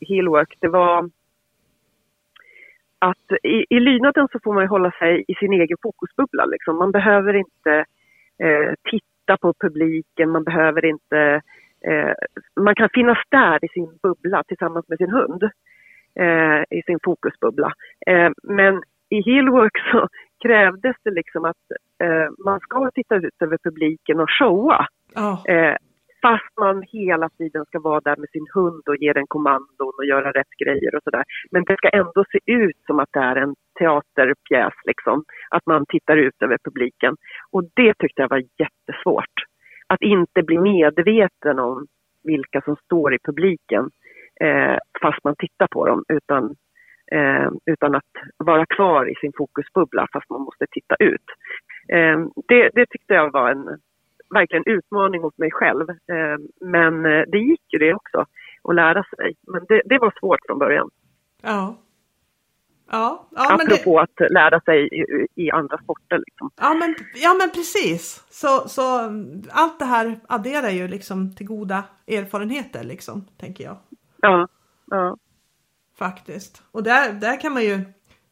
heelwork, 0.00 0.54
det 0.60 0.68
var 0.68 1.10
att 2.98 3.32
i, 3.42 3.64
i 3.70 3.80
lydnaden 3.80 4.28
så 4.32 4.38
får 4.44 4.54
man 4.54 4.64
ju 4.64 4.68
hålla 4.68 4.90
sig 4.90 5.24
i 5.28 5.34
sin 5.34 5.52
egen 5.52 5.76
fokusbubbla. 5.82 6.44
Liksom. 6.46 6.76
Man 6.76 6.92
behöver 6.92 7.34
inte 7.34 7.84
eh, 8.42 8.74
titta 8.90 9.36
på 9.40 9.54
publiken, 9.60 10.30
man 10.30 10.44
behöver 10.44 10.84
inte... 10.84 11.40
Eh, 11.86 12.12
man 12.60 12.74
kan 12.74 12.88
finnas 12.94 13.18
där 13.28 13.64
i 13.64 13.68
sin 13.68 13.98
bubbla 14.02 14.42
tillsammans 14.42 14.88
med 14.88 14.98
sin 14.98 15.10
hund, 15.10 15.42
eh, 16.14 16.78
i 16.78 16.82
sin 16.86 16.98
fokusbubbla. 17.04 17.72
Eh, 18.06 18.30
men 18.42 18.82
i 19.08 19.22
heelwork 19.22 19.78
så 19.92 20.08
krävdes 20.42 20.96
det 21.04 21.10
liksom 21.10 21.44
att 21.44 21.64
eh, 22.02 22.28
man 22.44 22.60
ska 22.60 22.90
titta 22.94 23.16
ut 23.16 23.42
över 23.42 23.58
publiken 23.64 24.20
och 24.20 24.30
showa. 24.30 24.86
Ja, 25.14 25.44
Eh, 25.48 25.76
fast 26.22 26.56
man 26.60 26.82
hela 26.82 27.28
tiden 27.28 27.64
ska 27.64 27.78
vara 27.80 28.00
där 28.00 28.16
med 28.16 28.30
sin 28.30 28.46
hund 28.54 28.82
och 28.88 28.96
ge 28.96 29.12
den 29.12 29.26
kommandon 29.26 29.92
och 29.98 30.04
göra 30.04 30.32
rätt 30.32 30.54
grejer 30.64 30.94
och 30.94 31.02
sådär. 31.04 31.24
Men 31.50 31.64
det 31.64 31.76
ska 31.76 31.88
ändå 31.88 32.24
se 32.32 32.38
ut 32.46 32.76
som 32.86 32.98
att 32.98 33.08
det 33.12 33.20
är 33.20 33.36
en 33.36 33.54
teaterpjäs 33.78 34.74
liksom. 34.84 35.24
Att 35.50 35.66
man 35.66 35.86
tittar 35.88 36.16
ut 36.16 36.42
över 36.42 36.58
publiken. 36.64 37.16
Och 37.50 37.64
det 37.74 37.94
tyckte 37.98 38.22
jag 38.22 38.28
var 38.28 38.42
jättesvårt. 38.58 39.36
Att 39.86 40.02
inte 40.02 40.42
bli 40.42 40.58
medveten 40.58 41.58
om 41.58 41.86
vilka 42.24 42.60
som 42.60 42.76
står 42.76 43.14
i 43.14 43.18
publiken 43.24 43.90
eh, 44.40 44.76
fast 45.02 45.24
man 45.24 45.34
tittar 45.38 45.66
på 45.66 45.86
dem 45.86 46.04
utan, 46.08 46.54
eh, 47.12 47.48
utan 47.66 47.94
att 47.94 48.12
vara 48.36 48.66
kvar 48.66 49.10
i 49.10 49.14
sin 49.14 49.32
fokusbubbla 49.36 50.06
fast 50.12 50.30
man 50.30 50.40
måste 50.40 50.66
titta 50.70 50.94
ut. 50.98 51.26
Eh, 51.88 52.18
det, 52.48 52.70
det 52.74 52.86
tyckte 52.86 53.14
jag 53.14 53.32
var 53.32 53.50
en 53.50 53.78
verkligen 54.30 54.64
utmaning 54.66 55.20
mot 55.20 55.38
mig 55.38 55.50
själv. 55.50 55.90
Eh, 55.90 56.38
men 56.60 57.06
eh, 57.06 57.22
det 57.28 57.38
gick 57.38 57.72
ju 57.72 57.78
det 57.78 57.94
också 57.94 58.24
att 58.62 58.74
lära 58.74 59.04
sig. 59.16 59.34
Men 59.46 59.64
det, 59.68 59.82
det 59.84 59.98
var 59.98 60.14
svårt 60.20 60.40
från 60.46 60.58
början. 60.58 60.90
ja. 61.42 61.76
Ja, 62.90 63.28
ja, 63.30 63.56
men 63.58 63.66
det, 63.66 63.74
Apropå 63.74 64.00
att 64.00 64.30
lära 64.30 64.60
sig 64.60 64.88
i, 64.92 65.26
i 65.34 65.50
andra 65.50 65.78
sporter. 65.78 66.18
Liksom. 66.18 66.50
ja, 66.56 66.74
men, 66.74 66.94
ja 67.14 67.34
men 67.34 67.50
precis. 67.50 68.24
Så, 68.30 68.68
så 68.68 68.82
allt 69.50 69.78
det 69.78 69.84
här 69.84 70.20
adderar 70.28 70.70
ju 70.70 70.88
liksom 70.88 71.34
till 71.34 71.46
goda 71.46 71.84
erfarenheter 72.06 72.84
liksom, 72.84 73.24
tänker 73.40 73.64
jag. 73.64 73.76
Ja, 74.20 74.48
ja. 74.90 75.16
Faktiskt. 75.98 76.62
Och 76.70 76.82
där, 76.82 77.12
där 77.12 77.40
kan 77.40 77.52
man 77.52 77.64
ju 77.64 77.84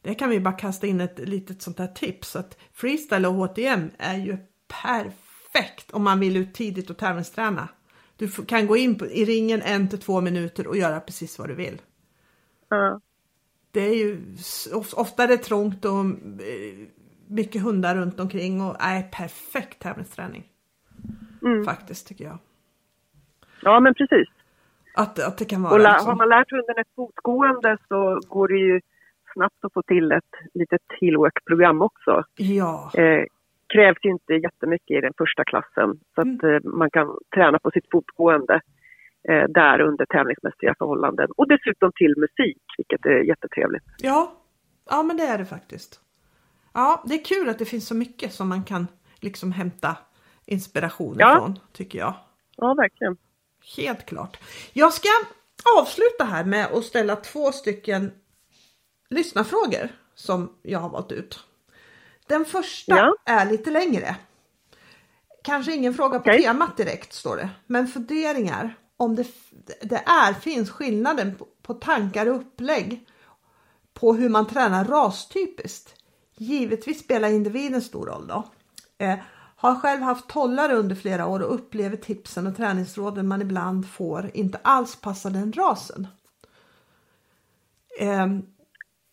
där 0.02 0.14
kan 0.14 0.30
vi 0.30 0.40
bara 0.40 0.54
kasta 0.54 0.86
in 0.86 1.00
ett 1.00 1.18
litet 1.18 1.62
sånt 1.62 1.78
här 1.78 1.86
tips 1.86 2.36
att 2.36 2.58
freestyle 2.72 3.26
och 3.26 3.34
HTM 3.34 3.90
är 3.98 4.18
ju 4.18 4.36
perfekt 4.82 5.90
om 5.90 6.04
man 6.04 6.20
vill 6.20 6.36
ut 6.36 6.54
tidigt 6.54 6.90
och 6.90 6.96
tävlingsträna. 6.96 7.68
Du 8.16 8.28
kan 8.28 8.66
gå 8.66 8.76
in 8.76 9.00
i 9.10 9.24
ringen 9.24 9.62
en 9.62 9.88
till 9.88 10.00
två 10.00 10.20
minuter 10.20 10.66
och 10.66 10.76
göra 10.76 11.00
precis 11.00 11.38
vad 11.38 11.48
du 11.48 11.54
vill. 11.54 11.82
ja. 12.68 13.00
Det 13.70 13.80
är 13.80 13.94
ju 13.94 14.36
ofta 14.94 15.24
är 15.24 15.28
det 15.28 15.36
trångt 15.36 15.84
och 15.84 16.00
eh, 16.00 16.86
mycket 17.26 17.62
hundar 17.62 17.96
runt 17.96 18.20
omkring 18.20 18.60
och 18.60 18.76
är 18.78 19.02
perfekt 19.02 19.82
tävlingsträning. 19.82 20.48
Mm. 21.42 21.64
Faktiskt 21.64 22.06
tycker 22.06 22.24
jag. 22.24 22.38
Ja, 23.62 23.80
men 23.80 23.94
precis. 23.94 24.35
Att, 24.96 25.18
att 25.28 25.38
det 25.38 25.44
kan 25.44 25.64
Och 25.64 25.70
vara 25.70 25.82
la, 25.82 25.92
liksom, 25.92 26.08
har 26.08 26.16
man 26.16 26.28
lärt 26.28 26.50
hunden 26.50 26.78
ett 26.78 26.94
fotgående 26.96 27.78
så 27.88 28.20
går 28.28 28.48
det 28.48 28.56
ju 28.58 28.80
snabbt 29.32 29.64
att 29.64 29.72
få 29.72 29.82
till 29.82 30.12
ett 30.12 30.32
litet 30.54 30.82
heelwork-program 31.00 31.82
också. 31.82 32.24
Ja, 32.36 32.90
Eh, 32.94 33.24
krävs 33.74 33.98
ju 34.02 34.10
inte 34.10 34.32
jättemycket 34.34 34.90
i 34.98 35.00
den 35.00 35.12
första 35.18 35.44
klassen 35.44 36.00
så 36.14 36.20
att 36.20 36.42
Mm. 36.42 36.54
eh, 36.54 36.60
man 36.64 36.90
kan 36.90 37.16
träna 37.34 37.58
på 37.58 37.70
sitt 37.70 37.90
fotgående 37.92 38.60
eh, 39.28 39.44
där 39.48 39.80
under 39.80 40.06
tävlingsmässiga 40.06 40.74
förhållanden. 40.78 41.28
Och 41.36 41.48
dessutom 41.48 41.92
till 41.94 42.14
musik, 42.16 42.62
vilket 42.78 43.06
är 43.06 43.20
jättetrevligt. 43.22 43.84
ja, 43.98 44.32
ja 44.90 45.02
men 45.02 45.16
det 45.16 45.22
är 45.22 45.38
det 45.38 45.44
faktiskt. 45.44 46.00
Ja, 46.74 47.02
det 47.06 47.14
är 47.14 47.24
kul 47.24 47.48
att 47.48 47.58
det 47.58 47.64
finns 47.64 47.88
så 47.88 47.94
mycket 47.94 48.32
som 48.32 48.48
man 48.48 48.62
kan 48.64 48.86
liksom 49.20 49.52
hämta 49.52 49.96
inspiration 50.46 51.16
Ja. 51.18 51.36
ifrån 51.36 51.58
tycker 51.72 51.98
jag. 51.98 52.14
Ja, 52.56 52.74
verkligen. 52.74 53.16
Helt 53.76 54.06
klart. 54.06 54.38
Jag 54.72 54.92
ska 54.92 55.08
avsluta 55.78 56.24
här 56.24 56.44
med 56.44 56.66
att 56.66 56.84
ställa 56.84 57.16
två 57.16 57.52
stycken 57.52 58.12
lyssnarfrågor 59.10 59.88
som 60.14 60.52
jag 60.62 60.78
har 60.78 60.88
valt 60.88 61.12
ut. 61.12 61.40
Den 62.26 62.44
första 62.44 62.96
Ja. 62.96 63.16
är 63.24 63.50
lite 63.50 63.70
längre. 63.70 64.16
Kanske 65.44 65.74
ingen 65.74 65.94
fråga 65.94 66.18
på 66.18 66.30
Okej. 66.30 66.42
temat 66.42 66.76
direkt 66.76 67.12
står 67.12 67.36
det, 67.36 67.50
men 67.66 67.88
funderingar 67.88 68.74
om 68.96 69.16
det, 69.16 69.26
det 69.80 70.02
är, 70.06 70.32
finns 70.32 70.70
skillnaden 70.70 71.36
på, 71.36 71.46
på 71.62 71.74
tankar 71.74 72.26
och 72.26 72.36
upplägg 72.36 73.06
på 73.94 74.14
hur 74.14 74.28
man 74.28 74.46
tränar 74.46 74.84
rastypiskt. 74.84 75.94
Givetvis 76.36 77.00
spelar 77.00 77.28
individen 77.28 77.82
stor 77.82 78.06
roll 78.06 78.26
då. 78.26 78.44
Eh, 78.98 79.18
har 79.56 79.74
själv 79.74 80.02
haft 80.02 80.28
tollare 80.28 80.74
under 80.74 80.94
flera 80.94 81.26
år 81.26 81.42
och 81.42 81.54
upplever 81.54 81.96
tipsen 81.96 82.46
och 82.46 82.56
träningsråden 82.56 83.28
man 83.28 83.42
ibland 83.42 83.88
får 83.88 84.30
inte 84.34 84.58
alls 84.62 85.00
passar 85.00 85.30
den 85.30 85.52
rasen. 85.52 86.06
Eh, 88.00 88.26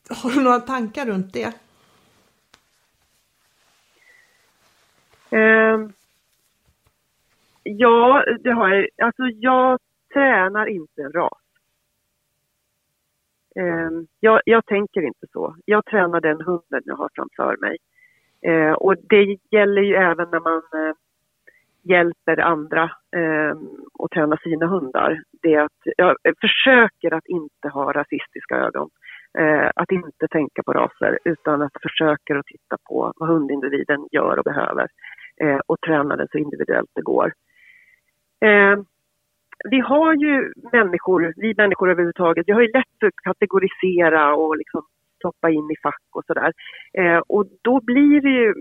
har 0.10 0.32
du 0.32 0.44
några 0.44 0.60
tankar 0.60 1.06
runt 1.06 1.34
det? 1.34 1.53
Eh, 5.30 5.90
ja, 7.64 8.24
det 8.44 8.52
har 8.52 8.70
jag. 8.70 8.88
Alltså 8.98 9.24
jag 9.24 9.80
tränar 10.14 10.65
inte 10.65 11.02
en 11.02 11.11
ras. 11.11 11.40
Eh, 13.56 13.90
jag, 14.20 14.41
jag 14.45 14.65
tänker 14.65 15.02
inte 15.02 15.28
så. 15.34 15.56
Jag 15.65 15.86
tränar 15.86 16.22
den 16.22 16.41
hunden 16.41 16.82
jag 16.86 16.95
har 16.95 17.10
framför 17.15 17.57
mig. 17.61 17.78
Eh, 18.45 18.72
och 18.72 18.95
det 19.10 19.38
gäller 19.52 19.82
ju 19.82 19.95
även 19.95 20.30
när 20.32 20.40
man 20.40 20.88
eh, 20.88 20.95
hjälper 21.84 22.40
andra 22.40 22.84
eh, 23.15 23.56
att 24.03 24.11
träna 24.11 24.38
sina 24.38 24.68
hundar. 24.68 25.24
Det 25.41 25.56
att 25.56 25.82
jag 25.98 26.15
eh, 26.24 26.34
försöker 26.41 27.14
att 27.14 27.28
inte 27.28 27.68
ha 27.74 27.94
rasistiska 27.94 28.56
ögon. 28.56 28.90
Eh, 29.38 29.70
att 29.76 29.91
inte 29.91 30.28
tänka 30.28 30.64
på 30.64 30.74
raser 30.74 31.20
utan 31.26 31.61
att 31.61 31.82
försöka 31.82 32.40
att 32.40 32.45
titta 32.45 32.78
på 32.90 33.14
vad 33.15 33.30
hundindividen 33.30 34.07
gör 34.11 34.38
och 34.38 34.44
behöver 34.44 34.88
eh, 35.41 35.60
och 35.68 35.82
träna 35.82 36.15
den 36.15 36.28
så 36.32 36.38
individuellt 36.38 36.91
det 36.95 37.02
går. 37.02 37.34
Eh, 38.45 38.78
vi 39.70 39.80
har 39.80 40.14
ju 40.14 40.53
människor, 40.72 41.34
vi 41.36 41.53
människor 41.57 41.90
överhuvudtaget, 41.90 42.48
vi 42.48 42.52
har 42.52 42.61
ju 42.61 42.72
lätt 42.72 43.03
att 43.06 43.15
kategorisera 43.24 44.36
och 44.36 44.57
liksom 44.57 44.82
stoppa 45.23 45.49
in 45.49 45.71
i 45.71 45.75
fack 45.83 46.07
och 46.11 46.25
sådär. 46.27 46.53
Eh, 46.93 47.21
och 47.27 47.45
då 47.61 47.81
blir 47.81 48.21
det 48.21 48.29
ju 48.29 48.53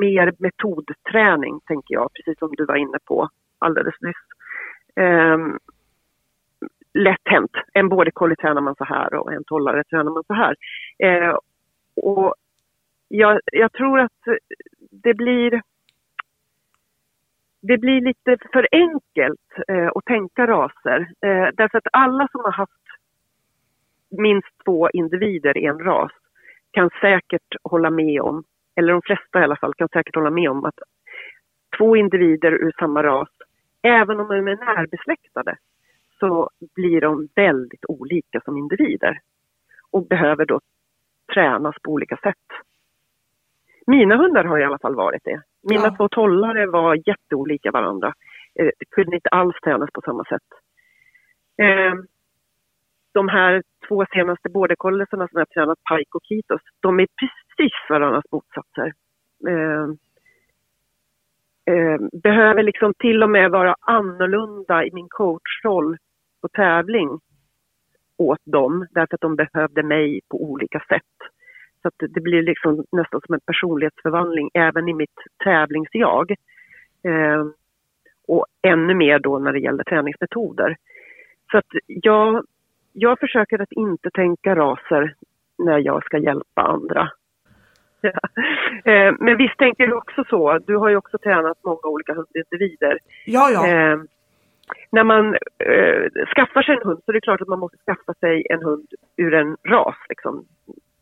mer 0.00 0.32
metodträning, 0.38 1.60
tänker 1.66 1.94
jag, 1.94 2.10
precis 2.12 2.38
som 2.38 2.50
du 2.56 2.64
var 2.64 2.76
inne 2.76 2.98
på 3.04 3.28
alldeles 3.58 3.94
nyss. 4.00 4.24
Eh, 4.96 5.38
lätt 6.94 7.24
hänt. 7.24 7.50
En 7.72 7.88
border 7.88 8.10
collie 8.10 8.36
tränar 8.36 8.60
man 8.60 8.74
så 8.74 8.84
här 8.84 9.14
och 9.14 9.32
en 9.32 9.44
tollare 9.44 9.84
tränar 9.84 10.12
man 10.12 10.24
så 10.26 10.34
här. 10.34 10.56
Eh, 10.98 11.38
och 11.96 12.34
jag, 13.08 13.40
jag 13.52 13.72
tror 13.72 14.00
att 14.00 14.22
det 14.90 15.14
blir 15.14 15.62
det 17.60 17.78
blir 17.78 18.00
lite 18.00 18.36
för 18.52 18.68
enkelt 18.72 19.68
eh, 19.68 19.88
att 19.94 20.04
tänka 20.04 20.46
raser. 20.46 21.00
Eh, 21.00 21.48
därför 21.56 21.78
att 21.78 21.86
alla 21.92 22.28
som 22.32 22.40
har 22.44 22.52
haft 22.52 22.72
minst 24.18 24.48
två 24.64 24.90
individer 24.90 25.58
i 25.58 25.64
en 25.66 25.78
ras 25.78 26.12
kan 26.70 26.90
säkert 27.00 27.54
hålla 27.62 27.90
med 27.90 28.20
om, 28.20 28.44
eller 28.76 28.92
de 28.92 29.02
flesta 29.02 29.40
i 29.40 29.44
alla 29.44 29.56
fall, 29.56 29.74
kan 29.74 29.88
säkert 29.88 30.14
hålla 30.14 30.30
med 30.30 30.50
om 30.50 30.64
att 30.64 30.78
två 31.78 31.96
individer 31.96 32.52
ur 32.52 32.72
samma 32.78 33.02
ras, 33.02 33.28
även 33.82 34.20
om 34.20 34.28
de 34.28 34.34
är 34.48 34.56
närbesläktade, 34.56 35.56
så 36.20 36.50
blir 36.74 37.00
de 37.00 37.28
väldigt 37.34 37.84
olika 37.88 38.40
som 38.40 38.56
individer 38.56 39.18
och 39.90 40.06
behöver 40.06 40.46
då 40.46 40.60
tränas 41.34 41.74
på 41.82 41.90
olika 41.90 42.16
sätt. 42.16 42.36
Mina 43.86 44.16
hundar 44.16 44.44
har 44.44 44.58
i 44.58 44.64
alla 44.64 44.78
fall 44.78 44.94
varit 44.94 45.24
det. 45.24 45.42
Mina 45.62 45.84
Ja. 45.84 45.96
två 45.96 46.08
tollare 46.08 46.66
var 46.66 47.08
jätteolika 47.08 47.70
varandra. 47.70 48.14
Eh, 48.54 48.70
kunde 48.90 49.16
inte 49.16 49.28
alls 49.28 49.56
tränas 49.64 49.90
på 49.92 50.00
samma 50.00 50.24
sätt. 50.24 50.42
Eh, 51.58 51.94
de 53.14 53.28
här 53.28 53.62
två 53.88 54.06
senaste 54.12 54.48
bordercollierna 54.48 55.06
som 55.06 55.28
jag 55.32 55.40
har 55.40 55.44
tränat, 55.44 55.78
Pike 55.90 56.10
och 56.12 56.24
Kitos, 56.24 56.60
de 56.80 57.00
är 57.00 57.06
precis 57.20 57.72
varandras 57.88 58.24
motsatser. 58.30 58.92
Eh, 59.48 59.88
eh, 61.74 62.00
behöver 62.22 62.62
liksom 62.62 62.94
till 62.98 63.22
och 63.22 63.30
med 63.30 63.50
vara 63.50 63.74
annorlunda 63.80 64.84
i 64.84 64.90
min 64.92 65.08
coachroll 65.08 65.96
på 66.42 66.48
tävling 66.48 67.20
åt 68.16 68.40
dem 68.44 68.86
därför 68.90 69.14
att 69.14 69.20
de 69.20 69.36
behövde 69.36 69.82
mig 69.82 70.20
på 70.28 70.42
olika 70.42 70.80
sätt. 70.88 71.16
Så 71.82 71.88
att 71.88 71.94
det 71.98 72.20
blir 72.20 72.42
liksom 72.42 72.84
nästan 72.92 73.20
som 73.26 73.34
en 73.34 73.40
personlighetsförvandling 73.46 74.50
även 74.54 74.88
i 74.88 74.94
mitt 74.94 75.18
tävlingsjag. 75.44 76.30
Eh, 77.04 77.44
och 78.28 78.46
ännu 78.62 78.94
mer 78.94 79.18
då 79.18 79.38
när 79.38 79.52
det 79.52 79.60
gäller 79.60 79.84
träningsmetoder. 79.84 80.76
Så 81.50 81.58
att 81.58 81.66
jag, 81.86 82.44
jag 82.94 83.18
försöker 83.18 83.62
att 83.62 83.72
inte 83.72 84.10
tänka 84.10 84.56
raser 84.56 85.14
när 85.58 85.78
jag 85.78 86.04
ska 86.04 86.18
hjälpa 86.18 86.62
andra. 86.62 87.10
Ja. 88.00 88.10
Eh, 88.84 89.14
men 89.20 89.36
visst 89.36 89.58
tänker 89.58 89.86
du 89.86 89.94
också 89.94 90.24
så, 90.30 90.58
du 90.58 90.76
har 90.76 90.88
ju 90.88 90.96
också 90.96 91.18
tränat 91.18 91.58
många 91.64 91.80
olika 91.82 92.14
hundindivider. 92.14 92.98
Ja, 93.26 93.50
ja. 93.50 93.66
Eh, 93.66 93.98
när 94.90 95.04
man 95.04 95.34
eh, 95.58 96.26
skaffar 96.34 96.62
sig 96.62 96.74
en 96.74 96.88
hund 96.88 97.00
så 97.04 97.10
är 97.10 97.12
det 97.12 97.20
klart 97.20 97.40
att 97.40 97.48
man 97.48 97.58
måste 97.58 97.76
skaffa 97.76 98.14
sig 98.14 98.46
en 98.50 98.62
hund 98.62 98.86
ur 99.16 99.34
en 99.34 99.56
ras. 99.68 99.96
Liksom. 100.08 100.44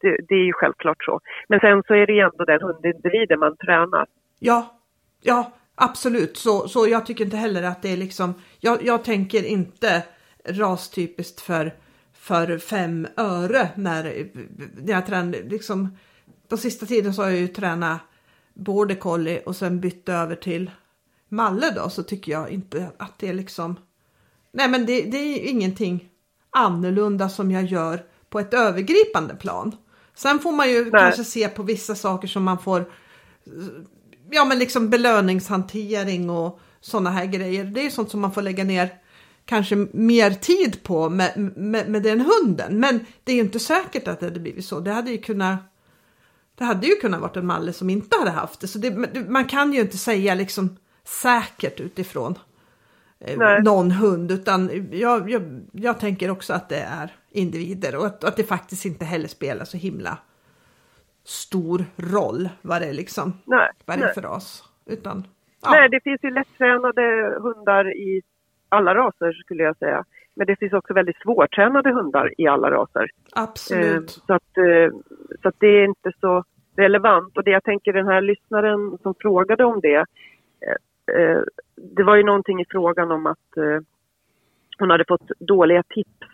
Det, 0.00 0.16
det 0.28 0.34
är 0.34 0.44
ju 0.44 0.52
självklart 0.52 1.04
så. 1.04 1.20
Men 1.48 1.60
sen 1.60 1.82
så 1.86 1.94
är 1.94 2.06
det 2.06 2.12
ju 2.12 2.20
ändå 2.20 2.44
den 2.44 2.60
hundindividen 2.60 3.38
man 3.38 3.56
tränar. 3.56 4.06
Ja, 4.38 4.80
ja 5.22 5.52
absolut. 5.74 6.36
Så, 6.36 6.68
så 6.68 6.88
jag 6.88 7.06
tycker 7.06 7.24
inte 7.24 7.36
heller 7.36 7.62
att 7.62 7.82
det 7.82 7.92
är 7.92 7.96
liksom, 7.96 8.34
jag, 8.60 8.78
jag 8.82 9.04
tänker 9.04 9.46
inte 9.46 10.02
rastypiskt 10.44 11.40
för, 11.40 11.74
för 12.12 12.58
fem 12.58 13.06
öre 13.16 13.68
när, 13.76 14.30
när 14.82 14.92
jag 14.92 15.06
tränar. 15.06 15.32
Liksom, 15.48 15.96
på 16.48 16.56
sista 16.56 16.86
tiden 16.86 17.14
så 17.14 17.22
har 17.22 17.30
jag 17.30 17.38
ju 17.38 17.48
tränat 17.48 18.00
border 18.54 18.94
collie 18.94 19.42
och 19.46 19.56
sen 19.56 19.80
bytt 19.80 20.08
över 20.08 20.36
till 20.36 20.70
Malle 21.28 21.70
då 21.70 21.90
så 21.90 22.02
tycker 22.02 22.32
jag 22.32 22.50
inte 22.50 22.90
att 22.96 23.18
det 23.18 23.28
är 23.28 23.34
liksom, 23.34 23.76
nej 24.52 24.68
men 24.68 24.86
det, 24.86 25.02
det 25.02 25.16
är 25.18 25.50
ingenting 25.50 26.08
annorlunda 26.50 27.28
som 27.28 27.50
jag 27.50 27.64
gör 27.64 28.04
på 28.30 28.40
ett 28.40 28.54
övergripande 28.54 29.34
plan. 29.34 29.76
Sen 30.14 30.38
får 30.38 30.52
man 30.52 30.70
ju 30.70 30.90
kanske 30.90 31.24
se 31.24 31.48
på 31.48 31.62
vissa 31.62 31.94
saker 31.94 32.28
som 32.28 32.44
man 32.44 32.58
får 32.58 32.92
ja 34.30 34.44
men 34.44 34.58
liksom 34.58 34.90
belöningshantering 34.90 36.30
och 36.30 36.60
sådana 36.80 37.10
här 37.10 37.26
grejer. 37.26 37.64
Det 37.64 37.86
är 37.86 37.90
sånt 37.90 38.10
som 38.10 38.20
man 38.20 38.32
får 38.32 38.42
lägga 38.42 38.64
ner 38.64 39.01
kanske 39.44 39.76
mer 39.92 40.30
tid 40.30 40.82
på 40.82 41.08
med, 41.08 41.52
med, 41.56 41.88
med 41.88 42.02
den 42.02 42.20
hunden. 42.20 42.80
Men 42.80 43.00
det 43.24 43.32
är 43.32 43.36
ju 43.36 43.42
inte 43.42 43.58
säkert 43.58 44.08
att 44.08 44.20
det 44.20 44.26
hade 44.26 44.40
blivit 44.40 44.64
så. 44.64 44.80
Det 44.80 44.92
hade 44.92 45.10
ju 45.10 45.18
kunnat 45.18 45.58
det 46.54 46.64
hade 46.64 46.86
ju 46.86 46.94
kunnat 46.94 47.20
varit 47.20 47.36
en 47.36 47.46
Malle 47.46 47.72
som 47.72 47.90
inte 47.90 48.16
hade 48.18 48.30
haft 48.30 48.60
det. 48.60 48.66
Så 48.68 48.78
det, 48.78 48.90
man 49.28 49.44
kan 49.44 49.72
ju 49.72 49.80
inte 49.80 49.98
säga 49.98 50.34
liksom 50.34 50.76
säkert 51.04 51.80
utifrån 51.80 52.38
eh, 53.20 53.38
Nej. 53.38 53.62
någon 53.62 53.90
hund. 53.90 54.30
Utan 54.30 54.88
jag, 54.90 55.30
jag, 55.30 55.60
jag 55.72 56.00
tänker 56.00 56.30
också 56.30 56.52
att 56.52 56.68
det 56.68 56.80
är 56.80 57.10
individer 57.30 57.96
och 57.96 58.06
att, 58.06 58.24
att 58.24 58.36
det 58.36 58.44
faktiskt 58.44 58.84
inte 58.84 59.04
heller 59.04 59.28
spelar 59.28 59.64
så 59.64 59.76
himla 59.76 60.18
stor 61.24 61.84
roll 61.96 62.48
vad 62.62 62.82
det 62.82 62.86
är 62.86 62.92
liksom. 62.92 63.32
Nej, 63.44 63.70
Vad 63.84 63.98
det 63.98 64.04
är 64.04 64.14
för 64.14 64.22
ras. 64.22 64.64
Utan, 64.86 65.26
ja. 65.62 65.70
Nej, 65.70 65.88
det 65.88 66.00
finns 66.00 66.20
ju 66.22 66.30
lättränade 66.30 67.36
hundar 67.40 67.96
i 67.96 68.22
alla 68.72 68.94
raser 68.94 69.32
skulle 69.32 69.62
jag 69.62 69.76
säga. 69.76 70.04
Men 70.34 70.46
det 70.46 70.56
finns 70.56 70.72
också 70.72 70.94
väldigt 70.94 71.16
svårtränade 71.22 71.92
hundar 71.92 72.34
i 72.38 72.46
alla 72.46 72.70
raser. 72.70 73.02
Eh, 73.02 73.42
Absolut. 73.42 74.10
så, 74.10 74.34
att, 74.34 74.56
eh, 74.58 74.90
så 75.42 75.48
att 75.48 75.54
det 75.58 75.66
är 75.66 75.84
inte 75.84 76.12
så 76.20 76.44
relevant. 76.76 77.36
Och 77.36 77.44
det 77.44 77.50
jag 77.50 77.64
tänker 77.64 77.92
den 77.92 78.06
här 78.06 78.20
lyssnaren 78.20 78.98
som 79.02 79.14
frågade 79.14 79.64
om 79.64 79.80
det, 79.80 80.04
eh, 80.66 81.16
eh, 81.16 81.40
det 81.76 82.02
var 82.02 82.16
ju 82.16 82.22
någonting 82.22 82.60
i 82.60 82.66
frågan 82.68 83.10
om 83.10 83.26
att 83.26 83.56
eh, 83.56 83.80
hon 84.78 84.90
hade 84.90 85.04
fått 85.08 85.28
dåliga 85.38 85.82
tips. 85.82 86.28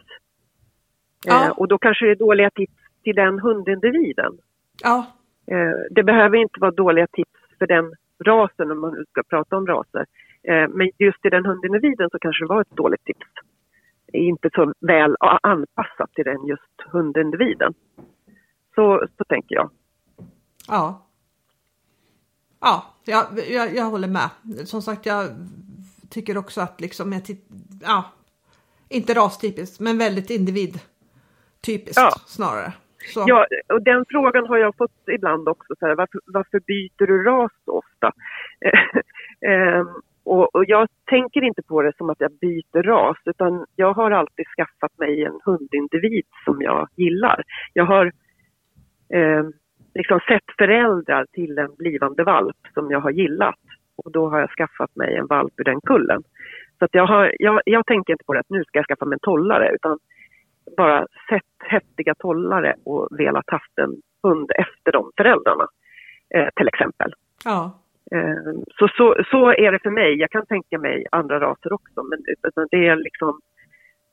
Ja. 1.27 1.45
Eh, 1.45 1.51
och 1.51 1.69
då 1.69 1.79
kanske 1.79 2.05
det 2.05 2.11
är 2.11 2.17
dåliga 2.17 2.51
tips 2.51 2.73
till 3.03 3.15
den 3.15 3.39
hundindividen. 3.39 4.39
Ja, 4.83 5.07
Eh, 5.51 5.81
det 5.91 6.03
behöver 6.03 6.37
inte 6.37 6.61
vara 6.61 6.71
dåliga 6.71 7.07
tips 7.07 7.41
för 7.59 7.67
den 7.67 7.95
rasen 8.25 8.71
om 8.71 8.81
man 8.81 8.93
nu 8.95 9.05
ska 9.11 9.23
prata 9.23 9.57
om 9.57 9.67
raser. 9.67 10.07
Eh, 10.43 10.69
men 10.69 10.91
just 10.99 11.23
till 11.23 11.31
den 11.31 11.47
hundindividen 11.47 12.11
så 12.11 12.19
kanske 12.19 12.45
det 12.45 12.49
var 12.49 12.61
ett 12.61 12.77
dåligt 12.77 13.05
tips. 13.05 13.27
Inte 14.13 14.51
så 14.55 14.73
väl 14.81 15.17
anpassat 15.43 16.15
till 16.15 16.25
den 16.25 16.47
just 16.47 16.81
hundindividen. 16.93 17.75
Så, 18.75 19.07
så 19.19 19.25
tänker 19.25 19.55
jag. 19.55 19.71
ja. 20.69 21.05
Ja, 22.61 22.95
jag, 23.05 23.25
jag, 23.51 23.75
jag 23.77 23.85
håller 23.85 24.09
med. 24.09 24.31
Som 24.67 24.83
sagt, 24.83 25.07
jag 25.07 25.27
tycker 26.11 26.39
också 26.39 26.61
att 26.61 26.81
liksom, 26.81 27.13
jag 27.13 27.23
ja, 27.83 28.05
inte 28.89 29.15
rastypiskt, 29.15 29.81
men 29.81 29.99
väldigt 29.99 30.31
individtypiskt 30.31 31.97
Ja. 31.97 32.11
snarare. 32.27 32.73
Så. 33.15 33.25
Ja, 33.27 33.47
och 33.75 33.83
den 33.83 34.05
frågan 34.09 34.47
har 34.47 34.59
jag 34.59 34.77
fått 34.77 35.09
ibland 35.15 35.49
också. 35.49 35.75
Så 35.79 35.87
här, 35.87 35.95
varför, 35.95 36.21
varför 36.27 36.61
byter 36.61 37.07
du 37.07 37.25
ras 37.25 37.53
så 37.65 37.79
ofta? 37.79 38.13
Ehm, 39.47 39.87
och, 40.31 40.55
och 40.55 40.65
jag 40.67 40.89
tänker 41.11 41.45
inte 41.45 41.63
på 41.63 41.83
det 41.83 41.97
som 41.97 42.11
att 42.11 42.21
jag 42.21 42.33
byter 42.33 42.83
ras 42.83 43.17
utan 43.25 43.67
jag 43.77 43.93
har 43.93 44.11
alltid 44.11 44.47
skaffat 44.57 44.99
mig 44.99 45.25
en 45.25 45.41
hundindivid 45.45 46.27
som 46.45 46.63
jag 46.63 46.89
gillar. 46.97 47.43
Jag 47.73 47.85
har 47.85 48.07
eh, 49.15 49.45
liksom 49.95 50.21
sett 50.29 50.57
föräldrar 50.59 51.27
till 51.33 51.59
en 51.59 51.75
blivande 51.79 52.25
valp 52.25 52.57
som 52.75 52.91
jag 52.91 53.01
har 53.01 53.11
gillat 53.11 53.61
och 53.97 54.13
då 54.13 54.29
har 54.29 54.41
jag 54.41 54.51
skaffat 54.51 54.97
mig 54.97 55.17
en 55.17 55.27
valp 55.27 55.53
ur 55.57 55.65
den 55.65 55.81
kullen. 55.81 56.23
Så 56.79 56.85
att 56.85 56.95
jag, 56.95 57.07
har, 57.07 57.35
jag, 57.39 57.61
jag 57.65 57.87
tänker 57.87 58.13
inte 58.13 58.25
på 58.25 58.35
det 58.35 58.41
att 58.41 58.51
nu 58.51 58.65
ska 58.65 58.79
jag 58.79 58.87
skaffa 58.87 59.05
mig 59.05 59.17
en 59.17 59.31
tollare 59.31 59.75
utan 59.75 59.99
bara 60.77 61.07
sett 61.29 61.43
häftiga 61.59 62.15
tollare 62.15 62.75
och 62.85 63.09
velat 63.11 63.51
haft 63.51 63.79
en 63.79 63.97
hund 64.23 64.51
efter 64.51 64.93
de 64.93 65.11
föräldrarna. 65.17 65.67
Eh, 66.35 66.49
till 66.57 66.69
exempel. 66.69 67.15
Ja. 67.45 67.79
Eh, 68.13 68.53
så, 68.79 68.89
så, 68.89 69.17
så 69.31 69.51
är 69.51 69.73
det 69.73 69.79
för 69.83 69.91
mig. 69.91 70.19
Jag 70.19 70.31
kan 70.31 70.47
tänka 70.47 70.79
mig 70.79 71.07
andra 71.13 71.41
raser 71.41 71.73
också 71.73 72.03
men 72.03 72.19
det 72.71 72.87
är 72.87 72.97
liksom 72.97 73.41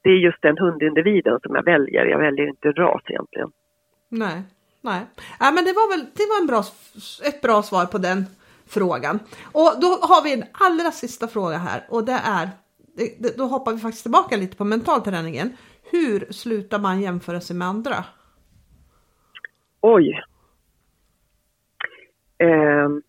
det 0.04 0.10
är 0.10 0.18
just 0.18 0.42
den 0.42 0.58
hundindividen 0.58 1.40
som 1.44 1.56
jag 1.56 1.64
väljer. 1.64 2.06
Jag 2.06 2.20
väljer 2.20 2.48
inte 2.48 2.72
ras 2.72 3.02
egentligen. 3.08 3.52
Nej, 4.10 4.44
nej. 4.82 5.02
Ja, 5.40 5.52
men 5.52 5.66
det 5.66 5.74
var 5.74 5.90
väl 5.90 6.06
det 6.14 6.26
var 6.30 6.42
en 6.42 6.48
bra, 6.48 6.64
ett 7.28 7.42
bra 7.42 7.62
svar 7.62 7.86
på 7.86 7.98
den 7.98 8.26
frågan. 8.68 9.20
Och 9.52 9.72
då 9.82 9.88
har 9.88 10.24
vi 10.24 10.34
en 10.34 10.44
allra 10.52 10.92
sista 10.92 11.28
fråga 11.28 11.58
här 11.58 11.82
och 11.90 12.06
det 12.06 12.20
är, 12.26 12.50
då 13.38 13.44
hoppar 13.44 13.74
vi 13.74 13.80
faktiskt 13.80 14.04
tillbaka 14.04 14.38
lite 14.38 14.58
på 14.58 14.64
mentalträningen. 14.64 15.50
Hur 15.92 16.34
slutar 16.34 16.80
man 16.80 17.02
jämföra 17.02 17.42
sig 17.42 17.56
med 17.56 17.68
andra? 17.68 18.06
Oj. 19.82 20.24
Ehm. 22.38 23.02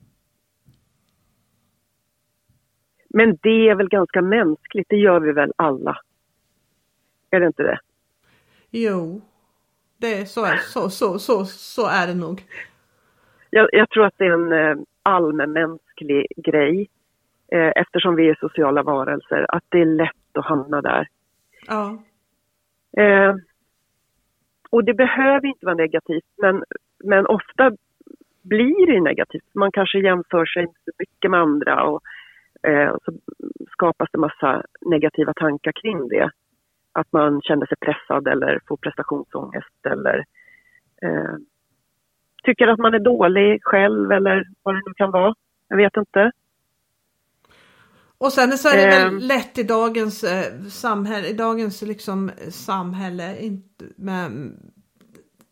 Men 3.17 3.39
det 3.43 3.69
är 3.69 3.75
väl 3.75 3.89
ganska 3.89 4.23
mänskligt, 4.23 4.89
det 4.89 4.97
gör 4.97 5.21
vi 5.21 5.33
väl 5.33 5.53
alla? 5.57 5.99
Är 7.31 7.41
det 7.41 7.47
inte 7.47 7.63
det? 7.63 7.79
Jo, 8.71 9.21
det 9.97 10.21
är 10.21 10.25
så, 10.25 10.45
är, 10.45 10.57
så, 10.57 10.91
så, 10.91 11.19
så, 11.19 11.45
så 11.45 11.87
är 11.87 12.07
det 12.07 12.15
nog. 12.15 12.45
Jag, 13.51 13.69
jag 13.73 13.91
tror 13.91 14.07
att 14.07 14.15
det 14.17 14.25
är 14.25 14.33
en 14.33 14.53
eh, 14.53 14.85
allmänmänsklig 15.03 16.27
grej 16.37 16.89
eh, 17.53 17.73
eftersom 17.77 18.15
vi 18.15 18.29
är 18.29 18.39
sociala 18.41 18.83
varelser, 18.83 19.47
att 19.49 19.65
det 19.69 19.81
är 19.81 19.87
lätt 19.87 20.37
att 20.39 20.45
hamna 20.45 20.83
där. 20.83 21.09
Ja, 21.67 21.99
Eh, 22.97 23.35
och 24.71 24.85
det 24.85 24.95
behöver 24.95 25.47
inte 25.47 25.67
vara 25.67 25.75
negativt, 25.75 26.25
men, 26.37 26.65
men 27.05 27.27
ofta 27.27 27.73
blir 28.43 28.87
det 28.87 29.01
negativt. 29.01 29.55
Man 29.55 29.73
kanske 29.73 29.99
jämför 29.99 30.47
sig 30.47 30.67
så 30.85 30.91
mycket 30.99 31.31
med 31.31 31.41
andra 31.41 31.83
och, 31.83 32.03
eh, 32.63 32.89
och 32.89 33.01
så 33.05 33.13
skapas 33.71 34.09
det 34.13 34.19
massa 34.19 34.63
negativa 34.81 35.33
tankar 35.35 35.73
kring 35.73 36.09
det. 36.09 36.31
Att 36.93 37.13
man 37.13 37.41
känner 37.43 37.67
sig 37.67 37.77
pressad 37.81 38.29
eller 38.29 38.61
får 38.69 38.77
prestationsångest 38.77 39.87
eller 39.87 40.25
eh, 41.03 41.35
tycker 42.45 42.69
att 42.69 42.79
man 42.79 42.95
är 42.95 42.99
dålig 42.99 43.61
själv 43.65 44.13
eller 44.13 44.45
vad 44.63 44.75
det 44.75 44.83
nu 44.87 44.95
kan 44.95 45.11
vara. 45.11 45.35
Jag 45.69 45.77
vet 45.77 45.97
inte. 45.97 46.33
och 48.19 48.33
sen 48.33 48.59
så 48.59 48.69
är 48.69 48.77
det 48.77 48.87
väl 48.87 49.09
Ehm. 49.09 49.19
lätt 49.19 49.59
i 49.59 49.63
dagens 49.63 50.25
eh, 50.25 50.63
samhälle, 50.71 51.29
i 51.29 51.33
dagens 51.33 51.83
liksom 51.83 52.29
eh, 52.29 52.51
samhälle, 52.51 53.39
inte, 53.41 53.85
med, 53.97 54.53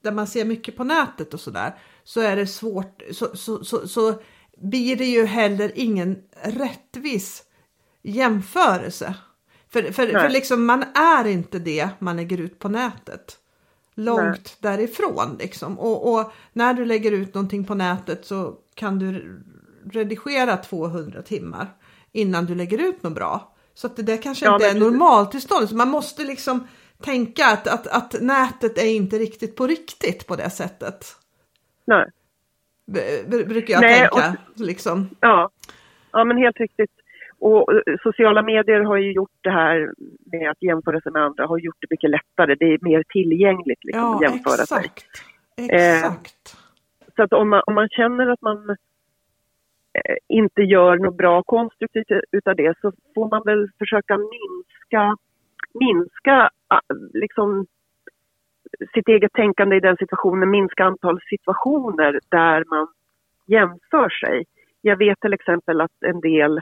där 0.03 0.13
man 0.13 0.27
ser 0.27 0.45
mycket 0.45 0.77
på 0.77 0.85
nätet 0.85 1.35
och 1.35 1.41
sådär, 1.41 1.73
så 2.05 2.21
är 2.21 2.37
det 2.37 2.47
svårt, 2.47 3.03
så, 3.13 3.37
så, 3.37 3.65
så, 3.65 3.89
så 3.89 4.15
blir 4.57 4.97
det 4.97 5.07
ju 5.07 5.25
heller 5.25 5.73
ingen 5.75 6.23
rättvis 6.43 7.43
jämförelse. 8.03 9.15
För, 9.69 9.83
för, 9.83 9.93
för 9.93 10.13
Nej. 10.13 10.33
liksom 10.33 10.67
man 10.67 10.85
är 10.95 11.27
inte 11.27 11.59
det 11.59 11.89
man 11.99 12.17
lägger 12.17 12.41
ut 12.41 12.59
på 12.59 12.69
nätet. 12.69 13.39
Långt 13.95 14.57
därifrån 14.61 15.37
liksom. 15.39 15.79
Och, 15.79 16.15
och 16.15 16.33
när 16.53 16.75
du 16.75 16.85
lägger 16.85 17.13
ut 17.13 17.35
någonting 17.35 17.65
på 17.65 17.75
nätet 17.75 18.27
så 18.27 18.55
kan 18.75 18.99
du 18.99 19.41
redigera 19.93 20.57
200 20.57 21.23
timmar 21.23 21.69
innan 22.13 22.47
du 22.47 22.55
lägger 22.55 22.79
ut 22.79 23.03
något 23.03 23.15
bra. 23.15 23.55
Så 23.75 23.87
att 23.87 23.97
det 23.97 24.03
där 24.03 24.23
kanske 24.23 24.45
Ja, 24.45 24.55
inte 24.55 24.67
är 24.67 24.73
men 24.73 24.81
precis. 24.83 24.93
normaltillstånd. 24.93 25.69
Så 25.69 25.77
man 25.77 25.89
måste 25.89 26.25
liksom 26.25 26.67
tänka 27.03 27.47
att, 27.47 27.67
att, 27.67 27.87
att 27.87 28.21
nätet 28.21 28.79
är 28.79 28.87
inte 28.87 29.19
riktigt 29.19 29.57
på 29.57 29.67
riktigt 29.67 30.27
på 30.27 30.37
det 30.37 30.51
sättet. 30.51 31.07
Nej. 31.85 32.11
Brukar 33.47 33.75
jag 33.75 33.81
Nej, 33.81 34.09
tänka. 34.09 34.37
Liksom. 34.57 35.09
Ja. 35.21 35.51
ja, 36.13 36.25
men 36.25 36.37
helt 36.37 36.61
riktigt. 36.61 36.91
Och 37.39 37.73
eh, 37.73 37.97
sociala 38.03 38.43
medier 38.43 38.81
har 38.81 38.97
ju 38.97 39.13
gjort 39.13 39.39
det 39.41 39.51
här 39.51 39.93
med 40.25 40.51
att 40.51 40.63
jämföra 40.63 41.01
sig 41.01 41.13
med 41.13 41.23
andra, 41.23 41.47
har 41.47 41.59
gjort 41.59 41.77
det 41.81 41.87
mycket 41.91 42.11
lättare. 42.11 42.55
Det 42.55 42.65
är 42.65 42.79
mer 42.81 43.05
tillgängligt 43.09 43.85
liksom, 43.85 44.03
Ja, 44.03 44.17
att 44.17 44.23
jämföra 44.23 44.67
sig. 44.67 44.79
exakt. 44.79 45.07
Exakt. 45.57 46.57
Så 47.17 47.23
att 47.23 47.33
om 47.33 47.49
man, 47.49 47.63
om 47.67 47.75
man 47.75 47.89
känner 47.89 48.27
att 48.27 48.43
man 48.43 48.71
eh, 49.93 50.17
inte 50.29 50.63
gör 50.63 50.97
något 50.97 51.17
bra 51.17 51.43
konstruktivt 51.43 52.07
utav 52.33 52.57
det 52.57 52.75
så 52.81 52.93
får 53.15 53.29
man 53.29 53.43
väl 53.45 53.69
försöka 53.79 54.19
minska, 54.19 55.17
minska 55.75 56.51
ah, 56.69 56.81
liksom, 57.13 57.67
sitt 58.95 59.09
eget 59.09 59.33
tänkande 59.33 59.77
i 59.77 59.81
den 59.81 59.97
situationen, 59.97 60.51
minska 60.51 60.85
antal 60.85 61.21
situationer 61.29 62.21
där 62.29 62.65
man 62.71 62.87
jämför 63.47 64.09
sig. 64.09 64.45
Jag 64.81 64.97
vet 64.97 65.21
till 65.21 65.33
exempel 65.33 65.81
att 65.81 66.03
en 66.07 66.21
del 66.21 66.61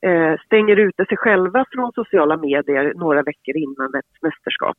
eh, 0.00 0.34
stänger 0.44 0.76
ute 0.76 1.04
sig 1.06 1.16
själva 1.16 1.64
från 1.72 1.92
sociala 1.92 2.36
medier 2.36 2.92
några 2.96 3.22
veckor 3.22 3.56
innan 3.56 3.94
ett 3.94 4.22
mästerskap. 4.22 4.76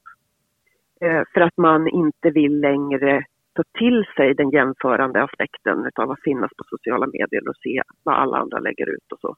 Eh, 1.02 1.24
för 1.34 1.42
att 1.42 1.58
man 1.58 1.88
inte 1.88 2.30
vill 2.30 2.60
längre 2.60 3.24
ta 3.54 3.64
till 3.78 4.06
sig 4.16 4.34
den 4.34 4.50
jämförande 4.50 5.24
aspekten 5.24 5.90
av 5.96 6.12
att 6.12 6.24
finnas 6.24 6.52
på 6.58 6.64
sociala 6.64 7.08
medier 7.08 7.50
och 7.50 7.56
se 7.64 7.82
vad 8.04 8.16
alla 8.16 8.38
andra 8.38 8.60
lägger 8.60 8.90
ut 8.90 9.12
och 9.12 9.20
så. 9.20 9.36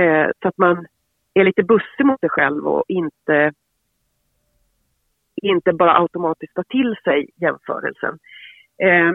Eh, 0.00 0.30
så 0.42 0.48
att 0.48 0.58
man 0.58 0.86
är 1.34 1.44
lite 1.44 1.62
bussig 1.62 2.06
mot 2.06 2.20
sig 2.20 2.28
själv 2.28 2.66
och 2.66 2.84
inte, 2.88 3.52
inte 5.42 5.72
bara 5.72 5.98
automatiskt 5.98 6.54
ta 6.54 6.62
till 6.62 6.96
sig 7.04 7.28
jämförelsen. 7.36 8.18
Eh, 8.82 9.12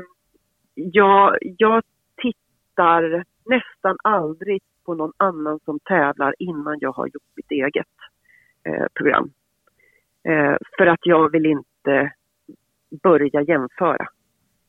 jag, 0.73 1.37
jag 1.41 1.83
tittar 2.17 3.23
nästan 3.45 3.97
aldrig 4.03 4.61
på 4.85 4.93
någon 4.93 5.13
annan 5.17 5.59
som 5.65 5.79
tävlar 5.79 6.35
innan 6.39 6.77
jag 6.79 6.91
har 6.91 7.05
gjort 7.05 7.31
mitt 7.35 7.51
eget 7.51 7.87
eh, 8.63 8.85
program. 8.93 9.31
Eh, 10.23 10.55
för 10.77 10.87
att 10.87 10.99
jag 11.05 11.31
vill 11.31 11.45
inte 11.45 12.11
börja 13.03 13.41
jämföra. 13.41 14.07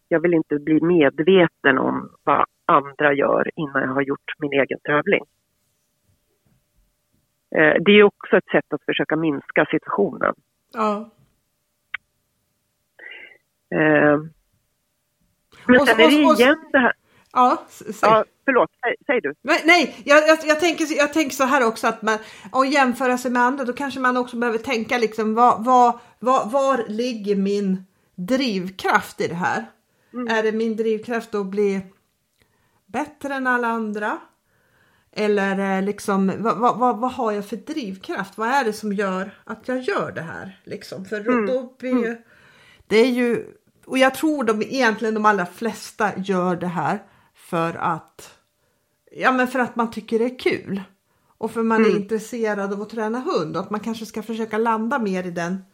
Jag 0.09 0.20
vill 0.20 0.35
inte 0.35 0.59
bli 0.59 0.81
medveten 0.81 1.79
om 1.79 2.11
vad 2.24 2.45
andra 2.66 3.15
gör 3.15 3.51
innan 3.57 3.83
jag 3.83 3.95
har 3.95 4.03
gjort 4.03 4.33
min 4.39 4.53
egen 4.53 4.79
tävling. 4.85 5.24
Eh, 7.57 7.74
det 7.85 7.93
är 7.93 8.03
också 8.03 8.37
ett 8.37 8.49
sätt 8.53 8.73
att 8.73 8.85
försöka 8.85 9.16
minska 9.16 9.66
situationen. 9.70 10.35
Ja. 10.73 11.11
Eh, 13.73 14.19
men 15.66 15.81
Och- 15.81 15.89
sen 15.89 16.01
är 16.01 16.11
det 16.11 16.27
och- 16.27 16.40
igen 16.40 16.57
det 16.73 16.78
här... 16.78 16.93
Ja, 17.32 17.66
säg. 17.69 17.94
Ja, 18.03 18.24
förlåt, 18.44 18.70
säg, 18.85 18.94
säg 19.07 19.20
du. 19.20 19.35
Nej, 19.43 19.62
nej 19.65 20.03
jag, 20.05 20.28
jag, 20.28 20.39
jag, 20.44 20.61
tänker, 20.61 20.97
jag 20.97 21.12
tänker 21.12 21.36
så 21.36 21.44
här 21.44 21.66
också 21.66 21.86
att 21.86 22.03
man, 22.03 22.19
om 22.51 22.66
jämföra 22.66 23.19
sig 23.19 23.31
med 23.31 23.43
andra, 23.43 23.65
då 23.65 23.73
kanske 23.73 24.01
man 24.01 24.16
också 24.16 24.36
behöver 24.36 24.59
tänka 24.59 24.99
liksom 24.99 25.35
vad, 25.35 25.65
vad, 25.65 25.99
vad, 26.19 26.51
var 26.51 26.85
ligger 26.89 27.36
min 27.36 27.85
drivkraft 28.15 29.20
i 29.20 29.28
det 29.28 29.35
här? 29.35 29.66
Mm. 30.12 30.28
Är 30.28 30.43
det 30.43 30.53
min 30.53 30.77
drivkraft 30.77 31.35
att 31.35 31.47
bli 31.47 31.81
bättre 32.86 33.35
än 33.35 33.47
alla 33.47 33.69
andra? 33.69 34.19
Eller 35.12 35.82
liksom, 35.82 36.32
vad, 36.39 36.59
vad, 36.59 36.99
vad, 36.99 37.12
har 37.12 37.32
jag 37.32 37.49
för 37.49 37.57
drivkraft? 37.57 38.39
Vad 38.39 38.49
är 38.49 38.65
det 38.65 38.73
som 38.73 38.93
gör 38.93 39.31
att 39.44 39.69
jag 39.69 39.81
gör 39.81 40.12
det 40.12 40.23
här? 40.23 40.61
Liksom? 40.65 41.05
För 41.05 41.20
mm. 41.20 41.47
då 41.47 41.74
blir 41.78 42.05
ju, 42.05 42.16
det 42.86 42.97
är 42.97 43.11
ju, 43.11 43.47
och 43.87 43.99
jag 43.99 44.15
tror 44.15 44.45
de 44.45 44.63
egentligen 44.63 45.15
de 45.15 45.25
allra 45.27 45.47
flesta 45.47 46.09
gör 46.17 46.57
det 46.57 46.67
här 46.67 46.99
för 47.35 47.77
att, 47.79 48.41
ja 49.11 49.33
men 49.33 49.47
för 49.47 49.59
att 49.59 49.77
man 49.77 49.91
tycker 49.91 50.19
det 50.19 50.25
är 50.25 50.39
kul. 50.39 50.81
Och 51.39 51.51
för 51.51 51.63
man 51.63 51.81
mm. 51.81 51.91
är 51.91 52.01
intresserad 52.01 52.73
av 52.73 52.83
att 52.83 52.91
träna 52.91 53.19
hund 53.19 53.57
och 53.57 53.63
att 53.63 53.71
man 53.71 53.81
kanske 53.81 54.07
ska 54.07 54.23
försöka 54.23 54.59
landa 54.59 54.99
mer 54.99 55.27
i 55.27 55.31
den 55.31 55.65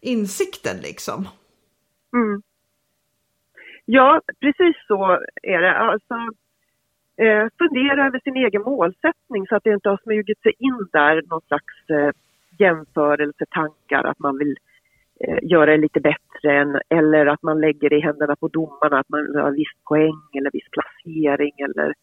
insikten 0.00 0.76
liksom. 0.82 1.28
Mm. 2.12 2.42
Ja, 3.84 4.20
precis 4.40 4.76
så 4.86 5.18
är 5.42 5.60
det. 5.60 5.78
Alltså, 5.78 6.14
eh, 7.16 7.48
fundera 7.58 8.06
över 8.06 8.20
sin 8.20 8.36
egen 8.36 8.62
målsättning 8.62 9.46
så 9.48 9.56
att 9.56 9.64
det 9.64 9.72
inte 9.72 9.88
har 9.88 10.00
smugit 10.02 10.42
sig 10.42 10.52
in 10.58 10.88
där 10.92 11.22
någon 11.28 11.40
slags 11.40 11.90
eh, 11.90 12.10
jämförelsetankar 12.58 14.04
att 14.04 14.18
man 14.18 14.38
vill 14.38 14.56
Eh, 15.24 15.38
göra 15.42 15.70
det 15.70 15.76
lite 15.76 16.00
bättre 16.00 16.58
än, 16.60 16.80
eller 16.88 17.26
att 17.26 17.42
man 17.42 17.60
lägger 17.60 17.90
det 17.90 17.96
i 17.96 18.00
händerna 18.00 18.36
på 18.36 18.48
domarna 18.48 18.98
att 18.98 19.08
man 19.08 19.36
har 19.36 19.50
viss 19.50 19.74
poäng 19.88 20.20
eller 20.38 20.50
viss 20.52 20.70
placering 20.70 21.52
eller 21.68 21.94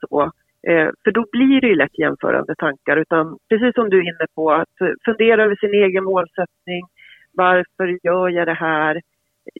så. 0.00 0.22
Eh, 0.68 0.90
för 1.04 1.10
då 1.10 1.24
blir 1.32 1.60
det 1.60 1.66
ju 1.66 1.74
lätt 1.74 1.98
jämförande 1.98 2.54
tankar 2.54 2.96
utan 2.96 3.38
precis 3.48 3.74
som 3.74 3.90
du 3.90 3.98
är 3.98 4.02
inne 4.02 4.26
på 4.34 4.52
att 4.52 4.76
fundera 5.04 5.44
över 5.44 5.56
sin 5.56 5.74
egen 5.74 6.04
målsättning. 6.04 6.82
Varför 7.32 7.98
gör 8.06 8.28
jag 8.28 8.46
det 8.46 8.54
här? 8.54 9.00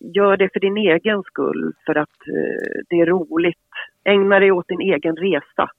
Gör 0.01 0.36
det 0.36 0.48
för 0.52 0.60
din 0.60 0.76
egen 0.76 1.22
skull, 1.22 1.72
för 1.86 1.94
att 1.94 2.28
eh, 2.28 2.80
det 2.89 3.01
är 3.01 3.06
roligt. 3.06 3.68
Ägna 4.05 4.40
dig 4.40 4.52
åt 4.52 4.68
din 4.68 4.80
egen 4.80 5.16
resa. 5.16 5.70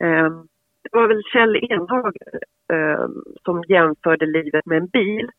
Ehm, 0.00 0.46
det 0.82 0.90
var 0.92 1.08
väl 1.08 1.22
Kjell 1.32 1.56
Enhag 1.56 2.16
ehm, 2.72 3.14
som 3.44 3.64
jämförde 3.68 4.26
livet 4.26 4.66
med 4.66 4.78
en 4.78 4.86
bil. 4.86 5.30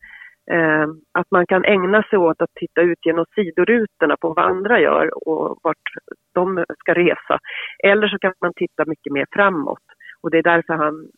Eh, 0.50 0.86
att 1.12 1.30
man 1.30 1.46
kan 1.46 1.64
ägna 1.64 2.02
sig 2.02 2.18
åt 2.18 2.42
att 2.42 2.54
titta 2.54 2.80
ut 2.80 3.06
genom 3.06 3.24
sidorutorna 3.34 4.16
på 4.20 4.28
vad 4.34 4.44
andra 4.44 4.80
gör 4.80 5.28
och 5.28 5.58
vart 5.62 5.86
de 6.32 6.64
ska 6.78 6.94
resa. 6.94 7.38
Eller 7.84 8.08
så 8.08 8.18
kan 8.18 8.32
man 8.40 8.52
titta 8.56 8.84
mycket 8.86 9.12
mer 9.12 9.26
framåt. 9.32 9.86
Och 10.20 10.30
det 10.30 10.38
är 10.38 10.42
därför 10.42 10.74
han 10.74 11.08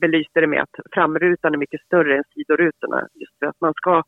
belyste 0.00 0.40
det 0.40 0.46
med 0.46 0.62
att 0.62 0.76
framrutan 0.92 1.54
är 1.54 1.58
mycket 1.58 1.80
större 1.80 2.16
än 2.16 2.24
sidorutorna. 2.34 3.08
Just 3.14 3.38
för 3.38 3.46
att 3.46 3.60
man 3.60 3.74
ska 3.74 4.02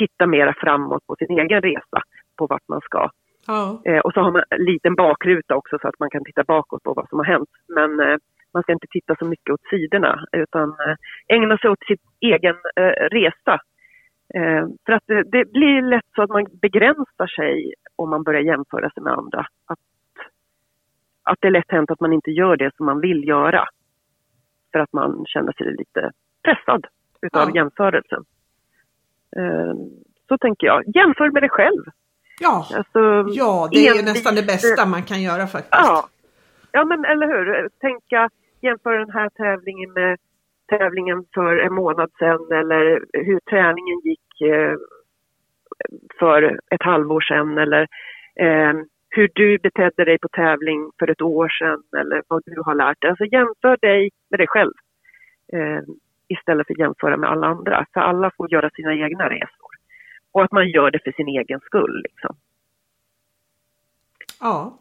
titta 0.00 0.26
mera 0.26 0.54
framåt 0.54 1.06
på 1.06 1.16
sin 1.16 1.38
egen 1.38 1.62
resa, 1.62 2.02
på 2.36 2.46
vart 2.46 2.68
man 2.68 2.80
ska. 2.80 3.10
Ja. 3.46 3.82
Eh, 3.84 3.98
och 3.98 4.12
så 4.12 4.20
har 4.20 4.30
man 4.30 4.42
en 4.50 4.64
liten 4.64 4.94
bakruta 4.94 5.56
också 5.56 5.78
så 5.80 5.88
att 5.88 5.98
man 5.98 6.10
kan 6.10 6.24
titta 6.24 6.44
bakåt 6.44 6.82
på 6.82 6.94
vad 6.94 7.08
som 7.08 7.18
har 7.18 7.26
hänt. 7.26 7.48
Men 7.68 8.00
eh, 8.00 8.16
man 8.54 8.62
ska 8.62 8.72
inte 8.72 8.86
titta 8.90 9.16
så 9.18 9.24
mycket 9.24 9.50
åt 9.54 9.68
sidorna 9.70 10.24
utan 10.32 10.68
eh, 10.70 10.96
ägna 11.36 11.58
sig 11.58 11.70
åt 11.70 11.86
sin 11.86 11.96
egen 12.20 12.56
eh, 12.76 13.08
resa. 13.16 13.54
Eh, 14.34 14.66
för 14.86 14.92
att 14.92 15.06
det, 15.06 15.52
blir 15.52 15.82
lätt 15.82 16.08
så 16.14 16.22
att 16.22 16.30
man 16.30 16.46
begränsar 16.62 17.26
sig 17.26 17.74
om 17.96 18.10
man 18.10 18.22
börjar 18.22 18.40
jämföra 18.40 18.90
sig 18.90 19.02
med 19.02 19.12
andra. 19.12 19.46
Att, 19.66 19.78
att 21.22 21.38
det 21.40 21.46
är 21.48 21.52
lätt 21.52 21.70
hänt 21.70 21.90
att 21.90 22.00
man 22.00 22.12
inte 22.12 22.30
gör 22.30 22.56
det 22.56 22.76
som 22.76 22.86
man 22.86 23.00
vill 23.00 23.28
göra. 23.28 23.64
För 24.72 24.78
att 24.78 24.92
man 24.92 25.24
känner 25.26 25.52
sig 25.52 25.66
lite 25.76 26.10
pressad 26.42 26.86
utav 27.22 27.48
ja. 27.48 27.54
jämförelsen. 27.54 28.24
Så 30.28 30.38
tänker 30.38 30.66
jag. 30.66 30.96
Jämför 30.96 31.30
med 31.30 31.42
dig 31.42 31.50
själv. 31.50 31.84
Ja, 32.40 32.66
alltså, 32.74 33.24
ja 33.28 33.68
det 33.72 33.88
är 33.88 33.94
ju 33.94 34.02
nästan 34.02 34.34
det 34.34 34.42
bästa 34.42 34.86
man 34.86 35.02
kan 35.02 35.22
göra 35.22 35.46
faktiskt. 35.46 35.70
Ja, 35.70 36.08
ja 36.72 36.84
men 36.84 37.04
eller 37.04 37.26
hur. 37.26 37.68
Tänka, 37.80 38.30
jämföra 38.64 38.98
den 38.98 39.10
här 39.10 39.28
tävlingen 39.28 39.92
med 39.92 40.18
tävlingen 40.68 41.24
för 41.34 41.56
en 41.56 41.74
månad 41.74 42.10
sedan 42.18 42.52
eller 42.52 43.04
hur 43.12 43.40
träningen 43.50 44.00
gick 44.04 44.40
eh, 44.40 44.74
för 46.18 46.42
ett 46.70 46.82
halvår 46.82 47.20
sedan 47.20 47.58
eller 47.58 47.82
eh, 48.36 48.72
hur 49.08 49.30
du 49.34 49.58
betedde 49.58 50.04
dig 50.04 50.18
på 50.18 50.28
tävling 50.28 50.90
för 50.98 51.10
ett 51.10 51.22
år 51.22 51.48
sedan 51.48 51.82
eller 52.00 52.22
vad 52.28 52.42
du 52.46 52.62
har 52.64 52.74
lärt 52.74 53.00
dig. 53.00 53.10
Alltså 53.10 53.24
jämför 53.24 53.76
dig 53.76 54.10
med 54.30 54.40
dig 54.40 54.46
själv 54.46 54.72
eh, 55.52 55.82
istället 56.28 56.66
för 56.66 56.74
att 56.74 56.78
jämföra 56.78 57.16
med 57.16 57.30
alla 57.30 57.46
andra. 57.46 57.86
För 57.92 58.00
alla 58.00 58.30
får 58.36 58.52
göra 58.52 58.70
sina 58.70 58.94
egna 58.94 59.28
resor. 59.28 59.72
Och 60.32 60.44
att 60.44 60.52
man 60.52 60.68
gör 60.68 60.90
det 60.90 60.98
för 61.04 61.12
sin 61.12 61.28
egen 61.28 61.60
skull. 61.60 62.02
Liksom. 62.02 62.36
Ja. 64.40 64.78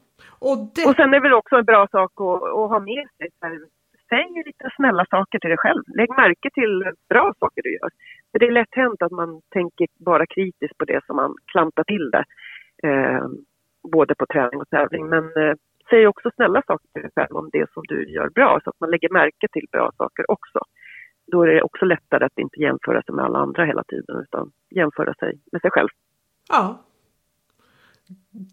Och, 0.48 0.57
det... 0.76 0.86
och 0.88 0.95
sen 0.95 1.10
är 1.10 1.20
det 1.20 1.28
väl 1.28 1.34
också 1.41 1.56
en 1.56 1.65
bra 1.65 1.88
sak 1.91 2.11
att, 2.22 2.44
att 2.44 2.70
ha 2.74 2.80
med 2.80 3.07
sig. 3.18 3.30
Säg 4.10 4.44
lite 4.45 4.70
snälla 4.76 5.06
saker 5.10 5.40
till 5.40 5.49
dig 5.49 5.57
själv. 5.57 5.84
Lägg 5.98 6.10
märke 6.10 6.49
till 6.53 6.91
bra 7.10 7.34
saker 7.40 7.61
du 7.64 7.74
gör. 7.74 7.90
För 8.32 8.40
det 8.40 8.48
är 8.48 8.52
lätt 8.52 8.76
hänt 8.76 9.02
att 9.02 9.11
man 9.11 9.41
tänker 9.49 9.88
bara 9.99 10.26
kritiskt 10.26 10.78
på 10.78 10.86
det 10.86 11.06
som 11.06 11.15
man 11.15 11.36
klantar 11.52 11.84
till 11.84 12.11
det. 12.11 12.26
Eh, 12.88 13.26
både 13.91 14.15
på 14.15 14.26
träning 14.26 14.61
och 14.61 14.70
tävling. 14.70 15.10
Men 15.10 15.24
eh, 15.24 15.56
säg 15.90 16.07
också 16.07 16.32
snälla 16.36 16.61
saker 16.68 16.88
till 16.94 17.02
dig 17.02 17.11
själv 17.15 17.36
om 17.36 17.49
det 17.52 17.72
som 17.74 17.84
du 17.88 18.14
gör 18.14 18.30
bra 18.30 18.60
så 18.64 18.70
att 18.70 18.80
man 18.80 18.91
lägger 18.91 19.10
märke 19.10 19.48
till 19.52 19.68
bra 19.72 19.91
saker 19.98 20.32
också. 20.32 20.60
Då 21.32 21.44
är 21.44 21.48
det 21.48 21.61
också 21.61 21.86
lättare 21.86 22.26
att 22.26 22.38
inte 22.38 22.60
jämföra 22.60 23.02
sig 23.02 23.15
med 23.15 23.26
alla 23.26 23.40
andra 23.40 23.65
hela 23.65 23.84
tiden 23.84 24.15
utan 24.22 24.52
jämföra 24.70 25.14
sig 25.14 25.40
med 25.52 25.61
sig 25.61 25.72
själv. 25.72 25.90
Ja. 26.49 26.86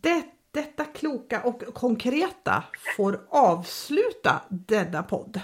Det, 0.03 0.25
detta 0.51 0.85
kloka 0.85 1.43
och 1.43 1.63
konkreta 1.75 2.65
får 2.97 3.21
avsluta 3.29 4.41
denna 4.49 5.03
podd. 5.03 5.41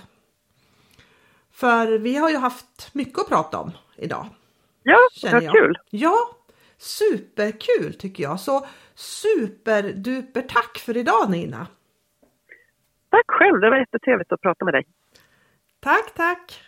För 1.52 1.98
vi 1.98 2.16
har 2.16 2.30
ju 2.30 2.36
haft 2.36 2.94
mycket 2.94 3.18
att 3.18 3.28
prata 3.28 3.58
om 3.58 3.70
idag. 3.96 4.26
Ja, 4.82 4.98
vad 5.32 5.52
kul! 5.52 5.78
Ja, 5.90 6.16
superkul 6.78 7.94
tycker 7.94 8.22
jag. 8.22 8.40
Så 8.40 8.66
superduper 8.94 10.42
tack 10.42 10.78
för 10.78 10.96
idag 10.96 11.30
Nina! 11.30 11.66
Tack 13.10 13.24
själv, 13.26 13.60
det 13.60 13.70
var 13.70 13.76
jättetrevligt 13.76 14.32
att 14.32 14.40
prata 14.40 14.64
med 14.64 14.74
dig. 14.74 14.86
Tack, 15.80 16.14
tack! 16.14 16.65